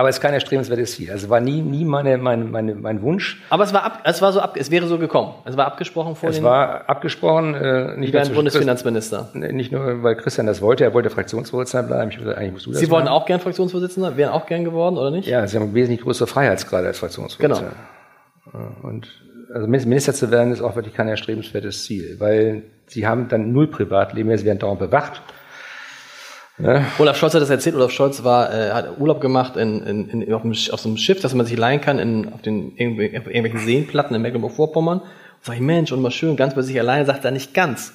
Aber 0.00 0.08
es 0.08 0.16
ist 0.16 0.22
kein 0.22 0.32
erstrebenswertes 0.32 0.92
Ziel. 0.92 1.10
Also 1.12 1.28
war 1.28 1.40
nie, 1.40 1.60
nie 1.60 1.84
meine, 1.84 2.16
mein, 2.16 2.50
meine, 2.50 2.74
mein 2.74 3.02
Wunsch. 3.02 3.42
Aber 3.50 3.64
es 3.64 3.74
war 3.74 3.84
ab, 3.84 4.00
es 4.04 4.22
war 4.22 4.32
so 4.32 4.40
ab, 4.40 4.56
es 4.58 4.70
wäre 4.70 4.86
so 4.86 4.96
gekommen. 4.96 5.34
Es 5.44 5.58
war 5.58 5.66
abgesprochen 5.66 6.16
vor 6.16 6.30
Es 6.30 6.42
war 6.42 6.88
abgesprochen, 6.88 7.52
äh, 7.54 7.98
nicht, 7.98 8.14
nur 8.14 8.22
zwischen 8.22 8.34
Bundesfinanzminister. 8.34 9.28
Christ- 9.30 9.52
nicht 9.52 9.72
nur, 9.72 10.02
weil 10.02 10.16
Christian 10.16 10.46
das 10.46 10.62
wollte, 10.62 10.84
er 10.84 10.94
wollte 10.94 11.10
Fraktionsvorsitzender 11.10 11.86
bleiben. 11.86 12.10
Ich 12.10 12.16
gesagt, 12.16 12.38
eigentlich 12.38 12.52
musst 12.54 12.64
du 12.64 12.70
das 12.70 12.80
Sie 12.80 12.90
wollten 12.90 13.08
auch 13.08 13.26
gern 13.26 13.40
Fraktionsvorsitzender, 13.40 14.16
wären 14.16 14.32
auch 14.32 14.46
gern 14.46 14.64
geworden, 14.64 14.96
oder 14.96 15.10
nicht? 15.10 15.28
Ja, 15.28 15.46
sie 15.46 15.58
haben 15.58 15.74
wesentlich 15.74 16.00
größere 16.00 16.26
Freiheitsgrade 16.26 16.86
als 16.86 16.98
Fraktionsvorsitzender. 16.98 17.72
Genau. 18.52 18.68
Und 18.88 19.06
also 19.52 19.66
Minister 19.66 20.14
zu 20.14 20.30
werden 20.30 20.50
ist 20.50 20.62
auch 20.62 20.76
wirklich 20.76 20.94
kein 20.94 21.08
erstrebenswertes 21.08 21.84
Ziel, 21.84 22.16
weil 22.20 22.62
sie 22.86 23.06
haben 23.06 23.28
dann 23.28 23.52
null 23.52 23.66
Privatleben, 23.66 24.34
sie 24.38 24.46
werden 24.46 24.60
dauernd 24.60 24.80
bewacht. 24.80 25.20
Olaf 26.98 27.16
Scholz 27.16 27.34
hat 27.34 27.42
das 27.42 27.50
erzählt. 27.50 27.74
Olaf 27.76 27.90
Scholz 27.90 28.22
war, 28.24 28.52
äh, 28.52 28.70
hat 28.70 28.98
Urlaub 28.98 29.20
gemacht 29.20 29.56
in, 29.56 29.82
in, 29.86 30.22
in, 30.22 30.32
auf, 30.34 30.42
einem, 30.44 30.52
auf 30.52 30.80
so 30.80 30.88
einem 30.88 30.96
Schiff, 30.96 31.20
das 31.20 31.34
man 31.34 31.46
sich 31.46 31.56
leihen 31.58 31.80
kann, 31.80 31.98
in, 31.98 32.32
auf 32.32 32.42
den 32.42 32.72
irgendw- 32.76 33.18
auf 33.18 33.26
irgendwelchen 33.26 33.60
Seenplatten 33.60 34.14
in 34.14 34.22
Mecklenburg-Vorpommern. 34.22 34.98
Und 35.00 35.06
sag 35.42 35.54
ich, 35.54 35.60
Mensch, 35.60 35.92
und 35.92 36.02
mal 36.02 36.10
schön, 36.10 36.36
ganz 36.36 36.54
bei 36.54 36.62
sich 36.62 36.78
alleine, 36.78 37.04
sagt 37.06 37.24
er 37.24 37.30
nicht 37.30 37.54
ganz. 37.54 37.94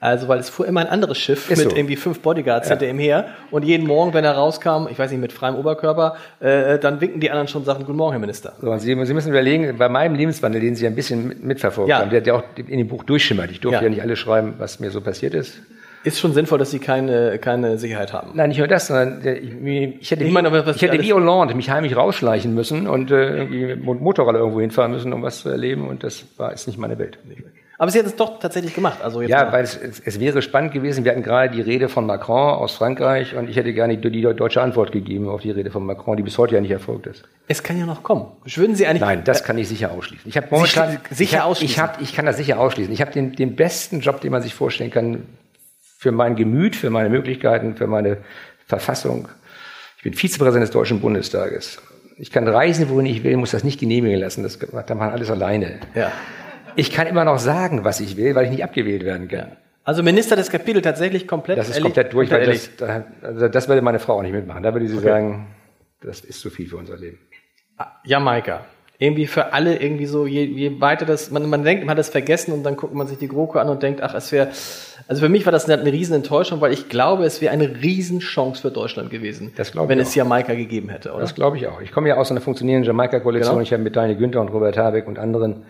Also, 0.00 0.26
weil 0.26 0.40
es 0.40 0.50
fuhr 0.50 0.66
immer 0.66 0.80
ein 0.80 0.88
anderes 0.88 1.16
Schiff 1.16 1.48
Ist 1.48 1.58
mit 1.62 1.70
so. 1.70 1.76
irgendwie 1.76 1.94
fünf 1.94 2.18
Bodyguards 2.22 2.68
hinter 2.68 2.88
ihm 2.90 2.98
her. 2.98 3.26
Und 3.52 3.64
jeden 3.64 3.86
Morgen, 3.86 4.12
wenn 4.14 4.24
er 4.24 4.32
rauskam, 4.32 4.88
ich 4.90 4.98
weiß 4.98 5.12
nicht, 5.12 5.20
mit 5.20 5.32
freiem 5.32 5.54
Oberkörper, 5.54 6.16
äh, 6.40 6.80
dann 6.80 7.00
winken 7.00 7.20
die 7.20 7.30
anderen 7.30 7.46
schon 7.46 7.60
und 7.60 7.66
sagen, 7.66 7.84
Guten 7.84 7.98
Morgen, 7.98 8.10
Herr 8.10 8.18
Minister. 8.18 8.52
So, 8.60 8.76
Sie, 8.78 8.86
Sie 9.06 9.14
müssen 9.14 9.28
überlegen, 9.30 9.78
bei 9.78 9.88
meinem 9.88 10.16
Lebenswandel, 10.16 10.60
den 10.60 10.74
Sie 10.74 10.88
ein 10.88 10.96
bisschen 10.96 11.28
mit- 11.28 11.44
mitverfolgt 11.44 11.88
Ja. 11.88 12.00
haben, 12.00 12.10
der, 12.10 12.20
der 12.20 12.34
auch 12.34 12.42
in 12.56 12.78
dem 12.78 12.88
Buch 12.88 13.04
durchschimmert. 13.04 13.52
Ich 13.52 13.60
durfte 13.60 13.76
Ja. 13.76 13.82
ja. 13.84 13.90
nicht 13.90 14.02
alles 14.02 14.18
schreiben, 14.18 14.54
was 14.58 14.80
mir 14.80 14.90
so 14.90 15.00
passiert 15.00 15.34
ist. 15.34 15.60
Ist 16.04 16.18
schon 16.18 16.32
sinnvoll, 16.32 16.58
dass 16.58 16.70
Sie 16.72 16.78
keine, 16.80 17.38
keine 17.38 17.78
Sicherheit 17.78 18.12
haben. 18.12 18.30
Nein, 18.34 18.48
nicht 18.48 18.58
nur 18.58 18.66
das, 18.66 18.88
sondern 18.88 19.22
der, 19.22 19.40
ich, 19.42 19.52
ich 20.00 20.10
hätte, 20.10 20.24
Ich 20.24 20.30
wie, 20.30 20.32
meine, 20.32 20.50
was 20.52 20.76
ich 20.76 20.82
hätte 20.82 21.00
wie 21.00 21.12
Hollande 21.12 21.54
mich 21.54 21.70
heimlich 21.70 21.96
rausschleichen 21.96 22.54
müssen 22.54 22.88
und 22.88 23.10
äh, 23.10 23.36
irgendwie 23.38 23.66
mit 23.76 24.00
Motorrad 24.00 24.34
irgendwo 24.34 24.60
hinfahren 24.60 24.90
müssen, 24.92 25.12
um 25.12 25.22
was 25.22 25.40
zu 25.42 25.48
erleben. 25.48 25.86
Und 25.88 26.02
das 26.02 26.24
war 26.38 26.52
ist 26.52 26.66
nicht 26.66 26.78
meine 26.78 26.98
Welt. 26.98 27.18
Aber 27.78 27.90
Sie 27.90 27.98
hätten 27.98 28.08
es 28.10 28.16
doch 28.16 28.38
tatsächlich 28.38 28.74
gemacht. 28.74 28.98
Also 29.02 29.22
jetzt 29.22 29.30
Ja, 29.30 29.44
mal- 29.44 29.52
weil 29.52 29.64
es, 29.64 29.76
es, 29.76 29.98
es 30.04 30.20
wäre 30.20 30.40
spannend 30.42 30.72
gewesen. 30.72 31.04
Wir 31.04 31.12
hatten 31.12 31.22
gerade 31.24 31.54
die 31.54 31.60
Rede 31.60 31.88
von 31.88 32.06
Macron 32.06 32.54
aus 32.54 32.74
Frankreich 32.76 33.34
und 33.34 33.48
ich 33.50 33.56
hätte 33.56 33.72
gerne 33.72 33.96
die, 33.96 34.10
die 34.10 34.22
deutsche 34.22 34.60
Antwort 34.62 34.92
gegeben 34.92 35.28
auf 35.28 35.40
die 35.42 35.50
Rede 35.50 35.70
von 35.70 35.84
Macron, 35.84 36.16
die 36.16 36.22
bis 36.22 36.38
heute 36.38 36.54
ja 36.54 36.60
nicht 36.60 36.70
erfolgt 36.70 37.06
ist. 37.06 37.24
es 37.48 37.62
kann 37.62 37.78
ja 37.78 37.86
noch 37.86 38.02
kommen. 38.04 38.26
Würden 38.44 38.76
Sie 38.76 38.86
eigentlich. 38.86 39.00
Nein, 39.00 39.22
das 39.24 39.42
kann 39.42 39.58
ich 39.58 39.68
sicher 39.68 39.90
ausschließen. 39.90 40.28
Ich 40.28 40.36
habe 40.36 40.46
momentan 40.50 40.90
Sicher- 40.90 41.00
sicher 41.10 41.22
ich 41.36 41.38
hab, 41.40 41.46
ausschließen? 41.48 41.72
Ich, 41.74 41.80
hab, 41.80 42.00
ich 42.02 42.14
kann 42.14 42.26
das 42.26 42.36
sicher 42.36 42.60
ausschließen. 42.60 42.92
Ich 42.92 43.00
habe 43.00 43.10
den, 43.12 43.32
den 43.34 43.56
besten 43.56 43.98
Job, 44.00 44.20
den 44.20 44.30
man 44.30 44.42
sich 44.42 44.54
vorstellen 44.54 44.90
kann, 44.92 45.22
für 46.02 46.10
mein 46.10 46.34
Gemüt, 46.34 46.74
für 46.74 46.90
meine 46.90 47.08
Möglichkeiten, 47.08 47.76
für 47.76 47.86
meine 47.86 48.16
Verfassung. 48.66 49.28
Ich 49.98 50.02
bin 50.02 50.14
Vizepräsident 50.14 50.64
des 50.64 50.72
Deutschen 50.72 51.00
Bundestages. 51.00 51.80
Ich 52.16 52.32
kann 52.32 52.48
reisen, 52.48 52.88
wohin 52.88 53.06
ich 53.06 53.22
will, 53.22 53.36
muss 53.36 53.52
das 53.52 53.62
nicht 53.62 53.78
genehmigen 53.78 54.18
lassen. 54.18 54.42
Das 54.42 54.58
macht 54.72 54.88
man 54.90 55.10
alles 55.10 55.30
alleine. 55.30 55.78
Ja. 55.94 56.10
Ich 56.74 56.90
kann 56.90 57.06
immer 57.06 57.24
noch 57.24 57.38
sagen, 57.38 57.84
was 57.84 58.00
ich 58.00 58.16
will, 58.16 58.34
weil 58.34 58.46
ich 58.46 58.50
nicht 58.50 58.64
abgewählt 58.64 59.04
werden 59.04 59.28
kann. 59.28 59.52
Also 59.84 60.02
Minister 60.02 60.34
des 60.34 60.50
Kapitel 60.50 60.82
tatsächlich 60.82 61.28
komplett. 61.28 61.56
Das 61.58 61.68
ist 61.68 61.76
ehrlich- 61.76 61.84
komplett 61.94 62.12
durch, 62.12 62.30
weil 62.32 62.46
das, 62.46 62.74
da, 62.76 63.04
also 63.22 63.46
das 63.46 63.68
würde 63.68 63.80
meine 63.82 64.00
Frau 64.00 64.14
auch 64.18 64.22
nicht 64.22 64.32
mitmachen. 64.32 64.64
Da 64.64 64.72
würde 64.74 64.88
sie 64.88 64.98
sagen, 64.98 65.46
das 66.00 66.20
ist 66.20 66.40
zu 66.40 66.50
viel 66.50 66.66
für 66.68 66.78
unser 66.78 66.96
Leben. 66.96 67.18
Jamaika. 68.04 68.64
Irgendwie 68.98 69.26
für 69.26 69.52
alle 69.52 69.80
irgendwie 69.80 70.06
so, 70.06 70.26
je, 70.26 70.44
je 70.44 70.80
weiter 70.80 71.04
das, 71.04 71.30
man, 71.30 71.48
man 71.48 71.64
denkt, 71.64 71.84
man 71.84 71.92
hat 71.92 71.98
es 71.98 72.08
vergessen 72.08 72.52
und 72.52 72.62
dann 72.62 72.76
guckt 72.76 72.94
man 72.94 73.06
sich 73.06 73.18
die 73.18 73.28
GroKo 73.28 73.58
an 73.58 73.68
und 73.68 73.82
denkt, 73.82 74.02
ach, 74.02 74.14
es 74.14 74.30
wäre, 74.30 74.48
also 75.08 75.22
für 75.22 75.28
mich 75.28 75.44
war 75.44 75.52
das 75.52 75.64
eine, 75.68 75.80
eine 75.80 75.92
riesen 75.92 76.14
Enttäuschung, 76.14 76.60
weil 76.60 76.72
ich 76.72 76.88
glaube, 76.88 77.24
es 77.24 77.40
wäre 77.40 77.52
eine 77.52 77.82
Riesenchance 77.82 78.62
für 78.62 78.70
Deutschland 78.70 79.10
gewesen, 79.10 79.52
Das 79.56 79.74
wenn 79.76 79.98
es 79.98 80.10
auch. 80.10 80.16
Jamaika 80.16 80.54
gegeben 80.54 80.88
hätte, 80.88 81.10
oder? 81.12 81.20
Das 81.20 81.34
glaube 81.34 81.56
ich 81.56 81.66
auch. 81.66 81.80
Ich 81.80 81.90
komme 81.90 82.08
ja 82.08 82.16
aus 82.16 82.30
einer 82.30 82.40
funktionierenden 82.40 82.86
Jamaika-Koalition. 82.86 83.54
Genau. 83.54 83.62
Ich 83.62 83.72
habe 83.72 83.82
mit 83.82 83.96
Daniel 83.96 84.18
Günther 84.18 84.40
und 84.40 84.48
Robert 84.48 84.76
Habeck 84.76 85.08
und 85.08 85.18
anderen 85.18 85.64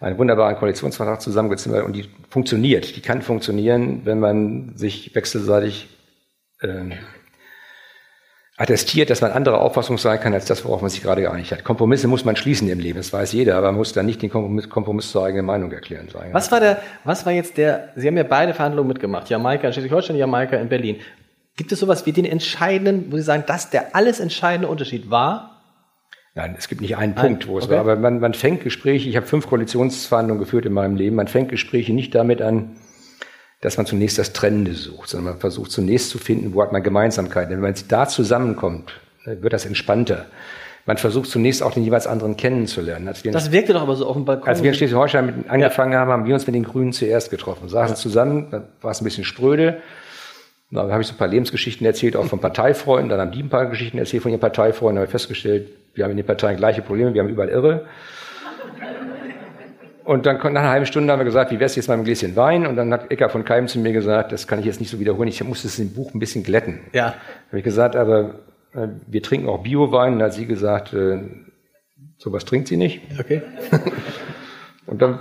einen 0.00 0.18
wunderbaren 0.18 0.56
Koalitionsvertrag 0.56 1.20
zusammengezimmert 1.20 1.84
und 1.84 1.94
die 1.94 2.08
funktioniert. 2.30 2.96
Die 2.96 3.00
kann 3.00 3.22
funktionieren, 3.22 4.02
wenn 4.04 4.20
man 4.20 4.76
sich 4.76 5.14
wechselseitig 5.14 5.88
ähm, 6.62 6.92
attestiert, 8.58 9.08
dass 9.08 9.20
man 9.20 9.30
anderer 9.30 9.60
Auffassung 9.60 9.98
sein 9.98 10.18
kann 10.18 10.34
als 10.34 10.44
das, 10.44 10.64
worauf 10.64 10.82
man 10.82 10.90
sich 10.90 11.00
gerade 11.00 11.22
geeinigt 11.22 11.52
hat. 11.52 11.62
Kompromisse 11.62 12.08
muss 12.08 12.24
man 12.24 12.34
schließen 12.34 12.68
im 12.68 12.80
Leben, 12.80 12.98
das 12.98 13.12
weiß 13.12 13.32
jeder, 13.32 13.56
aber 13.56 13.68
man 13.68 13.76
muss 13.76 13.92
dann 13.92 14.04
nicht 14.04 14.20
den 14.20 14.30
Kompromiss, 14.30 14.68
Kompromiss 14.68 15.12
zur 15.12 15.24
eigenen 15.24 15.46
Meinung 15.46 15.70
erklären. 15.70 16.08
Sagen. 16.08 16.34
Was 16.34 16.50
war 16.50 16.58
der, 16.58 16.82
was 17.04 17.24
war 17.24 17.32
jetzt 17.32 17.56
der, 17.56 17.90
Sie 17.94 18.08
haben 18.08 18.16
ja 18.16 18.24
beide 18.24 18.54
Verhandlungen 18.54 18.88
mitgemacht, 18.88 19.30
Jamaika 19.30 19.68
in 19.68 19.72
Schleswig-Holstein, 19.72 20.16
Jamaika 20.16 20.56
in 20.56 20.68
Berlin. 20.68 20.96
Gibt 21.56 21.70
es 21.70 21.78
sowas 21.78 22.04
wie 22.04 22.12
den 22.12 22.24
entscheidenden, 22.24 23.12
wo 23.12 23.16
Sie 23.16 23.22
sagen, 23.22 23.44
dass 23.46 23.70
der 23.70 23.94
alles 23.94 24.18
entscheidende 24.18 24.68
Unterschied 24.68 25.08
war? 25.08 25.62
Nein, 26.34 26.56
es 26.58 26.68
gibt 26.68 26.80
nicht 26.80 26.96
einen 26.96 27.14
Punkt, 27.14 27.46
wo 27.46 27.58
es 27.58 27.64
okay. 27.64 27.74
war, 27.74 27.80
aber 27.80 27.96
man, 27.96 28.18
man 28.18 28.34
fängt 28.34 28.62
Gespräche, 28.64 29.08
ich 29.08 29.16
habe 29.16 29.26
fünf 29.26 29.46
Koalitionsverhandlungen 29.46 30.40
geführt 30.40 30.66
in 30.66 30.72
meinem 30.72 30.96
Leben, 30.96 31.14
man 31.14 31.28
fängt 31.28 31.48
Gespräche 31.48 31.92
nicht 31.92 32.14
damit 32.14 32.42
an, 32.42 32.76
dass 33.60 33.76
man 33.76 33.86
zunächst 33.86 34.18
das 34.18 34.32
Trennende 34.32 34.74
sucht, 34.74 35.08
sondern 35.08 35.32
man 35.32 35.40
versucht 35.40 35.70
zunächst 35.70 36.10
zu 36.10 36.18
finden, 36.18 36.54
wo 36.54 36.62
hat 36.62 36.72
man 36.72 36.82
Gemeinsamkeiten. 36.82 37.50
Denn 37.50 37.62
wenn 37.62 37.72
man 37.72 37.80
da 37.88 38.06
zusammenkommt, 38.06 38.92
wird 39.24 39.52
das 39.52 39.66
entspannter. 39.66 40.26
Man 40.86 40.96
versucht 40.96 41.28
zunächst 41.28 41.62
auch 41.62 41.72
den 41.74 41.84
jeweils 41.84 42.06
anderen 42.06 42.36
kennenzulernen. 42.36 43.08
Als 43.08 43.22
wir, 43.22 43.30
Das 43.32 43.52
wirkte 43.52 43.74
doch 43.74 43.82
aber 43.82 43.94
so 43.94 44.06
auf 44.06 44.16
dem 44.16 44.24
Balkon. 44.24 44.48
als 44.48 44.62
wir 44.62 44.70
in 44.70 44.74
Schleswig-Holstein 44.74 45.44
angefangen 45.48 45.94
haben, 45.94 46.10
haben 46.10 46.24
wir 46.24 46.32
uns 46.32 46.46
mit 46.46 46.54
den 46.54 46.64
Grünen 46.64 46.92
zuerst 46.92 47.30
getroffen, 47.30 47.68
saßen 47.68 47.96
zusammen, 47.96 48.48
dann 48.50 48.68
war 48.80 48.92
es 48.92 49.00
ein 49.02 49.04
bisschen 49.04 49.24
spröde. 49.24 49.82
Dann 50.70 50.90
habe 50.90 51.02
ich 51.02 51.08
so 51.08 51.14
ein 51.14 51.18
paar 51.18 51.28
Lebensgeschichten 51.28 51.86
erzählt, 51.86 52.16
auch 52.16 52.26
von 52.26 52.40
Parteifreunden. 52.40 53.08
Dann 53.08 53.20
haben 53.20 53.32
die 53.32 53.42
ein 53.42 53.48
paar 53.48 53.66
Geschichten 53.66 53.98
erzählt 53.98 54.22
von 54.22 54.30
ihren 54.30 54.40
Parteifreunden. 54.40 54.96
Dann 54.96 55.00
habe 55.02 55.06
ich 55.06 55.10
festgestellt, 55.10 55.68
wir 55.94 56.04
haben 56.04 56.10
in 56.12 56.18
den 56.18 56.26
Parteien 56.26 56.56
gleiche 56.56 56.82
Probleme, 56.82 57.12
wir 57.12 57.22
haben 57.22 57.28
überall 57.28 57.48
Irre. 57.48 57.86
Und 60.08 60.24
dann 60.24 60.38
nach 60.38 60.44
einer 60.46 60.70
halben 60.70 60.86
Stunde 60.86 61.12
haben 61.12 61.20
wir 61.20 61.26
gesagt, 61.26 61.50
wie 61.50 61.60
wär's 61.60 61.76
jetzt 61.76 61.86
mal 61.86 61.94
mit 61.98 61.98
einem 61.98 62.04
Gläschen 62.06 62.34
Wein? 62.34 62.66
Und 62.66 62.76
dann 62.76 62.90
hat 62.94 63.10
Ecker 63.10 63.28
von 63.28 63.44
Keim 63.44 63.68
zu 63.68 63.78
mir 63.78 63.92
gesagt, 63.92 64.32
das 64.32 64.46
kann 64.46 64.58
ich 64.58 64.64
jetzt 64.64 64.80
nicht 64.80 64.88
so 64.88 64.98
wiederholen, 64.98 65.28
ich 65.28 65.44
muss 65.44 65.64
das 65.64 65.78
im 65.78 65.92
Buch 65.92 66.14
ein 66.14 66.18
bisschen 66.18 66.42
glätten. 66.42 66.80
ja. 66.94 67.14
Habe 67.48 67.58
ich 67.58 67.62
gesagt, 67.62 67.94
aber 67.94 68.36
äh, 68.72 68.88
wir 69.06 69.22
trinken 69.22 69.50
auch 69.50 69.62
Bio-Wein. 69.62 70.14
Und 70.14 70.20
dann 70.20 70.28
hat 70.28 70.32
sie 70.32 70.46
gesagt, 70.46 70.94
äh, 70.94 71.18
sowas 72.16 72.46
trinkt 72.46 72.68
sie 72.68 72.78
nicht. 72.78 73.02
Okay. 73.20 73.42
Und 74.86 75.02
dann, 75.02 75.20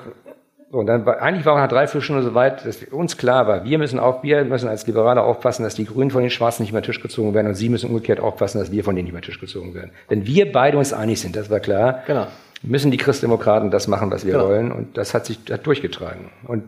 so, 0.72 0.78
und 0.78 0.86
dann 0.88 1.06
war, 1.06 1.22
eigentlich 1.22 1.46
war 1.46 1.58
nach 1.58 1.68
drei, 1.68 1.88
vier 1.88 2.00
Stunden 2.00 2.24
so 2.24 2.34
weit, 2.34 2.66
dass 2.66 2.82
uns 2.84 3.18
klar 3.18 3.48
war, 3.48 3.66
wir 3.66 3.78
müssen 3.78 4.00
auf, 4.00 4.24
wir 4.24 4.46
müssen 4.46 4.70
als 4.70 4.88
Liberale 4.88 5.22
aufpassen, 5.22 5.64
dass 5.64 5.76
die 5.76 5.84
Grünen 5.84 6.12
von 6.12 6.22
den 6.22 6.30
Schwarzen 6.30 6.64
nicht 6.64 6.72
mehr 6.72 6.82
Tisch 6.82 7.02
gezogen 7.02 7.34
werden 7.34 7.48
und 7.48 7.56
sie 7.56 7.68
müssen 7.68 7.90
umgekehrt 7.90 8.22
aufpassen, 8.22 8.60
dass 8.60 8.72
wir 8.72 8.86
von 8.86 8.96
denen 8.96 9.06
nicht 9.06 9.14
mehr 9.14 9.22
Tisch 9.22 9.40
gezogen 9.42 9.74
werden. 9.74 9.92
Wenn 10.08 10.26
wir 10.26 10.50
beide 10.50 10.78
uns 10.78 10.94
einig 10.94 11.20
sind, 11.20 11.36
das 11.36 11.50
war 11.50 11.60
klar, 11.60 12.04
Genau. 12.08 12.28
Müssen 12.64 12.91
die 12.91 12.97
Christdemokraten 12.97 13.72
das 13.72 13.88
machen, 13.88 14.12
was 14.12 14.26
wir 14.26 14.34
Genau. 14.34 14.47
wollen. 14.49 14.72
Und 14.72 14.97
das 14.97 15.14
hat 15.14 15.26
sich 15.26 15.39
hat 15.51 15.66
durchgetragen. 15.66 16.32
Und 16.47 16.64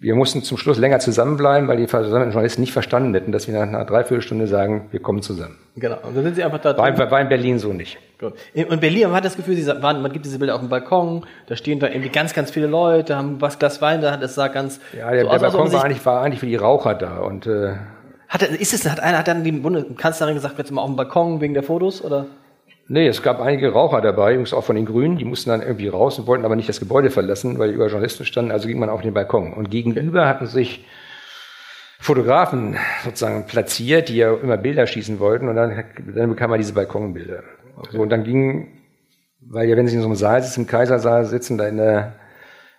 wir 0.00 0.14
mussten 0.14 0.42
zum 0.44 0.58
Schluss 0.58 0.78
länger 0.78 1.00
zusammenbleiben, 1.00 1.66
weil 1.66 1.76
die 1.76 1.88
versammelten 1.88 2.30
Journalisten 2.30 2.60
nicht 2.60 2.72
verstanden 2.72 3.12
hätten, 3.14 3.32
dass 3.32 3.48
wir 3.48 3.54
nach 3.54 3.62
einer 3.66 3.84
Dreiviertelstunde 3.84 4.46
sagen, 4.46 4.86
wir 4.92 5.00
kommen 5.00 5.22
zusammen. 5.22 5.58
Genau. 5.74 5.96
Und 6.04 6.16
dann 6.16 6.22
sind 6.22 6.36
Sie 6.36 6.44
einfach 6.44 6.60
da 6.60 6.76
War, 6.78 6.92
drin. 6.92 7.10
war 7.10 7.20
in 7.20 7.28
Berlin 7.28 7.58
so 7.58 7.72
nicht. 7.72 7.98
Gut. 8.20 8.34
In 8.54 8.66
in 8.68 8.78
Berlin, 8.80 9.08
man 9.08 9.14
hat 9.16 9.24
das 9.24 9.36
Gefühl, 9.36 9.56
sie 9.56 9.66
waren, 9.66 10.00
man 10.00 10.12
gibt 10.12 10.24
diese 10.24 10.38
Bilder 10.38 10.54
auf 10.54 10.60
dem 10.60 10.68
Balkon, 10.68 11.24
da 11.48 11.56
stehen 11.56 11.80
da 11.80 11.88
irgendwie 11.88 12.10
ganz, 12.10 12.32
ganz 12.32 12.50
viele 12.52 12.68
Leute, 12.68 13.16
haben 13.16 13.40
was 13.40 13.58
Glas 13.58 13.82
Wein, 13.82 14.00
da 14.00 14.12
hat 14.12 14.22
es 14.22 14.36
sah 14.36 14.46
ganz 14.48 14.78
Ja, 14.96 15.10
der, 15.10 15.22
so 15.22 15.26
der 15.30 15.34
aus, 15.34 15.40
Balkon 15.42 15.64
man 15.64 15.72
war 15.72 15.84
eigentlich, 15.84 16.06
war 16.06 16.22
eigentlich 16.22 16.40
für 16.40 16.46
die 16.46 16.56
Raucher 16.56 16.94
da. 16.94 17.18
Und 17.18 17.46
äh, 17.48 17.74
Hat, 18.28 18.42
ist 18.42 18.72
es, 18.74 18.88
hat 18.88 19.00
einer, 19.00 19.18
hat 19.18 19.26
dann 19.28 19.42
die 19.42 19.50
Bundeskanzlerin 19.52 20.34
gesagt, 20.34 20.58
jetzt 20.58 20.70
mal 20.70 20.82
auf 20.82 20.88
dem 20.90 20.96
Balkon 20.96 21.40
wegen 21.40 21.54
der 21.54 21.64
Fotos, 21.64 22.04
oder? 22.04 22.26
Nee, 22.90 23.06
es 23.06 23.22
gab 23.22 23.40
einige 23.40 23.72
Raucher 23.72 24.00
dabei, 24.00 24.32
übrigens 24.32 24.54
auch 24.54 24.64
von 24.64 24.74
den 24.74 24.86
Grünen, 24.86 25.18
die 25.18 25.26
mussten 25.26 25.50
dann 25.50 25.60
irgendwie 25.60 25.88
raus 25.88 26.18
und 26.18 26.26
wollten 26.26 26.46
aber 26.46 26.56
nicht 26.56 26.70
das 26.70 26.80
Gebäude 26.80 27.10
verlassen, 27.10 27.58
weil 27.58 27.68
die 27.68 27.74
über 27.74 27.88
Journalisten 27.88 28.24
standen, 28.24 28.50
also 28.50 28.66
ging 28.66 28.78
man 28.78 28.88
auf 28.88 29.02
den 29.02 29.12
Balkon. 29.12 29.52
Und 29.52 29.70
gegenüber 29.70 30.26
hatten 30.26 30.46
sich 30.46 30.86
Fotografen 32.00 32.76
sozusagen 33.04 33.46
platziert, 33.46 34.08
die 34.08 34.16
ja 34.16 34.32
immer 34.32 34.56
Bilder 34.56 34.86
schießen 34.86 35.18
wollten 35.20 35.48
und 35.48 35.56
dann, 35.56 35.84
dann 36.14 36.30
bekam 36.30 36.48
man 36.48 36.58
diese 36.58 36.72
Balkonbilder. 36.72 37.42
So, 37.90 38.00
und 38.00 38.08
dann 38.08 38.24
ging, 38.24 38.80
weil 39.40 39.68
ja, 39.68 39.76
wenn 39.76 39.86
Sie 39.86 39.96
in 39.96 40.00
so 40.00 40.06
einem 40.06 40.16
Saal 40.16 40.42
sitzen, 40.42 40.62
im 40.62 40.66
Kaisersaal 40.66 41.26
sitzen, 41.26 41.58
da 41.58 41.68
in 41.68 41.76
der, 41.76 42.14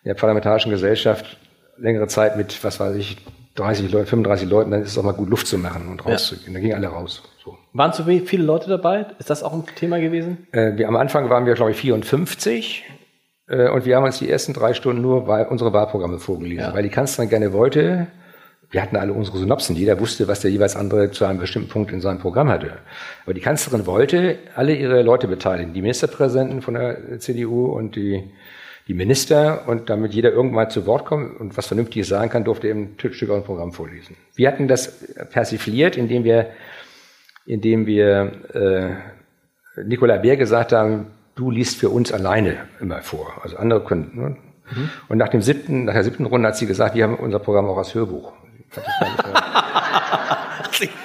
in 0.03 0.09
der 0.09 0.15
parlamentarischen 0.15 0.71
Gesellschaft 0.71 1.37
längere 1.77 2.07
Zeit 2.07 2.35
mit, 2.35 2.63
was 2.63 2.79
weiß 2.79 2.95
ich, 2.95 3.17
30 3.59 3.91
Leuten, 3.91 4.07
35 4.07 4.49
Leuten, 4.49 4.71
dann 4.71 4.81
ist 4.81 4.89
es 4.91 4.97
auch 4.97 5.03
mal 5.03 5.11
gut 5.13 5.29
Luft 5.29 5.47
zu 5.47 5.57
machen 5.57 5.87
und 5.89 6.05
rauszugehen. 6.05 6.53
Dann 6.53 6.61
gingen 6.61 6.75
alle 6.75 6.87
raus. 6.87 7.23
So. 7.43 7.57
Waren 7.73 7.93
zu 7.93 8.03
viele 8.03 8.43
Leute 8.43 8.69
dabei? 8.69 9.05
Ist 9.19 9.29
das 9.29 9.43
auch 9.43 9.53
ein 9.53 9.63
Thema 9.75 9.99
gewesen? 9.99 10.47
Äh, 10.51 10.77
wir, 10.77 10.87
am 10.87 10.95
Anfang 10.95 11.29
waren 11.29 11.45
wir, 11.45 11.53
glaube 11.53 11.71
ich, 11.71 11.77
54. 11.77 12.85
Äh, 13.47 13.69
und 13.69 13.85
wir 13.85 13.95
haben 13.95 14.03
uns 14.05 14.19
die 14.19 14.29
ersten 14.29 14.53
drei 14.53 14.73
Stunden 14.73 15.01
nur 15.01 15.27
Wahl, 15.27 15.47
unsere 15.49 15.73
Wahlprogramme 15.73 16.19
vorgelesen, 16.19 16.65
Ja. 16.65 16.73
weil 16.73 16.83
die 16.83 16.89
Kanzlerin 16.89 17.29
gerne 17.29 17.53
wollte. 17.53 18.07
Wir 18.71 18.83
hatten 18.83 18.95
alle 18.97 19.13
unsere 19.13 19.39
Synopsen. 19.39 19.75
Jeder 19.75 19.99
wusste, 19.99 20.27
was 20.27 20.41
der 20.41 20.51
jeweils 20.51 20.75
andere 20.75 21.09
zu 21.09 21.25
einem 21.25 21.39
bestimmten 21.39 21.69
Punkt 21.69 21.91
in 21.91 22.01
seinem 22.01 22.19
Programm 22.19 22.49
hatte. 22.49 22.73
Aber 23.23 23.33
die 23.33 23.41
Kanzlerin 23.41 23.87
wollte 23.87 24.37
alle 24.55 24.75
ihre 24.75 25.01
Leute 25.01 25.27
beteiligen. 25.27 25.73
Die 25.73 25.81
Ministerpräsidenten 25.81 26.61
von 26.61 26.75
der 26.75 27.19
CDU 27.19 27.65
und 27.65 27.95
die, 27.95 28.29
die 28.89 28.93
Minister. 28.95 29.67
Und 29.67 29.89
damit 29.89 30.13
jeder 30.13 30.31
irgendwann 30.33 30.69
zu 30.69 30.85
Wort 30.85 31.05
kommt 31.05 31.39
und 31.39 31.55
was 31.55 31.67
Vernünftiges 31.67 32.09
sagen 32.09 32.29
kann, 32.29 32.43
durfte 32.43 32.67
er 32.67 32.71
eben 32.71 32.95
ein 32.99 33.13
Stück 33.13 33.29
aus 33.29 33.37
dem 33.39 33.43
Programm 33.45 33.71
vorlesen. 33.71 34.17
Wir 34.35 34.47
hatten 34.49 34.67
das 34.67 35.05
persifliert, 35.31 35.95
indem 35.95 36.25
wir, 36.25 36.47
indem 37.45 37.85
wir, 37.85 38.31
äh, 39.77 39.81
Nicola 39.83 40.17
Bär 40.17 40.35
gesagt 40.35 40.73
haben, 40.73 41.07
du 41.35 41.51
liest 41.51 41.77
für 41.77 41.89
uns 41.89 42.11
alleine 42.11 42.57
immer 42.81 43.01
vor. 43.01 43.31
Also 43.43 43.55
andere 43.57 43.81
können. 43.83 44.11
Ne? 44.13 44.35
Und 45.07 45.17
nach 45.19 45.29
dem 45.29 45.41
siebten, 45.41 45.85
nach 45.85 45.93
der 45.93 46.03
siebten 46.03 46.25
Runde 46.25 46.47
hat 46.49 46.57
sie 46.57 46.65
gesagt, 46.65 46.95
wir 46.95 47.03
haben 47.05 47.15
unser 47.15 47.39
Programm 47.39 47.67
auch 47.69 47.77
als 47.77 47.93
Hörbuch. 47.95 48.33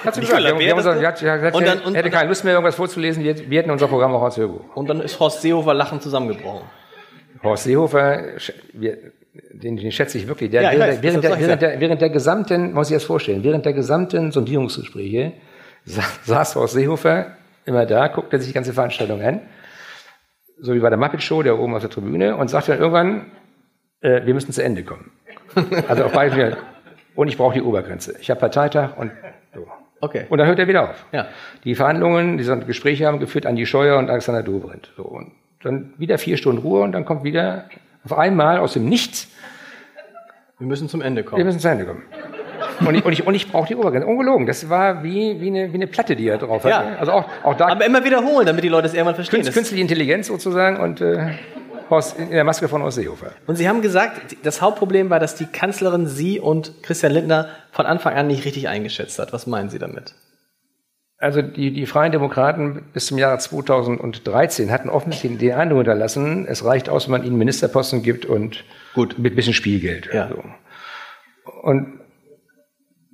Hat 0.03 0.15
sie 0.15 0.21
gesagt, 0.21 0.43
wir 0.43 0.49
haben, 0.51 0.59
wir 0.59 0.71
haben 0.71 0.77
unser, 0.77 0.97
sie 0.99 1.05
hat, 1.07 1.17
sie 1.17 1.29
hat 1.29 1.37
gesagt, 1.37 1.55
Und 1.55 1.63
sie 1.63 1.69
dann- 1.69 1.79
und- 1.81 1.95
hätte 1.95 2.09
keine 2.09 2.29
Lust 2.29 2.43
mehr, 2.43 2.53
irgendwas 2.53 2.75
vorzulesen, 2.75 3.23
wir, 3.23 3.49
wir 3.49 3.59
hätten 3.59 3.71
unser 3.71 3.87
Programm 3.87 4.13
auch 4.13 4.23
als 4.23 4.37
Hörbuch. 4.37 4.75
Und 4.75 4.89
dann 4.89 5.01
ist 5.01 5.19
Horst 5.19 5.41
Seehofer 5.41 5.73
lachend 5.73 6.01
zusammengebrochen. 6.01 6.65
Horst 7.45 7.63
Seehofer, 7.63 8.23
wir, 8.73 8.97
den, 9.51 9.77
den 9.77 9.91
schätze 9.91 10.17
ich 10.17 10.27
wirklich. 10.27 10.51
Der, 10.51 10.61
Ja, 10.61 10.71
ich 10.71 10.79
während, 10.79 10.93
weiß, 10.93 11.01
während, 11.01 11.23
der, 11.23 11.39
während, 11.39 11.61
der, 11.61 11.79
während 11.79 12.01
der 12.01 12.09
gesamten, 12.09 12.73
muss 12.73 12.89
ich 12.89 12.95
das 12.95 13.03
vorstellen, 13.03 13.43
während 13.43 13.65
der 13.65 13.73
gesamten 13.73 14.31
Sondierungsgespräche 14.31 15.33
sa 15.85 16.03
saß 16.25 16.55
Horst 16.55 16.73
Seehofer 16.73 17.37
immer 17.65 17.85
da, 17.85 18.07
guckte 18.07 18.37
sich 18.39 18.49
die 18.49 18.53
ganze 18.53 18.73
Veranstaltung 18.73 19.21
an, 19.21 19.41
so 20.59 20.73
wie 20.73 20.79
bei 20.79 20.89
der 20.89 20.97
Muppet 20.97 21.21
Show, 21.21 21.43
der 21.43 21.59
oben 21.59 21.73
auf 21.73 21.81
der 21.81 21.89
Tribüne, 21.89 22.35
und 22.37 22.49
sagte 22.49 22.71
dann 22.71 22.79
irgendwann, 22.79 23.31
äh, 24.01 24.25
wir 24.25 24.33
müssen 24.33 24.51
zu 24.51 24.63
Ende 24.63 24.83
kommen. 24.83 25.11
Also 25.87 26.03
auf 26.05 26.11
beiden, 26.11 26.55
und 27.15 27.27
ich 27.29 27.37
brauche 27.37 27.53
die 27.53 27.61
Obergrenze. 27.61 28.15
Ich 28.19 28.29
habe 28.29 28.39
Parteitag 28.39 28.97
und 28.97 29.11
so. 29.53 29.67
Okay. 30.01 30.25
Und 30.29 30.37
dann 30.37 30.47
hört 30.47 30.59
er 30.59 30.67
wieder 30.67 30.89
auf. 30.89 31.05
Ja. 31.11 31.27
Die 31.63 31.75
Verhandlungen, 31.75 32.37
diese 32.37 32.57
Gespräche 32.59 33.07
haben 33.07 33.19
geführt 33.19 33.45
Andi 33.45 33.65
Scheuer 33.65 33.97
und 33.97 34.09
Alexander 34.09 34.43
Dobrindt. 34.43 34.91
So, 34.97 35.03
und 35.03 35.31
dann 35.65 35.93
wieder 35.97 36.17
vier 36.17 36.37
Stunden 36.37 36.61
Ruhe 36.61 36.81
und 36.81 36.91
dann 36.91 37.05
kommt 37.05 37.23
wieder 37.23 37.65
auf 38.03 38.17
einmal 38.17 38.59
aus 38.59 38.73
dem 38.73 38.85
Nichts, 38.87 39.27
Wir 40.59 40.67
müssen 40.67 40.87
zum 40.87 41.01
Ende 41.01 41.23
wir 41.23 41.29
kommen. 41.29 41.43
müssen 41.45 41.59
zu 41.59 41.67
Ende 41.67 41.85
kommen. 41.85 42.03
Und 42.85 42.95
ich, 42.95 43.05
und 43.05 43.13
ich, 43.13 43.25
und 43.27 43.35
ich 43.35 43.51
brauche 43.51 43.67
die 43.67 43.75
Obergrenze. 43.75 44.07
Ungelogen. 44.07 44.45
Das 44.47 44.69
war 44.69 45.03
wie, 45.03 45.39
wie, 45.39 45.47
eine, 45.47 45.71
wie 45.71 45.75
eine 45.75 45.87
Platte, 45.87 46.15
die 46.15 46.27
er 46.27 46.37
drauf 46.37 46.63
hat. 46.63 46.71
Ja. 46.71 46.95
Also 46.99 47.11
auch, 47.13 47.25
auch 47.43 47.55
da 47.55 47.67
Aber 47.67 47.85
immer 47.85 48.03
wiederholen, 48.03 48.45
damit 48.45 48.63
die 48.63 48.69
Leute 48.69 48.87
es 48.87 48.93
irgendwann 48.93 49.15
verstehen. 49.15 49.41
künst, 49.41 49.53
künstliche 49.53 49.81
Intelligenz 49.81 50.27
sozusagen 50.27 50.77
und 50.77 50.99
äh, 51.01 51.35
Horst, 51.89 52.17
in 52.19 52.31
der 52.31 52.43
Maske 52.43 52.67
von 52.67 52.81
Horst 52.83 52.97
Seehofer. 52.97 53.31
Und 53.47 53.55
Sie 53.55 53.69
haben 53.69 53.81
gesagt, 53.81 54.35
das 54.43 54.61
Hauptproblem 54.61 55.09
war, 55.09 55.19
dass 55.19 55.35
die 55.35 55.45
Kanzlerin 55.45 56.07
Sie 56.07 56.39
und 56.39 56.73
Christian 56.83 57.13
Lindner 57.13 57.47
von 57.71 57.85
Anfang 57.85 58.13
an 58.15 58.27
nicht 58.27 58.43
richtig 58.43 58.67
eingeschätzt 58.67 59.19
hat. 59.19 59.31
Was 59.31 59.47
meinen 59.47 59.69
Sie 59.69 59.79
damit? 59.79 60.13
Also 61.17 61.41
die, 61.41 61.71
die 61.71 61.85
Freien 61.85 62.11
Demokraten 62.11 62.83
bis 62.93 63.05
zum 63.05 63.17
Jahre 63.17 63.37
2013 63.37 64.69
hatten 64.69 64.89
offensichtlich 64.89 65.37
den 65.37 65.53
Eindruck 65.53 65.79
hinterlassen, 65.79 66.45
es 66.47 66.65
reicht 66.65 66.89
aus, 66.89 67.07
wenn 67.07 67.13
man 67.13 67.23
ihnen 67.23 67.37
Ministerposten 67.37 68.03
gibt 68.03 68.25
und 68.25 68.65
Gut. 68.93 69.17
mit 69.17 69.35
bisschen 69.35 69.53
Spielgeld. 69.53 70.09
Ja. 70.11 70.27
So. 70.27 70.43
Und 71.61 71.99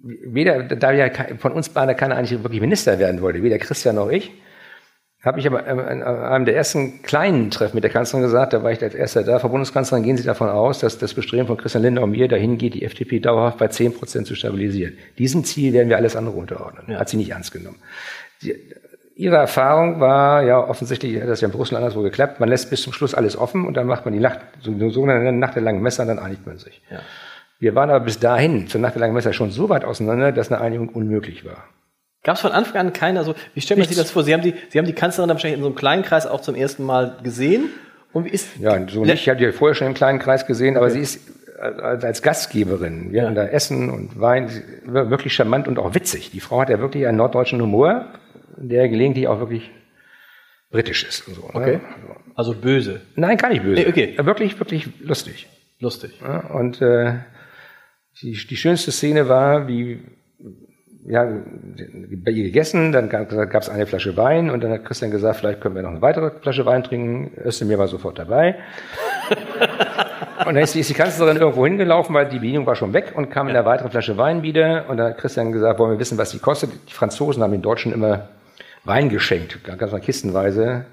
weder, 0.03 0.63
da 0.63 0.91
ja 0.91 1.09
von 1.37 1.51
uns 1.51 1.69
beiden 1.69 1.95
keiner 1.95 2.15
eigentlich 2.15 2.43
wirklich 2.43 2.61
Minister 2.61 2.97
werden 2.97 3.21
wollte, 3.21 3.43
weder 3.43 3.59
Christian 3.59 3.95
noch 3.95 4.09
ich, 4.09 4.31
habe 5.23 5.39
ich 5.39 5.45
aber 5.45 5.67
ähm, 5.67 5.79
an 5.79 6.01
einem 6.03 6.45
der 6.45 6.55
ersten 6.55 7.03
kleinen 7.03 7.51
Treffen 7.51 7.75
mit 7.75 7.83
der 7.83 7.91
Kanzlerin 7.91 8.23
gesagt, 8.23 8.53
da 8.53 8.63
war 8.63 8.71
ich 8.71 8.81
als 8.81 8.95
erster 8.95 9.23
da, 9.23 9.37
Frau 9.37 9.49
Bundeskanzlerin, 9.49 10.03
gehen 10.03 10.17
Sie 10.17 10.23
davon 10.23 10.49
aus, 10.49 10.79
dass 10.79 10.97
das 10.97 11.13
Bestreben 11.13 11.47
von 11.47 11.57
Christian 11.57 11.83
Lindner 11.83 12.01
und 12.01 12.11
mir 12.11 12.27
dahin 12.27 12.57
geht, 12.57 12.73
die 12.73 12.83
FDP 12.83 13.19
dauerhaft 13.19 13.59
bei 13.59 13.67
10 13.67 13.93
Prozent 13.93 14.27
zu 14.27 14.35
stabilisieren. 14.35 14.97
Diesem 15.19 15.43
Ziel 15.43 15.73
werden 15.73 15.89
wir 15.89 15.97
alles 15.97 16.15
andere 16.15 16.35
unterordnen. 16.35 16.97
Hat 16.97 17.09
sie 17.09 17.17
nicht 17.17 17.31
ernst 17.31 17.51
genommen. 17.51 17.77
Sie, 18.39 18.55
Ihre 19.15 19.35
Erfahrung 19.35 19.99
war 19.99 20.41
ja 20.41 20.57
offensichtlich, 20.57 21.21
hat 21.21 21.29
das 21.29 21.41
ja 21.41 21.47
in 21.47 21.51
Brüssel 21.51 21.75
anderswo 21.75 22.01
geklappt. 22.01 22.39
Man 22.39 22.49
lässt 22.49 22.71
bis 22.71 22.81
zum 22.81 22.91
Schluss 22.91 23.13
alles 23.13 23.37
offen 23.37 23.67
und 23.67 23.75
dann 23.77 23.85
macht 23.85 24.05
man 24.05 24.15
die 24.15 24.19
Nacht, 24.19 24.39
so 24.61 24.71
eine 24.71 24.89
sogenannte 24.89 25.31
Nacht 25.31 25.53
der 25.53 25.61
langen 25.61 25.83
Messer, 25.83 26.05
dann 26.07 26.17
einigt 26.17 26.47
man 26.47 26.57
sich. 26.57 26.81
Ja. 26.89 27.01
Wir 27.59 27.75
waren 27.75 27.91
aber 27.91 27.99
bis 28.05 28.19
dahin, 28.19 28.67
zur 28.67 28.81
Nacht 28.81 28.95
der 28.95 29.01
langen 29.01 29.13
Messer, 29.13 29.33
schon 29.33 29.51
so 29.51 29.69
weit 29.69 29.85
auseinander, 29.85 30.31
dass 30.31 30.51
eine 30.51 30.59
Einigung 30.59 30.89
unmöglich 30.89 31.45
war. 31.45 31.65
Gab 32.23 32.35
es 32.35 32.41
von 32.41 32.51
Anfang 32.51 32.77
an 32.77 32.93
keiner 32.93 33.23
so, 33.23 33.33
wie 33.55 33.61
stellt 33.61 33.79
man 33.79 33.87
sich 33.87 33.97
das 33.97 34.11
vor? 34.11 34.23
Sie 34.23 34.33
haben, 34.33 34.41
die, 34.43 34.53
Sie 34.69 34.77
haben 34.77 34.85
die 34.85 34.93
Kanzlerin 34.93 35.27
dann 35.29 35.35
wahrscheinlich 35.35 35.57
in 35.57 35.63
so 35.63 35.67
einem 35.69 35.75
kleinen 35.75 36.03
Kreis 36.03 36.27
auch 36.27 36.41
zum 36.41 36.55
ersten 36.55 36.83
Mal 36.83 37.17
gesehen. 37.23 37.69
Und 38.13 38.25
wie 38.25 38.29
ist 38.29 38.57
Ja, 38.59 38.87
so 38.87 39.03
nicht. 39.05 39.13
Ich 39.21 39.29
hatte 39.29 39.43
die 39.45 39.51
vorher 39.51 39.73
schon 39.73 39.87
im 39.87 39.93
kleinen 39.93 40.19
Kreis 40.19 40.45
gesehen, 40.45 40.77
aber 40.77 40.89
sie 40.91 40.99
ist 40.99 41.19
als 41.59 42.21
Gastgeberin. 42.21 43.11
Wir 43.11 43.19
Ja. 43.19 43.25
hatten 43.25 43.35
da 43.35 43.45
Essen 43.45 43.89
und 43.89 44.19
Wein, 44.19 44.49
wirklich 44.85 45.33
charmant 45.33 45.67
und 45.67 45.79
auch 45.79 45.93
witzig. 45.95 46.31
Die 46.31 46.39
Frau 46.39 46.59
hat 46.61 46.69
ja 46.69 46.79
wirklich 46.79 47.07
einen 47.07 47.17
norddeutschen 47.17 47.61
Humor, 47.61 48.05
der 48.57 48.89
gelegentlich 48.89 49.27
auch 49.27 49.39
wirklich 49.39 49.69
britisch 50.71 51.03
ist. 51.03 51.27
Und 51.27 51.35
so, 51.35 51.41
ne? 51.43 51.49
Okay. 51.53 51.79
Also 52.35 52.53
böse. 52.55 53.01
Nein, 53.15 53.37
gar 53.37 53.49
nicht 53.49 53.63
böse. 53.63 53.81
Nee, 53.81 53.87
okay. 53.89 54.15
Wirklich, 54.17 54.59
wirklich 54.59 54.87
lustig. 55.01 55.47
Lustig. 55.79 56.19
Ja, 56.21 56.47
und 56.51 56.81
äh, 56.81 57.13
die, 58.21 58.33
die 58.49 58.57
schönste 58.57 58.91
Szene 58.91 59.27
war, 59.29 59.67
wie 59.67 59.99
ja, 61.05 61.27
gegessen, 62.25 62.91
dann 62.91 63.09
gab 63.09 63.31
es 63.31 63.69
eine 63.69 63.87
Flasche 63.87 64.15
Wein 64.17 64.49
und 64.49 64.63
dann 64.63 64.71
hat 64.71 64.85
Christian 64.85 65.09
gesagt, 65.09 65.37
vielleicht 65.37 65.61
können 65.61 65.75
wir 65.75 65.81
noch 65.81 65.89
eine 65.89 66.01
weitere 66.01 66.31
Flasche 66.41 66.65
Wein 66.65 66.83
trinken. 66.83 67.31
Özdemir 67.43 67.79
war 67.79 67.87
sofort 67.87 68.19
dabei. 68.19 68.55
und 70.45 70.53
dann 70.53 70.57
ist 70.57 70.75
die, 70.75 70.93
Kanzlerin 70.93 71.37
irgendwo 71.37 71.65
hingelaufen, 71.65 72.13
weil 72.13 72.29
die 72.29 72.37
Bedienung 72.37 72.65
war 72.65 72.75
schon 72.75 72.93
weg 72.93 73.13
und 73.15 73.31
kam 73.31 73.47
mit 73.47 73.55
einer 73.55 73.65
weiteren 73.65 73.89
Flasche 73.89 74.17
Wein 74.17 74.43
wieder. 74.43 74.85
Und 74.89 74.97
dann 74.97 75.11
hat 75.11 75.17
Christian 75.17 75.51
gesagt, 75.51 75.79
wollen 75.79 75.91
wir 75.91 75.99
wissen, 75.99 76.17
was 76.17 76.31
die 76.31 76.39
kostet. 76.39 76.69
Die 76.87 76.93
Franzosen 76.93 77.41
haben 77.41 77.51
den 77.51 77.63
Deutschen 77.63 77.91
immer 77.93 78.29
Wein 78.83 79.09
geschenkt, 79.09 79.63
ganz 79.63 79.91
mal 79.91 80.01
kistenweise 80.01 80.85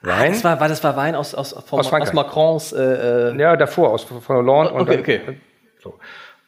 Wein. 0.00 0.32
Das 0.32 0.42
war, 0.42 0.58
war, 0.58 0.68
das 0.68 0.82
war 0.82 0.96
Wein 0.96 1.14
aus, 1.14 1.34
aus, 1.34 1.52
vom, 1.66 1.78
Aus 1.78 1.92
aus. 1.92 2.12
Macrons. 2.12 2.72
Äh, 2.72 3.30
äh, 3.30 3.36
Ja, 3.38 3.56
davor, 3.56 3.90
aus 3.90 4.02
von 4.02 4.36
Hollande. 4.36 4.72
und 4.72 4.82
Okay, 4.82 4.92
dann, 4.94 5.00
okay. 5.00 5.40
So. 5.80 5.98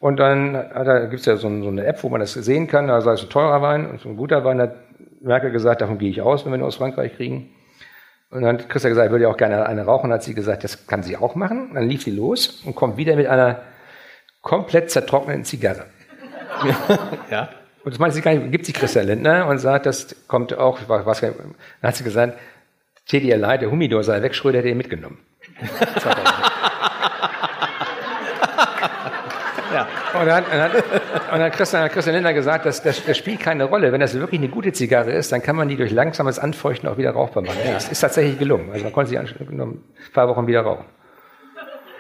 Und 0.05 0.19
dann 0.19 0.55
hat 0.55 0.87
er, 0.87 1.07
gibt's 1.07 1.25
ja 1.25 1.39
so, 1.39 1.49
so 1.63 1.69
eine 1.69 1.87
App, 1.87 2.03
wo 2.03 2.11
man 2.11 2.21
das 2.21 2.35
sehen 2.35 2.67
kann. 2.67 2.89
Da 2.89 3.01
sei 3.01 3.15
es 3.15 3.23
ein 3.23 3.31
teurer 3.31 3.63
Wein 3.63 3.89
und 3.89 4.03
so 4.03 4.11
ein 4.11 4.19
guter 4.19 4.45
Wein. 4.45 4.59
Da 4.59 4.65
hat 4.65 4.75
Merkel 5.23 5.51
gesagt, 5.51 5.81
davon 5.81 5.97
gehe 5.97 6.11
ich 6.11 6.21
aus, 6.21 6.45
wenn 6.45 6.53
wir 6.53 6.59
ihn 6.59 6.63
aus 6.63 6.77
Frankreich 6.77 7.17
kriegen. 7.17 7.49
Und 8.29 8.43
dann 8.43 8.59
hat 8.59 8.69
Christa 8.69 8.91
gesagt, 8.91 9.07
er 9.07 9.13
würde 9.13 9.25
ja 9.25 9.31
auch 9.31 9.39
gerne 9.39 9.65
eine 9.65 9.87
rauchen. 9.87 10.11
Dann 10.11 10.19
hat 10.19 10.23
sie 10.23 10.35
gesagt, 10.35 10.63
das 10.63 10.87
kann 10.87 11.03
sie 11.03 11.17
auch 11.17 11.37
machen. 11.37 11.71
Dann 11.73 11.89
lief 11.89 12.03
sie 12.03 12.11
los 12.11 12.63
und 12.67 12.75
kommt 12.75 12.99
wieder 12.99 13.17
mit 13.17 13.29
einer 13.29 13.63
komplett 14.43 14.91
zertrockneten 14.91 15.47
Zigarre. 15.47 15.87
ja. 17.31 17.49
Und 17.83 17.95
das 17.95 17.99
meinte 17.99 18.17
sie 18.17 18.21
gar 18.21 18.35
nicht, 18.35 18.53
gibt 18.53 18.67
sie 18.67 18.75
Christian 18.75 19.07
Lindner 19.07 19.47
und 19.47 19.57
sagt, 19.57 19.87
das 19.87 20.15
kommt 20.29 20.53
auch, 20.53 20.83
ich 20.83 20.87
nicht, 20.87 21.23
dann 21.23 21.89
hat 21.89 21.97
sie 21.97 22.05
gesagt, 22.05 22.39
täte 23.07 23.27
ihr 23.27 23.39
leid, 23.39 23.63
der 23.63 23.71
Humidor 23.71 24.05
sei 24.05 24.21
weg, 24.21 24.35
Schröder 24.35 24.59
hätte 24.59 24.69
ihn 24.69 24.77
mitgenommen. 24.77 25.17
Ja. 30.15 30.21
Und 30.21 30.27
dann, 30.27 30.45
und 30.45 30.51
dann, 30.51 30.71
und 30.73 30.83
dann 31.33 31.43
hat 31.43 31.53
Christian, 31.53 31.83
hat 31.83 31.93
Christian 31.93 32.15
Lindner 32.15 32.33
gesagt, 32.33 32.65
das, 32.67 32.83
das, 32.83 33.05
das 33.05 33.19
spielt 33.19 33.41
keine 33.41 33.65
Rolle. 33.65 33.93
Wenn 33.93 34.01
das 34.01 34.15
wirklich 34.15 34.41
eine 34.41 34.49
gute 34.49 34.73
Zigarre 34.73 35.13
ist, 35.13 35.33
dann 35.33 35.43
kann 35.43 35.57
man 35.57 35.69
die 35.69 35.77
durch 35.77 35.91
langsames 35.91 36.39
Anfeuchten 36.39 36.89
auch 36.89 36.97
wieder 36.97 37.11
rauchbar 37.11 37.43
machen. 37.43 37.59
Das 37.67 37.89
ist 37.89 38.01
tatsächlich 38.01 38.39
gelungen. 38.39 38.71
Also 38.73 38.85
man 38.85 38.93
konnte 38.93 39.11
sie 39.11 39.19
ein 39.19 39.83
paar 40.13 40.29
Wochen 40.29 40.47
wieder 40.47 40.63
rauchen. 40.63 40.85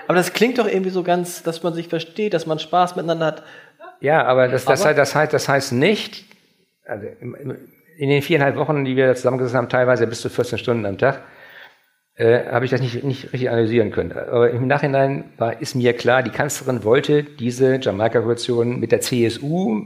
Aber 0.06 0.16
das 0.16 0.32
klingt 0.32 0.58
doch 0.58 0.66
irgendwie 0.66 0.90
so 0.90 1.02
ganz, 1.02 1.42
dass 1.42 1.62
man 1.62 1.74
sich 1.74 1.88
versteht, 1.88 2.34
dass 2.34 2.46
man 2.46 2.58
Spaß 2.58 2.96
miteinander 2.96 3.26
hat. 3.26 3.42
Ja, 4.00 4.24
aber 4.24 4.48
das, 4.48 4.64
das, 4.64 4.84
heißt, 4.84 4.98
das, 4.98 5.14
heißt, 5.14 5.32
das 5.32 5.48
heißt 5.48 5.72
nicht, 5.72 6.26
also 6.86 7.06
in 7.96 8.08
den 8.08 8.22
viereinhalb 8.22 8.56
Wochen, 8.56 8.84
die 8.84 8.96
wir 8.96 9.14
zusammengesessen 9.14 9.56
haben, 9.56 9.68
teilweise 9.68 10.06
bis 10.06 10.20
zu 10.20 10.28
14 10.28 10.58
Stunden 10.58 10.84
am 10.84 10.98
Tag, 10.98 11.20
äh, 12.16 12.44
habe 12.50 12.64
ich 12.64 12.70
das 12.70 12.80
nicht, 12.80 13.02
nicht 13.02 13.32
richtig 13.32 13.50
analysieren 13.50 13.90
können. 13.90 14.12
Aber 14.12 14.50
im 14.50 14.66
Nachhinein 14.66 15.24
war, 15.36 15.60
ist 15.60 15.74
mir 15.74 15.92
klar, 15.94 16.22
die 16.22 16.30
Kanzlerin 16.30 16.84
wollte 16.84 17.24
diese 17.24 17.80
Jamaika-Koalition 17.80 18.78
mit 18.78 18.92
der 18.92 19.00
CSU 19.00 19.84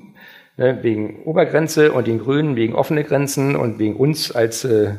ne, 0.58 0.78
wegen 0.82 1.22
Obergrenze 1.24 1.92
und 1.92 2.06
den 2.06 2.18
Grünen 2.18 2.56
wegen 2.56 2.74
offene 2.74 3.04
Grenzen 3.04 3.56
und 3.56 3.78
wegen 3.78 3.96
uns 3.96 4.30
als, 4.30 4.64
äh, 4.64 4.96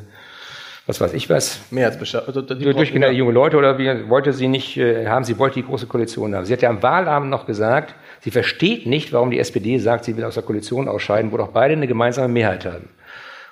was 0.88 1.00
weiß 1.00 1.14
ich 1.14 1.30
was, 1.30 1.60
Mehrheitsbeschaffer. 1.70 2.30
Also, 2.30 2.42
die 2.42 2.64
durch 2.66 2.94
genau, 2.94 3.10
junge 3.10 3.32
Leute 3.32 3.58
oder 3.58 3.78
wie 3.78 4.10
wollte 4.10 4.34
sie 4.34 4.48
nicht 4.48 4.78
äh, 4.78 5.06
haben, 5.06 5.24
sie 5.24 5.38
wollte 5.38 5.60
die 5.60 5.66
große 5.68 5.86
Koalition 5.86 6.34
haben. 6.34 6.46
Sie 6.46 6.54
hat 6.54 6.64
ja 6.64 6.70
am 6.70 6.82
Wahlabend 6.82 7.30
noch 7.30 7.46
gesagt, 7.46 7.94
sie 8.22 8.32
versteht 8.32 8.88
nicht, 8.88 9.14
warum 9.14 9.30
die 9.30 9.38
SPD 9.38 9.78
sagt, 9.78 10.06
sie 10.06 10.18
will 10.18 10.24
aus 10.24 10.34
der 10.34 10.44
Koalition 10.44 10.88
ausscheiden, 10.88 11.32
wo 11.32 11.38
doch 11.38 11.50
beide 11.50 11.74
eine 11.74 11.86
gemeinsame 11.86 12.30
Mehrheit 12.30 12.66
haben. 12.66 12.90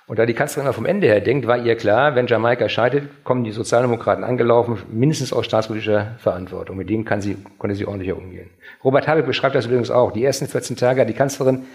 Und 0.08 0.18
da 0.20 0.26
die 0.26 0.34
Kanzlerin 0.34 0.66
immer 0.68 0.74
vom 0.74 0.86
Ende 0.86 1.08
her 1.08 1.20
denkt, 1.20 1.48
war 1.48 1.58
ihr 1.58 1.76
klar, 1.76 2.16
wenn 2.16 2.28
Jamaika 2.28 2.70
scheidet, 2.70 3.24
kommen 3.26 3.44
die 3.44 3.52
Sozialdemokraten 3.52 4.24
angelaufen, 4.24 4.78
mindestens 4.90 5.34
aus 5.34 5.46
staatspolitischer 5.46 6.16
Verantwortung. 6.20 6.78
Mit 6.78 6.90
denen 6.90 7.04
kann 7.04 7.20
sie, 7.22 7.38
konnte 7.58 7.76
sie 7.76 7.86
ordentlicher 7.86 8.18
umgehen. 8.18 8.50
Robert 8.86 9.06
Habeck 9.08 9.26
beschreibt 9.26 9.56
das 9.56 9.66
übrigens 9.66 9.92
auch. 9.92 10.14
Die 10.14 10.24
ersten 10.24 10.48
14 10.48 10.78
Tage 10.78 11.02
hat 11.02 11.10
die 11.10 11.14
Kanzlerin 11.14 11.66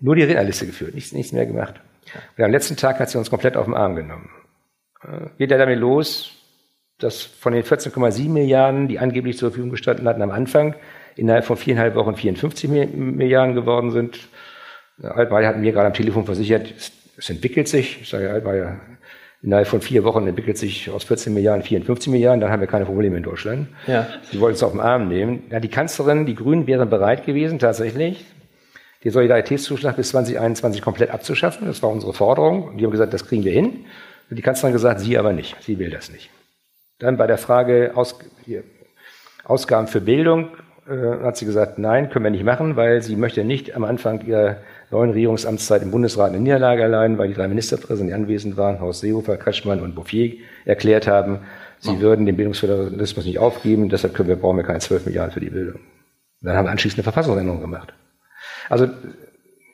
nur 0.00 0.16
die 0.16 0.22
Rednerliste 0.22 0.66
geführt, 0.66 0.94
nichts, 0.94 1.12
nichts 1.12 1.32
mehr 1.32 1.46
gemacht. 1.46 1.80
Und 2.36 2.44
am 2.44 2.50
letzten 2.50 2.76
Tag 2.76 3.00
hat 3.00 3.08
sie 3.08 3.16
uns 3.18 3.30
komplett 3.30 3.56
auf 3.56 3.64
den 3.64 3.74
Arm 3.74 3.96
genommen. 3.96 4.28
Äh, 5.02 5.28
Geht 5.38 5.50
er 5.50 5.58
damit 5.58 5.78
los, 5.78 6.32
dass 6.98 7.22
von 7.22 7.54
den 7.54 7.62
14,7 7.62 8.28
Milliarden, 8.28 8.88
die 8.88 8.98
angeblich 8.98 9.38
zur 9.38 9.48
Verfügung 9.50 9.70
gestanden 9.70 10.06
hatten 10.06 10.20
am 10.20 10.30
Anfang, 10.30 10.74
innerhalb 11.16 11.44
von 11.46 11.56
viereinhalb 11.56 11.94
Wochen 11.94 12.14
54 12.16 12.68
Mi- 12.70 12.86
Milliarden 12.86 13.54
geworden 13.54 13.90
sind. 13.92 14.28
Altmaier 15.02 15.48
hat 15.48 15.58
mir 15.58 15.72
gerade 15.72 15.86
am 15.86 15.94
Telefon 15.94 16.24
versichert, 16.24 16.74
es, 17.18 17.30
entwickelt 17.30 17.68
sich. 17.68 18.02
Ich 18.02 18.08
sage, 18.08 18.30
Altmaier, 18.30 18.80
innerhalb 19.42 19.66
von 19.66 19.80
vier 19.80 20.04
Wochen 20.04 20.26
entwickelt 20.26 20.58
sich 20.58 20.90
aus 20.90 21.04
14 21.04 21.34
Milliarden 21.34 21.62
54 21.62 22.10
Milliarden, 22.10 22.40
dann 22.40 22.50
haben 22.50 22.60
wir 22.60 22.66
keine 22.66 22.84
Probleme 22.84 23.16
in 23.16 23.22
Deutschland. 23.22 23.68
Ja. 23.86 24.06
Sie 24.30 24.40
wollten 24.40 24.56
es 24.56 24.62
auf 24.62 24.72
den 24.72 24.80
Arm 24.80 25.08
nehmen. 25.08 25.44
Ja, 25.50 25.60
die 25.60 25.68
Kanzlerin, 25.68 26.26
die 26.26 26.34
Grünen 26.34 26.66
wären 26.66 26.90
bereit 26.90 27.26
gewesen, 27.26 27.58
tatsächlich, 27.58 28.24
den 29.04 29.12
Solidaritätszuschlag 29.12 29.96
bis 29.96 30.10
2021 30.10 30.82
komplett 30.82 31.10
abzuschaffen. 31.10 31.66
Das 31.66 31.82
war 31.82 31.90
unsere 31.90 32.12
Forderung. 32.12 32.64
Und 32.64 32.78
die 32.78 32.84
haben 32.84 32.90
gesagt, 32.90 33.12
das 33.12 33.26
kriegen 33.26 33.44
wir 33.44 33.52
hin. 33.52 33.84
Und 34.28 34.36
die 34.36 34.42
Kanzlerin 34.42 34.72
hat 34.72 34.78
gesagt, 34.78 35.00
sie 35.00 35.16
aber 35.18 35.32
nicht. 35.32 35.56
Sie 35.60 35.78
will 35.78 35.90
das 35.90 36.10
nicht. 36.10 36.30
Dann 36.98 37.16
bei 37.16 37.28
der 37.28 37.38
Frage 37.38 37.92
Aus, 37.94 38.18
hier, 38.44 38.64
Ausgaben 39.44 39.86
für 39.86 40.00
Bildung 40.00 40.48
äh, 40.88 41.24
hat 41.24 41.36
sie 41.36 41.46
gesagt, 41.46 41.78
nein, 41.78 42.10
können 42.10 42.24
wir 42.24 42.30
nicht 42.30 42.44
machen, 42.44 42.76
weil 42.76 43.02
sie 43.02 43.14
möchte 43.14 43.44
nicht 43.44 43.76
am 43.76 43.84
Anfang 43.84 44.26
ihrer 44.26 44.58
neuen 44.90 45.10
Regierungsamtszeit 45.10 45.82
im 45.82 45.90
Bundesrat 45.90 46.30
eine 46.30 46.40
Niederlage 46.40 46.84
allein, 46.84 47.18
weil 47.18 47.28
die 47.28 47.34
drei 47.34 47.48
Ministerpräsidenten, 47.48 48.08
die 48.08 48.24
anwesend 48.24 48.56
waren, 48.56 48.80
Horst 48.80 49.00
Seehofer, 49.00 49.36
Kretschmann 49.36 49.80
und 49.80 49.94
Bouffier, 49.94 50.36
erklärt 50.64 51.06
haben, 51.06 51.40
sie 51.78 52.00
würden 52.00 52.26
den 52.26 52.36
Bildungsföderalismus 52.36 53.24
nicht 53.26 53.38
aufgeben, 53.38 53.88
deshalb 53.88 54.14
können 54.14 54.28
wir, 54.28 54.36
brauchen 54.36 54.56
wir 54.56 54.64
keine 54.64 54.78
12 54.80 55.06
Milliarden 55.06 55.32
für 55.32 55.40
die 55.40 55.50
Bildung. 55.50 55.80
Dann 56.40 56.56
haben 56.56 56.66
wir 56.66 56.70
anschließend 56.70 56.98
eine 56.98 57.04
Verfassungsänderung 57.04 57.60
gemacht. 57.60 57.92
Also 58.68 58.88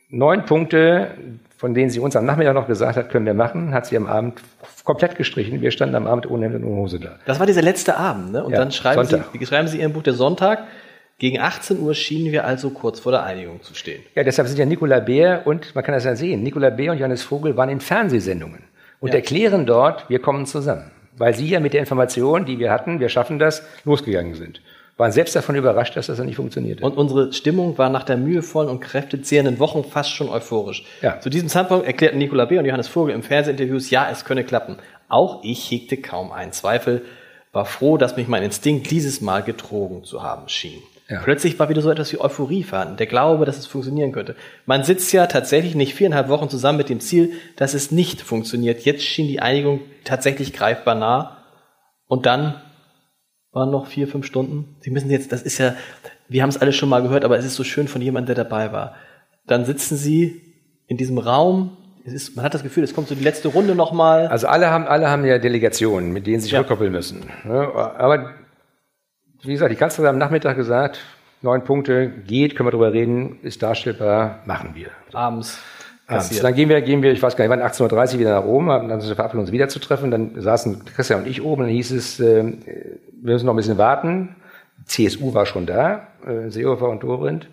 neun 0.09 0.45
Punkte, 0.47 1.09
von 1.57 1.75
denen 1.75 1.91
sie 1.91 2.01
uns 2.01 2.17
am 2.17 2.25
Nachmittag 2.25 2.55
noch 2.55 2.67
gesagt 2.67 2.97
hat, 2.97 3.11
können 3.11 3.27
wir 3.27 3.35
machen, 3.35 3.73
hat 3.75 3.87
sie 3.87 3.97
am 3.97 4.07
Abend 4.07 4.41
komplett 4.85 5.17
gestrichen. 5.17 5.61
Wir 5.61 5.71
standen 5.71 5.95
am 5.95 6.07
Abend 6.07 6.31
ohne 6.31 6.47
Hemd 6.47 6.57
und 6.57 6.65
ohne 6.65 6.77
Hose 6.77 7.01
da. 7.01 7.17
Das 7.27 7.39
war 7.39 7.47
dieser 7.47 7.63
letzte 7.63 7.97
Abend, 7.97 8.33
ne? 8.33 8.45
Und 8.45 8.53
Ja, 8.53 8.59
dann 8.59 8.71
schreiben 8.71 9.05
Sonntag. 9.05 9.31
Sie, 9.33 9.47
schreiben 9.47 9.69
Sie 9.69 9.77
in 9.77 9.83
Ihrem 9.83 9.93
Buch 9.93 10.03
der 10.03 10.15
Sonntag, 10.15 10.65
gegen 11.19 11.39
18 11.41 11.81
Uhr 11.81 11.95
schienen 11.95 12.33
wir 12.33 12.45
also 12.45 12.71
kurz 12.71 13.01
vor 13.01 13.13
der 13.13 13.23
Einigung 13.23 13.63
zu 13.63 13.75
stehen. 13.75 14.03
Ja, 14.15 14.25
deshalb 14.25 14.49
sind 14.49 14.59
ja 14.59 14.67
Nicola 14.67 15.01
Beer 15.01 15.43
und, 15.45 15.75
man 15.75 15.85
kann 15.85 15.95
das 15.95 16.05
ja 16.05 16.17
sehen, 16.17 16.43
Nicola 16.43 16.71
Beer 16.71 16.93
und 16.93 16.99
Johannes 16.99 17.23
Vogel 17.23 17.57
waren 17.57 17.69
in 17.69 17.81
Fernsehsendungen 17.81 18.65
und 19.01 19.09
Ja. 19.11 19.15
erklären 19.17 19.65
dort, 19.67 20.09
wir 20.09 20.19
kommen 20.21 20.47
zusammen. 20.47 20.91
Weil 21.17 21.35
sie 21.35 21.49
ja 21.49 21.61
mit 21.61 21.73
der 21.75 21.81
Information, 21.81 22.45
die 22.45 22.59
wir 22.59 22.73
hatten, 22.73 22.99
wir 22.99 23.09
schaffen 23.09 23.39
das, 23.39 23.63
losgegangen 23.85 24.35
sind. 24.35 24.61
Waren 24.97 25.13
selbst 25.13 25.35
davon 25.37 25.55
überrascht, 25.57 25.97
dass 25.97 26.07
das 26.09 26.17
dann 26.19 26.27
nicht 26.27 26.37
funktioniert 26.37 26.79
hat. 26.81 26.85
Und 26.85 26.97
unsere 26.97 27.33
Stimmung 27.33 27.79
war 27.79 27.89
nach 27.89 28.03
der 28.05 28.17
mühevollen 28.17 28.69
und 28.69 28.81
kräftezehrenden 28.81 29.59
Wochen 29.61 29.85
fast 29.85 30.11
schon 30.11 30.29
euphorisch. 30.29 30.85
Ja. 31.03 31.21
Zu 31.21 31.31
diesem 31.31 31.49
Zeitpunkt 31.49 31.87
erklärten 31.87 32.19
Nicola 32.19 32.45
B. 32.45 32.59
und 32.59 32.65
Johannes 32.65 32.89
Vogel 32.89 33.15
im 33.15 33.23
Fernsehinterviews, 33.23 33.91
ja, 33.91 34.09
es 34.11 34.25
könne 34.25 34.45
klappen. 34.45 34.77
Auch 35.09 35.43
ich 35.45 35.71
hegte 35.71 35.97
kaum 35.97 36.33
einen 36.33 36.53
Zweifel, 36.53 37.03
war 37.53 37.65
froh, 37.67 37.97
dass 37.97 38.17
mich 38.17 38.27
mein 38.29 38.43
Instinkt 38.43 38.91
dieses 38.91 39.21
Mal 39.21 39.43
getrogen 39.43 40.03
zu 40.05 40.23
haben 40.25 40.49
schien. 40.49 40.81
Ja. 41.09 41.21
Plötzlich 41.23 41.59
war 41.59 41.69
wieder 41.69 41.83
so 41.83 41.91
etwas 41.91 42.11
wie 42.13 42.21
Euphorie 42.21 42.63
vorhanden, 42.63 42.97
der 42.97 43.07
Glaube, 43.07 43.45
dass 43.45 43.59
es 43.59 43.67
funktionieren 43.67 44.13
könnte. 44.13 44.37
Man 44.65 44.85
sitzt 44.85 45.13
ja 45.13 45.27
tatsächlich 45.27 45.75
nicht 45.75 45.95
viereinhalb 45.95 46.29
Wochen 46.31 46.49
zusammen 46.49 46.79
mit 46.79 46.89
dem 46.89 47.01
Ziel, 47.01 47.33
dass 47.57 47.75
es 47.75 47.91
nicht 47.91 48.23
funktioniert. 48.23 48.81
Jetzt 48.87 49.03
schien 49.05 49.29
die 49.29 49.41
Einigung 49.41 49.81
tatsächlich 50.05 50.55
greifbar 50.55 50.95
nah. 50.95 51.37
Und 52.07 52.25
dann 52.25 52.55
waren 53.53 53.71
noch 53.71 53.87
vier, 53.87 54.09
fünf 54.09 54.25
Stunden. 54.25 54.77
Sie 54.81 54.91
müssen 54.91 55.11
jetzt, 55.11 55.31
das 55.31 55.43
ist 55.43 55.59
ja, 55.59 55.75
wir 56.29 56.43
haben 56.43 56.49
es 56.49 56.57
alle 56.61 56.73
schon 56.73 56.89
mal 56.89 57.03
gehört, 57.03 57.25
aber 57.27 57.39
es 57.39 57.45
ist 57.45 57.55
so 57.55 57.65
schön 57.65 57.87
von 57.87 58.01
jemandem, 58.01 58.35
der 58.35 58.45
dabei 58.45 58.73
war. 58.73 58.95
Dann 59.47 59.67
sitzen 59.67 59.97
Sie 59.97 60.41
in 60.87 60.97
diesem 60.97 61.19
Raum. 61.19 61.77
Es 62.07 62.15
ist, 62.15 62.35
man 62.37 62.45
hat 62.47 62.55
das 62.55 62.63
Gefühl, 62.63 62.83
es 62.83 62.95
kommt 62.95 63.09
so 63.09 63.15
die 63.15 63.25
letzte 63.25 63.49
Runde 63.49 63.75
nochmal. 63.75 64.27
Also 64.29 64.47
alle 64.47 64.71
haben, 64.71 64.87
alle 64.87 65.09
haben 65.11 65.25
ja 65.27 65.39
Delegationen, 65.39 66.13
mit 66.13 66.27
denen 66.27 66.41
sie 66.41 66.45
sich 66.45 66.53
Ja. 66.53 66.61
rückkoppeln 66.61 66.93
müssen. 66.93 67.27
ne? 67.45 67.71
Aber 67.75 68.31
wie 69.47 69.53
gesagt, 69.53 69.71
die 69.73 69.77
Kanzlerin 69.77 70.09
hat 70.09 70.13
am 70.15 70.19
Nachmittag 70.19 70.57
gesagt, 70.57 70.99
neun 71.43 71.63
Punkte, 71.65 72.09
geht, 72.09 72.57
können 72.57 72.67
wir 72.67 72.71
drüber 72.73 72.93
reden, 72.93 73.39
ist 73.43 73.63
darstellbar, 73.63 74.41
machen 74.47 74.71
wir. 74.75 74.89
abends. 75.13 75.59
Abends. 76.07 76.39
Dann 76.41 76.55
gehen 76.55 76.69
wir, 76.69 76.81
gehen 76.83 77.03
wir, 77.03 77.13
ich 77.13 77.23
weiß 77.23 77.35
gar 77.37 77.47
nicht, 77.47 77.51
wann 77.51 77.63
18.30 77.67 78.15
Uhr 78.15 78.21
wieder 78.21 78.39
nach 78.41 78.45
oben, 78.47 78.71
haben 78.71 78.89
dann 78.89 79.01
verabredet, 79.01 79.41
uns 79.41 79.53
wiederzutreffen. 79.53 80.11
Dann 80.11 80.33
saßen 80.41 80.85
Christian 80.85 81.21
und 81.23 81.27
ich 81.27 81.43
oben, 81.43 81.63
dann 81.63 81.71
hieß 81.71 81.93
es, 81.93 82.21
äh, 82.21 82.45
wir 82.45 83.33
müssen 83.33 83.47
noch 83.47 83.55
ein 83.55 83.57
bisschen 83.57 83.79
warten. 83.79 84.37
CSU 84.85 85.33
war 85.33 85.47
schon 85.47 85.65
da, 85.65 86.09
äh, 86.27 86.51
Seehofer 86.51 86.89
und 86.91 87.03
Dobrindt. 87.03 87.49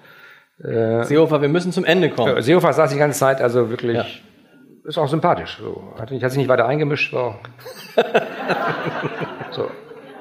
Seehofer, 0.63 1.41
wir 1.41 1.49
müssen 1.49 1.71
zum 1.71 1.85
Ende 1.85 2.09
kommen. 2.11 2.37
Äh, 2.37 2.41
Seehofer 2.43 2.71
saß 2.73 2.91
die 2.91 2.97
ganze 2.99 3.17
Zeit, 3.19 3.41
also 3.41 3.69
wirklich, 3.71 3.95
Ja. 3.97 4.05
ist 4.83 4.97
auch 4.97 5.07
sympathisch. 5.07 5.57
So. 5.59 5.81
Hat, 5.97 6.11
hat 6.11 6.29
sich 6.31 6.37
nicht 6.37 6.49
weiter 6.49 6.67
eingemischt. 6.67 7.11
War 7.13 7.23
auch 7.23 7.35
so. 9.51 9.69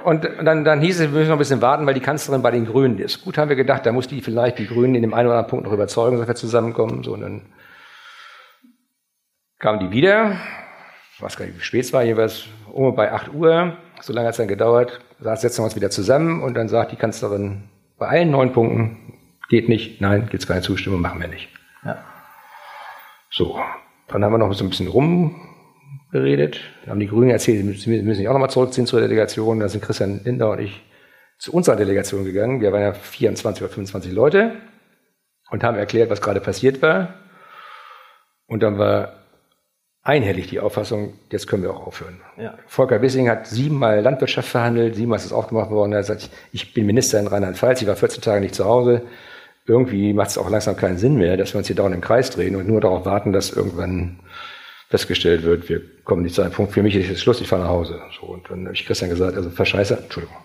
Und 0.05 0.25
dann, 0.25 0.65
dann 0.65 0.81
hieß 0.81 1.01
es, 1.01 1.13
wir 1.13 1.19
müssen 1.19 1.29
noch 1.29 1.37
ein 1.37 1.39
bisschen 1.39 1.63
warten, 1.63 1.87
weil 1.87 1.95
die 1.95 2.01
Kanzlerin 2.01 2.43
bei 2.43 2.51
den 2.51 2.67
Grünen 2.67 2.99
ist. 2.99 3.25
Gut, 3.25 3.39
haben 3.39 3.49
wir 3.49 3.57
gedacht, 3.57 3.85
da 3.85 3.93
muss 3.93 4.09
die 4.09 4.21
vielleicht 4.21 4.59
die 4.59 4.67
Grünen 4.67 4.95
in 4.95 5.03
dem 5.03 5.15
einen 5.15 5.29
oder 5.29 5.37
anderen 5.37 5.51
Punkt 5.51 5.67
noch 5.67 5.73
überzeugen, 5.73 6.19
dass 6.19 6.27
wir 6.27 6.35
zusammenkommen. 6.35 7.03
So, 7.03 7.13
und 7.13 7.21
dann 7.21 7.43
kamen 9.59 9.81
die 9.81 9.91
wieder. 9.91 10.37
Ich 11.15 11.23
weiß 11.23 11.37
gar 11.37 11.45
nicht, 11.45 11.59
wie 11.59 11.63
spät 11.63 11.85
es 11.85 11.93
war, 11.93 12.03
jeweils 12.03 12.45
um 12.73 12.95
bei 12.95 13.13
8 13.13 13.35
Uhr. 13.35 13.77
So 14.01 14.13
lange 14.13 14.27
hat 14.29 14.33
es 14.33 14.39
dann 14.39 14.49
gedauert. 14.49 15.01
Da 15.21 15.37
setzen 15.37 15.59
wir 15.59 15.65
uns 15.65 15.77
wieder 15.77 15.91
zusammen 15.91 16.43
und 16.43 16.55
dann 16.55 16.69
sagt 16.69 16.93
die 16.93 16.97
Kanzlerin 16.97 17.65
bei 17.99 18.09
allen 18.09 18.31
neun 18.31 18.53
Punkten, 18.53 19.19
geht 19.51 19.69
nicht, 19.69 20.01
nein, 20.01 20.29
gibt's 20.31 20.47
keine 20.47 20.63
Zustimmung, 20.63 21.03
machen 21.03 21.21
wir 21.21 21.29
nicht. 21.29 21.51
Ja. 21.85 21.99
So, 23.29 23.61
dann 24.09 24.25
haben 24.25 24.33
wir 24.33 24.39
noch 24.39 24.53
so 24.55 24.65
ein 24.65 24.71
bisschen 24.71 24.89
rumgeredet. 26.13 26.61
Dann 26.83 26.93
haben 26.93 27.01
die 27.01 27.09
Grünen 27.09 27.31
erzählt, 27.31 27.59
sie 27.79 27.91
müssen 27.91 28.15
sich 28.15 28.29
auch 28.29 28.33
nochmal 28.33 28.51
zurückziehen 28.51 28.87
zur 28.87 29.01
Delegation. 29.01 29.61
Da 29.61 29.69
sind 29.69 29.83
Christian 29.83 30.21
Lindner 30.25 30.51
und 30.51 30.61
ich 30.61 30.83
zu 31.39 31.53
unserer 31.53 31.77
Delegation 31.77 32.25
gegangen. 32.25 32.61
Wir 32.61 32.73
waren 32.73 32.83
ja 32.83 32.93
24 32.93 33.63
oder 33.63 33.73
25 33.73 34.13
Leute 34.13 34.53
und 35.51 35.65
haben 35.65 35.77
erklärt, 35.77 36.11
was 36.11 36.21
gerade 36.21 36.41
passiert 36.41 36.83
war. 36.83 37.15
Und 38.47 38.63
dann 38.63 38.79
war 38.79 39.15
einhellig 40.03 40.49
die 40.49 40.61
Auffassung, 40.61 41.15
jetzt 41.31 41.47
können 41.47 41.63
wir 41.63 41.71
auch 41.71 41.87
aufhören. 41.87 42.21
Ja. 42.39 42.55
Volker 42.67 43.01
Wissing 43.03 43.29
hat 43.29 43.47
siebenmal 43.47 44.01
Landwirtschaft 44.01 44.49
verhandelt, 44.49 44.97
siebenmal 44.97 45.19
ist 45.19 45.27
es 45.27 45.33
aufgemacht 45.33 45.71
worden. 45.71 45.93
Er 45.93 45.99
hat 45.99 46.07
gesagt, 46.07 46.31
ich 46.53 46.75
bin 46.75 46.87
Minister 46.87 47.21
in 47.21 47.27
Rheinland-Pfalz, 47.27 47.83
ich 47.83 47.89
war 47.89 47.97
14 47.97 48.23
Tage 48.23 48.41
nicht 48.41 48.55
zu 48.55 48.65
Hause. 48.65 49.03
Irgendwie 49.67 50.13
macht 50.15 50.31
es 50.31 50.39
auch 50.39 50.51
langsam 50.51 50.77
keinen 50.77 50.99
Sinn 50.99 51.17
mehr, 51.17 51.37
dass 51.37 51.55
wir 51.55 51.59
uns 51.59 51.67
hier 51.67 51.77
dauernd 51.77 51.95
im 51.95 52.01
Kreis 52.01 52.31
drehen 52.31 52.57
und 52.57 52.67
nur 52.67 52.81
darauf 52.81 53.05
warten, 53.05 53.33
dass 53.33 53.51
irgendwann 53.51 54.19
festgestellt 54.91 55.45
wird, 55.45 55.69
wir 55.69 55.81
kommen 56.05 56.23
nicht 56.23 56.35
zu 56.35 56.43
einem 56.43 56.51
Punkt, 56.53 56.73
für 56.73 56.83
mich 56.83 56.95
ist 56.97 57.09
jetzt 57.09 57.21
Schluss, 57.21 57.41
ich 57.41 57.49
fahre 57.49 57.63
nach 57.63 57.69
Hause. 57.71 58.01
So, 58.21 58.27
und 58.27 58.51
dann 58.51 58.65
habe 58.67 58.75
ich 58.75 58.85
Christian 58.85 59.09
gesagt, 59.09 59.37
also 59.37 59.49
verscheißern, 59.49 59.99
Entschuldigung, 60.03 60.37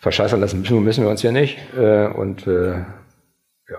verscheißern 0.00 0.40
lassen 0.40 0.60
müssen, 0.60 0.82
müssen 0.82 1.04
wir 1.04 1.10
uns 1.10 1.20
hier 1.20 1.32
nicht. 1.32 1.58
Äh, 1.76 2.06
und 2.08 2.46
äh, 2.46 2.72
ja, 2.72 3.78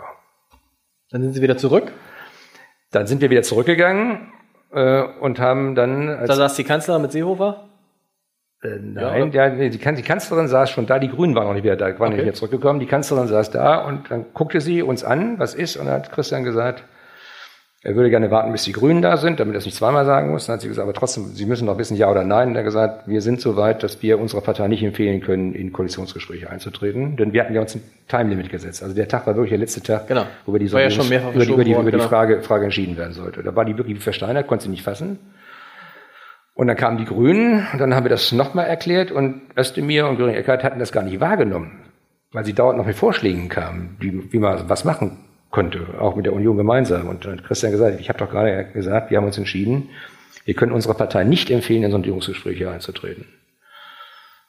Dann 1.12 1.22
sind 1.22 1.34
sie 1.34 1.42
wieder 1.42 1.58
zurück. 1.58 1.92
dann 2.92 3.08
sind 3.08 3.22
wir 3.22 3.30
wieder 3.30 3.44
zurückgegangen 3.44 4.32
äh, 4.72 5.04
und 5.20 5.40
haben 5.40 5.76
dann 5.76 6.08
als 6.10 6.28
Da 6.30 6.36
saß 6.36 6.56
die 6.56 6.64
Kanzlerin 6.64 7.02
mit 7.02 7.12
Seehofer. 7.12 7.68
Äh, 8.64 8.78
Nein, 8.82 9.34
ja, 9.34 9.50
nee, 9.50 9.70
die, 9.70 9.80
Kan- 9.80 9.98
die 9.98 10.02
Kanzlerin 10.02 10.48
saß 10.48 10.70
schon 10.70 10.86
da, 10.86 10.98
die 10.98 11.10
Grünen 11.10 11.36
waren 11.36 11.48
noch 11.48 11.54
nicht 11.54 11.66
wieder 11.66 11.76
da, 11.76 12.00
waren 12.00 12.14
nicht 12.14 12.22
wieder 12.22 12.34
zurückgekommen. 12.34 12.80
Die 12.80 12.86
Kanzlerin 12.86 13.28
saß 13.28 13.52
da 13.52 13.80
und 13.84 14.10
dann 14.10 14.28
guckte 14.34 14.62
sie 14.62 14.82
uns 14.82 15.04
an, 15.04 15.38
was 15.40 15.54
ist, 15.54 15.76
und 15.76 15.88
dann 15.88 15.96
hat 15.96 16.12
Christian 16.14 16.46
gesagt, 16.46 16.86
er 17.86 17.96
würde 17.96 18.10
gerne 18.10 18.32
warten, 18.32 18.54
bis 18.54 18.64
die 18.64 18.72
Grünen 18.72 19.02
da 19.02 19.18
sind, 19.18 19.42
damit 19.42 19.56
er 19.56 19.58
es 19.58 19.66
nicht 19.66 19.76
zweimal 19.76 20.06
sagen 20.06 20.32
muss. 20.32 20.46
Dann 20.46 20.54
hat 20.54 20.62
sie 20.62 20.70
gesagt, 20.70 20.86
aber 20.88 20.94
trotzdem, 20.94 21.26
Sie 21.34 21.46
müssen 21.46 21.66
noch 21.66 21.78
wissen, 21.78 21.98
ja 21.98 22.10
oder 22.10 22.24
nein. 22.24 22.48
Und 22.48 22.56
er 22.56 22.60
hat 22.60 22.66
gesagt, 22.66 23.08
wir 23.10 23.22
sind 23.22 23.42
so 23.42 23.58
weit, 23.58 23.84
dass 23.84 24.02
wir 24.02 24.20
unserer 24.20 24.40
Partei 24.40 24.70
nicht 24.70 24.84
empfehlen 24.84 25.20
können, 25.20 25.54
in 25.54 25.74
Koalitionsgespräche 25.74 26.50
einzutreten. 26.50 27.18
Denn 27.18 27.34
wir 27.34 27.42
hatten 27.42 27.54
ja 27.54 27.60
uns 27.60 27.76
ein 27.76 27.84
Timelimit 28.08 28.50
gesetzt. 28.50 28.84
Also 28.84 28.96
der 28.96 29.10
Tag 29.10 29.28
war 29.28 29.36
wirklich 29.36 29.50
der 29.50 29.60
letzte 29.60 29.84
Tag, 29.84 30.08
Genau. 30.08 30.26
wo 30.46 30.52
über 30.52 30.60
die, 30.60 30.68
ja 30.68 30.88
über 30.88 30.90
die, 30.90 31.16
über 31.36 31.44
die, 31.46 31.52
über 31.52 31.64
die 31.66 31.76
worden, 31.76 31.92
genau. 31.92 32.08
Frage, 32.08 32.42
Frage 32.42 32.64
entschieden 32.64 32.96
werden 32.96 33.12
sollte. 33.12 33.44
Da 33.44 33.54
war 33.54 33.66
die 33.66 33.78
wirklich 33.78 33.98
wie 33.98 34.02
versteinert, 34.02 34.48
konnte 34.48 34.64
sie 34.64 34.70
nicht 34.72 34.84
fassen. 34.84 35.20
Und 36.56 36.68
dann 36.68 36.78
kamen 36.78 36.98
die 36.98 37.06
Grünen 37.06 37.68
und 37.74 37.80
dann 37.80 37.94
haben 37.96 38.06
wir 38.06 38.10
das 38.10 38.32
nochmal 38.32 38.68
erklärt 38.68 39.12
und 39.12 39.42
Özdemir 39.58 40.08
und 40.08 40.16
Göring 40.18 40.36
Eckert 40.36 40.64
hatten 40.64 40.80
das 40.80 40.94
gar 40.94 41.04
nicht 41.04 41.20
wahrgenommen, 41.20 41.82
weil 42.32 42.46
sie 42.46 42.54
dauernd 42.54 42.78
noch 42.78 42.86
mit 42.86 42.96
Vorschlägen 42.96 43.50
kamen, 43.50 43.98
wie, 44.00 44.32
wie 44.32 44.38
man 44.40 44.70
was 44.70 44.86
machen 44.86 45.18
konnte, 45.54 45.86
auch 46.00 46.16
mit 46.16 46.26
der 46.26 46.34
Union 46.34 46.58
gemeinsam. 46.58 47.08
Und 47.08 47.26
dann 47.26 47.38
hat 47.38 47.46
Christian 47.46 47.72
gesagt, 47.72 48.00
ich 48.02 48.10
habe 48.10 48.18
doch 48.18 48.30
gerade 48.30 48.66
gesagt, 48.74 49.12
wir 49.12 49.18
haben 49.18 49.26
uns 49.26 49.38
entschieden, 49.38 49.90
wir 50.46 50.56
können 50.56 50.72
unserer 50.72 50.96
Partei 50.96 51.24
nicht 51.24 51.52
empfehlen, 51.52 51.84
in 51.84 51.92
Sondierungsgespräche 51.92 52.70
einzutreten. 52.70 53.28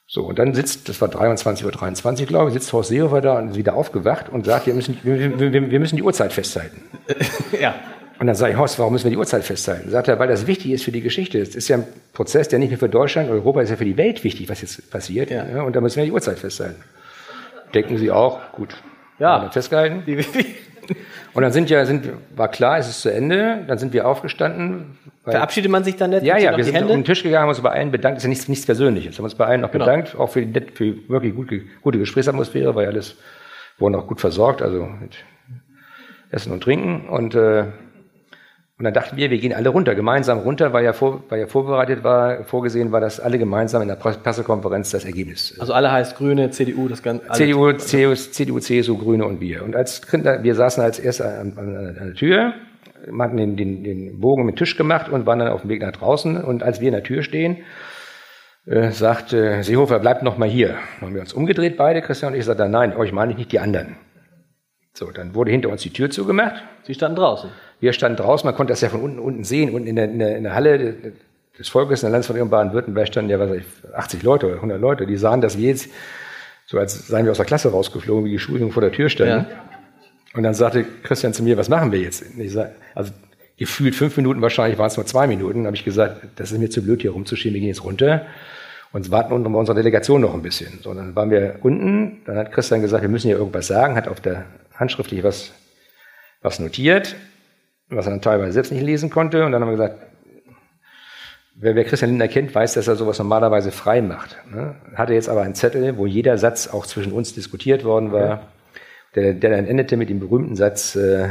So, 0.06 0.22
und 0.24 0.38
dann 0.38 0.54
sitzt, 0.54 0.88
das 0.88 1.00
war 1.00 1.08
23.23 1.08 1.64
Uhr, 1.64 1.72
23, 1.72 2.26
glaube 2.26 2.48
ich, 2.48 2.54
sitzt 2.54 2.72
Horst 2.72 2.88
Seehofer 2.88 3.20
da 3.20 3.38
und 3.38 3.50
ist 3.50 3.56
wieder 3.56 3.74
aufgewacht 3.74 4.30
und 4.30 4.46
sagt, 4.46 4.66
wir 4.66 4.72
müssen, 4.72 4.98
wir, 5.02 5.38
wir, 5.38 5.70
wir 5.70 5.80
müssen 5.80 5.96
die 5.96 6.02
Uhrzeit 6.02 6.32
festhalten. 6.32 6.82
Ja. 7.60 7.74
Und 8.20 8.28
dann 8.28 8.36
sage 8.36 8.52
ich, 8.52 8.58
Horst, 8.58 8.78
warum 8.78 8.92
müssen 8.92 9.04
wir 9.04 9.10
die 9.10 9.16
Uhrzeit 9.16 9.44
festhalten? 9.44 9.90
Sagt 9.90 10.06
er, 10.06 10.18
weil 10.18 10.28
das 10.28 10.46
wichtig 10.46 10.70
ist 10.70 10.84
für 10.84 10.92
die 10.92 11.00
Geschichte. 11.00 11.40
Es 11.40 11.56
ist 11.56 11.66
ja 11.68 11.78
ein 11.78 11.86
Prozess, 12.12 12.48
der 12.48 12.60
nicht 12.60 12.70
nur 12.70 12.78
für 12.78 12.88
Deutschland, 12.88 13.28
Europa 13.28 13.60
ist 13.60 13.70
ja 13.70 13.76
für 13.76 13.84
die 13.84 13.96
Welt 13.96 14.22
wichtig, 14.22 14.48
was 14.48 14.62
jetzt 14.62 14.88
passiert. 14.90 15.30
Ja. 15.30 15.44
Ja. 15.46 15.62
und 15.62 15.74
da 15.74 15.80
müssen 15.80 15.96
wir 15.96 16.04
die 16.04 16.12
Uhrzeit 16.12 16.38
festhalten. 16.38 16.82
Denken 17.74 17.98
Sie 17.98 18.10
auch, 18.10 18.52
gut. 18.52 18.76
Ja. 19.18 19.50
Festgehalten. 19.50 20.04
Die, 20.06 20.24
Und 21.34 21.42
dann 21.42 21.52
sind 21.52 21.70
ja, 21.70 21.84
sind, 21.86 22.10
war 22.36 22.48
klar, 22.48 22.78
es 22.78 22.88
ist 22.88 23.02
zu 23.02 23.12
Ende. 23.12 23.64
Dann 23.66 23.78
sind 23.78 23.92
wir 23.92 24.06
aufgestanden. 24.06 24.98
verabschiedet 25.24 25.70
man 25.70 25.82
sich 25.84 25.96
dann 25.96 26.10
nicht? 26.10 26.22
ja, 26.24 26.38
ja, 26.38 26.56
wir 26.56 26.64
sind 26.64 26.74
um 26.74 26.80
Hände? 26.80 26.94
den 26.94 27.04
Tisch 27.04 27.22
gegangen, 27.22 27.42
haben 27.42 27.48
uns 27.48 27.60
bei 27.60 27.70
allen 27.70 27.90
bedankt. 27.90 28.16
Das 28.16 28.22
ist 28.22 28.26
ja 28.26 28.30
nichts, 28.30 28.48
nichts 28.48 28.66
Persönliches. 28.66 29.16
Haben 29.18 29.24
uns 29.24 29.34
bei 29.34 29.46
allen 29.46 29.60
noch 29.62 29.70
Genau. 29.72 29.84
bedankt, 29.84 30.16
auch 30.16 30.28
für 30.30 30.40
die, 30.44 30.52
net- 30.52 30.72
für 30.76 30.84
die 30.84 31.08
wirklich 31.08 31.34
gute, 31.34 31.62
gute 31.82 31.98
Gesprächsatmosphäre, 31.98 32.74
weil 32.74 32.86
alles 32.86 33.16
wurden 33.78 33.94
auch 33.96 34.06
gut 34.06 34.20
versorgt, 34.20 34.62
also 34.62 34.84
mit 34.84 35.16
Essen 36.30 36.52
und 36.52 36.62
Trinken. 36.62 37.08
Und, 37.08 37.34
äh, 37.34 37.64
und 38.76 38.84
dann 38.84 38.92
dachten 38.92 39.16
wir, 39.16 39.30
wir 39.30 39.38
gehen 39.38 39.52
alle 39.52 39.68
runter, 39.68 39.94
gemeinsam 39.94 40.38
runter, 40.38 40.72
weil 40.72 40.84
ja, 40.84 40.92
vor, 40.92 41.22
weil 41.28 41.40
ja 41.40 41.46
vorbereitet 41.46 42.02
war, 42.02 42.42
vorgesehen 42.44 42.90
war, 42.90 43.00
dass 43.00 43.20
alle 43.20 43.38
gemeinsam 43.38 43.82
in 43.82 43.88
der 43.88 43.94
Pre- 43.94 44.18
Pressekonferenz 44.20 44.90
das 44.90 45.04
Ergebnis 45.04 45.56
Also 45.60 45.72
alle 45.72 45.92
heißt 45.92 46.16
Grüne, 46.16 46.50
CDU, 46.50 46.88
das 46.88 47.02
Ganze. 47.02 47.24
CDU, 47.32 47.72
CDU, 47.74 48.14
CDU, 48.14 48.58
CSU, 48.58 48.98
Grüne 48.98 49.26
und 49.26 49.40
wir. 49.40 49.62
Und 49.62 49.76
als 49.76 50.04
Kinder, 50.06 50.42
wir 50.42 50.54
saßen 50.56 50.82
als 50.82 50.98
Erste 50.98 51.24
an, 51.24 51.52
an, 51.56 51.76
an 51.76 52.06
der 52.06 52.14
Tür, 52.14 52.52
hatten 53.18 53.36
den, 53.36 53.56
den, 53.56 53.84
den 53.84 54.18
Bogen 54.20 54.44
mit 54.44 54.56
Tisch 54.56 54.76
gemacht 54.76 55.08
und 55.08 55.24
waren 55.24 55.38
dann 55.38 55.48
auf 55.48 55.60
dem 55.60 55.70
Weg 55.70 55.80
nach 55.82 55.92
draußen. 55.92 56.42
Und 56.42 56.62
als 56.64 56.80
wir 56.80 56.88
in 56.88 56.94
der 56.94 57.02
Tür 57.04 57.22
stehen, 57.22 57.58
äh, 58.66 58.90
sagte 58.90 59.62
Seehofer, 59.62 60.00
bleibt 60.00 60.22
noch 60.22 60.36
mal 60.38 60.48
hier. 60.48 60.70
Dann 60.98 61.08
haben 61.10 61.14
wir 61.14 61.20
uns 61.20 61.32
umgedreht, 61.32 61.76
beide, 61.76 62.00
Christian 62.02 62.32
und 62.32 62.38
ich, 62.38 62.44
sagte, 62.44 62.68
nein, 62.68 62.96
euch 62.96 63.12
meine 63.12 63.32
ich 63.32 63.38
nicht, 63.38 63.52
die 63.52 63.60
anderen. 63.60 63.96
So, 64.94 65.10
dann 65.10 65.34
wurde 65.34 65.50
hinter 65.50 65.68
uns 65.70 65.82
die 65.82 65.90
Tür 65.90 66.08
zugemacht. 66.10 66.62
Sie 66.84 66.94
standen 66.94 67.16
draußen. 67.16 67.50
Wir 67.84 67.92
standen 67.92 68.16
draußen, 68.16 68.46
man 68.46 68.54
konnte 68.54 68.72
das 68.72 68.80
ja 68.80 68.88
von 68.88 69.02
unten, 69.02 69.18
unten 69.18 69.44
sehen. 69.44 69.74
Unten 69.74 69.86
in 69.86 69.96
der, 69.96 70.06
in 70.06 70.18
der, 70.18 70.38
in 70.38 70.44
der 70.44 70.54
Halle 70.54 70.96
des 71.58 71.68
Volkes 71.68 72.02
in 72.02 72.06
der 72.06 72.12
Landesvertretung 72.12 72.48
Baden-Württemberg 72.48 73.08
standen 73.08 73.30
ja 73.30 73.38
was 73.38 73.50
weiß 73.50 73.58
ich, 73.58 73.94
80 73.94 74.22
Leute 74.22 74.46
oder 74.46 74.54
100 74.54 74.80
Leute. 74.80 75.06
Die 75.06 75.18
sahen, 75.18 75.42
dass 75.42 75.58
wir 75.58 75.68
jetzt, 75.68 75.90
so 76.64 76.78
als 76.78 77.06
seien 77.06 77.26
wir 77.26 77.32
aus 77.32 77.36
der 77.36 77.44
Klasse 77.44 77.70
rausgeflogen, 77.70 78.24
wie 78.24 78.30
die 78.30 78.38
Schulungen 78.38 78.72
vor 78.72 78.80
der 78.80 78.90
Tür 78.90 79.10
standen. 79.10 79.52
Und 80.32 80.44
dann 80.44 80.54
sagte 80.54 80.86
Christian 81.02 81.34
zu 81.34 81.42
mir, 81.42 81.58
was 81.58 81.68
machen 81.68 81.92
wir 81.92 82.00
jetzt? 82.00 82.24
Sag, 82.46 82.70
also 82.94 83.12
gefühlt 83.58 83.94
fünf 83.94 84.16
Minuten, 84.16 84.40
wahrscheinlich 84.40 84.78
waren 84.78 84.86
es 84.86 84.96
nur 84.96 85.04
zwei 85.04 85.26
Minuten, 85.26 85.66
habe 85.66 85.76
ich 85.76 85.84
gesagt, 85.84 86.22
das 86.36 86.52
ist 86.52 86.58
mir 86.58 86.70
zu 86.70 86.82
blöd 86.82 87.02
hier 87.02 87.10
rumzuschieben, 87.10 87.52
wir 87.52 87.60
gehen 87.60 87.68
jetzt 87.68 87.84
runter 87.84 88.24
und 88.92 89.10
warten 89.10 89.34
unten 89.34 89.52
bei 89.52 89.58
unserer 89.58 89.76
Delegation 89.76 90.22
noch 90.22 90.32
ein 90.32 90.40
bisschen. 90.40 90.78
So, 90.82 90.94
dann 90.94 91.14
waren 91.14 91.30
wir 91.30 91.56
unten, 91.60 92.22
dann 92.24 92.38
hat 92.38 92.50
Christian 92.50 92.80
gesagt, 92.80 93.02
wir 93.02 93.10
müssen 93.10 93.26
hier 93.26 93.36
irgendwas 93.36 93.66
sagen, 93.66 93.94
hat 93.94 94.08
auf 94.08 94.22
der 94.22 94.46
handschriftlich 94.74 95.22
was, 95.22 95.52
was 96.40 96.58
notiert, 96.60 97.14
was 97.88 98.06
er 98.06 98.10
dann 98.10 98.22
teilweise 98.22 98.52
selbst 98.52 98.72
nicht 98.72 98.82
lesen 98.82 99.10
konnte. 99.10 99.44
Und 99.44 99.52
dann 99.52 99.62
haben 99.62 99.68
wir 99.68 99.76
gesagt, 99.76 100.00
wer, 101.54 101.74
wer 101.74 101.84
Christian 101.84 102.10
Lindner 102.10 102.28
kennt, 102.28 102.54
weiß, 102.54 102.74
dass 102.74 102.88
er 102.88 102.96
sowas 102.96 103.18
normalerweise 103.18 103.70
frei 103.72 104.00
macht. 104.02 104.36
Ne? 104.50 104.76
Hatte 104.94 105.14
jetzt 105.14 105.28
aber 105.28 105.42
einen 105.42 105.54
Zettel, 105.54 105.96
wo 105.96 106.06
jeder 106.06 106.38
Satz 106.38 106.68
auch 106.68 106.86
zwischen 106.86 107.12
uns 107.12 107.34
diskutiert 107.34 107.84
worden 107.84 108.12
war, 108.12 108.48
der, 109.14 109.34
der 109.34 109.50
dann 109.50 109.66
endete 109.66 109.96
mit 109.96 110.10
dem 110.10 110.20
berühmten 110.20 110.56
Satz, 110.56 110.96
äh, 110.96 111.28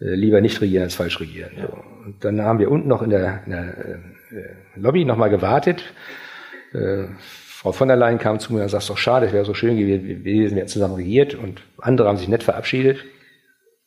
äh, 0.00 0.14
lieber 0.14 0.40
nicht 0.40 0.60
regieren 0.60 0.84
als 0.84 0.94
falsch 0.94 1.20
regieren. 1.20 1.52
So. 1.56 1.78
Und 2.06 2.24
dann 2.24 2.42
haben 2.42 2.58
wir 2.58 2.70
unten 2.70 2.88
noch 2.88 3.02
in 3.02 3.10
der, 3.10 3.42
in 3.46 3.52
der 3.52 3.78
äh, 3.78 4.76
Lobby 4.76 5.04
nochmal 5.04 5.30
gewartet. 5.30 5.82
Äh, 6.72 7.04
Frau 7.64 7.72
von 7.72 7.88
der 7.88 7.96
Leyen 7.96 8.18
kam 8.18 8.40
zu 8.40 8.52
mir 8.52 8.62
und 8.62 8.68
sagte, 8.68 8.88
doch 8.88 8.98
schade, 8.98 9.26
es 9.26 9.32
wäre 9.32 9.44
so 9.44 9.54
schön 9.54 9.76
gewesen, 9.76 10.24
wir 10.24 10.50
hätten 10.50 10.68
zusammen 10.68 10.96
regiert 10.96 11.34
und 11.34 11.62
andere 11.78 12.08
haben 12.08 12.18
sich 12.18 12.28
nett 12.28 12.42
verabschiedet. 12.42 13.04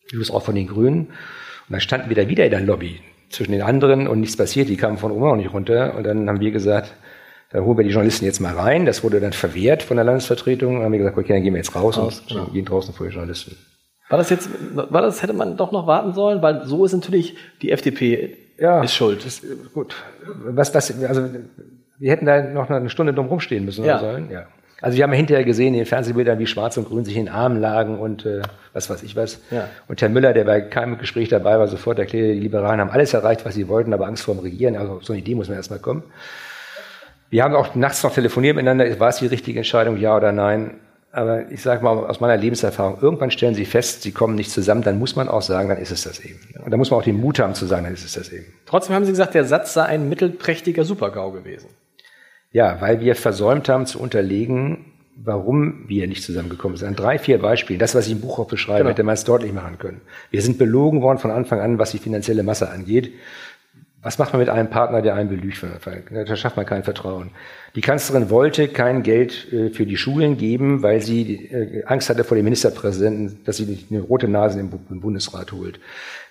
Übrigens 0.08 0.32
auch 0.32 0.44
von 0.44 0.56
den 0.56 0.68
Grünen. 0.68 1.10
Und 1.68 1.74
dann 1.74 1.82
standen 1.82 2.10
wir 2.10 2.16
da 2.16 2.28
wieder 2.30 2.46
in 2.46 2.52
der 2.52 2.62
Lobby 2.62 3.00
zwischen 3.30 3.52
den 3.52 3.62
anderen 3.62 4.08
und 4.08 4.20
nichts 4.20 4.38
passiert. 4.38 4.70
Die 4.70 4.78
kamen 4.78 4.98
von 4.98 5.12
oben 5.12 5.24
auch 5.26 5.36
nicht 5.36 5.54
runter. 5.54 5.96
Und 5.96 6.06
dann 6.06 6.28
haben 6.30 6.40
wir 6.40 6.52
gesagt, 6.52 6.94
da 7.52 7.60
holen 7.62 7.78
wir 7.78 7.84
die 7.84 7.90
Journalisten 7.92 8.26
jetzt 8.26 8.40
mal 8.40 8.54
rein. 8.54 8.86
Das 8.86 9.04
wurde 9.04 9.20
dann 9.20 9.34
verwehrt 9.34 9.84
von 9.84 9.98
der 9.98 10.06
Landesvertretung. 10.06 10.70
Und 10.70 10.76
dann 10.80 10.86
haben 10.86 10.92
wir 10.94 11.00
gesagt, 11.00 11.18
okay, 11.18 11.34
dann 11.34 11.44
gehen 11.44 11.54
wir 11.54 11.60
jetzt 11.60 11.76
raus, 11.76 11.98
Raus, 11.98 12.20
und 12.22 12.28
genau. 12.30 12.46
gehen 12.48 12.66
draußen 12.66 12.94
vor 12.94 13.08
die 13.08 13.14
Journalisten. 13.14 13.58
War 14.10 14.18
das 14.18 14.30
jetzt, 14.30 14.50
war 14.74 15.02
das, 15.02 15.22
hätte 15.22 15.34
man 15.34 15.58
doch 15.58 15.74
noch 15.74 15.86
warten 15.88 16.14
sollen? 16.14 16.42
Weil 16.42 16.66
so 16.66 16.86
ist 16.86 16.94
natürlich 16.94 17.36
die 17.62 17.72
FDP 17.72 18.38
Ja, 18.58 18.82
ist 18.82 18.96
schuld. 18.96 19.26
Das, 19.26 19.42
gut. 19.74 19.96
Was 20.46 20.72
das, 20.72 21.04
also 21.04 21.28
wir 22.00 22.12
hätten 22.12 22.26
da 22.26 22.42
noch 22.42 22.70
eine 22.70 22.90
Stunde 22.90 23.14
drum 23.14 23.28
rumstehen 23.28 23.66
müssen 23.66 23.84
Ja. 23.84 24.00
sollen. 24.00 24.30
Ja. 24.32 24.46
Also 24.82 24.98
wir 24.98 25.04
haben 25.04 25.14
hinterher 25.14 25.44
gesehen 25.44 25.74
in 25.74 25.80
den 25.80 25.86
Fernsehbildern, 25.86 26.38
wie 26.38 26.46
Schwarz 26.46 26.78
und 26.78 26.88
Grün 26.88 27.04
sich 27.04 27.16
in 27.16 27.26
den 27.26 27.34
Armen 27.34 27.60
lagen 27.60 27.98
und 27.98 28.26
äh, 28.26 28.42
was 28.74 28.90
weiß 28.90 29.02
ich 29.04 29.16
was. 29.16 29.40
Ja. 29.50 29.68
Und 29.88 30.02
Herr 30.02 30.10
Müller, 30.10 30.34
der 30.34 30.44
bei 30.44 30.62
keinem 30.62 31.00
Gespräch 31.00 31.30
dabei 31.30 31.58
war, 31.58 31.68
sofort 31.68 31.98
erklärte, 31.98 32.34
die 32.34 32.40
Liberalen 32.40 32.80
haben 32.80 32.92
alles 32.92 33.14
erreicht, 33.14 33.44
was 33.44 33.56
sie 33.56 33.68
wollten, 33.68 33.94
aber 33.94 34.06
Angst 34.06 34.24
vor 34.24 34.36
dem 34.36 34.44
Regieren. 34.44 34.76
Also 34.76 34.94
auf 34.94 35.04
so 35.04 35.14
eine 35.14 35.22
Idee 35.22 35.34
muss 35.34 35.48
man 35.48 35.58
erstmal 35.58 35.80
kommen. 35.80 36.04
Wir 37.30 37.44
haben 37.44 37.56
auch 37.56 37.76
nachts 37.76 38.04
noch 38.04 38.14
telefoniert 38.14 38.56
miteinander, 38.56 39.00
war 39.00 39.10
es 39.10 39.18
die 39.18 39.28
richtige 39.28 39.60
Entscheidung, 39.60 39.98
ja 39.98 40.16
oder 40.16 40.32
nein? 40.32 40.76
Aber 41.12 41.50
ich 41.52 41.62
sage 41.62 41.84
mal 41.84 41.98
aus 42.06 42.20
meiner 42.20 42.38
Lebenserfahrung, 42.38 43.00
irgendwann 43.02 43.32
stellen 43.32 43.56
Sie 43.56 43.66
fest, 43.66 44.04
Sie 44.04 44.12
kommen 44.12 44.36
nicht 44.36 44.52
zusammen, 44.52 44.84
dann 44.84 45.00
muss 45.00 45.16
man 45.16 45.28
auch 45.28 45.42
sagen, 45.42 45.70
dann 45.70 45.80
ist 45.80 45.92
es 45.92 46.04
das 46.04 46.20
eben. 46.20 46.40
Und 46.64 46.70
dann 46.70 46.78
muss 46.78 46.92
man 46.92 47.00
auch 47.00 47.04
den 47.04 47.20
Mut 47.20 47.40
haben 47.40 47.56
zu 47.56 47.66
sagen, 47.66 47.86
dann 47.86 47.94
ist 47.94 48.06
es 48.06 48.14
das 48.14 48.32
eben. 48.32 48.46
Trotzdem 48.66 48.96
haben 48.96 49.06
Sie 49.06 49.12
gesagt, 49.12 49.34
der 49.34 49.46
Satz 49.46 49.74
sei 49.74 49.84
ein 49.84 50.08
mittelprächtiger 50.10 50.84
Supergau 50.84 51.32
gewesen. 51.32 51.70
Ja, 52.52 52.80
weil 52.82 53.02
wir 53.02 53.16
versäumt 53.16 53.70
haben 53.70 53.86
zu 53.86 54.00
unterlegen, 54.00 54.86
warum 55.16 55.86
wir 55.88 56.08
nicht 56.08 56.24
zusammengekommen 56.24 56.78
sind. 56.78 56.88
An 56.90 56.96
drei, 56.96 57.18
vier 57.20 57.40
Beispielen. 57.40 57.80
Das, 57.80 57.96
was 57.96 58.06
ich 58.08 58.14
im 58.14 58.22
Buch 58.22 58.40
auch 58.40 58.48
beschreibe, 58.48 58.80
Genau. 58.80 58.90
hätte 58.92 59.04
man 59.04 59.16
es 59.16 59.24
deutlich 59.24 59.52
machen 59.52 59.78
können. 59.80 60.02
Wir 60.32 60.42
sind 60.42 60.58
belogen 60.58 61.02
worden 61.02 61.18
von 61.18 61.32
Anfang 61.32 61.60
an, 61.60 61.80
was 61.80 61.92
die 61.92 61.98
finanzielle 61.98 62.44
Masse 62.44 62.70
angeht. 62.70 63.14
Was 64.08 64.18
macht 64.20 64.32
man 64.32 64.40
mit 64.40 64.48
einem 64.48 64.70
Partner, 64.70 65.02
der 65.02 65.16
einen 65.16 65.28
belügt? 65.28 65.62
an? 65.66 66.26
Da 66.26 66.36
schafft 66.38 66.56
man 66.56 66.66
kein 66.66 66.82
Vertrauen. 66.86 67.32
Die 67.76 67.82
Kanzlerin 67.82 68.30
wollte 68.30 68.70
kein 68.70 69.04
Geld 69.04 69.52
äh, 69.52 69.70
für 69.70 69.86
die 69.86 69.98
Schulen 69.98 70.38
geben, 70.38 70.82
weil 70.82 71.02
sie 71.02 71.48
äh, 71.48 71.84
Angst 71.84 72.10
hatte 72.10 72.24
vor 72.24 72.38
dem 72.38 72.46
Ministerpräsidenten, 72.46 73.44
dass 73.44 73.58
sie 73.58 73.86
eine 73.92 74.00
rote 74.00 74.30
Nase 74.30 74.62
im 74.62 74.70
Bu- 74.70 74.80
im 74.90 75.02
Bundesrat 75.02 75.52
holt. 75.52 75.82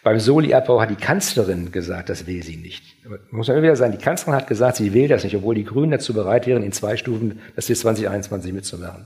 Beim 0.02 0.18
Soli-Abbau 0.18 0.80
hat 0.80 0.88
die 0.88 0.94
Kanzlerin 0.94 1.70
gesagt, 1.70 2.08
das 2.08 2.26
will 2.26 2.42
sie 2.42 2.56
nicht. 2.56 2.82
Muss 3.30 3.48
man 3.48 3.58
immer 3.58 3.64
wieder 3.64 3.76
sagen, 3.76 3.92
die 3.92 4.02
Kanzlerin 4.02 4.40
hat 4.40 4.46
gesagt, 4.48 4.76
sie 4.76 4.94
will 4.94 5.08
das 5.08 5.22
nicht, 5.24 5.36
obwohl 5.36 5.54
die 5.54 5.64
Grünen 5.66 5.90
dazu 5.90 6.14
bereit 6.14 6.46
wären, 6.46 6.62
in 6.62 6.72
zwei 6.72 6.96
Stufen 6.96 7.40
das 7.56 7.66
bis 7.66 7.80
2021 7.80 8.54
mitzumachen. 8.54 9.04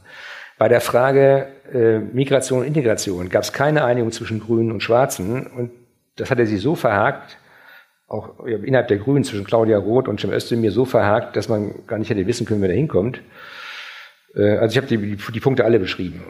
Bei 0.59 0.69
der 0.69 0.81
Frage 0.81 1.49
äh, 1.75 1.99
Migration 1.99 2.61
und 2.61 2.67
Integration 2.69 3.31
gab 3.31 3.43
es 3.43 3.53
keine 3.53 3.83
Einigung 3.83 4.13
zwischen 4.13 4.39
Grünen 4.39 4.71
und 4.71 4.81
Schwarzen 4.81 5.49
und 5.49 5.73
das 6.15 6.31
hatte 6.31 6.47
sie 6.47 6.59
so 6.59 6.77
verhakt, 6.77 7.37
auch 8.11 8.45
innerhalb 8.45 8.89
der 8.89 8.99
Grünen 8.99 9.23
zwischen 9.23 9.45
Claudia 9.45 9.79
Roth 9.79 10.09
und 10.09 10.21
Cem 10.21 10.33
Özdemir 10.33 10.73
so 10.73 10.85
verhakt, 10.85 11.37
dass 11.37 11.49
man 11.49 11.87
gar 11.87 11.97
nicht 11.99 12.11
hätte 12.11 12.27
wissen 12.27 12.45
können, 12.45 12.61
wer 12.61 12.69
da 12.69 12.75
hinkommt. 12.75 13.23
Äh, 14.35 14.57
Also 14.59 14.73
ich 14.73 14.77
habe 14.77 14.89
die, 14.89 15.17
die 15.17 15.41
Punkte 15.41 15.65
alle 15.65 15.79
beschrieben. 15.79 16.23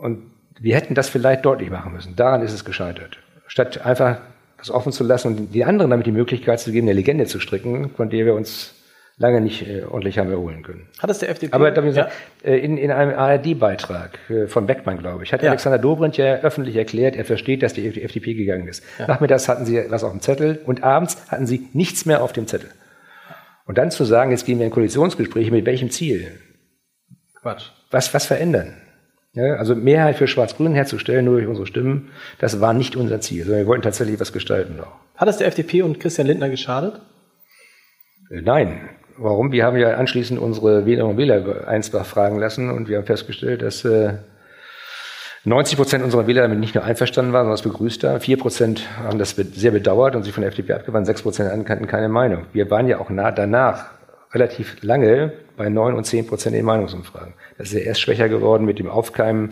Und 0.00 0.30
wir 0.60 0.76
hätten 0.76 0.94
das 0.94 1.08
vielleicht 1.08 1.44
deutlich 1.44 1.70
machen 1.70 1.92
müssen. 1.92 2.14
Daran 2.14 2.42
ist 2.42 2.52
es 2.52 2.64
gescheitert. 2.64 3.18
Statt 3.48 3.84
einfach 3.84 4.18
das 4.58 4.70
offen 4.70 4.92
zu 4.92 5.02
lassen 5.02 5.28
und 5.28 5.54
die 5.54 5.64
anderen 5.64 5.90
damit 5.90 6.06
die 6.06 6.12
Möglichkeit 6.12 6.60
zu 6.60 6.70
geben, 6.70 6.86
eine 6.86 6.94
Legende 6.94 7.26
zu 7.26 7.40
stricken, 7.40 7.90
von 7.90 8.10
der 8.10 8.24
wir 8.24 8.34
uns 8.34 8.73
lange 9.16 9.40
nicht 9.40 9.66
äh, 9.68 9.84
ordentlich 9.84 10.18
haben 10.18 10.30
erholen 10.30 10.62
können. 10.62 10.88
Hat 10.98 11.10
es 11.10 11.18
der 11.18 11.30
FDP? 11.30 11.54
Aber 11.54 11.70
darf 11.70 11.84
ich 11.84 11.94
ja. 11.94 12.04
sagen, 12.04 12.14
äh, 12.42 12.56
in, 12.58 12.76
in 12.76 12.90
einem 12.90 13.16
ARD-Beitrag 13.16 14.18
äh, 14.28 14.46
von 14.46 14.66
Beckmann, 14.66 14.98
glaube 14.98 15.24
ich, 15.24 15.32
hat 15.32 15.42
Ja. 15.42 15.50
Alexander 15.50 15.78
Dobrindt 15.78 16.16
ja 16.16 16.36
öffentlich 16.36 16.76
erklärt, 16.76 17.16
er 17.16 17.24
versteht, 17.24 17.62
dass 17.62 17.74
die 17.74 17.86
FDP 18.02 18.34
gegangen 18.34 18.68
ist. 18.68 18.82
Nachmittags 18.98 19.48
hatten 19.48 19.64
sie 19.64 19.84
was 19.88 20.04
auf 20.04 20.12
dem 20.12 20.20
Zettel 20.20 20.60
und 20.66 20.82
abends 20.82 21.30
hatten 21.30 21.46
sie 21.46 21.68
nichts 21.72 22.06
mehr 22.06 22.22
auf 22.22 22.32
dem 22.32 22.46
Zettel. 22.46 22.70
Und 23.66 23.78
dann 23.78 23.90
zu 23.90 24.04
sagen, 24.04 24.30
jetzt 24.30 24.44
gehen 24.44 24.58
wir 24.58 24.66
in 24.66 24.72
Koalitionsgespräche, 24.72 25.50
mit 25.50 25.64
welchem 25.64 25.90
Ziel? 25.90 26.32
Quatsch. 27.40 27.70
Was, 27.90 28.12
was 28.12 28.26
verändern? 28.26 28.74
Ja, 29.32 29.56
also 29.56 29.74
Mehrheit 29.74 30.16
für 30.16 30.28
Schwarz-Grün 30.28 30.74
herzustellen, 30.74 31.24
nur 31.24 31.36
durch 31.36 31.48
unsere 31.48 31.66
Stimmen, 31.66 32.10
das 32.38 32.60
war 32.60 32.72
nicht 32.72 32.94
unser 32.94 33.20
Ziel, 33.20 33.44
sondern 33.44 33.62
wir 33.62 33.66
wollten 33.66 33.82
tatsächlich 33.82 34.20
was 34.20 34.32
gestalten 34.32 34.78
auch. 34.80 34.92
Hat 35.16 35.28
es 35.28 35.38
der 35.38 35.48
FDP 35.48 35.82
und 35.82 35.98
Christian 35.98 36.26
Lindner 36.26 36.48
geschadet? 36.48 37.00
Äh, 38.30 38.42
Nein. 38.42 38.88
Warum? 39.16 39.52
Wir 39.52 39.64
haben 39.64 39.76
ja 39.76 39.94
anschließend 39.94 40.40
unsere 40.40 40.86
Wählerinnen 40.86 41.12
und 41.12 41.18
Wähler 41.18 41.68
einsbach 41.68 42.04
fragen 42.04 42.38
lassen 42.38 42.70
und 42.70 42.88
wir 42.88 42.98
haben 42.98 43.06
festgestellt, 43.06 43.62
dass 43.62 43.84
äh, 43.84 44.14
90 45.44 45.76
Prozent 45.76 46.04
unserer 46.04 46.26
Wähler 46.26 46.42
damit 46.42 46.58
nicht 46.58 46.74
nur 46.74 46.84
einverstanden 46.84 47.32
waren, 47.32 47.42
sondern 47.42 47.54
es 47.54 47.62
begrüßt 47.62 48.02
haben. 48.04 48.20
Vier 48.20 48.38
Prozent 48.38 48.88
haben 48.98 49.18
das 49.18 49.36
sehr 49.36 49.70
bedauert 49.70 50.16
und 50.16 50.22
sich 50.22 50.32
von 50.32 50.40
der 50.40 50.48
FDP 50.48 50.72
abgewandt. 50.72 51.06
Sechs 51.06 51.22
Prozent 51.22 51.50
anerkannten 51.50 51.86
keine 51.86 52.08
Meinung. 52.08 52.46
Wir 52.52 52.70
waren 52.70 52.88
ja 52.88 52.98
auch 52.98 53.10
nah 53.10 53.30
danach 53.30 53.90
relativ 54.32 54.82
lange 54.82 55.32
bei 55.56 55.68
neun 55.68 55.94
und 55.94 56.04
zehn 56.04 56.26
Prozent 56.26 56.56
in 56.56 56.64
Meinungsumfragen. 56.64 57.34
Das 57.58 57.68
ist 57.68 57.74
ja 57.74 57.80
erst 57.80 58.00
schwächer 58.00 58.28
geworden 58.28 58.64
mit 58.64 58.78
dem 58.78 58.88
Aufkeimen 58.88 59.50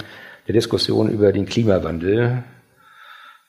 der 0.49 0.55
Diskussion 0.55 1.09
über 1.09 1.33
den 1.33 1.47
Klimawandel. 1.47 2.43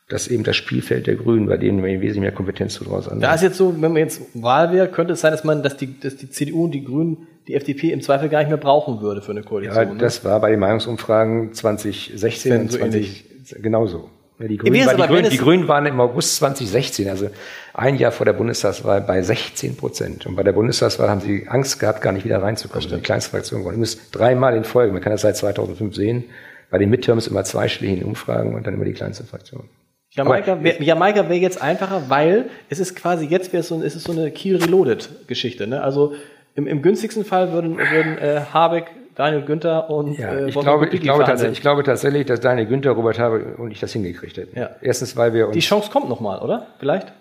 Das 0.09 0.27
ist 0.27 0.31
eben 0.31 0.43
das 0.43 0.55
Spielfeld 0.55 1.07
der 1.07 1.15
Grünen, 1.15 1.47
bei 1.47 1.57
denen 1.57 1.83
wir 1.83 1.89
wesentlich 2.01 2.19
mehr 2.19 2.31
Kompetenz 2.31 2.73
zu 2.73 2.83
draus 2.83 3.09
Da 3.19 3.33
ist 3.33 3.41
jetzt 3.41 3.57
so, 3.57 3.73
wenn 3.81 3.93
man 3.93 3.97
jetzt 3.97 4.21
Wahl 4.33 4.71
wäre, 4.73 4.87
könnte 4.89 5.13
es 5.13 5.21
sein, 5.21 5.31
dass 5.31 5.43
man, 5.43 5.63
dass 5.63 5.77
die, 5.77 5.99
dass 5.99 6.17
die 6.17 6.29
CDU 6.29 6.65
und 6.65 6.71
die 6.71 6.83
Grünen 6.83 7.27
die 7.47 7.55
FDP 7.55 7.91
im 7.91 8.01
Zweifel 8.01 8.29
gar 8.29 8.39
nicht 8.39 8.49
mehr 8.49 8.57
brauchen 8.57 9.01
würde 9.01 9.21
für 9.21 9.31
eine 9.31 9.41
Ja, 9.41 9.45
Koalition. 9.45 9.87
ne? 9.93 9.97
das 9.97 10.23
war 10.23 10.39
bei 10.39 10.51
den 10.51 10.59
Meinungsumfragen 10.59 11.53
2016 11.53 12.61
und 12.61 12.71
so 12.71 12.77
20, 12.77 13.25
genauso. 13.61 14.09
Ja, 14.39 14.47
die, 14.47 14.57
Grünen, 14.57 14.85
war, 14.85 15.07
Grünen, 15.07 15.29
die 15.29 15.37
Grünen 15.37 15.67
waren 15.67 15.85
im 15.85 15.99
August 15.99 16.37
2016, 16.37 17.07
also 17.07 17.29
ein 17.73 17.97
Jahr 17.97 18.11
vor 18.11 18.25
der 18.25 18.33
Bundestagswahl, 18.33 19.01
bei 19.01 19.21
16 19.21 19.77
Prozent. 19.77 20.25
Und 20.25 20.35
bei 20.35 20.43
der 20.43 20.53
Bundestagswahl 20.53 21.09
haben 21.09 21.21
sie 21.21 21.47
Angst 21.47 21.79
gehabt, 21.79 22.01
gar 22.01 22.11
nicht 22.11 22.25
wieder 22.25 22.41
reinzukommen. 22.41 22.89
Die 22.89 22.99
kleinste 22.99 23.31
Fraktion 23.31 23.59
geworden. 23.61 23.75
Übrigens 23.75 24.09
dreimal 24.11 24.55
in 24.55 24.63
Folge. 24.63 24.91
Man 24.91 25.01
kann 25.01 25.11
das 25.11 25.21
seit 25.21 25.37
2005 25.37 25.95
sehen. 25.95 26.23
Bei 26.71 26.79
den 26.79 26.89
Midterms 26.89 27.27
immer 27.27 27.43
zweistelligen 27.43 28.03
Umfragen 28.03 28.55
und 28.55 28.65
dann 28.65 28.73
immer 28.73 28.85
die 28.85 28.93
kleinste 28.93 29.23
Fraktion. 29.23 29.69
Jamaika 30.15 30.63
wäre 30.63 30.83
Jamaika 30.83 31.27
wär 31.27 31.37
jetzt 31.37 31.61
einfacher, 31.61 32.03
weil 32.09 32.49
es 32.69 32.79
ist 32.79 32.95
quasi 32.95 33.25
jetzt 33.25 33.51
wäre 33.51 33.63
so, 33.63 33.81
es 33.81 33.95
ist 33.95 34.03
so 34.03 34.11
eine 34.11 34.29
Kiel 34.31 34.57
Reloaded 34.57 35.27
Geschichte. 35.27 35.65
Ne? 35.65 35.81
Also 35.81 36.13
im, 36.55 36.67
im 36.67 36.81
günstigsten 36.81 37.25
Fall 37.25 37.51
würden, 37.51 37.77
würden 37.77 38.17
äh, 38.19 38.41
Habeck, 38.53 38.91
Daniel 39.15 39.43
Günther 39.43 39.89
und 39.89 40.17
Ja, 40.17 40.33
äh, 40.33 40.49
ich, 40.49 40.53
glaube, 40.59 40.87
ich, 40.89 41.01
glaube 41.01 41.23
ich 41.51 41.61
glaube 41.61 41.83
tatsächlich, 41.83 42.25
dass 42.27 42.39
Daniel 42.39 42.67
Günther, 42.67 42.91
Robert 42.91 43.17
Habeck 43.17 43.57
und 43.57 43.71
ich 43.71 43.79
das 43.79 43.93
hingekriegt 43.93 44.37
hätten. 44.37 44.57
Ja. 44.57 44.69
Erstens, 44.81 45.17
weil 45.17 45.33
wir 45.33 45.47
uns 45.47 45.55
Die 45.55 45.61
Chance 45.61 45.89
kommt 45.91 46.09
nochmal, 46.09 46.39
oder? 46.39 46.67
Vielleicht? 46.79 47.11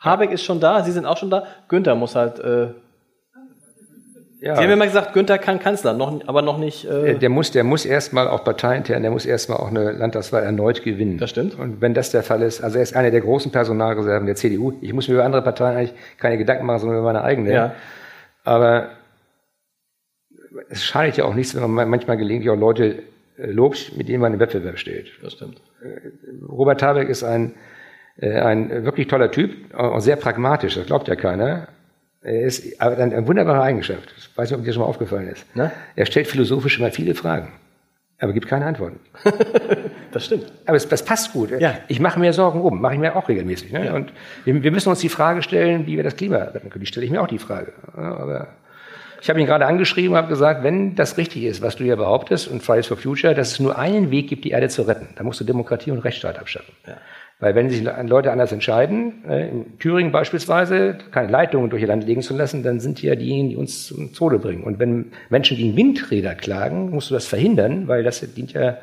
Habeck 0.00 0.32
ist 0.32 0.42
schon 0.42 0.60
da, 0.60 0.82
Sie 0.82 0.92
sind 0.92 1.06
auch 1.06 1.16
schon 1.16 1.30
da. 1.30 1.46
Günther 1.68 1.94
muss 1.94 2.14
halt. 2.14 2.38
Äh, 2.40 2.68
ja, 4.40 4.56
Sie 4.56 4.62
haben 4.62 4.70
immer 4.70 4.86
gesagt, 4.86 5.12
Günther 5.14 5.38
kann 5.38 5.58
Kanzler, 5.58 5.92
noch, 5.94 6.20
aber 6.26 6.42
noch 6.42 6.58
nicht. 6.58 6.84
Äh, 6.84 7.14
Der 7.18 7.28
muss, 7.28 7.50
der 7.50 7.64
muss 7.64 7.84
erstmal 7.84 8.28
auch 8.28 8.44
parteiintern, 8.44 9.02
der 9.02 9.10
muss 9.10 9.26
erstmal 9.26 9.58
auch 9.58 9.68
eine 9.68 9.92
Landtagswahl 9.92 10.42
erneut 10.44 10.82
gewinnen. 10.82 11.18
Das 11.18 11.30
stimmt. 11.30 11.58
Und 11.58 11.80
wenn 11.80 11.92
das 11.94 12.10
der 12.10 12.22
Fall 12.22 12.42
ist, 12.42 12.62
also 12.62 12.76
er 12.76 12.82
ist 12.82 12.94
einer 12.94 13.10
der 13.10 13.20
großen 13.20 13.50
Personalreserven 13.50 14.26
der 14.26 14.36
CDU. 14.36 14.74
Ich 14.80 14.92
muss 14.92 15.08
mir 15.08 15.14
über 15.14 15.24
andere 15.24 15.42
Parteien 15.42 15.76
eigentlich 15.76 15.94
keine 16.18 16.38
Gedanken 16.38 16.66
machen, 16.66 16.78
sondern 16.80 16.98
über 16.98 17.06
meine 17.12 17.22
eigene. 17.24 17.52
ja. 17.52 17.74
Aber 18.44 18.90
es 20.70 20.84
schadet 20.84 21.16
ja 21.16 21.24
auch 21.24 21.34
nichts, 21.34 21.54
wenn 21.54 21.68
man 21.70 21.88
manchmal 21.88 22.16
gelegentlich 22.16 22.50
auch 22.50 22.56
Leute 22.58 23.02
äh, 23.38 23.46
lobt, 23.50 23.96
mit 23.96 24.08
denen 24.08 24.20
man 24.20 24.34
im 24.34 24.40
Wettbewerb 24.40 24.78
steht. 24.78 25.08
Das 25.22 25.32
stimmt. 25.34 25.60
Robert 26.48 26.82
Habeck 26.82 27.08
ist 27.08 27.22
ein, 27.24 27.54
äh, 28.20 28.38
ein 28.40 28.84
wirklich 28.84 29.06
toller 29.08 29.30
Typ, 29.30 29.74
auch 29.74 30.00
sehr 30.00 30.16
pragmatisch, 30.16 30.74
das 30.76 30.86
glaubt 30.86 31.08
ja 31.08 31.16
keiner. 31.16 31.68
Er 32.28 32.42
ist 32.42 32.80
aber 32.80 32.98
eine, 32.98 33.16
eine 33.16 33.26
wunderbare 33.26 33.62
Eigenschaft. 33.62 34.12
Ich 34.18 34.36
weiß 34.36 34.50
nicht, 34.50 34.58
ob 34.58 34.64
dir 34.64 34.72
schon 34.72 34.82
mal 34.82 34.88
aufgefallen 34.88 35.28
ist. 35.28 35.56
Ne? 35.56 35.72
Er 35.96 36.04
stellt 36.04 36.26
philosophisch 36.26 36.78
immer 36.78 36.90
viele 36.90 37.14
Fragen, 37.14 37.52
aber 38.18 38.34
gibt 38.34 38.48
keine 38.48 38.66
Antworten. 38.66 39.00
Das 40.10 40.24
stimmt. 40.24 40.50
Aber 40.64 40.78
es, 40.78 40.88
das 40.88 41.04
passt 41.04 41.34
gut. 41.34 41.50
Ja. 41.60 41.74
Ich 41.86 42.00
mache 42.00 42.18
mir 42.18 42.32
Sorgen 42.32 42.62
um, 42.62 42.80
mache 42.80 42.94
ich 42.94 42.98
mir 42.98 43.14
auch 43.14 43.28
regelmäßig. 43.28 43.70
Ne? 43.72 43.92
Und 43.92 44.10
wir, 44.46 44.62
wir 44.62 44.70
müssen 44.72 44.88
uns 44.88 45.00
die 45.00 45.10
Frage 45.10 45.42
stellen, 45.42 45.86
wie 45.86 45.96
wir 45.96 46.02
das 46.02 46.16
Klima 46.16 46.38
retten 46.38 46.70
können. 46.70 46.80
Die 46.80 46.86
stelle 46.86 47.04
ich 47.04 47.12
mir 47.12 47.20
auch 47.20 47.26
die 47.26 47.38
Frage. 47.38 47.74
Ja, 47.94 48.16
Aber 48.16 48.48
ich 49.20 49.28
habe 49.28 49.38
ihn 49.38 49.44
gerade 49.44 49.66
angeschrieben 49.66 50.12
und 50.12 50.16
habe 50.16 50.28
gesagt, 50.28 50.62
wenn 50.64 50.94
das 50.94 51.18
richtig 51.18 51.44
ist, 51.44 51.60
was 51.60 51.76
du 51.76 51.84
hier 51.84 51.96
behauptest 51.96 52.48
und 52.48 52.62
Fridays 52.62 52.86
for 52.86 52.96
Future, 52.96 53.34
dass 53.34 53.52
es 53.52 53.60
nur 53.60 53.78
einen 53.78 54.10
Weg 54.10 54.28
gibt, 54.28 54.46
die 54.46 54.52
Erde 54.52 54.70
zu 54.70 54.82
retten. 54.82 55.08
Da 55.14 55.24
musst 55.24 55.40
du 55.40 55.44
Demokratie 55.44 55.90
und 55.90 55.98
Rechtsstaat 55.98 56.38
abschaffen. 56.38 56.72
Weil 57.40 57.54
wenn 57.54 57.70
sich 57.70 57.82
Leute 57.82 58.32
anders 58.32 58.50
entscheiden, 58.50 59.24
äh, 59.28 59.48
in 59.48 59.78
Thüringen 59.78 60.10
beispielsweise, 60.10 60.98
keine 61.12 61.30
Leitungen 61.30 61.70
durch 61.70 61.82
ihr 61.82 61.88
Land 61.88 62.04
legen 62.04 62.22
zu 62.22 62.36
lassen, 62.36 62.64
dann 62.64 62.80
sind 62.80 63.00
die 63.00 63.06
ja 63.06 63.14
diejenigen, 63.14 63.50
die 63.50 63.56
uns 63.56 63.86
zum 63.86 64.12
Tode 64.12 64.40
bringen. 64.40 64.64
Und 64.64 64.80
wenn 64.80 65.12
Menschen 65.30 65.56
gegen 65.56 65.76
Windräder 65.76 66.34
klagen, 66.34 66.90
musst 66.90 67.10
du 67.10 67.14
das 67.14 67.26
verhindern, 67.26 67.86
weil 67.86 68.02
das 68.02 68.20
dient 68.34 68.52
ja 68.52 68.78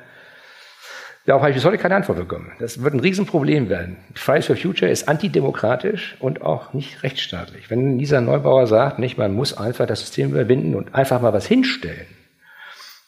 Darauf 1.25 1.41
habe 1.41 1.49
ich 1.49 1.55
bis 1.55 1.65
heute 1.65 1.79
keine 1.79 1.95
Antwort 1.95 2.19
bekommen. 2.19 2.51
Das 2.59 2.83
wird 2.83 2.93
ein 2.93 2.99
Riesenproblem 2.99 3.67
werden. 3.67 3.97
Fridays 4.13 4.45
for 4.45 4.55
Future 4.55 4.91
ist 4.91 5.09
antidemokratisch 5.09 6.15
und 6.19 6.43
auch 6.43 6.73
nicht 6.73 7.01
rechtsstaatlich. 7.01 7.71
Wenn 7.71 7.97
dieser 7.97 8.21
Neubauer 8.21 8.67
sagt, 8.67 8.99
nicht, 8.99 9.17
man 9.17 9.33
muss 9.33 9.57
einfach 9.57 9.87
das 9.87 10.01
System 10.01 10.29
überwinden 10.29 10.75
und 10.75 10.93
einfach 10.93 11.21
mal 11.21 11.33
was 11.33 11.47
hinstellen, 11.47 12.05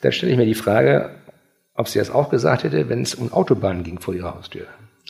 dann 0.02 0.11
stelle 0.11 0.32
ich 0.32 0.38
mir 0.38 0.48
die 0.48 0.56
Frage, 0.56 1.11
ob 1.76 1.88
sie 1.88 1.99
das 1.99 2.10
auch 2.10 2.32
gesagt 2.32 2.64
hätte, 2.64 2.90
wenn 2.90 3.03
es 3.03 3.14
um 3.14 3.32
Autobahnen 3.32 3.84
ging 3.84 3.99
vor 3.99 4.15
ihrer 4.15 4.34
Haustür. 4.34 4.65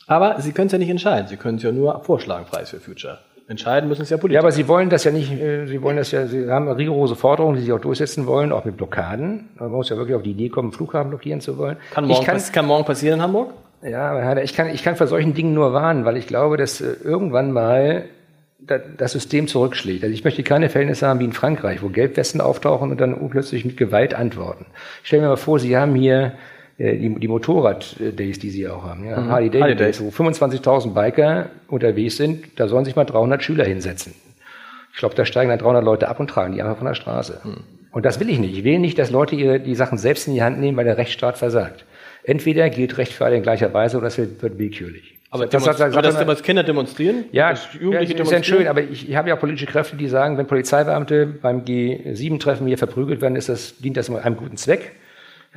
Aber 0.07 0.39
Sie 0.41 0.51
können 0.53 0.67
es 0.67 0.71
ja 0.71 0.77
nicht 0.79 0.89
entscheiden. 0.89 1.27
Sie 1.27 1.37
können 1.37 1.57
es 1.57 1.63
ja 1.63 1.71
nur 1.71 1.99
vorschlagen, 2.03 2.45
Preis 2.49 2.69
für 2.69 2.79
Future. 2.79 3.19
Entscheiden 3.49 3.87
müssen 3.87 4.01
es 4.01 4.09
ja 4.09 4.17
Ja, 4.17 4.21
politisch. 4.21 4.39
aber 4.39 4.51
sie 4.51 4.67
wollen 4.67 4.89
das 4.89 5.05
ja 5.05 5.11
nicht, 5.11 5.31
äh, 5.31 5.67
sie 5.67 5.81
wollen 5.81 5.95
das 5.95 6.11
ja, 6.11 6.27
sie 6.27 6.49
haben 6.49 6.67
rigorose 6.67 7.15
Forderungen, 7.15 7.55
die 7.55 7.61
sie 7.63 7.71
auch 7.71 7.79
durchsetzen 7.79 8.25
wollen, 8.27 8.51
auch 8.51 8.65
mit 8.65 8.75
Blockaden. 8.75 9.47
Man 9.57 9.71
muss 9.71 9.87
ja 9.89 9.95
wirklich 9.95 10.15
auf 10.17 10.23
die 10.23 10.31
Idee 10.31 10.49
kommen, 10.49 10.67
einen 10.67 10.73
Flughafen 10.73 11.09
blockieren 11.11 11.39
zu 11.39 11.57
wollen. 11.57 11.77
kann, 11.93 12.05
morgen, 12.05 12.25
kann, 12.25 12.41
kann 12.51 12.65
morgen 12.65 12.83
passieren 12.83 13.19
in 13.19 13.23
Hamburg? 13.23 13.53
Ja, 13.83 14.35
ich 14.39 14.53
kann, 14.53 14.67
ich 14.69 14.83
kann 14.83 14.97
vor 14.97 15.07
solchen 15.07 15.33
Dingen 15.33 15.53
nur 15.53 15.71
warnen, 15.71 16.03
weil 16.03 16.17
ich 16.17 16.27
glaube, 16.27 16.57
dass 16.57 16.81
äh, 16.81 16.95
irgendwann 17.03 17.51
mal 17.53 18.03
das 18.97 19.13
System 19.13 19.47
zurückschlägt. 19.47 20.03
Also 20.03 20.13
ich 20.13 20.23
möchte 20.25 20.43
keine 20.43 20.69
Verhältnisse 20.69 21.07
haben 21.07 21.19
wie 21.21 21.25
in 21.25 21.31
Frankreich, 21.31 21.81
wo 21.83 21.87
Gelbwesten 21.89 22.41
auftauchen 22.41 22.91
und 22.91 22.99
dann 22.99 23.29
plötzlich 23.29 23.63
mit 23.63 23.77
Gewalt 23.77 24.13
antworten. 24.13 24.65
Ich 25.03 25.07
stelle 25.07 25.21
mir 25.21 25.29
mal 25.29 25.37
vor, 25.37 25.59
Sie 25.59 25.77
haben 25.77 25.95
hier 25.95 26.33
die, 26.77 27.15
die 27.19 27.27
Motorrad-Days, 27.27 28.39
die 28.39 28.49
Sie 28.49 28.67
auch 28.67 28.83
haben, 28.83 29.05
ja, 29.05 29.19
mhm. 29.19 29.29
Harley 29.29 29.49
Davidson, 29.49 29.77
Days, 29.77 30.01
wo 30.01 30.09
25.000 30.09 30.93
Biker 30.93 31.49
unterwegs 31.67 32.17
sind, 32.17 32.59
da 32.59 32.67
sollen 32.67 32.85
sich 32.85 32.95
mal 32.95 33.05
300 33.05 33.43
Schüler 33.43 33.65
hinsetzen. 33.65 34.13
Ich 34.93 34.99
glaube, 34.99 35.15
da 35.15 35.25
steigen 35.25 35.49
dann 35.49 35.59
300 35.59 35.83
Leute 35.83 36.07
ab 36.07 36.19
und 36.19 36.29
tragen 36.29 36.53
die 36.53 36.61
einfach 36.61 36.77
von 36.77 36.87
der 36.87 36.95
Straße. 36.95 37.41
Mhm. 37.43 37.63
Und 37.91 38.05
das 38.05 38.19
will 38.19 38.29
ich 38.29 38.39
nicht. 38.39 38.55
Ich 38.55 38.63
will 38.63 38.79
nicht, 38.79 38.99
dass 38.99 39.09
Leute 39.09 39.35
ihre, 39.35 39.59
die 39.59 39.73
Sachen 39.73 39.97
selbst 39.97 40.27
in 40.27 40.33
die 40.33 40.43
Hand 40.43 40.59
nehmen, 40.59 40.77
weil 40.77 40.85
der 40.85 40.97
Rechtsstaat 40.97 41.37
versagt. 41.37 41.85
Entweder 42.23 42.69
gilt 42.69 42.97
Recht 42.97 43.13
für 43.13 43.25
alle 43.25 43.37
in 43.37 43.43
gleicher 43.43 43.73
Weise 43.73 43.97
oder 43.97 44.07
es 44.07 44.17
wird, 44.17 44.41
wird 44.41 44.59
willkürlich. 44.59 45.17
Aber 45.29 45.45
das, 45.45 45.63
das, 45.63 45.77
das, 45.77 45.93
das, 45.93 46.25
das 46.25 46.43
Kinder 46.43 46.63
demonstrieren? 46.63 47.25
Ja, 47.31 47.49
das 47.49 47.67
Jugendliche 47.73 48.15
ja, 48.15 48.23
ist 48.23 48.31
ja 48.31 48.43
schön, 48.43 48.67
aber 48.67 48.81
ich, 48.81 49.09
ich 49.09 49.15
habe 49.15 49.29
ja 49.29 49.35
auch 49.35 49.39
politische 49.39 49.65
Kräfte, 49.65 49.97
die 49.97 50.07
sagen, 50.07 50.37
wenn 50.37 50.47
Polizeibeamte 50.47 51.25
beim 51.25 51.63
G7-Treffen 51.63 52.67
hier 52.67 52.77
verprügelt 52.77 53.21
werden, 53.21 53.35
ist 53.35 53.49
das, 53.49 53.77
dient 53.77 53.97
das 53.97 54.09
einem 54.09 54.37
guten 54.37 54.57
Zweck. 54.57 54.93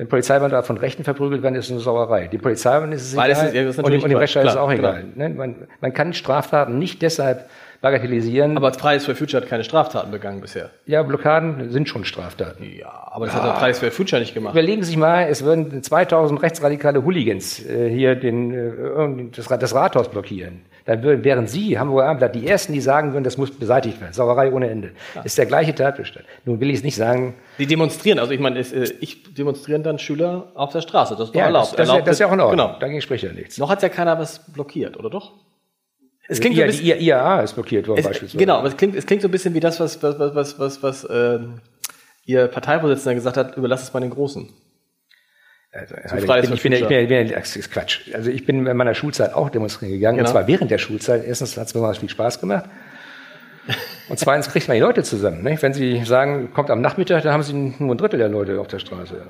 Wenn 0.01 0.07
Polizeibeamte 0.07 0.63
von 0.63 0.79
Rechten 0.79 1.03
verprügelt 1.03 1.43
werden, 1.43 1.53
ist 1.53 1.65
es 1.65 1.71
eine 1.73 1.79
Sauerei. 1.79 2.25
Die 2.25 2.39
Polizeibeamten 2.39 2.93
ist 2.93 3.03
es 3.03 3.15
Weil 3.15 3.29
egal. 3.29 3.55
Es 3.55 3.77
ist, 3.77 3.83
und, 3.83 3.93
und 3.93 4.09
dem 4.09 4.17
Rechtsstaat 4.17 4.45
ist 4.45 4.53
es 4.53 4.57
auch 4.57 4.71
egal. 4.71 5.03
Genau. 5.15 5.29
Man, 5.35 5.55
man 5.79 5.93
kann 5.93 6.15
Straftaten 6.15 6.79
nicht 6.79 7.03
deshalb 7.03 7.47
bagatellisieren. 7.81 8.57
Aber 8.57 8.73
Fridays 8.73 9.05
for 9.05 9.13
Future 9.13 9.43
hat 9.43 9.47
keine 9.47 9.63
Straftaten 9.63 10.09
begangen 10.09 10.41
bisher. 10.41 10.71
Ja, 10.87 11.03
Blockaden 11.03 11.69
sind 11.69 11.87
schon 11.87 12.03
Straftaten. 12.03 12.63
Ja, 12.63 13.09
aber 13.11 13.27
das 13.27 13.35
ja. 13.35 13.43
hat 13.43 13.59
Fridays 13.59 13.77
for 13.77 13.91
Future 13.91 14.19
nicht 14.19 14.33
gemacht. 14.33 14.55
Überlegen 14.55 14.81
Sie 14.81 14.87
sich 14.87 14.97
mal, 14.97 15.27
es 15.29 15.43
würden 15.45 15.83
2000 15.83 16.41
rechtsradikale 16.41 17.05
Hooligans 17.05 17.63
äh, 17.63 17.87
hier 17.87 18.15
den, 18.15 18.53
äh, 18.55 19.29
das, 19.35 19.45
das 19.45 19.75
Rathaus 19.75 20.09
blockieren. 20.09 20.63
Dann 20.85 21.03
wären 21.03 21.47
Sie, 21.47 21.77
Hamburger 21.77 22.05
Abendblatt, 22.05 22.35
die 22.35 22.47
Ersten, 22.47 22.73
die 22.73 22.81
sagen 22.81 23.13
würden, 23.13 23.23
das 23.23 23.37
muss 23.37 23.51
beseitigt 23.51 24.01
werden. 24.01 24.13
Sauerei 24.13 24.51
ohne 24.51 24.69
Ende. 24.69 24.91
Ja. 25.15 25.21
Ist 25.21 25.37
der 25.37 25.45
gleiche 25.45 25.75
Tatbestand. 25.75 26.25
Nun 26.45 26.59
will 26.59 26.69
ich 26.69 26.77
es 26.77 26.83
nicht 26.83 26.95
sagen. 26.95 27.35
Die 27.59 27.67
demonstrieren, 27.67 28.19
also 28.19 28.31
ich 28.31 28.39
meine, 28.39 28.59
äh, 28.59 28.93
ich 28.99 29.33
demonstrieren 29.33 29.83
dann 29.83 29.99
Schüler 29.99 30.51
auf 30.55 30.71
der 30.71 30.81
Straße. 30.81 31.15
Das 31.15 31.27
ist 31.27 31.35
doch 31.35 31.39
ja, 31.39 31.45
erlaubt. 31.45 31.67
Das, 31.67 31.75
das, 31.75 31.89
erlaubt, 31.89 32.07
das 32.07 32.15
ist 32.15 32.19
ja 32.19 32.27
auch 32.27 32.33
in 32.33 32.39
Ordnung. 32.39 32.67
Genau. 32.67 32.79
Dagegen 32.79 33.01
spricht 33.01 33.23
ja 33.23 33.31
nichts. 33.31 33.57
Noch 33.57 33.69
hat 33.69 33.83
ja 33.83 33.89
keiner 33.89 34.17
was 34.17 34.51
blockiert, 34.51 34.97
oder 34.97 35.09
doch? 35.09 35.33
Es 36.27 36.39
klingt 36.39 36.55
ja, 36.55 36.65
so 36.65 36.67
bisschen, 36.67 36.97
die 36.97 37.05
IAA 37.07 37.41
ist 37.41 37.53
blockiert 37.53 37.87
worden 37.87 37.99
es, 37.99 38.05
beispielsweise. 38.05 38.37
Genau, 38.37 38.55
aber 38.55 38.69
es 38.69 38.77
klingt, 38.77 38.95
es 38.95 39.05
klingt 39.05 39.21
so 39.21 39.27
ein 39.27 39.31
bisschen 39.31 39.53
wie 39.53 39.59
das, 39.59 39.79
was, 39.79 40.01
was, 40.01 40.17
was, 40.17 40.59
was, 40.59 40.81
was 40.81 41.03
äh, 41.03 41.39
Ihr 42.25 42.47
Parteivorsitzender 42.47 43.15
gesagt 43.15 43.37
hat, 43.37 43.57
überlasst 43.57 43.83
es 43.83 43.93
mal 43.93 43.99
den 43.99 44.11
Großen. 44.11 44.47
Also, 45.73 45.95
so 45.95 46.17
ich, 46.17 46.25
bin, 46.25 46.53
ich, 46.53 46.63
bin, 46.63 46.73
ich, 46.73 46.87
bin, 46.87 46.99
ich 46.99 47.07
bin, 47.07 47.29
das 47.29 47.55
ist 47.55 47.71
Quatsch. 47.71 48.13
Also 48.13 48.29
ich 48.29 48.45
bin 48.45 48.67
in 48.67 48.75
meiner 48.75 48.93
Schulzeit 48.93 49.33
auch 49.33 49.49
demonstrieren 49.49 49.93
gegangen, 49.93 50.17
genau. 50.17 50.27
und 50.27 50.33
zwar 50.33 50.47
während 50.47 50.69
der 50.69 50.77
Schulzeit. 50.77 51.23
Erstens 51.25 51.57
hat 51.57 51.67
es 51.67 51.73
mir 51.73 51.81
mal 51.81 51.93
viel 51.93 52.09
Spaß 52.09 52.41
gemacht. 52.41 52.65
Und 54.09 54.19
zweitens 54.19 54.49
kriegt 54.49 54.67
man 54.67 54.75
die 54.75 54.81
Leute 54.81 55.03
zusammen. 55.03 55.43
Ne? 55.43 55.57
Wenn 55.61 55.73
Sie 55.73 56.03
sagen, 56.03 56.51
kommt 56.53 56.69
am 56.69 56.81
Nachmittag, 56.81 57.23
dann 57.23 57.31
haben 57.31 57.43
Sie 57.43 57.53
nur 57.53 57.95
ein 57.95 57.97
Drittel 57.97 58.17
der 58.17 58.27
Leute 58.27 58.59
auf 58.59 58.67
der 58.67 58.79
Straße. 58.79 59.21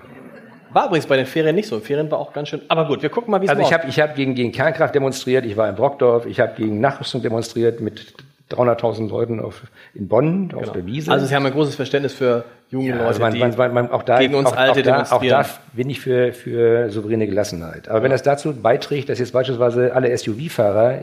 War 0.74 0.88
übrigens 0.88 1.06
bei 1.06 1.18
den 1.18 1.26
Ferien 1.26 1.56
nicht 1.56 1.68
so. 1.68 1.80
Ferien 1.80 2.10
war 2.10 2.18
auch 2.18 2.34
ganz 2.34 2.50
schön. 2.50 2.62
Aber 2.70 2.88
gut, 2.88 3.04
wir 3.04 3.10
gucken 3.10 3.30
mal, 3.30 3.42
wie 3.42 3.46
es 3.46 3.52
Also 3.52 3.62
ich 3.62 3.74
habe 3.74 3.88
ich 3.88 4.00
hab 4.00 4.16
gegen, 4.16 4.34
gegen 4.34 4.52
Kernkraft 4.52 4.96
demonstriert, 4.96 5.46
ich 5.46 5.58
war 5.58 5.70
in 5.70 5.76
Brockdorf, 5.76 6.26
ich 6.26 6.40
habe 6.40 6.54
gegen 6.56 6.80
Nachrüstung 6.80 7.22
demonstriert 7.22 7.82
mit 7.82 8.14
300.000 8.50 9.10
Leuten 9.10 9.40
auf, 9.40 9.64
in 9.94 10.08
Bonn 10.08 10.50
genau. 10.50 10.62
auf 10.62 10.72
der 10.72 10.86
Wiese. 10.86 11.12
Also 11.12 11.26
Sie 11.26 11.36
haben 11.36 11.46
ein 11.46 11.52
großes 11.52 11.76
Verständnis 11.76 12.14
für 12.14 12.46
junge 12.72 12.88
ja, 12.88 12.96
Leute, 12.96 13.08
also 13.08 13.20
man, 13.20 13.34
die 13.34 13.40
man, 13.40 13.74
man, 13.74 13.92
auch 13.92 14.04
da, 14.04 14.20
gegen 14.20 14.34
uns 14.34 14.48
auch, 14.48 14.56
Alte 14.56 14.80
auch 14.80 15.06
da. 15.06 15.16
Auch 15.16 15.24
da 15.24 15.46
bin 15.74 15.90
ich 15.90 16.00
für, 16.00 16.32
für 16.32 16.90
souveräne 16.90 17.28
Gelassenheit. 17.28 17.90
Aber 17.90 18.00
ja. 18.00 18.04
wenn 18.04 18.12
das 18.12 18.24
dazu 18.24 18.54
beiträgt, 18.54 19.10
dass 19.10 19.20
jetzt 19.20 19.34
beispielsweise 19.34 19.94
alle 19.94 20.18
SUV-Fahrer, 20.18 21.00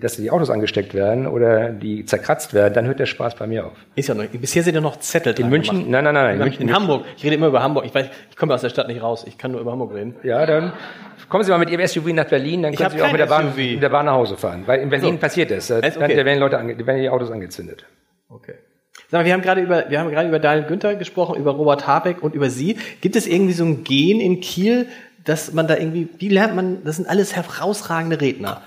dass 0.00 0.16
die 0.16 0.30
Autos 0.30 0.48
angesteckt 0.48 0.94
werden 0.94 1.26
oder 1.26 1.68
die 1.68 2.06
zerkratzt 2.06 2.54
werden, 2.54 2.72
dann 2.72 2.86
hört 2.86 2.98
der 2.98 3.06
Spaß 3.06 3.34
bei 3.34 3.46
mir 3.46 3.66
auf. 3.66 3.72
Ist 3.94 4.08
ja 4.08 4.14
noch, 4.14 4.24
bisher 4.24 4.62
sind 4.62 4.74
ja 4.74 4.80
noch 4.80 4.98
Zettel 4.98 5.34
dran 5.34 5.44
In 5.44 5.50
München? 5.50 5.76
Gemacht. 5.76 5.90
Nein, 5.90 6.04
nein, 6.04 6.14
nein. 6.14 6.36
In, 6.36 6.38
München, 6.38 6.62
in 6.62 6.74
Hamburg. 6.74 7.04
Ich 7.16 7.24
rede 7.24 7.34
immer 7.34 7.48
über 7.48 7.62
Hamburg. 7.62 7.84
Ich 7.84 7.94
weiß, 7.94 8.06
ich 8.30 8.36
komme 8.36 8.54
aus 8.54 8.62
der 8.62 8.70
Stadt 8.70 8.88
nicht 8.88 9.02
raus. 9.02 9.24
Ich 9.28 9.36
kann 9.36 9.52
nur 9.52 9.60
über 9.60 9.72
Hamburg 9.72 9.92
reden. 9.92 10.16
Ja, 10.22 10.46
dann 10.46 10.72
kommen 11.28 11.44
Sie 11.44 11.50
mal 11.50 11.58
mit 11.58 11.68
Ihrem 11.68 11.86
SUV 11.86 12.06
nach 12.14 12.24
Berlin, 12.24 12.62
dann 12.62 12.74
können 12.74 12.90
Sie 12.90 13.02
auch 13.02 13.12
mit 13.12 13.20
der, 13.20 13.26
Bahn, 13.26 13.52
mit 13.54 13.82
der 13.82 13.88
Bahn 13.90 14.06
nach 14.06 14.14
Hause 14.14 14.36
fahren. 14.36 14.62
Weil 14.64 14.80
in 14.80 14.88
Berlin 14.88 15.14
so. 15.14 15.20
passiert 15.20 15.50
das. 15.50 15.66
Dann 15.66 15.84
okay. 15.84 16.24
werden, 16.24 16.38
Leute, 16.38 16.86
werden 16.86 17.02
die 17.02 17.10
Autos 17.10 17.30
angezündet. 17.30 17.84
Okay. 18.28 18.54
Sag 19.10 19.20
mal, 19.20 19.24
wir 19.24 19.32
haben 19.32 19.42
gerade 19.42 19.60
über, 19.60 19.88
wir 19.88 20.00
haben 20.00 20.10
gerade 20.10 20.28
über 20.28 20.40
Daniel 20.40 20.66
Günther 20.66 20.96
gesprochen, 20.96 21.36
über 21.36 21.52
Robert 21.52 21.86
Habeck 21.86 22.22
und 22.22 22.34
über 22.34 22.50
Sie. 22.50 22.76
Gibt 23.00 23.14
es 23.14 23.26
irgendwie 23.26 23.52
so 23.52 23.64
ein 23.64 23.84
Gen 23.84 24.20
in 24.20 24.40
Kiel, 24.40 24.88
dass 25.24 25.52
man 25.52 25.68
da 25.68 25.76
irgendwie, 25.76 26.08
wie 26.18 26.28
lernt 26.28 26.56
man, 26.56 26.84
das 26.84 26.96
sind 26.96 27.08
alles 27.08 27.36
herausragende 27.36 28.20
Redner. 28.20 28.62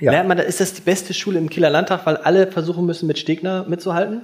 Ja. 0.00 0.12
Lernt 0.12 0.28
man, 0.28 0.38
da 0.38 0.42
ist 0.42 0.60
das 0.60 0.72
die 0.72 0.80
beste 0.80 1.12
Schule 1.14 1.38
im 1.38 1.50
Kieler 1.50 1.70
Landtag, 1.70 2.06
weil 2.06 2.16
alle 2.16 2.46
versuchen 2.46 2.86
müssen, 2.86 3.06
mit 3.06 3.18
Stegner 3.18 3.64
mitzuhalten? 3.68 4.22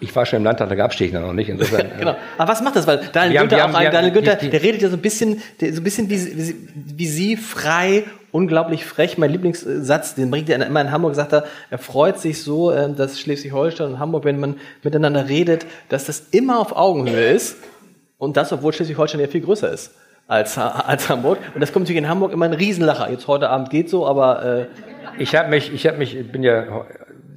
Ich 0.00 0.14
war 0.14 0.26
schon 0.26 0.38
im 0.38 0.44
Landtag, 0.44 0.68
da 0.68 0.74
gab 0.74 0.90
es 0.90 0.96
Stegner 0.96 1.20
noch 1.20 1.32
nicht. 1.32 1.48
Insofern, 1.48 1.90
genau. 1.98 2.16
Aber 2.36 2.52
was 2.52 2.60
macht 2.62 2.76
das? 2.76 2.86
Weil 2.86 3.00
Daniel 3.12 3.40
Günther, 3.42 3.62
haben, 3.62 3.74
auch 3.74 3.78
ein, 3.78 3.90
Daniel 3.90 4.12
Günther, 4.12 4.36
der 4.36 4.62
redet 4.62 4.82
ja 4.82 4.88
so 4.88 4.96
ein 4.96 5.02
bisschen, 5.02 5.40
der, 5.60 5.72
so 5.72 5.80
ein 5.80 5.84
bisschen 5.84 6.10
wie, 6.10 6.36
wie, 6.36 6.54
wie 6.74 7.06
Sie, 7.06 7.36
frei, 7.36 8.04
unglaublich 8.36 8.84
frech. 8.84 9.16
Mein 9.16 9.30
Lieblingssatz, 9.30 10.14
den 10.14 10.30
bringt 10.30 10.50
er 10.50 10.64
immer 10.64 10.80
in 10.82 10.92
Hamburg, 10.92 11.14
sagt 11.14 11.32
er, 11.32 11.44
er 11.70 11.78
freut 11.78 12.18
sich 12.18 12.42
so, 12.42 12.70
ähm, 12.70 12.94
dass 12.94 13.18
Schleswig-Holstein 13.18 13.92
und 13.92 13.98
Hamburg, 13.98 14.24
wenn 14.24 14.38
man 14.38 14.56
miteinander 14.82 15.28
redet, 15.28 15.66
dass 15.88 16.04
das 16.04 16.20
immer 16.30 16.60
auf 16.60 16.76
Augenhöhe 16.76 17.30
ist. 17.30 17.56
Und 18.18 18.36
das, 18.36 18.52
obwohl 18.52 18.72
Schleswig-Holstein 18.72 19.20
ja 19.20 19.26
viel 19.26 19.40
größer 19.40 19.72
ist 19.72 19.92
als, 20.26 20.58
als 20.58 21.08
Hamburg. 21.08 21.38
Und 21.54 21.60
das 21.60 21.72
kommt 21.72 21.84
natürlich 21.84 22.02
in 22.02 22.08
Hamburg 22.08 22.32
immer 22.32 22.44
ein 22.44 22.52
Riesenlacher. 22.52 23.10
Jetzt 23.10 23.26
heute 23.26 23.48
Abend 23.48 23.70
geht 23.70 23.88
so, 23.88 24.06
aber 24.06 24.44
äh, 24.44 24.66
ich 25.18 25.34
habe 25.34 25.48
mich, 25.48 25.72
ich 25.72 25.86
habe 25.86 25.96
mich, 25.96 26.16
ich 26.16 26.30
bin 26.30 26.42
ja 26.42 26.84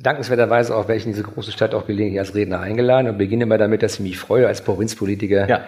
dankenswerterweise 0.02 0.76
auch, 0.76 0.90
in 0.90 1.00
diese 1.00 1.24
große 1.24 1.52
Stadt 1.52 1.74
auch 1.74 1.88
gelegentlich 1.88 2.20
als 2.20 2.36
Redner 2.36 2.60
eingeladen 2.60 3.10
und 3.10 3.18
beginne 3.18 3.44
immer 3.44 3.58
damit, 3.58 3.84
dass 3.84 3.96
ich 3.96 4.00
mich 4.02 4.18
freue 4.18 4.48
als 4.48 4.62
Provinzpolitiker 4.62 5.48
ja. 5.48 5.62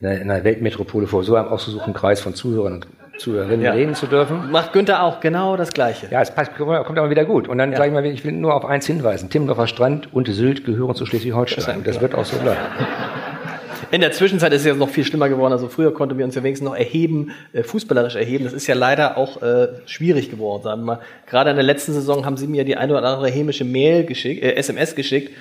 in 0.00 0.30
einer 0.30 0.44
Weltmetropole 0.44 1.06
vor 1.06 1.24
so 1.24 1.36
einem 1.36 1.48
ausgesuchten 1.48 1.94
Kreis 1.94 2.20
von 2.20 2.34
Zuhörern 2.34 2.74
und 2.74 2.86
Zuhörerinnen 3.20 3.62
ja. 3.62 3.72
reden 3.72 3.94
zu 3.94 4.06
dürfen. 4.06 4.50
Macht 4.50 4.72
Günther 4.72 5.02
auch 5.02 5.20
genau 5.20 5.56
das 5.56 5.72
Gleiche. 5.72 6.08
Ja, 6.10 6.22
es 6.22 6.34
passt, 6.34 6.56
kommt 6.56 6.98
aber 6.98 7.10
wieder 7.10 7.24
gut. 7.24 7.48
Und 7.48 7.58
dann 7.58 7.70
ja. 7.70 7.76
sage 7.76 7.88
ich 7.88 7.94
mal, 7.94 8.04
ich 8.06 8.24
will 8.24 8.32
nur 8.32 8.54
auf 8.54 8.64
eins 8.64 8.86
hinweisen. 8.86 9.28
Timmendorfer 9.30 9.66
Strand 9.66 10.12
und 10.12 10.26
Sylt 10.28 10.64
gehören 10.64 10.94
zu 10.94 11.04
Schleswig-Holstein. 11.06 11.78
Und 11.78 11.86
das 11.86 12.00
wird 12.00 12.14
auch 12.14 12.24
so 12.24 12.36
bleiben. 12.38 12.58
In 13.92 14.00
der 14.02 14.12
Zwischenzeit 14.12 14.52
ist 14.52 14.60
es 14.60 14.66
ja 14.68 14.74
noch 14.74 14.88
viel 14.88 15.04
schlimmer 15.04 15.28
geworden. 15.28 15.52
Also 15.52 15.68
früher 15.68 15.92
konnten 15.92 16.16
wir 16.16 16.24
uns 16.24 16.34
ja 16.36 16.42
wenigstens 16.44 16.68
noch 16.68 16.76
erheben, 16.76 17.32
äh, 17.52 17.64
fußballerisch 17.64 18.14
erheben. 18.14 18.44
Das 18.44 18.52
ist 18.52 18.66
ja 18.68 18.74
leider 18.74 19.16
auch 19.16 19.42
äh, 19.42 19.68
schwierig 19.84 20.30
geworden, 20.30 20.62
sagen 20.62 20.82
wir 20.82 20.86
mal. 20.86 21.00
Gerade 21.26 21.50
in 21.50 21.56
der 21.56 21.64
letzten 21.64 21.92
Saison 21.92 22.24
haben 22.24 22.36
sie 22.36 22.46
mir 22.46 22.64
die 22.64 22.76
eine 22.76 22.92
oder 22.92 23.04
andere 23.04 23.28
hämische 23.28 23.64
Mail 23.64 24.04
geschickt, 24.04 24.44
äh, 24.44 24.54
SMS 24.54 24.94
geschickt. 24.94 25.32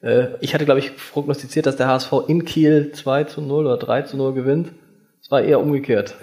Äh, 0.00 0.28
ich 0.40 0.54
hatte, 0.54 0.64
glaube 0.64 0.78
ich, 0.78 0.92
prognostiziert, 0.96 1.66
dass 1.66 1.76
der 1.76 1.88
HSV 1.88 2.12
in 2.28 2.44
Kiel 2.44 2.92
2 2.92 3.24
zu 3.24 3.40
0 3.42 3.66
oder 3.66 3.76
3 3.76 4.02
zu 4.02 4.16
0 4.16 4.32
gewinnt. 4.32 4.70
Es 5.20 5.30
war 5.32 5.42
eher 5.42 5.60
umgekehrt. 5.60 6.14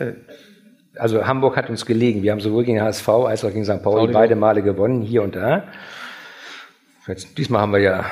Also 0.98 1.26
Hamburg 1.26 1.58
hat 1.58 1.70
uns 1.70 1.86
gelegen. 1.86 2.24
Wir 2.24 2.32
haben 2.32 2.40
sowohl 2.40 2.64
gegen 2.64 2.82
HSV 2.82 3.08
als 3.10 3.44
auch 3.44 3.52
gegen 3.52 3.66
St. 3.66 3.84
Pauli 3.84 4.12
beide 4.12 4.36
Male 4.36 4.62
gewonnen, 4.62 5.02
hier 5.02 5.24
und 5.24 5.36
da. 5.36 5.64
Jetzt, 7.08 7.38
diesmal 7.38 7.62
haben 7.62 7.74
wir 7.74 7.80
ja 7.80 8.06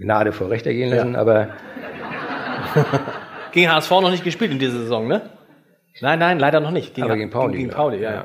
Gnade 0.00 0.32
vor 0.32 0.50
Recht 0.50 0.66
ergehen 0.66 0.90
lassen, 0.90 1.14
ja. 1.14 1.20
aber 1.20 1.48
gegen 3.52 3.70
HSV 3.70 3.90
noch 3.90 4.10
nicht 4.10 4.24
gespielt 4.24 4.52
in 4.52 4.58
dieser 4.58 4.78
Saison, 4.78 5.08
ne? 5.08 5.22
Nein, 6.00 6.18
nein, 6.18 6.38
leider 6.38 6.60
noch 6.60 6.70
nicht. 6.70 6.94
Gegen, 6.94 7.06
Aber 7.06 7.16
gegen 7.16 7.30
Pauli. 7.30 7.58
Gegen, 7.58 7.70
Pauli, 7.70 8.00
ja. 8.00 8.12
ja. 8.12 8.24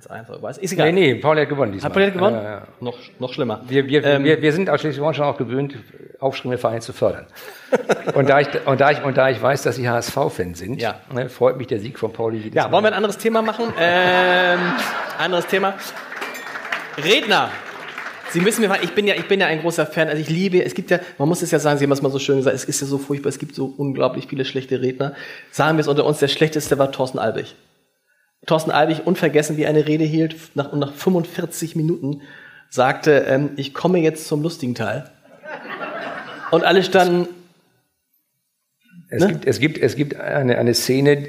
1-1, 0.00 0.42
weiß 0.42 0.58
ist 0.58 0.72
egal. 0.72 0.92
Nee, 0.92 1.14
nee, 1.14 1.20
Pauli 1.20 1.42
hat 1.42 1.48
gewonnen 1.48 1.72
diesmal. 1.72 1.88
Hat 1.88 1.92
Pauli 1.94 2.06
hat 2.06 2.14
gewonnen? 2.14 2.36
Ja. 2.36 2.62
Noch, 2.80 2.98
noch 3.18 3.32
schlimmer. 3.32 3.62
Wir, 3.68 3.86
wir, 3.86 4.04
ähm, 4.04 4.24
wir, 4.24 4.42
wir 4.42 4.52
sind 4.52 4.68
aus 4.68 4.80
Schleswig-Holstein 4.80 5.24
auch 5.24 5.36
gewöhnt, 5.36 5.74
aufstrebende 6.20 6.58
Vereine 6.58 6.80
zu 6.80 6.92
fördern. 6.92 7.26
und, 8.14 8.28
da 8.28 8.40
ich, 8.40 8.48
und, 8.66 8.80
da 8.80 8.90
ich, 8.90 9.02
und 9.02 9.16
da 9.16 9.30
ich 9.30 9.40
weiß, 9.40 9.62
dass 9.62 9.76
Sie 9.76 9.88
HSV-Fans 9.88 10.58
sind, 10.58 10.80
ja. 10.80 10.96
ne, 11.12 11.28
freut 11.28 11.56
mich 11.56 11.66
der 11.66 11.80
Sieg 11.80 11.98
von 11.98 12.12
Pauli 12.12 12.38
jedes 12.38 12.54
Ja, 12.54 12.64
Mal. 12.64 12.72
wollen 12.72 12.84
wir 12.84 12.88
ein 12.88 12.94
anderes 12.94 13.18
Thema 13.18 13.42
machen? 13.42 13.72
Ähm, 13.78 14.60
anderes 15.18 15.46
Thema. 15.46 15.74
Redner. 17.02 17.50
Sie 18.30 18.40
müssen 18.40 18.60
mir, 18.66 18.76
ich 18.82 18.92
bin 18.92 19.06
ja, 19.06 19.14
ich 19.14 19.28
bin 19.28 19.40
ja 19.40 19.46
ein 19.46 19.60
großer 19.60 19.86
Fan. 19.86 20.08
Also 20.08 20.20
ich 20.20 20.28
liebe, 20.28 20.62
es 20.64 20.74
gibt 20.74 20.90
ja, 20.90 20.98
man 21.16 21.28
muss 21.28 21.42
es 21.42 21.50
ja 21.52 21.58
sagen, 21.58 21.78
Sie 21.78 21.84
haben 21.84 21.92
es 21.92 22.02
mal 22.02 22.10
so 22.10 22.18
schön 22.18 22.38
gesagt, 22.38 22.56
es 22.56 22.64
ist 22.64 22.80
ja 22.80 22.86
so 22.86 22.98
furchtbar, 22.98 23.28
es 23.28 23.38
gibt 23.38 23.54
so 23.54 23.72
unglaublich 23.76 24.26
viele 24.28 24.44
schlechte 24.44 24.80
Redner. 24.80 25.14
Sagen 25.50 25.78
wir 25.78 25.82
es 25.82 25.88
unter 25.88 26.04
uns, 26.04 26.18
der 26.18 26.28
schlechteste 26.28 26.78
war 26.78 26.90
Thorsten 26.90 27.18
Albig. 27.18 27.54
Thorsten 28.46 28.70
Albig, 28.70 29.06
unvergessen, 29.06 29.56
wie 29.56 29.66
eine 29.66 29.86
Rede 29.86 30.04
hielt, 30.04 30.36
nach, 30.54 30.72
und 30.72 30.78
nach 30.78 30.94
45 30.94 31.76
Minuten 31.76 32.22
sagte, 32.70 33.24
ähm, 33.28 33.50
ich 33.56 33.74
komme 33.74 33.98
jetzt 33.98 34.26
zum 34.28 34.42
lustigen 34.42 34.74
Teil. 34.74 35.10
Und 36.50 36.64
alle 36.64 36.82
standen, 36.84 37.28
es, 39.08 39.22
ne? 39.22 39.32
gibt, 39.32 39.46
es, 39.46 39.60
gibt, 39.60 39.78
es 39.78 39.96
gibt 39.96 40.16
eine, 40.16 40.58
eine 40.58 40.74
Szene, 40.74 41.10
äh, 41.12 41.28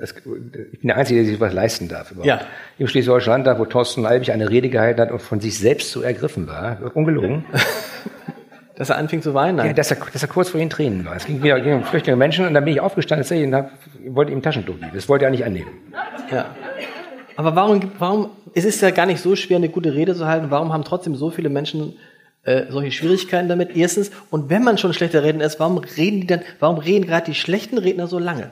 es, 0.00 0.14
ich 0.16 0.80
bin 0.80 0.88
der 0.88 0.96
Einzige, 0.96 1.20
der 1.20 1.30
sich 1.30 1.40
was 1.40 1.52
leisten 1.52 1.88
darf. 1.88 2.12
Überhaupt. 2.12 2.26
Ja. 2.26 2.40
Im 2.78 2.86
Schleswig-Holstein 2.86 3.44
wo 3.58 3.64
Thorsten 3.64 4.02
Leibig 4.02 4.30
eine 4.32 4.48
Rede 4.48 4.68
gehalten 4.68 5.00
hat 5.00 5.10
und 5.10 5.20
von 5.20 5.40
sich 5.40 5.58
selbst 5.58 5.90
so 5.90 6.02
ergriffen 6.02 6.46
war, 6.46 6.78
ungelogen. 6.94 7.44
dass 8.76 8.90
er 8.90 8.98
anfing 8.98 9.22
zu 9.22 9.34
weinen? 9.34 9.58
Ja, 9.58 9.72
dass 9.72 9.90
er, 9.90 9.96
dass 10.12 10.22
er 10.22 10.28
kurz 10.28 10.50
vor 10.50 10.60
den 10.60 10.70
Tränen 10.70 11.04
war. 11.04 11.16
Es 11.16 11.26
ging, 11.26 11.42
wieder, 11.42 11.58
ging 11.60 11.74
um 11.74 11.84
flüchtende 11.84 12.16
Menschen 12.16 12.46
und 12.46 12.54
dann 12.54 12.64
bin 12.64 12.74
ich 12.74 12.80
aufgestanden 12.80 13.46
und 13.46 13.54
hab, 13.54 13.70
wollte 14.08 14.32
ihm 14.32 14.42
Taschentuch 14.42 14.78
geben. 14.78 14.90
Das 14.94 15.08
wollte 15.08 15.24
er 15.24 15.30
nicht 15.30 15.44
annehmen. 15.44 15.70
Ja. 16.30 16.46
Aber 17.36 17.56
warum, 17.56 17.80
warum, 17.98 18.30
es 18.54 18.64
ist 18.64 18.80
ja 18.82 18.90
gar 18.90 19.06
nicht 19.06 19.20
so 19.20 19.34
schwer, 19.34 19.56
eine 19.56 19.70
gute 19.70 19.94
Rede 19.94 20.14
zu 20.14 20.26
halten. 20.26 20.50
Warum 20.50 20.72
haben 20.72 20.84
trotzdem 20.84 21.16
so 21.16 21.30
viele 21.30 21.48
Menschen 21.48 21.96
äh, 22.44 22.64
solche 22.68 22.92
Schwierigkeiten 22.92 23.48
damit? 23.48 23.74
Erstens, 23.74 24.10
und 24.30 24.50
wenn 24.50 24.62
man 24.62 24.76
schon 24.78 24.92
schlechter 24.92 25.22
Redner 25.22 25.44
ist, 25.44 25.58
warum 25.58 25.78
reden 25.78 26.20
die 26.20 26.26
dann, 26.26 26.42
warum 26.60 26.78
reden 26.78 27.06
gerade 27.06 27.26
die 27.26 27.34
schlechten 27.34 27.78
Redner 27.78 28.06
so 28.06 28.18
lange? 28.18 28.50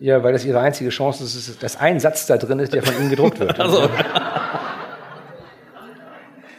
Ja, 0.00 0.22
weil 0.22 0.32
das 0.32 0.44
ihre 0.44 0.60
einzige 0.60 0.90
Chance 0.90 1.24
ist, 1.24 1.62
dass 1.62 1.76
ein 1.78 2.00
Satz 2.00 2.26
da 2.26 2.36
drin 2.36 2.58
ist, 2.58 2.72
der 2.74 2.82
von 2.82 3.00
ihnen 3.00 3.10
gedruckt 3.10 3.38
wird. 3.38 3.58
Also. 3.60 3.88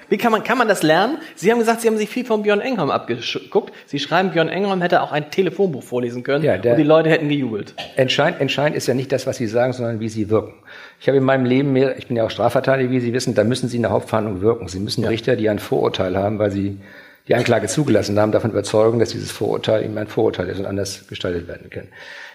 Wie 0.10 0.18
kann 0.18 0.32
man, 0.32 0.44
kann 0.44 0.58
man 0.58 0.68
das 0.68 0.84
lernen? 0.84 1.18
Sie 1.36 1.52
haben 1.52 1.60
gesagt, 1.60 1.82
Sie 1.82 1.88
haben 1.88 1.98
sich 1.98 2.10
viel 2.10 2.26
von 2.26 2.44
Björn 2.44 2.62
Engholm 2.62 2.92
abgeguckt. 2.92 3.74
Sie 3.86 4.00
schreiben, 4.00 4.32
Björn 4.32 4.50
Engholm 4.50 4.82
hätte 4.82 5.02
auch 5.02 5.12
ein 5.12 5.32
Telefonbuch 5.32 5.84
vorlesen 5.84 6.24
können 6.24 6.44
Ja, 6.44 6.56
und 6.56 6.78
die 6.78 6.84
Leute 6.84 7.10
hätten 7.10 7.30
gejubelt. 7.30 7.74
Entscheidend, 7.96 8.42
entscheidend 8.42 8.78
ist 8.78 8.88
ja 8.88 8.94
nicht 8.94 9.12
das, 9.12 9.26
was 9.28 9.38
Sie 9.38 9.48
sagen, 9.48 9.74
sondern 9.74 10.00
wie 10.00 10.10
Sie 10.10 10.30
wirken. 10.30 10.54
Ich 11.00 11.08
habe 11.08 11.18
in 11.18 11.24
meinem 11.24 11.46
Leben 11.46 11.74
mehr, 11.74 11.98
ich 11.98 12.08
bin 12.08 12.18
ja 12.18 12.26
auch 12.26 12.32
Strafverteidiger, 12.32 12.92
wie 12.92 13.00
Sie 13.00 13.14
wissen, 13.14 13.36
da 13.36 13.44
müssen 13.44 13.70
Sie 13.70 13.78
in 13.78 13.84
der 13.84 13.92
Hauptverhandlung 13.92 14.42
wirken. 14.42 14.68
Sie 14.68 14.80
müssen 14.80 15.04
Richter, 15.06 15.36
die 15.36 15.50
ein 15.50 15.60
Vorurteil 15.60 16.18
haben, 16.18 16.40
weil 16.40 16.52
sie 16.52 16.80
die 17.28 17.36
Anklage 17.36 17.68
zugelassen 17.68 18.20
haben, 18.20 18.32
davon 18.32 18.52
überzeugen, 18.52 19.00
dass 19.00 19.10
dieses 19.10 19.32
Vorurteil 19.32 19.84
eben 19.84 19.98
ein 19.98 20.08
Vorurteil 20.08 20.48
ist 20.48 20.60
und 20.60 20.66
anders 20.66 21.08
gestaltet 21.08 21.48
werden 21.48 21.70
kann. 21.70 21.88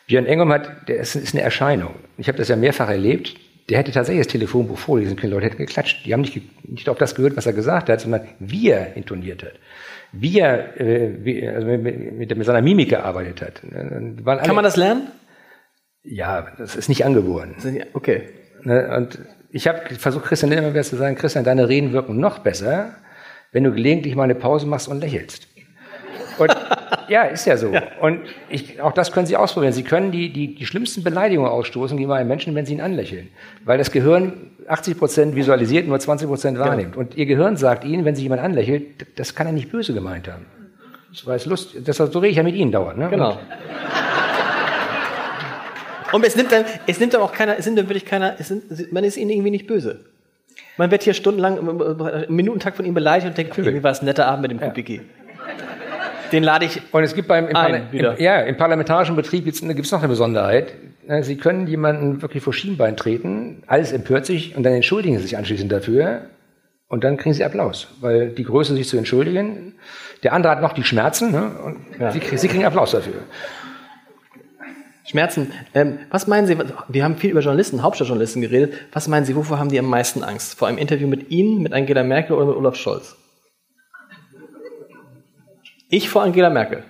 Björn 0.06 0.26
Engholm 0.26 0.52
hat, 0.52 0.88
der 0.88 0.96
ist, 0.96 1.14
ist 1.14 1.34
eine 1.34 1.42
Erscheinung. 1.42 1.94
Ich 2.18 2.26
habe 2.26 2.38
das 2.38 2.48
ja 2.48 2.56
mehrfach 2.56 2.88
erlebt. 2.88 3.36
Der 3.70 3.78
hätte 3.78 3.92
tatsächlich 3.92 4.26
das 4.26 4.32
Telefonbuch 4.32 4.76
vorlesen 4.78 5.16
können. 5.16 5.32
Leute 5.32 5.46
hätten 5.46 5.58
geklatscht. 5.58 6.04
Die 6.04 6.12
haben 6.12 6.22
nicht, 6.22 6.40
nicht 6.68 6.88
auf 6.88 6.98
das 6.98 7.14
gehört, 7.14 7.36
was 7.36 7.46
er 7.46 7.52
gesagt 7.52 7.88
hat, 7.88 8.00
sondern 8.00 8.22
wie 8.40 8.70
er 8.70 8.96
intoniert 8.96 9.42
hat. 9.44 9.52
Wie 10.12 10.40
er 10.40 10.80
äh, 10.80 11.24
wie, 11.24 11.46
also 11.46 11.66
mit, 11.66 11.84
mit, 12.18 12.36
mit 12.36 12.46
seiner 12.46 12.62
Mimik 12.62 12.88
gearbeitet 12.90 13.40
hat. 13.40 13.62
Waren 13.62 14.26
alle- 14.26 14.42
Kann 14.46 14.56
man 14.56 14.64
das 14.64 14.76
lernen? 14.76 15.08
ja, 16.02 16.48
das 16.58 16.76
ist 16.76 16.88
nicht 16.88 17.04
angeboren. 17.04 17.54
Okay. 17.92 18.22
Ne? 18.62 18.94
Und 18.96 19.18
ich 19.50 19.68
habe 19.68 19.94
versucht, 19.94 20.24
Christian 20.26 20.50
immer 20.52 20.70
wieder 20.72 20.82
zu 20.82 20.96
sagen, 20.96 21.14
Christian, 21.16 21.44
deine 21.44 21.68
Reden 21.68 21.92
wirken 21.92 22.18
noch 22.18 22.38
besser, 22.40 22.94
wenn 23.52 23.64
du 23.64 23.72
gelegentlich 23.72 24.14
mal 24.16 24.24
eine 24.24 24.34
Pause 24.34 24.66
machst 24.66 24.88
und 24.88 25.00
lächelst. 25.00 25.46
Und 26.40 26.56
ja, 27.08 27.24
ist 27.24 27.46
ja 27.46 27.56
so. 27.56 27.72
Und 28.00 28.20
ich, 28.48 28.80
auch 28.80 28.92
das 28.92 29.12
können 29.12 29.26
Sie 29.26 29.36
ausprobieren. 29.36 29.72
Sie 29.72 29.84
können 29.84 30.10
die, 30.10 30.32
die, 30.32 30.54
die 30.54 30.66
schlimmsten 30.66 31.04
Beleidigungen 31.04 31.50
ausstoßen 31.50 31.96
gegen 31.96 32.10
einen 32.10 32.28
Menschen, 32.28 32.54
wenn 32.54 32.66
Sie 32.66 32.72
ihn 32.72 32.80
anlächeln. 32.80 33.28
Weil 33.64 33.78
das 33.78 33.90
Gehirn 33.90 34.50
80 34.66 34.98
Prozent 34.98 35.36
visualisiert, 35.36 35.86
nur 35.86 35.98
20 35.98 36.28
Prozent 36.28 36.58
wahrnimmt. 36.58 36.96
Und 36.96 37.16
Ihr 37.16 37.26
Gehirn 37.26 37.56
sagt 37.56 37.84
Ihnen, 37.84 38.04
wenn 38.04 38.14
sich 38.14 38.22
jemand 38.22 38.42
anlächelt, 38.42 39.06
das 39.16 39.34
kann 39.34 39.46
er 39.46 39.52
nicht 39.52 39.70
böse 39.70 39.92
gemeint 39.92 40.28
haben. 40.28 40.46
Das 41.12 41.26
war 41.26 41.34
jetzt 41.34 41.46
Lust, 41.46 41.76
das 41.84 41.96
so 41.96 42.04
rede 42.04 42.28
ich 42.28 42.36
ja 42.36 42.42
mit 42.42 42.54
Ihnen 42.54 42.72
dauernd. 42.72 42.98
Ne? 42.98 43.08
Genau. 43.10 43.38
Und 46.12 46.26
es 46.26 46.36
nimmt 46.36 46.50
dann, 46.52 46.64
es 46.86 46.98
nimmt 46.98 47.14
dann 47.14 47.20
auch 47.20 47.32
keiner, 47.32 47.56
es 47.58 47.66
nimmt 47.66 47.78
dann 47.78 47.88
wirklich 47.88 48.04
keiner, 48.04 48.36
sind, 48.38 48.92
man 48.92 49.04
ist 49.04 49.16
ihnen 49.16 49.30
irgendwie 49.30 49.50
nicht 49.50 49.66
böse. 49.66 50.00
Man 50.76 50.90
wird 50.90 51.02
hier 51.02 51.14
stundenlang 51.14 51.58
im, 51.58 51.68
im, 51.68 51.80
im 52.28 52.34
Minutentakt 52.34 52.76
von 52.76 52.84
ihm 52.84 52.94
beleidigt 52.94 53.28
und 53.28 53.38
denkt, 53.38 53.56
irgendwie 53.56 53.82
war 53.82 53.92
es 53.92 54.00
ein 54.00 54.06
netter 54.06 54.26
Abend 54.26 54.42
mit 54.42 54.50
dem 54.50 54.60
Kubicki. 54.60 55.02
Den 56.32 56.42
lade 56.44 56.64
ich. 56.66 56.80
Und 56.92 57.02
es 57.02 57.14
gibt 57.14 57.28
beim 57.28 57.48
im, 57.48 57.56
Ein, 57.56 57.72
Parla- 57.72 57.92
wieder. 57.92 58.18
im, 58.18 58.24
ja, 58.24 58.40
im 58.40 58.56
parlamentarischen 58.56 59.16
Betrieb 59.16 59.44
gibt 59.44 59.56
es 59.56 59.92
noch 59.92 59.98
eine 60.00 60.08
Besonderheit. 60.08 60.72
Sie 61.22 61.36
können 61.36 61.66
jemanden 61.66 62.22
wirklich 62.22 62.42
vor 62.42 62.52
Schienbein 62.52 62.96
treten, 62.96 63.62
alles 63.66 63.90
empört 63.92 64.26
sich 64.26 64.56
und 64.56 64.62
dann 64.62 64.72
entschuldigen 64.74 65.16
Sie 65.18 65.22
sich 65.24 65.36
anschließend 65.36 65.72
dafür 65.72 66.22
und 66.88 67.02
dann 67.02 67.16
kriegen 67.16 67.34
Sie 67.34 67.42
Applaus, 67.44 67.88
weil 68.00 68.28
die 68.28 68.44
Größe 68.44 68.74
sich 68.76 68.86
zu 68.88 68.96
entschuldigen. 68.96 69.74
Der 70.22 70.32
andere 70.34 70.52
hat 70.52 70.62
noch 70.62 70.72
die 70.72 70.84
Schmerzen 70.84 71.32
ne? 71.32 71.50
und 71.64 71.76
Ja. 71.98 72.12
Sie, 72.12 72.20
Sie 72.36 72.46
kriegen 72.48 72.64
Applaus 72.64 72.92
dafür. 72.92 73.14
Schmerzen. 75.04 75.50
Ähm, 75.74 75.98
was 76.10 76.26
meinen 76.28 76.46
Sie, 76.46 76.56
wir 76.88 77.02
haben 77.04 77.16
viel 77.16 77.30
über 77.30 77.40
Journalisten, 77.40 77.82
Hauptstadtjournalisten 77.82 78.42
geredet. 78.42 78.74
Was 78.92 79.08
meinen 79.08 79.24
Sie, 79.24 79.34
wovor 79.34 79.58
haben 79.58 79.70
die 79.70 79.78
am 79.78 79.86
meisten 79.86 80.22
Angst? 80.22 80.56
Vor 80.56 80.68
einem 80.68 80.78
Interview 80.78 81.08
mit 81.08 81.30
Ihnen, 81.30 81.62
mit 81.62 81.72
Angela 81.72 82.04
Merkel 82.04 82.36
oder 82.36 82.46
mit 82.46 82.56
Olaf 82.56 82.76
Scholz? 82.76 83.16
Ich 85.90 86.08
vor 86.08 86.22
Angela 86.22 86.50
Merkel. 86.50 86.84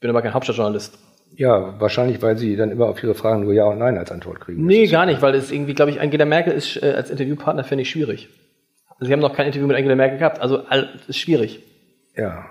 Bin 0.00 0.10
aber 0.10 0.22
kein 0.22 0.32
Hauptstadtjournalist. 0.32 0.96
Ja, 1.34 1.78
wahrscheinlich, 1.80 2.22
weil 2.22 2.38
Sie 2.38 2.56
dann 2.56 2.70
immer 2.70 2.86
auf 2.86 3.02
Ihre 3.02 3.14
Fragen 3.14 3.42
nur 3.42 3.52
Ja 3.52 3.64
und 3.64 3.78
Nein 3.78 3.98
als 3.98 4.10
Antwort 4.10 4.40
kriegen. 4.40 4.64
Nee, 4.64 4.86
gar 4.86 5.04
nicht, 5.06 5.20
weil 5.20 5.34
es 5.34 5.50
irgendwie, 5.50 5.74
glaube 5.74 5.90
ich, 5.90 6.00
Angela 6.00 6.24
Merkel 6.24 6.52
ist 6.52 6.80
äh, 6.82 6.92
als 6.92 7.10
Interviewpartner, 7.10 7.64
finde 7.64 7.82
ich, 7.82 7.90
schwierig. 7.90 8.28
Sie 9.00 9.12
haben 9.12 9.20
noch 9.20 9.34
kein 9.34 9.46
Interview 9.46 9.66
mit 9.66 9.76
Angela 9.76 9.94
Merkel 9.94 10.18
gehabt, 10.18 10.40
also 10.40 10.64
all, 10.68 10.88
ist 11.06 11.18
schwierig. 11.18 11.60
Ja, 12.16 12.46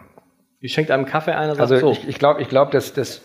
Die 0.61 0.69
schenkt 0.69 0.91
einem 0.91 1.05
Kaffee 1.05 1.31
ein 1.31 1.49
und 1.49 1.55
sagt 1.57 1.71
Also 1.71 1.79
so. 1.79 1.91
ich, 1.91 2.07
ich 2.07 2.19
glaube, 2.19 2.41
ich 2.41 2.47
glaub, 2.49 2.71
dass, 2.71 2.93
dass, 2.93 3.21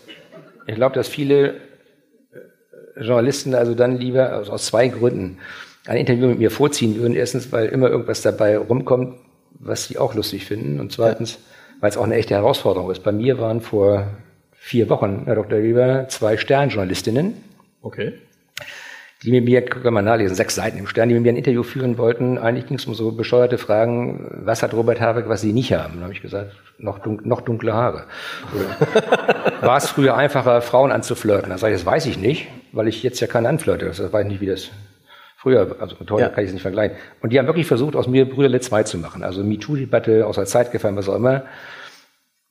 ich 0.66 0.74
glaub, 0.74 0.93
dass 0.94 1.09
viele 1.09 1.55
äh, 1.55 3.01
Journalisten 3.01 3.55
also 3.55 3.74
dann 3.74 3.97
lieber 3.98 4.36
aus, 4.39 4.48
aus 4.48 4.66
zwei 4.66 4.89
Gründen 4.89 5.39
ein 5.86 5.97
Interview 5.97 6.28
mit 6.28 6.39
mir 6.39 6.51
vorziehen 6.51 6.97
würden. 6.97 7.14
Erstens, 7.14 7.52
weil 7.52 7.66
immer 7.66 7.89
irgendwas 7.89 8.23
dabei 8.23 8.56
rumkommt, 8.56 9.19
was 9.62 9.84
sie 9.84 9.98
auch 9.98 10.14
lustig 10.14 10.44
finden. 10.44 10.80
Und 10.80 10.93
zweitens, 10.93 11.39
weil 11.80 11.90
es 11.90 11.97
auch 11.97 12.05
eine 12.05 12.16
echte 12.16 12.34
Herausforderung 12.34 12.90
ist. 12.90 13.02
Bei 13.02 13.12
mir 13.12 13.39
waren 13.39 13.60
vor 13.60 14.06
vier 14.52 14.89
Wochen, 14.89 15.22
Herr 15.24 15.36
Dr. 15.36 15.59
Lieber, 15.59 16.06
zwei 16.09 16.36
Sternjournalistinnen, 16.36 17.34
okay. 17.80 18.12
die 19.24 19.32
mit 19.32 19.44
mir, 19.44 19.64
kann 19.64 19.93
man 19.93 20.05
nachlesen, 20.05 20.36
sechs 20.36 20.55
Seiten 20.55 20.78
im 20.78 20.86
Stern, 20.86 21.09
die 21.09 21.14
mit 21.14 21.24
mir 21.24 21.32
ein 21.32 21.36
Interview 21.36 21.64
führen 21.64 21.98
wollten. 21.98 22.39
Eigentlich 22.39 22.66
ging 22.66 22.76
es 22.76 22.86
um 22.86 22.94
so 22.94 23.10
bescheuerte 23.12 23.59
Fragen, 23.59 24.43
was 24.44 24.62
hat 24.62 24.74
Robert 24.74 25.01
Habeck, 25.01 25.28
was 25.28 25.40
sie 25.40 25.52
nicht 25.52 25.72
haben? 25.72 25.97
Da 25.97 26.02
habe 26.02 26.12
ich 26.12 26.22
gesagt, 26.22 26.52
noch, 26.78 27.01
dun 27.01 27.20
noch 27.24 27.40
dunkle 27.40 27.72
Haare. 27.72 28.05
War 29.60 29.76
es 29.76 29.89
früher 29.89 30.16
einfacher, 30.16 30.62
Frauen 30.62 30.93
anzuflirten? 30.93 31.51
Da 31.51 31.59
sage 31.59 31.74
ich, 31.74 31.80
das 31.80 31.86
weiß 31.86 32.06
ich 32.06 32.18
nicht, 32.18 32.48
weil 32.72 32.89
ich 32.89 33.02
jetzt 33.02 33.20
ja 33.20 33.26
keinen 33.26 33.47
anflirte. 33.47 33.86
Das 33.86 34.12
weiß 34.12 34.24
ich 34.24 34.30
nicht, 34.30 34.40
wie 34.40 34.47
das 34.47 34.70
früher, 35.43 35.77
also 35.81 35.97
mit 35.98 36.10
heute 36.10 36.23
Ja. 36.23 36.28
kann 36.28 36.44
ich 36.44 36.48
es 36.48 36.55
nicht 36.55 36.62
vergleichen. 36.62 36.97
Und 37.20 37.32
die 37.32 37.39
haben 37.39 37.47
wirklich 37.47 37.66
versucht, 37.66 37.97
aus 37.97 38.06
mir 38.06 38.28
Brüderle 38.28 38.60
2 38.60 38.85
zu 38.85 38.97
machen. 38.98 39.24
Also 39.24 39.43
MeToo-Debatte, 39.43 40.24
aus 40.27 40.36
der 40.36 40.47
Zeit 40.47 40.70
gefallen, 40.70 40.97
was 40.97 41.09
auch 41.09 41.16
immer. 41.16 41.43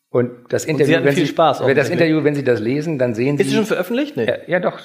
Und 0.10 0.30
das 0.50 0.66
Interview, 0.66 0.96
hatten 0.96 1.06
wenn 1.06 1.14
viel 1.14 1.26
Sie, 1.26 1.32
Spaß 1.32 1.66
wenn 1.66 1.76
das 1.78 1.90
Interview, 1.90 2.22
wenn 2.26 2.36
Sie 2.36 2.44
das 2.44 2.60
lesen, 2.60 3.00
dann 3.00 3.16
sehen 3.16 3.38
Sie. 3.38 3.44
Ist 3.44 3.50
sie 3.52 3.56
schon 3.56 3.66
veröffentlicht? 3.66 4.18
Nee. 4.18 4.26
Ja, 4.26 4.36
ja 4.46 4.60
doch. 4.60 4.78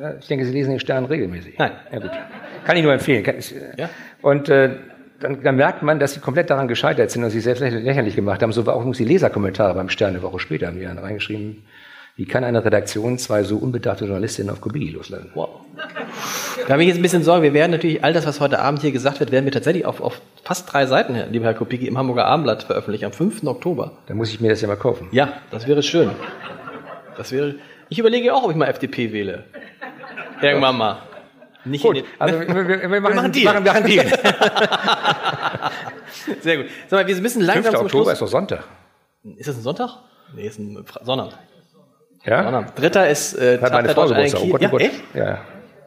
Ja, 0.00 0.14
ich 0.18 0.26
denke, 0.28 0.46
Sie 0.46 0.52
lesen 0.52 0.70
den 0.70 0.80
Stern 0.80 1.04
regelmäßig. 1.04 1.58
Nein. 1.58 1.72
Ja, 1.92 1.98
gut. 1.98 2.10
Kann 2.64 2.76
ich 2.78 2.82
nur 2.82 2.92
empfehlen. 2.94 3.22
Ja. 3.76 3.90
Und 4.22 4.48
äh, 4.48 4.70
dann, 5.20 5.42
dann 5.42 5.56
merkt 5.56 5.82
man, 5.82 5.98
dass 6.00 6.14
Sie 6.14 6.20
komplett 6.20 6.48
daran 6.48 6.68
gescheitert 6.68 7.10
sind 7.10 7.22
und 7.22 7.28
sich 7.28 7.42
selbst 7.42 7.60
lächer- 7.60 7.80
lächerlich 7.80 8.16
gemacht 8.16 8.42
haben. 8.42 8.52
So 8.52 8.64
war 8.64 8.74
auch 8.74 8.78
übrigens 8.80 8.96
die 8.96 9.04
Leserkommentare 9.04 9.74
beim 9.74 9.90
Stern 9.90 10.10
eine 10.14 10.22
Woche 10.22 10.38
später, 10.38 10.68
haben 10.68 10.78
die 10.78 10.84
dann 10.86 10.96
reingeschrieben, 10.98 11.64
wie 12.16 12.26
kann 12.26 12.44
eine 12.44 12.62
Redaktion 12.64 13.16
zwei 13.18 13.42
so 13.42 13.56
unbedachte 13.56 14.04
Journalistinnen 14.04 14.52
auf 14.52 14.60
Kubicki 14.60 14.90
loslassen? 14.90 15.30
Wow. 15.34 15.48
Da 16.66 16.74
habe 16.74 16.82
ich 16.82 16.88
jetzt 16.88 16.98
ein 16.98 17.02
bisschen 17.02 17.22
Sorge. 17.22 17.44
Wir 17.44 17.54
werden 17.54 17.70
natürlich 17.70 18.04
all 18.04 18.12
das, 18.12 18.26
was 18.26 18.38
heute 18.38 18.58
Abend 18.58 18.82
hier 18.82 18.92
gesagt 18.92 19.18
wird, 19.20 19.32
werden 19.32 19.46
wir 19.46 19.52
tatsächlich 19.52 19.86
auf, 19.86 20.00
auf 20.02 20.20
fast 20.44 20.70
drei 20.70 20.84
Seiten, 20.84 21.16
lieber 21.30 21.46
Herr 21.46 21.54
Kopicki, 21.54 21.86
im 21.86 21.96
Hamburger 21.96 22.26
Abendblatt 22.26 22.64
veröffentlichen, 22.64 23.06
am 23.06 23.12
5. 23.12 23.44
Oktober. 23.44 23.92
Dann 24.06 24.18
muss 24.18 24.28
ich 24.28 24.40
mir 24.40 24.50
das 24.50 24.60
ja 24.60 24.68
mal 24.68 24.76
kaufen. 24.76 25.08
Ja, 25.12 25.32
das 25.50 25.66
wäre 25.66 25.82
schön. 25.82 26.10
Das 27.16 27.32
wäre. 27.32 27.54
Ich 27.88 27.98
überlege 27.98 28.34
auch, 28.34 28.44
ob 28.44 28.50
ich 28.50 28.56
mal 28.56 28.66
FDP 28.66 29.12
wähle. 29.12 29.44
Irgendwann 30.42 30.76
mal. 30.76 30.98
Nicht 31.64 31.82
Gut, 31.82 31.96
in 31.96 32.02
den, 32.02 32.10
also 32.18 32.40
wir, 32.40 32.68
wir, 32.68 32.90
wir, 32.90 33.00
machen, 33.00 33.16
machen 33.16 33.32
wir 33.34 33.42
Deal. 33.42 33.54
machen, 33.54 33.64
machen 33.64 33.84
Deal. 33.86 34.06
Sehr 36.40 36.56
gut. 36.58 36.66
Sag 36.88 37.00
mal, 37.00 37.06
wir 37.06 37.22
müssen 37.22 37.42
5. 37.42 37.46
langsam 37.46 37.74
zum 37.74 37.84
Oktober 37.86 38.04
Schluss. 38.04 38.12
ist 38.14 38.22
doch 38.22 38.28
Sonntag. 38.28 38.64
Ist 39.36 39.48
das 39.48 39.56
ein 39.56 39.62
Sonntag? 39.62 39.90
Nee, 40.34 40.46
ist 40.46 40.58
ein 40.58 40.84
Sonnabend. 41.02 41.36
Ja? 42.24 42.62
Dritter 42.76 43.08
ist 43.08 43.34
äh, 43.34 43.58
Hat 43.60 43.72
meine 43.72 43.88
Frau 43.90 44.06
Geburtstag. 44.06 44.40
Oh 44.42 44.48
Gott, 44.48 44.60
oh 44.60 44.62
Ja, 44.62 44.68
Gott. 44.70 44.80
echt? 44.80 45.00
Ja. 45.14 45.38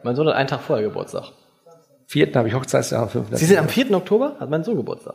Mein 0.02 0.14
Sohn 0.16 0.28
hat 0.28 0.34
einen 0.36 0.48
Tag 0.48 0.60
vorher 0.60 0.86
Geburtstag. 0.86 1.24
Vierten 2.06 2.36
habe 2.38 2.48
ich 2.48 2.54
Hochzeitstag, 2.54 3.00
am 3.00 3.08
fünften. 3.08 3.36
Sie 3.36 3.46
sind 3.46 3.58
am 3.58 3.68
4. 3.68 3.90
Oktober? 3.92 4.36
Hat 4.38 4.48
mein 4.50 4.62
Sohn 4.62 4.76
Geburtstag. 4.76 5.14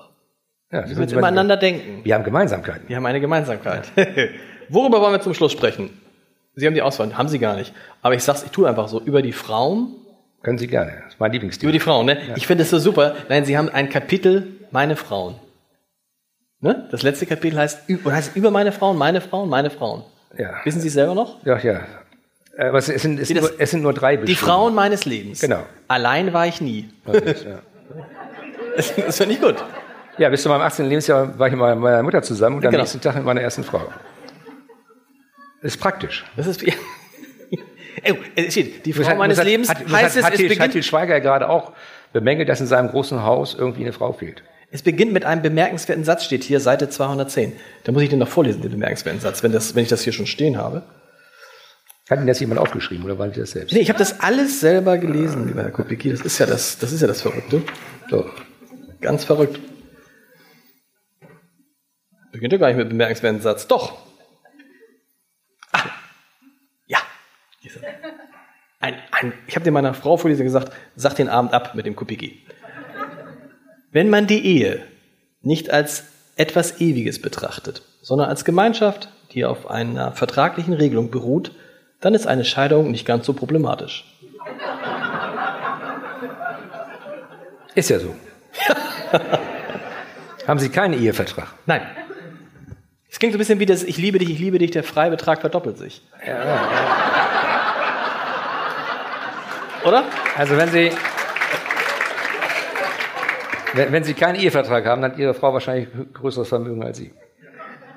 ja, 0.72 0.88
Wir 0.90 0.98
müssen 0.98 1.18
immer 1.18 1.28
aneinander 1.28 1.58
denken. 1.58 2.04
Wir 2.04 2.16
haben 2.16 2.24
Gemeinsamkeiten. 2.24 2.90
Wir 2.90 2.98
haben 2.98 3.06
eine 3.06 3.22
Gemeinsamkeit. 3.22 3.90
Worüber 4.70 5.00
wollen 5.02 5.14
wir 5.14 5.22
zum 5.22 5.34
Schluss 5.34 5.52
sprechen? 5.52 5.90
Sie 6.56 6.66
haben 6.68 6.74
die 6.74 6.82
Auswahl, 6.82 7.18
haben 7.18 7.30
Sie 7.30 7.40
gar 7.40 7.56
nicht. 7.56 7.74
Aber 8.02 8.14
ich 8.16 8.24
sag's, 8.24 8.44
ich 8.44 8.52
tue 8.52 8.68
einfach 8.68 8.88
so, 8.90 9.00
über 9.00 9.22
die 9.22 9.32
Frauen, 9.32 9.96
Können 10.44 10.58
Sie 10.58 10.68
gerne. 10.68 10.92
Das 11.04 11.14
ist 11.14 11.20
mein 11.20 11.32
Lieblingsthema. 11.32 11.70
über 11.70 11.74
die 11.74 11.80
Frauen, 11.80 12.06
ne? 12.08 12.18
Ich 12.36 12.46
finde 12.48 12.64
es 12.64 12.70
so 12.72 12.80
super. 12.80 13.16
Nein, 13.30 13.46
Sie 13.46 13.58
haben 13.58 13.70
ein 13.70 13.90
Kapitel, 13.90 14.48
meine 14.72 14.96
Frauen. 14.98 15.36
Ne? 16.60 16.88
Das 16.92 17.04
letzte 17.04 17.26
Kapitel 17.26 17.58
heißt, 17.58 17.84
heißt 18.06 18.36
über 18.36 18.52
meine 18.52 18.72
Frauen, 18.72 18.98
meine 18.98 19.22
Frauen, 19.22 19.50
meine 19.50 19.70
Frauen. 19.70 20.04
Ja. 20.38 20.56
Wissen 20.64 20.82
Sie 20.82 20.88
es 20.88 20.94
selber 20.94 21.14
noch? 21.16 21.44
Ja, 21.46 21.58
ja. 21.60 21.82
Äh, 22.58 22.66
Aber 22.68 22.78
es 22.80 22.86
sind, 22.88 23.20
es, 23.20 23.30
das- 23.30 23.42
nur, 23.42 23.52
es 23.58 23.72
sind 23.72 23.82
nur 23.84 23.94
drei 23.94 24.18
Die. 24.18 24.36
Frauen 24.36 24.74
meines 24.76 25.06
Lebens. 25.06 25.40
Genau. 25.42 25.64
Allein 25.88 26.34
war 26.34 26.48
ich 26.48 26.62
nie. 26.62 26.90
Das 27.06 27.16
ist, 27.22 27.46
ja. 27.46 27.60
Das, 28.76 28.96
das 28.96 29.18
finde 29.18 29.36
ich 29.36 29.42
gut. 29.42 29.56
ja, 30.18 30.30
bis 30.30 30.42
zu 30.44 30.50
meinem 30.50 30.62
18. 30.62 30.86
Lebensjahr 30.88 31.38
war 31.38 31.48
ich 31.48 31.54
mit 31.54 31.62
meiner 31.62 32.04
Mutter 32.04 32.22
zusammen 32.22 32.58
und 32.58 32.66
am 32.66 32.72
Genau. 32.72 32.84
nächsten 32.84 33.02
Tag 33.02 33.16
mit 33.16 33.26
meiner 33.26 33.42
ersten 33.42 33.64
Frau. 33.66 33.82
Das 35.62 35.74
ist 35.76 35.82
praktisch. 35.82 36.26
Das 36.38 36.48
ist 36.48 36.62
steht, 38.50 38.86
die 38.86 38.94
Frau 38.94 39.04
hat- 39.06 39.18
meines 39.18 39.38
hat- 39.38 39.46
Lebens 39.46 39.70
hat, 39.70 39.80
heißt 39.80 39.92
hat, 39.92 40.16
es, 40.16 40.24
hat, 40.24 40.40
es 40.40 40.60
hat 40.60 40.72
Til 40.72 40.84
Schweiger 40.84 41.20
gerade 41.20 41.50
auch 41.50 41.74
bemängelt, 42.14 42.48
dass 42.50 42.60
in 42.62 42.68
seinem 42.68 42.90
großen 42.90 43.24
Haus 43.24 43.56
irgendwie 43.58 43.82
eine 43.82 43.94
Frau 43.94 44.14
fehlt. 44.14 44.44
Es 44.72 44.82
beginnt 44.82 45.12
mit 45.12 45.26
einem 45.26 45.42
bemerkenswerten 45.42 46.06
Satz, 46.06 46.24
steht 46.24 46.46
hier, 46.46 46.62
Seite 46.62 46.90
210. 46.90 47.54
Da 47.84 47.92
muss 47.92 48.04
ich 48.04 48.10
den 48.10 48.20
noch 48.20 48.30
vorlesen, 48.30 48.62
den 48.62 48.72
bemerkenswerten 48.72 49.20
Satz, 49.20 49.44
wenn, 49.44 49.52
das, 49.52 49.76
wenn 49.76 49.84
ich 49.84 49.90
das 49.90 50.04
hier 50.04 50.14
schon 50.14 50.28
stehen 50.28 50.58
habe. 50.58 50.84
Hat 52.10 52.20
Ihnen 52.20 52.28
das 52.28 52.40
jemand 52.40 52.60
aufgeschrieben 52.60 53.04
oder 53.06 53.20
waren 53.20 53.34
Sie 53.34 53.42
das 53.42 53.52
selbst? 53.52 53.74
Nee, 53.74 53.82
ich 53.82 53.90
habe 53.90 54.00
das 54.00 54.22
alles 54.22 54.62
selber 54.62 54.98
gelesen, 54.98 55.48
lieber 55.48 55.64
Herr 55.64 55.72
Kubicki. 55.72 56.10
Das 56.10 56.22
ist 56.22 56.40
ja 56.40 56.46
das, 56.46 56.78
das 56.78 56.94
ist 56.94 57.02
ja 57.02 57.08
das 57.08 57.22
Verrückte. 57.22 57.62
So. 58.10 58.30
Ganz 59.02 59.26
verrückt. 59.26 59.60
Beginnt 62.32 62.54
ja 62.54 62.60
gar 62.60 62.68
nicht 62.68 62.78
mit 62.78 62.90
bemerkenswerten 62.90 63.42
Satz. 63.42 63.68
Doch. 63.68 63.98
Ah. 65.74 65.84
Ja. 66.88 67.00
Ein, 68.80 68.96
ein, 69.12 69.34
ich 69.48 69.56
habe 69.56 69.66
dir 69.66 69.72
meiner 69.72 69.94
Frau 69.94 70.16
vorlesen 70.16 70.46
gesagt, 70.46 70.74
sag 70.96 71.16
den 71.16 71.28
Abend 71.28 71.54
ab 71.54 71.76
mit 71.76 71.86
dem 71.86 71.96
Kubicki. 71.96 72.46
Wenn 73.92 74.10
man 74.10 74.26
die 74.26 74.46
Ehe 74.46 74.84
nicht 75.42 75.70
als 75.70 76.06
etwas 76.38 76.80
Ewiges 76.80 77.22
betrachtet, 77.22 77.82
sondern 78.02 78.30
als 78.30 78.46
Gemeinschaft, 78.46 79.10
die 79.34 79.44
auf 79.44 79.70
einer 79.70 80.14
vertraglichen 80.14 80.74
Regelung 80.74 81.12
beruht, 81.12 81.52
dann 82.00 82.14
ist 82.14 82.26
eine 82.26 82.46
Scheidung 82.46 82.90
nicht 82.90 83.06
ganz 83.06 83.26
so 83.26 83.34
problematisch. 83.34 84.06
Ist 87.76 87.90
ja 87.90 88.00
so. 88.00 88.16
Haben 90.48 90.60
Sie 90.60 90.70
keinen 90.70 90.94
Ehevertrag? 90.94 91.54
Nein. 91.66 91.82
Es 93.10 93.20
klingt 93.20 93.34
so 93.34 93.38
ein 93.38 93.40
bisschen 93.40 93.60
wie 93.60 93.66
das 93.66 93.84
Ich 93.84 93.98
liebe 93.98 94.20
dich, 94.20 94.30
ich 94.30 94.40
liebe 94.40 94.58
dich, 94.58 94.72
der 94.72 94.84
Freibetrag 94.84 95.42
verdoppelt 95.42 95.78
sich. 95.78 96.02
Ja, 96.26 96.46
ja. 96.46 96.70
Oder? 99.86 100.06
Also 100.38 100.56
wenn 100.56 100.70
Sie, 100.70 100.92
wenn, 103.74 103.92
wenn 103.92 104.04
Sie 104.04 104.14
keinen 104.14 104.36
Ehevertrag 104.36 104.86
haben, 104.86 105.02
dann 105.02 105.12
hat 105.14 105.20
Ihre 105.20 105.34
Frau 105.34 105.54
wahrscheinlich 105.54 105.88
größeres 106.14 106.50
Vermögen 106.50 106.84
als 106.84 106.98
Sie. 106.98 107.14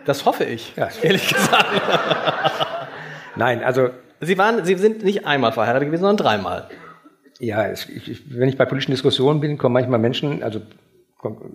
Das 0.04 0.24
hoffe 0.24 0.44
ich, 0.44 0.74
Ja. 0.76 0.88
ehrlich 1.02 1.28
gesagt. 1.32 1.66
Nein, 3.36 3.62
also 3.64 3.90
Sie, 4.20 4.38
waren, 4.38 4.64
Sie 4.64 4.74
sind 4.76 5.02
nicht 5.02 5.26
einmal 5.26 5.52
verheiratet 5.52 5.88
gewesen, 5.88 6.02
sondern 6.02 6.24
dreimal. 6.26 6.68
ja, 7.40 7.66
es, 7.66 7.88
ich, 7.88 8.22
wenn 8.38 8.48
ich 8.48 8.56
bei 8.56 8.64
politischen 8.64 8.92
Diskussionen 8.92 9.40
bin, 9.40 9.58
kommen 9.58 9.72
manchmal 9.72 9.98
Menschen, 9.98 10.42
also 10.42 10.60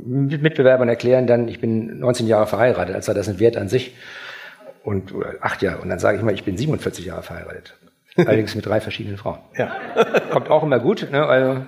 Mitbewerbern 0.06 0.90
erklären 0.90 1.28
dann, 1.28 1.48
ich 1.48 1.62
bin 1.62 2.00
19 2.00 2.26
Jahre 2.28 2.48
verheiratet, 2.48 2.96
als 2.96 3.06
sei 3.06 3.14
das 3.14 3.30
ein 3.30 3.40
Wert 3.40 3.56
an 3.56 3.70
sich. 3.70 3.96
Und 4.84 5.14
oder 5.14 5.34
acht 5.42 5.62
Jahre. 5.62 5.82
Und 5.82 5.90
dann 5.90 6.00
sage 6.00 6.18
ich 6.18 6.24
mal, 6.24 6.34
ich 6.34 6.44
bin 6.46 6.58
47 6.58 7.06
Jahre 7.06 7.22
verheiratet. 7.22 7.76
Allerdings 8.18 8.56
mit 8.56 8.66
drei 8.66 8.82
verschiedenen 8.82 9.18
Frauen. 9.18 9.40
Ja. 9.58 9.76
Kommt 10.32 10.50
auch 10.50 10.64
immer 10.64 10.80
gut. 10.80 11.08
Ne? 11.12 11.24
Also, 11.26 11.62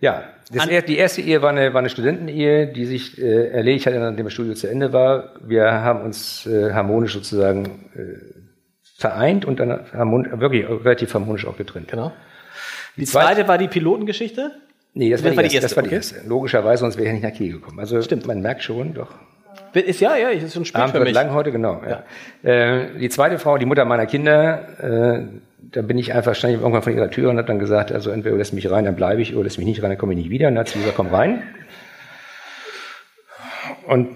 ja, 0.00 0.22
das, 0.52 0.84
die 0.84 0.96
erste 0.96 1.20
Ehe 1.22 1.42
war 1.42 1.50
eine, 1.50 1.72
war 1.72 1.80
eine 1.80 1.88
Studentenehe, 1.88 2.66
die 2.66 2.86
sich 2.86 3.20
äh, 3.20 3.48
erledigt 3.48 3.86
hat, 3.86 3.94
nachdem 3.94 4.24
das 4.24 4.32
Studium 4.32 4.56
zu 4.56 4.68
Ende 4.68 4.92
war. 4.92 5.34
Wir 5.40 5.70
haben 5.70 6.02
uns 6.02 6.46
äh, 6.46 6.72
harmonisch 6.72 7.14
sozusagen 7.14 7.90
äh, 7.94 8.42
vereint 8.96 9.44
und 9.44 9.60
dann 9.60 9.80
harmon 9.92 10.40
wirklich 10.40 10.68
relativ 10.68 11.12
harmonisch 11.14 11.46
auch 11.46 11.56
getrennt. 11.56 11.88
Genau. 11.88 12.12
Die 12.96 13.04
zweite- 13.04 13.34
zweite 13.34 13.48
war 13.48 13.58
die 13.58 13.68
Pilotengeschichte. 13.68 14.52
Nee, 14.94 15.10
das, 15.10 15.24
war, 15.24 15.30
die 15.30 15.38
erste, 15.38 15.60
das 15.60 15.76
war 15.76 15.82
die 15.82 15.88
okay. 15.88 15.96
erste. 15.96 16.28
Logischerweise, 16.28 16.80
sonst 16.80 16.98
wäre 16.98 17.06
ich 17.06 17.14
nicht 17.14 17.22
nach 17.22 17.32
Kiel 17.32 17.52
gekommen. 17.52 17.80
Also 17.80 18.00
Stimmt. 18.02 18.26
man 18.26 18.40
merkt 18.42 18.62
schon, 18.62 18.92
doch. 18.92 19.14
Ist, 19.72 20.00
ja, 20.00 20.16
ja, 20.16 20.28
ist 20.28 20.52
schon 20.52 20.66
spät 20.66 20.82
Abend 20.82 20.94
für 20.94 21.02
mich. 21.02 21.14
lang 21.14 21.32
heute, 21.32 21.50
genau. 21.50 21.80
Ja. 21.88 22.04
Äh, 22.48 22.98
die 22.98 23.08
zweite 23.08 23.38
Frau, 23.38 23.56
die 23.56 23.64
Mutter 23.64 23.86
meiner 23.86 24.04
Kinder, 24.04 24.68
äh, 24.82 25.22
da 25.70 25.82
bin 25.82 25.98
ich 25.98 26.12
einfach, 26.12 26.34
stand 26.34 26.54
ich 26.54 26.60
irgendwann 26.60 26.82
vor 26.82 26.92
ihrer 26.92 27.10
Tür 27.10 27.30
und 27.30 27.38
habe 27.38 27.46
dann 27.46 27.58
gesagt, 27.58 27.92
also 27.92 28.10
entweder 28.10 28.36
lässt 28.36 28.52
mich 28.52 28.70
rein, 28.70 28.84
dann 28.84 28.96
bleibe 28.96 29.22
ich, 29.22 29.34
oder 29.34 29.44
lässt 29.44 29.58
mich 29.58 29.66
nicht 29.66 29.82
rein, 29.82 29.90
dann 29.90 29.98
komme 29.98 30.12
ich 30.12 30.18
nicht 30.18 30.30
wieder. 30.30 30.48
Und 30.48 30.54
dann 30.54 30.60
hat 30.60 30.68
sie 30.68 30.78
gesagt, 30.78 30.96
komm 30.96 31.08
rein. 31.08 31.42
Und 33.86 34.08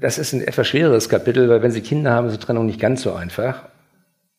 das 0.00 0.18
ist 0.18 0.32
ein 0.32 0.40
etwas 0.40 0.66
schwereres 0.66 1.08
Kapitel, 1.08 1.48
weil 1.48 1.62
wenn 1.62 1.70
sie 1.70 1.80
Kinder 1.80 2.12
haben, 2.12 2.28
ist 2.28 2.40
die 2.40 2.44
Trennung 2.44 2.66
nicht 2.66 2.80
ganz 2.80 3.02
so 3.02 3.12
einfach. 3.12 3.68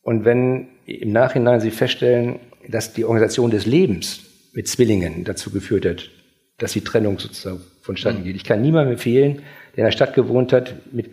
Und 0.01 0.25
wenn 0.25 0.67
im 0.85 1.11
Nachhinein 1.11 1.59
sie 1.59 1.71
feststellen, 1.71 2.39
dass 2.67 2.93
die 2.93 3.05
Organisation 3.05 3.51
des 3.51 3.65
Lebens 3.65 4.21
mit 4.53 4.67
Zwillingen 4.67 5.23
dazu 5.23 5.51
geführt 5.51 5.85
hat, 5.85 6.09
dass 6.57 6.73
die 6.73 6.81
Trennung 6.81 7.19
sozusagen 7.19 7.61
vonstatten 7.81 8.23
geht. 8.23 8.35
Ich 8.35 8.43
kann 8.43 8.61
niemandem 8.61 8.93
empfehlen, 8.93 9.41
der 9.75 9.79
in 9.79 9.85
der 9.85 9.91
Stadt 9.91 10.13
gewohnt 10.13 10.53
hat, 10.53 10.75
mit 10.91 11.09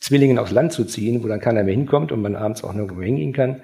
Zwillingen 0.00 0.38
aufs 0.38 0.50
Land 0.50 0.72
zu 0.72 0.84
ziehen, 0.84 1.22
wo 1.22 1.28
dann 1.28 1.40
keiner 1.40 1.62
mehr 1.62 1.74
hinkommt 1.74 2.12
und 2.12 2.22
man 2.22 2.36
abends 2.36 2.64
auch 2.64 2.72
nirgendwo 2.72 3.02
hingehen 3.02 3.32
kann. 3.32 3.62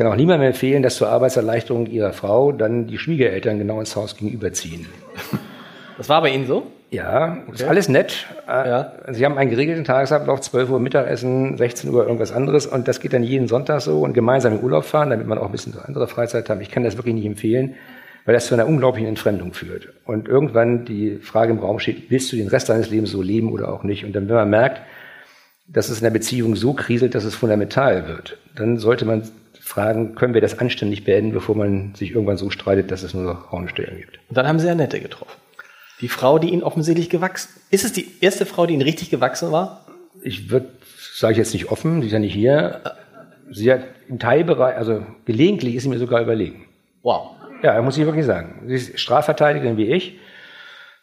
Ich 0.00 0.02
kann 0.02 0.14
auch 0.14 0.16
niemandem 0.16 0.46
empfehlen, 0.46 0.82
dass 0.82 0.96
zur 0.96 1.10
Arbeitserleichterung 1.10 1.84
ihrer 1.84 2.14
Frau 2.14 2.52
dann 2.52 2.86
die 2.86 2.96
Schwiegereltern 2.96 3.58
genau 3.58 3.80
ins 3.80 3.94
Haus 3.96 4.16
gegenüberziehen. 4.16 4.86
Das 5.98 6.08
war 6.08 6.22
bei 6.22 6.30
Ihnen 6.30 6.46
so? 6.46 6.68
Ja, 6.90 7.36
ist 7.52 7.64
alles 7.64 7.90
nett. 7.90 8.26
Äh, 8.48 8.66
Ja. 8.66 8.92
Sie 9.10 9.26
haben 9.26 9.36
einen 9.36 9.50
geregelten 9.50 9.84
Tagesablauf, 9.84 10.40
12 10.40 10.70
Uhr 10.70 10.80
Mittagessen, 10.80 11.58
16 11.58 11.90
Uhr 11.90 12.04
irgendwas 12.04 12.32
anderes 12.32 12.66
und 12.66 12.88
das 12.88 13.00
geht 13.00 13.12
dann 13.12 13.22
jeden 13.22 13.46
Sonntag 13.46 13.82
so 13.82 14.00
und 14.00 14.14
gemeinsam 14.14 14.54
in 14.54 14.64
Urlaub 14.64 14.84
fahren, 14.84 15.10
damit 15.10 15.26
man 15.26 15.36
auch 15.36 15.44
ein 15.44 15.52
bisschen 15.52 15.74
andere 15.84 16.08
Freizeit 16.08 16.48
hat. 16.48 16.62
Ich 16.62 16.70
kann 16.70 16.82
das 16.82 16.96
wirklich 16.96 17.14
nicht 17.14 17.26
empfehlen, 17.26 17.74
weil 18.24 18.32
das 18.32 18.46
zu 18.46 18.54
einer 18.54 18.66
unglaublichen 18.66 19.06
Entfremdung 19.06 19.52
führt. 19.52 19.88
Und 20.06 20.28
irgendwann 20.28 20.86
die 20.86 21.16
Frage 21.16 21.52
im 21.52 21.58
Raum 21.58 21.78
steht, 21.78 22.10
willst 22.10 22.32
du 22.32 22.36
den 22.36 22.48
Rest 22.48 22.70
deines 22.70 22.88
Lebens 22.88 23.10
so 23.10 23.20
leben 23.20 23.52
oder 23.52 23.70
auch 23.70 23.82
nicht? 23.82 24.06
Und 24.06 24.14
dann, 24.14 24.30
wenn 24.30 24.36
man 24.36 24.48
merkt, 24.48 24.80
dass 25.68 25.90
es 25.90 25.98
in 25.98 26.04
der 26.04 26.10
Beziehung 26.10 26.56
so 26.56 26.72
kriselt, 26.72 27.14
dass 27.14 27.24
es 27.24 27.34
fundamental 27.34 28.08
wird, 28.08 28.38
dann 28.56 28.78
sollte 28.78 29.04
man 29.04 29.24
fragen, 29.70 30.14
können 30.14 30.34
wir 30.34 30.40
das 30.40 30.58
anständig 30.58 31.04
beenden, 31.04 31.32
bevor 31.32 31.56
man 31.56 31.94
sich 31.94 32.10
irgendwann 32.10 32.36
so 32.36 32.50
streitet, 32.50 32.90
dass 32.90 33.02
es 33.02 33.14
nur 33.14 33.24
noch 33.24 33.52
Raunstellen 33.52 33.96
gibt. 33.98 34.18
Und 34.28 34.36
dann 34.36 34.46
haben 34.46 34.58
Sie 34.58 34.68
Annette 34.68 35.00
getroffen. 35.00 35.32
Die 36.00 36.08
Frau, 36.08 36.38
die 36.38 36.50
Ihnen 36.50 36.62
offensichtlich 36.62 37.10
gewachsen 37.10 37.50
ist. 37.70 37.84
es 37.84 37.92
die 37.92 38.08
erste 38.20 38.46
Frau, 38.46 38.66
die 38.66 38.74
Ihnen 38.74 38.82
richtig 38.82 39.10
gewachsen 39.10 39.52
war? 39.52 39.84
ich 40.22 40.50
würde, 40.50 40.68
sage 41.14 41.32
ich 41.32 41.38
jetzt 41.38 41.52
nicht 41.52 41.70
offen, 41.70 42.00
sie 42.00 42.08
ist 42.08 42.12
ja 42.12 42.18
nicht 42.18 42.34
hier. 42.34 42.80
Sie 43.50 43.72
hat 43.72 43.82
im 44.08 44.18
Teilbereich, 44.18 44.76
also 44.76 45.04
gelegentlich 45.24 45.74
ist 45.74 45.84
sie 45.84 45.88
mir 45.88 45.98
sogar 45.98 46.20
überlegen. 46.20 46.66
Wow. 47.02 47.30
Ja, 47.62 47.80
muss 47.82 47.98
ich 47.98 48.06
wirklich 48.06 48.26
sagen. 48.26 48.62
Sie 48.66 48.74
ist 48.74 48.98
Strafverteidigerin 48.98 49.76
wie 49.76 49.88
ich, 49.92 50.18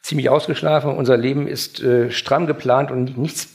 ziemlich 0.01 0.29
ausgeschlafen. 0.29 0.95
Unser 0.95 1.17
Leben 1.17 1.47
ist 1.47 1.81
äh, 1.83 2.09
stramm 2.09 2.47
geplant 2.47 2.91
und 2.91 3.17
nichts 3.17 3.49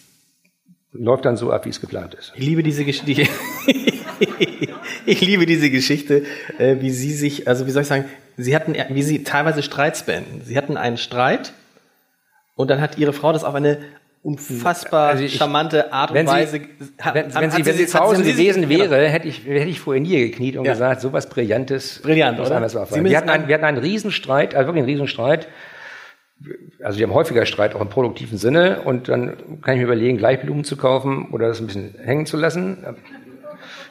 läuft 0.92 1.24
dann 1.24 1.36
so 1.36 1.50
ab, 1.50 1.64
wie 1.64 1.70
es 1.70 1.80
geplant 1.80 2.14
ist. 2.14 2.32
Ich 2.36 2.44
liebe 2.44 2.62
diese 2.62 2.84
Geschichte. 2.84 3.26
ich 5.06 5.20
liebe 5.20 5.46
diese 5.46 5.70
Geschichte, 5.70 6.22
äh, 6.58 6.76
wie 6.80 6.90
Sie 6.90 7.12
sich, 7.12 7.48
also 7.48 7.66
wie 7.66 7.70
soll 7.70 7.82
ich 7.82 7.88
sagen, 7.88 8.04
Sie 8.36 8.54
hatten, 8.56 8.74
wie 8.90 9.02
Sie 9.02 9.24
teilweise 9.24 9.62
Streits 9.62 10.04
beenden. 10.04 10.42
Sie 10.44 10.56
hatten 10.56 10.76
einen 10.76 10.96
Streit 10.96 11.52
und 12.54 12.70
dann 12.70 12.80
hat 12.80 12.98
Ihre 12.98 13.12
Frau 13.12 13.32
das 13.32 13.44
auf 13.44 13.54
eine 13.54 13.78
unfassbar 14.22 15.10
Also 15.10 15.24
ich- 15.24 15.34
charmante 15.34 15.92
Art 15.92 16.12
und 16.12 16.16
Sie- 16.18 16.26
Weise. 16.26 16.60
hat- 17.00 17.14
Wenn, 17.14 17.34
hat- 17.34 17.42
wenn, 17.42 17.50
sie, 17.50 17.66
wenn 17.66 17.76
sie 17.76 17.86
zu 17.86 17.98
Hause 17.98 18.22
Sie- 18.22 18.30
gewesen 18.32 18.68
genau. 18.68 18.90
wäre, 18.90 19.08
hätte 19.08 19.26
ich, 19.26 19.44
hätte 19.44 19.68
ich 19.68 19.80
vor 19.80 19.94
ihr 19.94 20.00
nie 20.00 20.16
gekniet 20.30 20.56
und 20.56 20.64
Ja. 20.64 20.72
gesagt, 20.72 21.00
sowas 21.00 21.28
Brillantes. 21.28 22.00
Brillant, 22.02 22.38
oder? 22.38 22.68
Sie 22.68 23.04
Wir 23.04 23.16
hatten, 23.16 23.28
einen, 23.28 23.42
ein- 23.42 23.48
wir 23.48 23.54
hatten 23.56 23.64
einen 23.64 23.78
Riesenstreit, 23.78 24.54
also 24.54 24.68
wirklich 24.68 24.82
einen 24.82 24.90
Riesenstreit. 24.92 25.48
Also 26.82 26.98
wir 26.98 27.06
haben 27.06 27.14
häufiger 27.14 27.46
Streit, 27.46 27.74
auch 27.74 27.80
im 27.80 27.88
produktiven 27.88 28.36
Sinne. 28.38 28.82
Und 28.82 29.08
dann 29.08 29.60
kann 29.62 29.74
ich 29.74 29.78
mir 29.78 29.84
überlegen, 29.84 30.18
gleich 30.18 30.40
Blumen 30.40 30.64
zu 30.64 30.76
kaufen 30.76 31.28
oder 31.32 31.48
das 31.48 31.60
ein 31.60 31.66
bisschen 31.66 31.94
hängen 32.02 32.26
zu 32.26 32.36
lassen. 32.36 32.78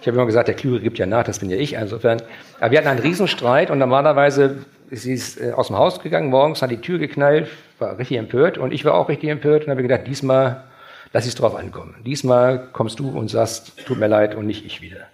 Ich 0.02 0.07
habe 0.07 0.18
immer 0.18 0.26
gesagt, 0.26 0.48
der 0.48 0.56
Klügere 0.56 0.82
gibt 0.82 0.98
ja 0.98 1.06
nach, 1.06 1.23
das 1.23 1.40
bin 1.40 1.49
ja 1.52 1.57
ich. 1.57 1.73
Insofern. 1.73 2.22
Aber 2.60 2.72
wir 2.72 2.80
hatten 2.80 2.88
einen 2.88 2.99
Riesenstreit 2.99 3.69
und 3.69 3.78
normalerweise 3.78 4.65
ist 4.90 5.03
sie 5.03 5.14
ist, 5.14 5.40
äh, 5.40 5.52
aus 5.52 5.68
dem 5.68 5.78
Haus 5.78 6.02
gegangen 6.02 6.30
morgens, 6.30 6.61
hat 6.61 6.72
die 6.72 6.82
Tür 6.82 6.98
geknallt, 6.98 7.48
war 7.78 7.98
richtig 7.98 8.18
empört 8.18 8.57
und 8.57 8.73
ich 8.73 8.84
war 8.84 8.95
auch 8.95 9.10
richtig 9.10 9.30
empört 9.30 9.65
und 9.65 9.72
habe 9.72 9.84
gedacht, 9.84 10.02
diesmal 10.07 10.64
lass 11.14 11.26
ich 11.26 11.30
es 11.30 11.36
drauf 11.36 11.56
ankommen. 11.56 11.95
Diesmal 12.06 12.69
kommst 12.73 12.99
du 12.99 13.10
und 13.10 13.30
sagst, 13.30 13.86
tut 13.86 13.99
mir 13.99 14.07
leid 14.07 14.34
und 14.36 14.48
nicht 14.48 14.65
ich 14.65 14.82
wieder. 14.82 15.07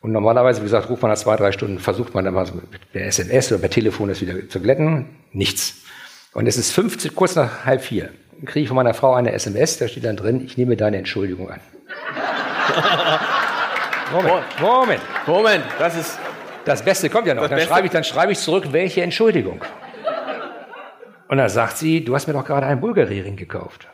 Und 0.00 0.12
normalerweise, 0.12 0.60
wie 0.60 0.66
gesagt, 0.66 0.88
ruft 0.88 1.02
man 1.02 1.10
nach 1.10 1.18
zwei, 1.18 1.36
drei 1.36 1.50
Stunden, 1.50 1.80
versucht 1.80 2.14
man 2.14 2.24
dann 2.24 2.34
mal 2.34 2.46
der 2.94 3.06
SMS 3.06 3.50
oder 3.50 3.60
per 3.60 3.70
Telefon 3.70 4.08
das 4.08 4.20
wieder 4.20 4.48
zu 4.48 4.60
glätten. 4.60 5.16
Nichts. 5.32 5.82
Und 6.32 6.46
es 6.46 6.56
ist 6.56 6.70
15, 6.72 7.14
kurz 7.14 7.34
nach 7.34 7.64
halb 7.64 7.82
vier. 7.82 8.10
Kriege 8.44 8.60
ich 8.60 8.68
von 8.68 8.76
meiner 8.76 8.94
Frau 8.94 9.14
eine 9.14 9.32
SMS, 9.32 9.78
da 9.78 9.88
steht 9.88 10.04
dann 10.04 10.16
drin, 10.16 10.42
ich 10.44 10.56
nehme 10.56 10.76
deine 10.76 10.98
Entschuldigung 10.98 11.50
an. 11.50 11.60
Moment, 14.12 14.44
Moment. 14.60 15.00
Moment, 15.26 15.64
das 15.78 15.96
ist. 15.96 16.18
Das 16.64 16.82
Beste 16.84 17.08
kommt 17.10 17.26
ja 17.28 17.34
noch. 17.34 17.48
Dann 17.48 17.60
schreibe 17.60 17.86
ich, 17.86 17.92
dann 17.92 18.02
schreibe 18.04 18.32
ich 18.32 18.38
zurück, 18.38 18.64
welche 18.72 19.02
Entschuldigung. 19.02 19.60
Und 21.28 21.38
dann 21.38 21.48
sagt 21.48 21.76
sie, 21.76 22.04
du 22.04 22.14
hast 22.14 22.26
mir 22.26 22.32
doch 22.32 22.44
gerade 22.44 22.66
einen 22.66 22.80
Bulgari-Ring 22.80 23.36
gekauft. 23.36 23.86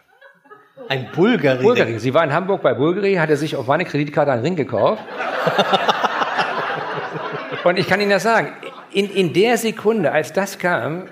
Ein 0.89 1.09
Bulgari. 1.14 1.62
Bulgari. 1.62 1.98
Sie 1.98 2.14
war 2.14 2.24
in 2.24 2.32
Hamburg 2.32 2.62
bei 2.62 2.74
Bulgari, 2.74 3.14
hatte 3.16 3.36
sich 3.36 3.56
auf 3.56 3.66
meine 3.66 3.84
Kreditkarte 3.84 4.32
einen 4.32 4.43
Ring 4.43 4.56
gekauft. 4.56 5.02
Und 7.64 7.78
ich 7.78 7.86
kann 7.86 8.01
Ihnen 8.01 8.10
das 8.10 8.22
sagen, 8.22 8.52
in, 8.90 9.09
in 9.10 9.32
der 9.32 9.56
Sekunde, 9.56 10.12
als 10.12 10.32
das 10.32 10.59
kam, 10.59 11.05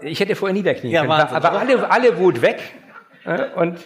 ich 0.00 0.20
hätte 0.20 0.34
vorher 0.34 0.54
niederknien 0.54 0.92
Ja, 0.92 1.00
können, 1.00 1.10
Wahnsinn, 1.12 1.36
aber 1.36 1.50
oder? 1.50 1.60
alle, 1.60 1.90
alle 1.90 2.18
Wut 2.18 2.42
weg. 2.42 2.60
Ja, 3.24 3.46
Und 3.56 3.78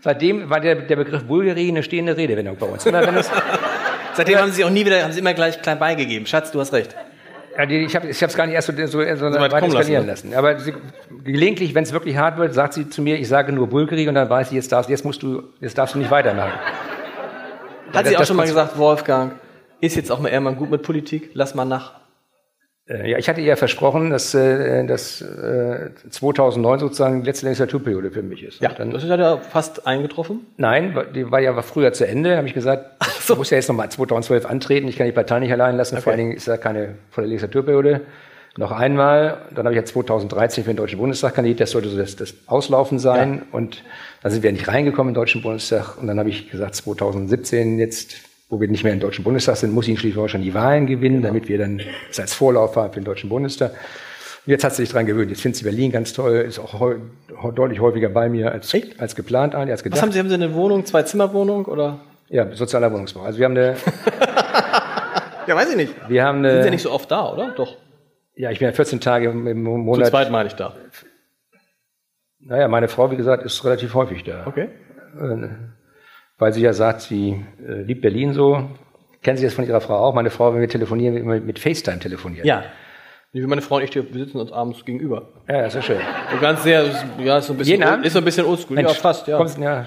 seitdem 0.00 0.50
war 0.50 0.60
der, 0.60 0.76
der 0.76 0.96
Begriff 0.96 1.24
Bulgari 1.24 1.68
eine 1.68 1.82
stehende 1.82 2.16
Redewendung 2.16 2.56
bei 2.56 2.66
uns. 2.66 2.86
Immer 2.86 3.06
wenn 3.06 3.16
es, 3.16 3.30
Seitdem 4.16 4.38
haben 4.38 4.52
Sie 4.52 4.64
auch 4.64 4.70
nie 4.70 4.84
wieder, 4.84 5.02
haben 5.02 5.12
Sie 5.12 5.20
immer 5.20 5.34
gleich 5.34 5.60
klein 5.62 5.78
beigegeben. 5.78 6.26
Schatz, 6.26 6.50
du 6.50 6.60
hast 6.60 6.72
recht. 6.72 6.94
Ja, 7.56 7.64
die, 7.64 7.84
ich 7.84 7.96
habe 7.96 8.08
es 8.08 8.36
gar 8.36 8.46
nicht 8.46 8.54
erst 8.54 8.66
so, 8.66 8.72
so, 8.76 8.86
so, 8.86 8.98
weit 9.00 9.52
weit 9.52 9.60
kommen 9.60 9.72
lassen, 9.72 9.76
eskalieren 9.76 10.04
ne? 10.04 10.10
lassen. 10.10 10.34
Aber 10.34 10.58
sie, 10.58 10.74
gelegentlich, 11.24 11.74
wenn 11.74 11.84
es 11.84 11.92
wirklich 11.92 12.16
hart 12.16 12.36
wird, 12.36 12.52
sagt 12.52 12.74
sie 12.74 12.90
zu 12.90 13.00
mir, 13.00 13.16
ich 13.16 13.28
sage 13.28 13.52
nur 13.52 13.66
Bulgari 13.68 14.06
und 14.08 14.14
dann 14.14 14.28
weiß 14.28 14.48
ich, 14.48 14.54
jetzt 14.54 14.72
darfst, 14.72 14.90
jetzt 14.90 15.04
musst 15.06 15.22
du, 15.22 15.42
jetzt 15.60 15.78
darfst 15.78 15.94
du 15.94 15.98
nicht 15.98 16.10
weitermachen. 16.10 16.52
Hat 16.52 18.04
das- 18.04 18.08
sie 18.08 18.16
auch 18.16 18.20
das 18.20 18.28
schon 18.28 18.36
mal 18.36 18.46
gesagt, 18.46 18.76
Wolfgang, 18.76 19.32
Ist 19.80 19.96
jetzt 19.96 20.10
auch 20.10 20.20
mal 20.20 20.28
eher 20.28 20.40
mal 20.40 20.54
gut 20.54 20.70
mit 20.70 20.82
Politik. 20.82 21.30
Lass 21.34 21.54
mal 21.54 21.64
nach. 21.64 21.92
Äh, 22.88 23.10
ja, 23.10 23.18
ich 23.18 23.28
hatte 23.28 23.40
ihr 23.40 23.56
versprochen, 23.56 24.10
dass, 24.10 24.34
äh, 24.34 24.84
dass 24.86 25.20
äh, 25.20 25.90
2009 26.10 26.78
sozusagen 26.78 27.22
die 27.22 27.26
letzte 27.26 27.46
Legislaturperiode 27.46 28.12
für 28.12 28.22
mich 28.22 28.44
ist. 28.44 28.60
Ja, 28.60 28.72
dann, 28.72 28.92
das 28.92 29.02
ist 29.02 29.08
ja 29.08 29.38
fast 29.38 29.86
eingetroffen. 29.86 30.46
nein, 30.56 30.96
die 31.14 31.30
war 31.30 31.40
ja 31.40 31.60
früher 31.62 31.92
zu 31.92 32.06
Ende. 32.06 32.30
Da 32.30 32.36
habe 32.36 32.46
ich 32.46 32.54
gesagt, 32.54 33.02
so. 33.20 33.34
ich 33.34 33.38
muss 33.38 33.50
ja 33.50 33.56
jetzt 33.56 33.68
nochmal 33.68 33.90
2012 33.90 34.46
antreten. 34.46 34.86
Ich 34.88 34.96
kann 34.96 35.06
die 35.06 35.12
Partei 35.12 35.40
nicht 35.40 35.52
allein 35.52 35.76
lassen. 35.76 35.98
Vor 35.98 36.12
allen 36.12 36.20
Dingen 36.20 36.32
ist 36.32 36.46
da 36.46 36.56
keine 36.56 36.94
volle 37.10 37.26
Legislaturperiode. 37.26 38.02
Noch 38.56 38.70
einmal. 38.70 39.38
Dann 39.50 39.66
habe 39.66 39.74
ich 39.74 39.80
ja 39.80 39.84
2013 39.84 40.64
für 40.64 40.70
den 40.70 40.76
Deutschen 40.76 40.98
Bundestag 40.98 41.34
kandidiert. 41.34 41.60
Das 41.60 41.72
sollte 41.72 41.88
so 41.88 41.98
das, 41.98 42.16
das 42.16 42.34
Auslaufen 42.46 42.98
sein. 42.98 43.42
Und 43.52 43.82
da 44.22 44.30
sind 44.30 44.42
wir 44.42 44.52
nicht 44.52 44.68
reingekommen 44.68 45.10
im 45.10 45.14
Deutschen 45.14 45.42
Bundestag. 45.42 45.98
Und 45.98 46.06
dann 46.06 46.18
habe 46.18 46.30
ich 46.30 46.50
gesagt, 46.50 46.76
2017 46.76 47.78
jetzt, 47.78 48.16
wo 48.48 48.60
wir 48.60 48.68
nicht 48.68 48.84
mehr 48.84 48.92
im 48.92 49.00
Deutschen 49.00 49.24
Bundestag 49.24 49.56
sind, 49.56 49.72
muss 49.72 49.86
ich 49.86 49.90
in 49.92 49.96
Schleswig-Holstein 49.96 50.42
die 50.42 50.54
Wahlen 50.54 50.86
gewinnen, 50.86 51.22
damit 51.22 51.48
wir 51.48 51.58
dann 51.58 51.80
das 52.08 52.20
als 52.20 52.34
Vorlauf 52.34 52.76
haben 52.76 52.92
für 52.92 53.00
den 53.00 53.04
Deutschen 53.04 53.28
Bundestag. 53.28 53.72
Und 53.72 54.50
jetzt 54.52 54.62
hat 54.62 54.74
sie 54.74 54.82
sich 54.82 54.92
dran 54.92 55.06
gewöhnt. 55.06 55.30
Jetzt 55.30 55.40
findet 55.42 55.56
sie 55.56 55.64
Berlin 55.64 55.90
ganz 55.90 56.12
toll, 56.12 56.36
ist 56.46 56.58
auch 56.60 56.78
heu, 56.78 56.96
deutlich 57.54 57.80
häufiger 57.80 58.08
bei 58.08 58.28
mir 58.28 58.52
als, 58.52 58.72
als 58.98 59.16
geplant, 59.16 59.54
als 59.56 59.70
Was 59.70 59.82
gedacht. 59.82 60.02
haben 60.02 60.12
Sie? 60.12 60.18
Haben 60.20 60.28
Sie 60.28 60.34
eine 60.34 60.54
Wohnung, 60.54 60.84
zwei 60.86 61.02
Zimmerwohnung 61.02 61.64
oder? 61.64 61.98
Ja, 62.28 62.54
sozialer 62.54 62.92
Wohnungsbau. 62.92 63.22
Also 63.22 63.38
wir 63.38 63.44
haben 63.46 63.56
eine, 63.56 63.76
Ja, 65.46 65.54
weiß 65.56 65.70
ich 65.70 65.76
nicht. 65.76 65.94
wir 66.08 66.24
haben 66.24 66.38
eine, 66.38 66.50
Sind 66.52 66.62
Sie 66.62 66.66
ja 66.66 66.70
nicht 66.70 66.82
so 66.82 66.92
oft 66.92 67.10
da, 67.10 67.32
oder? 67.32 67.52
Doch. 67.56 67.76
ja, 68.36 68.50
ich 68.50 68.58
bin 68.60 68.66
ja 68.68 68.72
14 68.72 69.00
Tage 69.00 69.30
im 69.30 69.62
Monat. 69.62 70.06
zweit 70.08 70.30
meine 70.30 70.48
ich 70.48 70.54
da. 70.54 70.74
Naja, 72.40 72.68
meine 72.68 72.86
Frau, 72.88 73.10
wie 73.10 73.16
gesagt, 73.16 73.44
ist 73.44 73.64
relativ 73.64 73.94
häufig 73.94 74.22
da. 74.22 74.46
Okay. 74.46 74.68
Weil 76.38 76.52
sie 76.52 76.62
ja 76.62 76.72
sagt, 76.72 77.00
sie 77.02 77.44
äh, 77.66 77.82
liebt 77.82 78.02
Berlin 78.02 78.32
so. 78.32 78.68
Kennen 79.22 79.38
Sie 79.38 79.44
das 79.44 79.54
von 79.54 79.66
Ihrer 79.66 79.80
Frau 79.80 79.96
auch? 79.96 80.14
Meine 80.14 80.30
Frau, 80.30 80.52
wenn 80.54 80.60
wir 80.60 80.68
telefonieren, 80.68 81.14
wir 81.14 81.22
immer 81.22 81.40
mit 81.40 81.58
FaceTime 81.58 81.98
telefonieren. 81.98 82.46
Ja. 82.46 82.64
Wie 83.32 83.40
meine 83.46 83.60
Frau 83.60 83.76
und 83.76 83.82
ich, 83.82 83.94
wir 83.94 84.04
sitzen 84.12 84.38
uns 84.38 84.52
abends 84.52 84.84
gegenüber. 84.84 85.28
Ja, 85.48 85.62
das 85.62 85.74
ist 85.74 85.84
schön. 85.84 85.98
So 86.32 86.40
ganz 86.40 86.62
sehr, 86.62 86.84
ja, 87.18 87.38
ist 87.38 87.46
so 87.46 87.52
ein 87.52 87.56
bisschen, 87.58 87.80
Jeden 87.80 88.04
ist 88.04 88.12
so 88.12 88.18
ein 88.20 88.24
bisschen 88.24 88.46
oldschool. 88.46 88.80
Ja, 88.80 88.88
fast, 88.90 89.26
ja. 89.26 89.36
Kommst, 89.36 89.58
ja, 89.58 89.86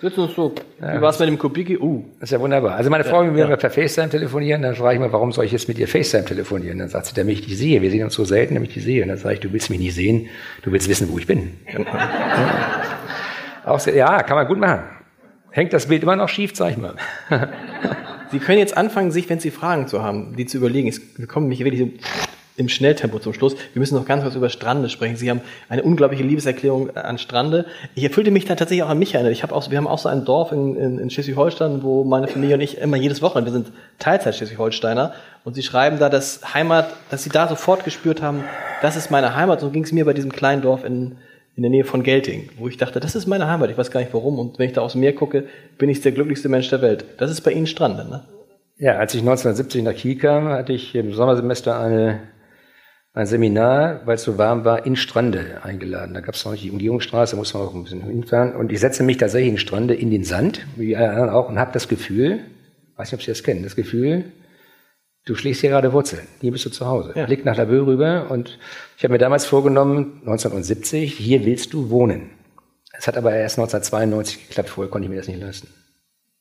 Sitzen 0.00 0.20
uns 0.20 0.34
so. 0.34 0.52
Wie 0.80 1.00
war 1.00 1.10
es 1.10 1.18
mit 1.18 1.28
dem 1.28 1.38
Kubiki? 1.38 1.78
Uh. 1.78 2.04
das 2.20 2.24
ist 2.24 2.32
ja 2.32 2.40
wunderbar. 2.40 2.74
Also 2.74 2.90
meine 2.90 3.04
Frau, 3.04 3.22
wenn 3.22 3.36
wir 3.36 3.56
per 3.56 3.70
FaceTime 3.70 4.10
telefonieren, 4.10 4.60
dann 4.60 4.74
frage 4.74 4.94
ich 4.94 5.00
mal, 5.00 5.12
warum 5.12 5.32
soll 5.32 5.44
ich 5.44 5.52
jetzt 5.52 5.68
mit 5.68 5.78
dir 5.78 5.88
FaceTime 5.88 6.24
telefonieren? 6.24 6.78
Dann 6.78 6.88
sagt 6.88 7.06
sie, 7.06 7.14
damit 7.14 7.38
ich 7.38 7.46
dich 7.46 7.56
sehe. 7.56 7.80
Wir 7.80 7.90
sehen 7.90 8.04
uns 8.04 8.14
so 8.14 8.24
selten, 8.24 8.54
damit 8.54 8.70
ich 8.70 8.74
dich 8.74 8.84
sehe. 8.84 9.02
Und 9.02 9.08
dann 9.08 9.18
sage 9.18 9.34
ich, 9.34 9.40
du 9.40 9.52
willst 9.52 9.70
mich 9.70 9.78
nicht 9.78 9.94
sehen, 9.94 10.28
du 10.62 10.72
willst 10.72 10.88
wissen, 10.88 11.08
wo 11.10 11.18
ich 11.18 11.26
bin. 11.26 11.54
ja. 11.72 12.82
Auch 13.64 13.78
sehr, 13.78 13.94
ja, 13.94 14.22
kann 14.24 14.36
man 14.36 14.46
gut 14.46 14.58
machen. 14.58 14.82
Hängt 15.54 15.72
das 15.72 15.86
Bild 15.86 16.02
immer 16.02 16.16
noch 16.16 16.28
schief, 16.28 16.50
sag 16.54 16.72
ich 16.72 16.78
mal. 16.78 16.96
Sie 18.32 18.40
können 18.40 18.58
jetzt 18.58 18.76
anfangen, 18.76 19.12
sich, 19.12 19.30
wenn 19.30 19.38
Sie 19.38 19.52
Fragen 19.52 19.86
zu 19.86 20.02
haben, 20.02 20.34
die 20.34 20.46
zu 20.46 20.56
überlegen. 20.56 20.92
Wir 21.16 21.28
kommen 21.28 21.46
nicht 21.46 21.62
wirklich 21.62 21.80
so 21.80 21.90
im 22.56 22.68
Schnelltempo 22.68 23.20
zum 23.20 23.34
Schluss. 23.34 23.54
Wir 23.72 23.78
müssen 23.78 23.94
noch 23.94 24.04
ganz 24.04 24.24
kurz 24.24 24.34
über 24.34 24.48
Strande 24.48 24.88
sprechen. 24.88 25.14
Sie 25.14 25.30
haben 25.30 25.42
eine 25.68 25.84
unglaubliche 25.84 26.24
Liebeserklärung 26.24 26.96
an 26.96 27.18
Strande. 27.18 27.66
Ich 27.94 28.12
fühlte 28.12 28.32
mich 28.32 28.46
da 28.46 28.56
tatsächlich 28.56 28.82
auch 28.82 28.88
an 28.88 28.98
mich 28.98 29.14
erinnert. 29.14 29.32
Ich 29.32 29.44
habe 29.44 29.54
auch, 29.54 29.70
wir 29.70 29.78
haben 29.78 29.86
auch 29.86 30.00
so 30.00 30.08
ein 30.08 30.24
Dorf 30.24 30.50
in, 30.50 30.74
in, 30.74 30.98
in 30.98 31.08
Schleswig-Holstein, 31.08 31.84
wo 31.84 32.02
meine 32.02 32.26
Familie 32.26 32.56
und 32.56 32.60
ich 32.60 32.78
immer 32.78 32.96
jedes 32.96 33.22
Wochenende, 33.22 33.52
wir 33.52 33.62
sind 33.62 33.72
Teilzeit 34.00 34.34
Schleswig-Holsteiner, 34.34 35.12
und 35.44 35.54
sie 35.54 35.62
schreiben 35.62 36.00
da, 36.00 36.08
dass 36.08 36.52
Heimat, 36.52 36.88
dass 37.10 37.22
sie 37.22 37.30
da 37.30 37.46
sofort 37.46 37.84
gespürt 37.84 38.22
haben, 38.22 38.42
das 38.82 38.96
ist 38.96 39.12
meine 39.12 39.36
Heimat. 39.36 39.60
So 39.60 39.70
ging 39.70 39.84
es 39.84 39.92
mir 39.92 40.04
bei 40.04 40.14
diesem 40.14 40.32
kleinen 40.32 40.62
Dorf 40.62 40.84
in, 40.84 41.16
in 41.56 41.62
der 41.62 41.70
Nähe 41.70 41.84
von 41.84 42.02
Gelting, 42.02 42.48
wo 42.58 42.68
ich 42.68 42.76
dachte, 42.76 43.00
das 43.00 43.14
ist 43.14 43.26
meine 43.26 43.46
Heimat. 43.46 43.70
Ich 43.70 43.78
weiß 43.78 43.90
gar 43.90 44.00
nicht 44.00 44.12
warum. 44.12 44.38
Und 44.38 44.58
wenn 44.58 44.66
ich 44.66 44.72
da 44.72 44.82
aufs 44.82 44.96
Meer 44.96 45.14
gucke, 45.14 45.44
bin 45.78 45.88
ich 45.88 46.00
der 46.00 46.12
glücklichste 46.12 46.48
Mensch 46.48 46.68
der 46.68 46.82
Welt. 46.82 47.04
Das 47.18 47.30
ist 47.30 47.42
bei 47.42 47.52
Ihnen 47.52 47.66
Strande, 47.66 48.08
ne? 48.08 48.24
Ja, 48.76 48.96
als 48.96 49.14
ich 49.14 49.20
1970 49.20 49.84
nach 49.84 49.94
Kiel 49.94 50.18
kam, 50.18 50.48
hatte 50.48 50.72
ich 50.72 50.96
im 50.96 51.12
Sommersemester 51.12 51.78
eine, 51.78 52.22
ein 53.12 53.26
Seminar, 53.26 54.00
weil 54.04 54.16
es 54.16 54.24
so 54.24 54.36
warm 54.36 54.64
war, 54.64 54.84
in 54.84 54.96
Strande 54.96 55.60
eingeladen. 55.62 56.12
Da 56.12 56.20
gab 56.20 56.34
es 56.34 56.44
noch 56.44 56.52
nicht 56.52 56.64
die 56.64 56.72
Umgehungsstraße, 56.72 57.36
da 57.36 57.38
musste 57.38 57.58
man 57.58 57.68
auch 57.68 57.74
ein 57.74 57.84
bisschen 57.84 58.02
hinfahren. 58.02 58.56
Und 58.56 58.72
ich 58.72 58.80
setze 58.80 59.04
mich 59.04 59.18
tatsächlich 59.18 59.52
in 59.52 59.58
Strande 59.58 59.94
in 59.94 60.10
den 60.10 60.24
Sand, 60.24 60.66
wie 60.74 60.96
alle 60.96 61.10
anderen 61.10 61.30
auch, 61.30 61.48
und 61.48 61.60
habe 61.60 61.70
das 61.72 61.86
Gefühl, 61.86 62.40
weiß 62.96 63.12
nicht, 63.12 63.20
ob 63.20 63.22
Sie 63.22 63.30
das 63.30 63.44
kennen, 63.44 63.62
das 63.62 63.76
Gefühl, 63.76 64.24
du 65.24 65.34
schlägst 65.34 65.60
hier 65.62 65.70
gerade 65.70 65.92
Wurzeln. 65.92 66.22
Hier 66.40 66.52
bist 66.52 66.64
du 66.66 66.70
zu 66.70 66.86
Hause. 66.86 67.12
Ja. 67.14 67.26
Blick 67.26 67.44
nach 67.44 67.56
Labö 67.56 67.84
rüber 67.86 68.26
und 68.30 68.58
ich 68.96 69.04
habe 69.04 69.12
mir 69.12 69.18
damals 69.18 69.46
vorgenommen, 69.46 70.18
1970, 70.20 71.14
hier 71.14 71.44
willst 71.44 71.72
du 71.72 71.90
wohnen. 71.90 72.30
Es 72.96 73.06
hat 73.08 73.16
aber 73.16 73.32
erst 73.34 73.58
1992 73.58 74.48
geklappt, 74.48 74.68
vorher 74.68 74.90
konnte 74.90 75.06
ich 75.06 75.10
mir 75.10 75.16
das 75.16 75.28
nicht 75.28 75.40
leisten. 75.40 75.68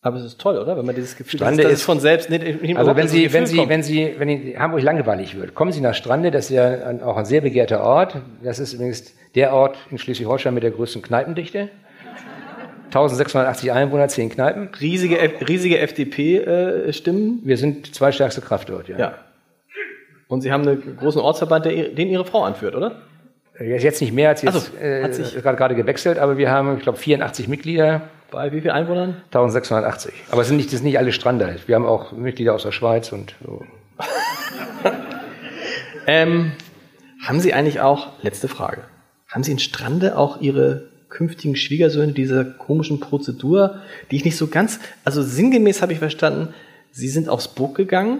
Aber 0.05 0.17
es 0.17 0.25
ist 0.25 0.39
toll, 0.39 0.57
oder? 0.57 0.75
Wenn 0.77 0.85
man 0.85 0.95
dieses 0.95 1.15
Gefühl 1.15 1.39
Strande 1.39 1.63
dass 1.63 1.71
ist- 1.71 1.83
von 1.83 1.99
selbst 2.01 2.29
nicht, 2.29 2.61
nicht 2.61 2.77
Also 2.77 2.93
wenn 2.95 3.07
Sie, 3.07 3.31
wenn 3.31 3.45
Sie, 3.45 3.55
kommt. 3.55 3.69
wenn 3.69 3.83
Sie, 3.83 4.13
wenn 4.17 4.27
Ihnen 4.27 4.59
Hamburg 4.59 4.81
langweilig 4.83 5.37
wird, 5.37 5.55
kommen 5.55 5.71
Sie 5.71 5.79
nach 5.79 5.95
Strande, 5.95 6.29
das 6.29 6.45
ist 6.49 6.51
ja 6.57 6.85
ein, 6.85 7.01
auch 7.01 7.15
ein 7.15 7.23
sehr 7.25 7.39
begehrter 7.39 7.81
Ort. 7.81 8.17
Das 8.43 8.59
ist 8.59 8.73
übrigens 8.73 9.13
der 9.33 9.53
Ort 9.53 9.77
in 9.91 9.97
Schleswig-Holstein 9.97 10.53
mit 10.53 10.63
der 10.63 10.71
größten 10.71 11.01
Kneipendichte. 11.01 11.69
1680 12.97 13.71
Einwohner, 13.71 14.07
10 14.07 14.29
Kneipen. 14.29 14.69
riesige, 14.79 15.17
riesige 15.47 15.79
FDP-Stimmen. 15.79 17.41
Wir 17.43 17.57
sind 17.57 17.93
zweitstärkste 17.95 18.41
Kraft 18.41 18.69
dort, 18.69 18.87
ja. 18.87 18.97
ja. 18.99 19.13
Und 20.27 20.41
Sie 20.41 20.51
haben 20.51 20.67
einen 20.67 20.97
großen 20.97 21.19
Ortsverband, 21.19 21.65
der, 21.65 21.89
den 21.89 22.07
Ihre 22.09 22.23
Frau 22.25 22.43
anführt, 22.43 22.75
oder? 22.75 23.01
Er 23.55 23.75
ist 23.77 23.83
jetzt 23.83 24.01
nicht 24.01 24.13
mehr, 24.13 24.29
als 24.29 24.41
jetzt 24.43 24.71
so, 24.71 24.77
äh, 24.77 25.03
hat 25.03 25.13
sich- 25.15 25.33
gerade 25.41 25.57
gerade 25.57 25.75
gewechselt, 25.75 26.17
aber 26.19 26.37
wir 26.37 26.49
haben, 26.51 26.77
ich 26.77 26.83
glaube, 26.83 26.97
84 26.97 27.47
Mitglieder, 27.47 28.01
Bei 28.31 28.51
wie 28.51 28.61
vielen 28.61 28.73
Einwohnern? 28.73 29.21
1680. 29.31 30.13
Aber 30.31 30.41
es 30.41 30.47
sind 30.47 30.57
nicht, 30.57 30.67
das 30.69 30.79
sind 30.79 30.85
nicht 30.87 30.97
alle 30.97 31.11
Strander. 31.11 31.53
Wir 31.67 31.75
haben 31.75 31.85
auch 31.85 32.11
Mitglieder 32.13 32.53
aus 32.55 32.63
der 32.63 32.71
Schweiz 32.71 33.11
und 33.11 33.35
so. 33.45 33.63
Ähm, 36.05 36.51
haben 37.25 37.39
Sie 37.39 37.53
eigentlich 37.53 37.79
auch, 37.79 38.09
letzte 38.23 38.49
Frage, 38.49 38.81
haben 39.29 39.43
Sie 39.43 39.51
in 39.53 39.59
Strande 39.59 40.17
auch 40.17 40.41
Ihre 40.41 40.89
künftigen 41.13 41.55
Schwiegersöhne 41.55 42.11
dieser 42.11 42.43
komischen 42.43 42.99
Prozedur, 42.99 43.75
die 44.11 44.17
ich 44.17 44.25
nicht 44.25 44.35
so 44.37 44.47
ganz, 44.47 44.79
also 45.05 45.21
sinngemäß 45.21 45.81
habe 45.81 45.93
ich 45.93 45.99
verstanden, 45.99 46.49
Sie 46.91 47.07
sind 47.07 47.29
aufs 47.29 47.47
Burg 47.47 47.75
gegangen, 47.75 48.19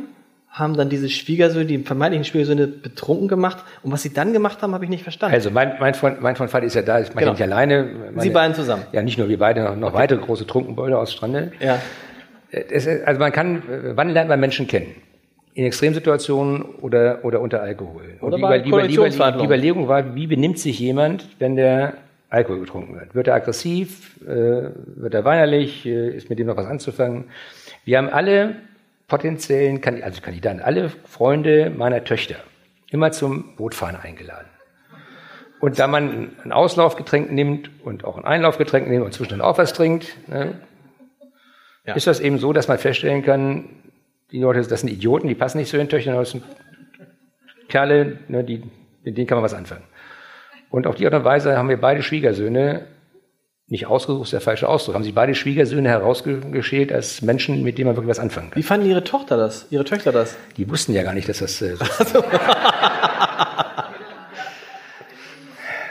haben 0.49 0.75
dann 0.77 0.89
diese 0.89 1.09
Schwiegersöhne, 1.09 1.65
die 1.65 1.79
vermeintlichen 1.79 2.25
Schwiegersöhne 2.25 2.67
betrunken 2.67 3.27
gemacht 3.27 3.57
und 3.83 3.91
was 3.91 4.03
Sie 4.03 4.13
dann 4.13 4.33
gemacht 4.33 4.61
haben, 4.61 4.73
habe 4.73 4.83
ich 4.85 4.89
nicht 4.89 5.03
verstanden. 5.03 5.33
Also 5.35 5.49
mein, 5.51 5.73
mein 5.79 5.93
Freund, 5.95 6.21
mein 6.21 6.35
Freund 6.35 6.51
Vati 6.51 6.67
ist 6.67 6.75
ja 6.75 6.83
da, 6.83 6.99
ich 6.99 7.09
mache 7.09 7.19
Genau. 7.19 7.31
nicht 7.33 7.41
alleine. 7.41 7.83
Meine, 8.11 8.21
Sie 8.21 8.29
beiden 8.29 8.55
zusammen. 8.55 8.83
Ja, 8.91 9.01
nicht 9.01 9.17
nur 9.17 9.27
wir 9.29 9.39
beide, 9.39 9.63
noch, 9.63 9.75
noch 9.75 9.93
weitere 9.93 10.19
große 10.19 10.45
Trunkenbolde 10.47 10.97
aus 10.97 11.11
Strande. 11.11 11.51
Ja. 11.59 11.79
Es, 12.51 12.85
ist- 12.85 13.03
also 13.05 13.19
man 13.19 13.31
kann, 13.31 13.57
äh, 13.69 13.95
wann 13.97 14.09
lernt 14.09 14.29
man 14.29 14.39
Menschen 14.39 14.67
kennen? 14.67 14.87
In 15.55 15.65
Extremsituationen 15.65 16.63
oder, 16.81 17.19
oder 17.23 17.39
unter 17.41 17.61
Alkohol. 17.61 18.03
Oder 18.21 18.35
Und 18.35 18.63
die, 18.65 18.69
Über- 18.69 18.87
die. 18.87 19.43
Überlegung 19.45 19.87
war, 19.87 20.15
wie 20.15 20.25
benimmt 20.27 20.57
sich 20.59 20.79
jemand, 20.79 21.27
wenn 21.39 21.55
der 21.55 21.93
Alkohol 22.33 22.59
getrunken 22.61 22.95
wird? 22.95 23.13
Wird 23.13 23.27
er 23.27 23.35
aggressiv? 23.35 24.19
Äh, 24.23 24.71
wird 24.95 25.13
er 25.13 25.23
weinerlich? 25.23 25.85
Äh, 25.85 26.15
ist 26.15 26.29
mit 26.29 26.39
dem 26.39 26.47
noch 26.47 26.57
was 26.57 26.65
anzufangen? 26.65 27.25
Wir 27.85 27.99
haben 27.99 28.09
alle 28.09 28.55
potenziellen, 29.07 29.81
also 30.03 30.21
Kandidaten, 30.21 30.59
alle 30.59 30.89
Freunde 30.89 31.69
meiner 31.69 32.03
Töchter 32.03 32.35
immer 32.89 33.11
zum 33.11 33.55
Bootfahren 33.55 33.95
eingeladen. 33.95 34.47
Und 35.59 35.77
da 35.79 35.87
man 35.87 36.31
ein 36.43 36.51
Auslaufgetränk 36.51 37.31
nimmt 37.31 37.69
und 37.83 38.03
auch 38.03 38.17
ein 38.17 38.25
Einlaufgetränk 38.25 38.87
nimmt 38.87 39.05
und 39.05 39.13
zwischendurch 39.13 39.47
auch 39.47 39.57
was 39.57 39.73
trinkt, 39.73 40.17
ne, 40.27 40.55
Ja. 41.85 41.93
ist 41.93 42.07
das 42.07 42.19
eben 42.19 42.37
so, 42.39 42.51
dass 42.51 42.67
man 42.67 42.77
feststellen 42.79 43.23
kann, 43.23 43.69
die 44.31 44.39
Leute, 44.39 44.61
das 44.61 44.81
sind 44.81 44.89
Idioten, 44.89 45.27
die 45.27 45.35
passen 45.35 45.59
nicht 45.59 45.69
zu 45.69 45.77
den 45.77 45.87
Töchtern, 45.89 46.15
das 46.15 46.31
sind 46.31 46.43
Kerle, 47.69 48.17
ne, 48.27 48.43
die, 48.43 48.63
mit 49.03 49.17
denen 49.17 49.27
kann 49.27 49.37
man 49.37 49.43
was 49.43 49.53
anfangen. 49.53 49.83
Und 50.73 50.87
auf 50.87 50.95
die 50.95 51.05
Art 51.05 51.13
und 51.13 51.23
Weise 51.23 51.55
haben 51.55 51.69
wir 51.69 51.79
beide 51.79 52.01
Schwiegersöhne, 52.01 52.85
nicht 53.67 53.85
ausgesucht, 53.85 54.23
ist 54.23 54.33
der 54.33 54.41
falsche 54.41 54.67
Ausdruck, 54.67 54.95
haben 54.95 55.03
sie 55.03 55.11
beide 55.11 55.35
Schwiegersöhne 55.35 55.87
herausgeschält 55.87 56.91
als 56.91 57.21
Menschen, 57.21 57.61
mit 57.61 57.77
denen 57.77 57.89
man 57.89 57.95
wirklich 57.95 58.09
was 58.09 58.17
anfangen 58.17 58.49
kann. 58.49 58.57
Wie 58.57 58.63
fanden 58.63 58.87
Ihre 58.87 59.03
Tochter 59.03 59.37
das, 59.37 59.67
Ihre 59.69 59.83
Töchter 59.83 60.11
das? 60.11 60.35
Die 60.57 60.67
wussten 60.67 60.93
ja 60.93 61.03
gar 61.03 61.13
nicht, 61.13 61.29
dass 61.29 61.37
das 61.37 61.61
äh, 61.61 61.75
so 61.75 61.83
ist. 61.83 62.15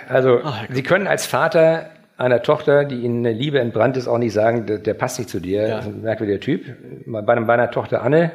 Also, 0.09 0.43
Sie 0.69 0.83
können 0.83 1.07
als 1.07 1.27
Vater 1.27 1.91
einer 2.19 2.43
Tochter, 2.43 2.85
die 2.85 2.97
Ihnen 2.97 3.25
eine 3.25 3.39
Liebe 3.39 3.61
entbrannt 3.61 3.97
ist, 3.97 4.09
auch 4.09 4.19
nicht 4.19 4.33
sagen, 4.33 4.67
der, 4.67 4.79
der 4.79 4.95
passt 4.95 5.21
nicht 5.21 5.31
zu 5.31 5.39
dir. 5.39 5.63
Ja. 5.63 5.77
Das 5.77 5.87
ist 5.87 5.93
ein 5.93 6.03
merkwürdiger 6.03 6.41
Typ. 6.41 6.67
Bei, 7.07 7.23
bei 7.23 7.55
einer 7.55 7.71
Tochter 7.71 8.03
Anne, 8.03 8.33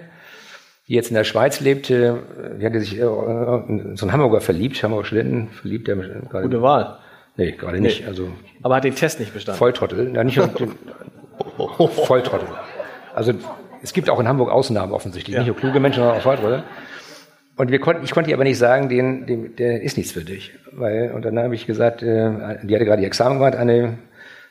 die 0.88 0.94
jetzt 0.94 1.10
in 1.10 1.16
der 1.16 1.24
Schweiz 1.24 1.60
lebte, 1.60 2.20
die 2.60 2.66
hatte 2.66 2.80
sich 2.80 2.98
äh, 2.98 3.02
in 3.02 3.96
so 3.98 4.06
einen 4.06 4.14
Hamburger 4.14 4.42
verliebt, 4.42 4.82
Hamburger 4.82 5.06
Studenten 5.06 5.50
verliebt, 5.50 5.88
der 5.88 5.96
gerade. 5.96 6.44
Gute 6.44 6.62
Wahl. 6.62 6.98
Nee, 7.36 7.52
gerade 7.52 7.80
nicht. 7.80 8.08
Also 8.08 8.30
Aber 8.64 8.78
hat 8.78 8.84
den 8.84 8.96
Test 8.96 9.20
nicht 9.20 9.34
bestanden. 9.34 9.60
Volltrottel. 9.60 10.14
Ja, 10.16 10.24
nicht 10.24 10.38
den, 10.60 10.72
Volltrottel. 11.58 12.48
Also 13.14 13.34
es 13.84 13.94
gibt 13.94 14.10
auch 14.10 14.20
in 14.20 14.28
Hamburg 14.28 14.50
Ausnahmen 14.50 14.92
offensichtlich. 14.92 15.36
Ja. 15.36 15.42
Nicht 15.42 15.48
nur 15.48 15.58
kluge 15.58 15.80
Menschen, 15.80 16.00
sondern 16.00 16.18
auch 16.18 16.24
Volltrottel. 16.24 16.64
Und 17.58 17.72
wir 17.72 17.80
konnten, 17.80 18.04
ich 18.04 18.12
konnte 18.12 18.30
ihr 18.30 18.36
aber 18.36 18.44
nicht 18.44 18.58
sagen, 18.58 18.88
den, 18.88 19.26
den, 19.26 19.56
der 19.56 19.82
ist 19.82 19.98
nichts 19.98 20.12
für 20.12 20.24
dich. 20.24 20.54
Weil, 20.72 21.12
und 21.12 21.26
dann 21.26 21.38
habe 21.40 21.56
ich 21.56 21.66
gesagt, 21.66 22.02
äh, 22.02 22.58
die 22.64 22.76
hatte 22.76 22.86
gerade 22.86 23.02
ihr 23.02 23.08
Examen 23.08 23.40
gemacht, 23.40 23.56
eine 23.56 23.98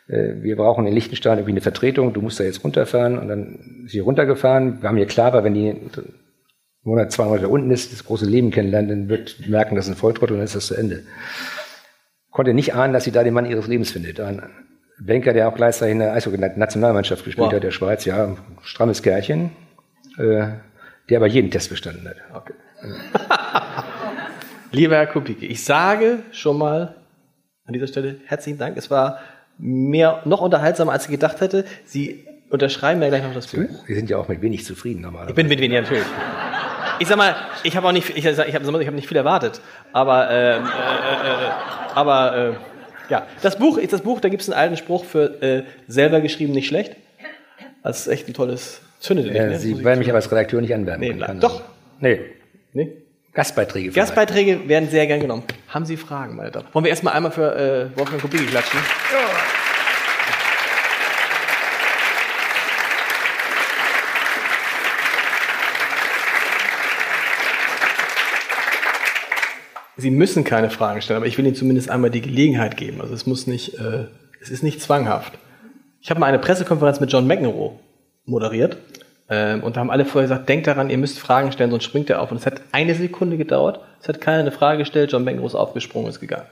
äh, 0.09 0.35
wir 0.43 0.57
brauchen 0.57 0.87
in 0.87 0.95
Liechtenstein 0.95 1.39
irgendwie 1.39 1.53
eine 1.53 1.61
Vertretung, 1.61 2.13
du 2.13 2.21
musst 2.21 2.41
da 2.41 2.45
jetzt 2.45 2.63
runterfahren 2.65 3.19
und 3.19 3.29
dann 3.29 3.85
ist 3.85 3.93
sie 3.93 4.01
runtergefahren. 4.01 4.83
Wir 4.83 4.89
haben 4.89 4.97
mir 4.97 5.07
klar 5.07 5.33
war, 5.33 5.45
wenn 5.45 5.55
die 5.55 5.75
Monat, 6.87 7.11
zwei 7.11 7.25
Monate 7.25 7.49
unten 7.49 7.71
ist, 7.71 7.93
das 7.93 8.05
große 8.05 8.27
Leben 8.27 8.51
kennenlernen, 8.51 8.89
dann 8.89 9.09
wird 9.09 9.49
merken, 9.49 9.75
das 9.75 9.87
ist 9.87 9.93
ein 9.93 9.97
Volltrott 9.97 10.31
und 10.31 10.37
dann 10.37 10.45
ist 10.45 10.55
das 10.55 10.67
zu 10.67 10.75
Ende. 10.75 11.03
Konnte 12.31 12.55
nicht 12.55 12.75
ahnen, 12.75 12.93
dass 12.93 13.05
sie 13.05 13.11
da 13.11 13.25
den 13.25 13.35
Mann 13.35 13.47
ihres 13.47 13.67
Lebens 13.67 13.91
findet. 13.91 14.21
Ein 14.21 14.43
Banker, 14.99 15.33
der 15.33 15.49
auch 15.49 15.55
gleichzeitig 15.55 15.93
in 15.93 15.99
der 15.99 16.13
Eishockey-Nationalmannschaft 16.13 17.25
gespielt 17.25 17.49
wow. 17.49 17.55
hat, 17.55 17.63
der 17.63 17.71
Schweiz, 17.73 18.05
ja, 18.05 18.25
ein 18.25 18.39
strammes 18.63 19.03
Kerlchen, 19.03 19.51
äh, 20.17 20.49
der 21.11 21.17
aber 21.17 21.27
jeden 21.27 21.51
Test 21.51 21.71
bestanden 21.71 22.09
hat. 22.09 22.17
Okay. 22.35 22.55
Lieber 24.73 24.97
Herr 24.97 25.07
Kubicki, 25.07 25.47
ich 25.47 25.65
sage 25.65 26.21
schon 26.31 26.59
mal 26.59 26.95
an 27.65 27.73
dieser 27.73 27.89
Stelle 27.89 28.17
herzlichen 28.27 28.59
Dank. 28.59 28.77
Es 28.77 28.91
war 28.91 29.19
mehr, 29.59 30.23
noch 30.25 30.41
unterhaltsamer, 30.41 30.93
als 30.93 31.07
ich 31.07 31.11
gedacht 31.11 31.41
hätte. 31.41 31.65
Sie 31.85 32.27
unterschreiben 32.51 33.01
mir 33.01 33.09
gleich 33.09 33.25
noch 33.25 33.35
das 33.35 33.49
Buch. 33.49 33.65
Sie 33.87 33.95
sind 33.95 34.09
ja 34.09 34.19
auch 34.19 34.29
mit 34.29 34.41
wenig 34.41 34.65
zufrieden 34.65 35.01
normalerweise. 35.01 35.31
Ich 35.31 35.37
bin 35.37 35.49
mit 35.49 35.61
wenig, 35.61 35.81
natürlich. 35.81 36.05
Ich 36.99 37.09
sag 37.09 37.17
mal, 37.17 37.35
ich 37.63 37.77
habe 37.77 37.87
auch 37.87 37.93
nicht, 37.93 38.11
ich, 38.11 38.25
ich 38.25 38.27
habe 38.27 38.49
ich 38.49 38.87
hab 38.87 38.95
nicht 38.95 39.09
viel 39.09 39.17
erwartet, 39.17 39.61
aber, 39.93 40.31
ähm, 40.31 40.65
äh, 40.65 40.67
äh, 40.67 41.47
äh, 41.47 41.51
aber 41.95 42.37
äh, 42.37 42.53
ja, 43.11 43.27
das 43.43 43.59
Buch, 43.59 43.79
das 43.91 44.01
Buch, 44.01 44.21
da 44.21 44.29
gibt 44.29 44.43
es 44.43 44.49
einen 44.49 44.59
alten 44.59 44.77
Spruch 44.77 45.05
für 45.05 45.43
äh, 45.43 45.65
selber 45.87 46.21
geschrieben 46.21 46.53
nicht 46.53 46.69
schlecht. 46.69 46.97
Das 47.83 48.01
ist 48.01 48.07
echt 48.09 48.29
ein 48.29 48.35
tolles 48.35 48.81
Zündet 48.99 49.33
ja, 49.33 49.47
nicht, 49.47 49.61
Sie 49.61 49.85
werden 49.85 49.99
mich 49.99 50.09
aber 50.09 50.17
als 50.17 50.31
Redakteur 50.33 50.61
nicht 50.61 50.75
anwerben 50.75 51.01
nee, 51.01 51.15
können. 51.15 51.41
Doch. 51.41 51.63
Nee. 52.01 52.21
Nee? 52.73 52.93
Gastbeiträge. 53.35 53.93
Vielleicht. 53.93 54.09
Gastbeiträge 54.09 54.69
werden 54.69 54.89
sehr 54.89 55.07
gern 55.07 55.21
genommen. 55.21 55.43
Haben 55.69 55.85
Sie 55.85 55.97
Fragen, 55.97 56.37
meine 56.37 56.51
Damen? 56.51 56.67
Wollen 56.73 56.85
wir 56.85 56.91
erstmal 56.91 57.15
einmal 57.15 57.31
für 57.31 57.91
äh, 57.95 57.99
Wolfgang 57.99 58.21
Kubicki 58.23 58.47
klatschen? 58.47 58.81
Ja. 59.13 59.66
Sie 69.97 70.11
müssen 70.11 70.45
keine 70.45 70.71
Fragen 70.71 71.01
stellen, 71.01 71.19
aber 71.19 71.27
ich 71.27 71.39
will 71.39 71.47
Ihnen 71.47 71.55
zumindest 71.55 71.91
einmal 71.91 72.11
die 72.11 72.21
Gelegenheit 72.21 72.77
geben. 72.77 73.01
Also 73.01 73.15
es 73.15 73.27
muss 73.27 73.47
nicht, 73.47 73.79
äh, 73.79 74.07
es 74.41 74.51
ist 74.51 74.63
nicht 74.63 74.83
zwanghaft. 74.83 75.39
Ich 76.03 76.11
habe 76.11 76.21
mal 76.21 76.27
eine 76.27 76.39
Pressekonferenz 76.39 77.01
mit 77.01 77.11
John 77.11 77.27
McEnroe 77.27 77.79
moderiert 78.27 78.77
ähm, 79.29 79.63
und 79.63 79.77
da 79.77 79.81
haben 79.81 79.91
alle 79.91 80.05
vorher 80.05 80.29
gesagt, 80.29 80.49
denkt 80.49 80.67
daran, 80.67 80.91
ihr 80.91 80.99
müsst 80.99 81.19
Fragen 81.19 81.51
stellen, 81.51 81.71
sonst 81.71 81.85
springt 81.85 82.11
er 82.11 82.21
auf. 82.21 82.31
Und 82.31 82.37
es 82.37 82.47
hat 82.47 82.61
eine 82.73 82.95
Sekunde 82.95 83.37
gedauert, 83.37 83.81
es 84.01 84.09
hat 84.09 84.21
keiner 84.21 84.41
eine 84.41 84.53
Frage 84.53 84.79
gestellt, 84.79 85.13
John 85.13 85.25
McEnroe 85.25 85.47
ist 85.47 85.55
aufgesprungen, 85.55 86.11
ist 86.11 86.21
gegangen. 86.21 86.47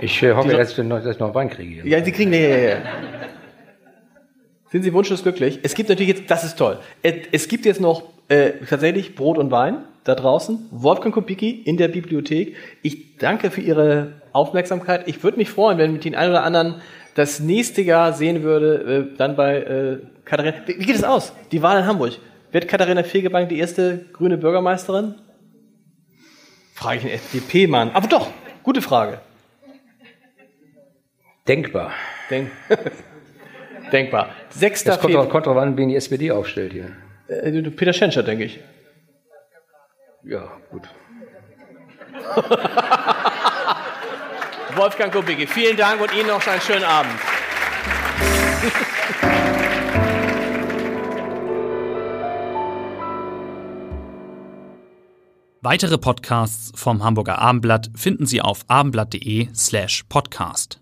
Ich 0.00 0.22
äh, 0.22 0.32
hoffe, 0.32 0.52
dass 0.52 0.78
ich 0.78 0.84
noch, 0.84 1.02
dass 1.02 1.14
ich 1.14 1.20
noch 1.20 1.34
Wein 1.34 1.50
kriege. 1.50 1.86
Ja, 1.88 2.02
Sie 2.04 2.12
kriegen, 2.12 2.32
ja, 2.32 2.40
ja, 2.40 2.58
ja. 2.58 2.76
Sind 4.70 4.82
Sie 4.82 4.92
wunschlos 4.92 5.22
glücklich? 5.22 5.58
Es 5.62 5.74
gibt 5.74 5.88
natürlich 5.88 6.16
jetzt, 6.16 6.30
das 6.30 6.44
ist 6.44 6.56
toll. 6.56 6.78
Es 7.02 7.48
gibt 7.48 7.64
jetzt 7.64 7.80
noch 7.80 8.04
äh, 8.28 8.52
tatsächlich 8.68 9.16
Brot 9.16 9.36
und 9.36 9.50
Wein 9.50 9.78
da 10.04 10.14
draußen. 10.14 10.68
Wolfgang 10.70 11.14
Kubicki 11.14 11.50
in 11.50 11.76
der 11.76 11.88
Bibliothek. 11.88 12.56
Ich 12.82 13.16
danke 13.18 13.50
für 13.50 13.60
Ihre 13.60 14.20
Aufmerksamkeit. 14.32 15.08
Ich 15.08 15.22
würde 15.22 15.38
mich 15.38 15.50
freuen, 15.50 15.78
wenn 15.78 15.92
mit 15.92 16.04
den 16.04 16.14
einen 16.14 16.30
oder 16.30 16.42
anderen 16.42 16.76
das 17.14 17.40
nächste 17.40 17.82
Jahr 17.82 18.12
sehen 18.12 18.42
würde, 18.42 19.08
äh, 19.12 19.16
dann 19.16 19.36
bei 19.36 19.56
äh, 19.56 19.98
Katharina. 20.24 20.56
Wie, 20.66 20.78
wie 20.80 20.86
geht 20.86 20.96
es 20.96 21.04
aus? 21.04 21.32
Die 21.52 21.62
Wahl 21.62 21.80
in 21.80 21.86
Hamburg. 21.86 22.18
Wird 22.52 22.66
Katharina 22.68 23.02
Fegebank 23.02 23.48
die 23.48 23.58
erste 23.58 24.06
grüne 24.12 24.36
Bürgermeisterin? 24.36 25.14
Frage 26.74 26.98
ich 26.98 27.04
einen 27.04 27.14
FDP-Mann. 27.14 27.90
Aber 27.92 28.08
doch, 28.08 28.30
gute 28.62 28.82
Frage. 28.82 29.20
Denkbar. 31.46 31.92
Denk 32.30 32.50
Denkbar. 33.92 34.30
Sechster 34.50 34.92
Das 34.92 35.00
kommt 35.00 35.16
auch 35.16 35.28
kontra 35.28 35.54
wann, 35.54 35.76
wen 35.76 35.88
die 35.88 35.96
SPD 35.96 36.30
aufstellt 36.30 36.72
hier. 36.72 36.90
Äh, 37.28 37.62
Peter 37.70 37.92
Schenscher, 37.92 38.22
denke 38.22 38.44
ich. 38.44 38.60
Ja, 40.22 40.50
gut. 40.70 40.88
Wolfgang 44.76 45.12
Kubicki, 45.12 45.46
vielen 45.46 45.76
Dank 45.76 46.00
und 46.00 46.12
Ihnen 46.14 46.28
noch 46.28 46.46
einen 46.46 46.60
schönen 46.60 46.84
Abend. 46.84 47.12
Weitere 55.62 55.98
Podcasts 55.98 56.72
vom 56.74 57.04
Hamburger 57.04 57.38
Abendblatt 57.38 57.90
finden 57.94 58.24
Sie 58.24 58.40
auf 58.40 58.60
abendblatt.de 58.68 59.48
slash 59.54 60.04
podcast. 60.08 60.79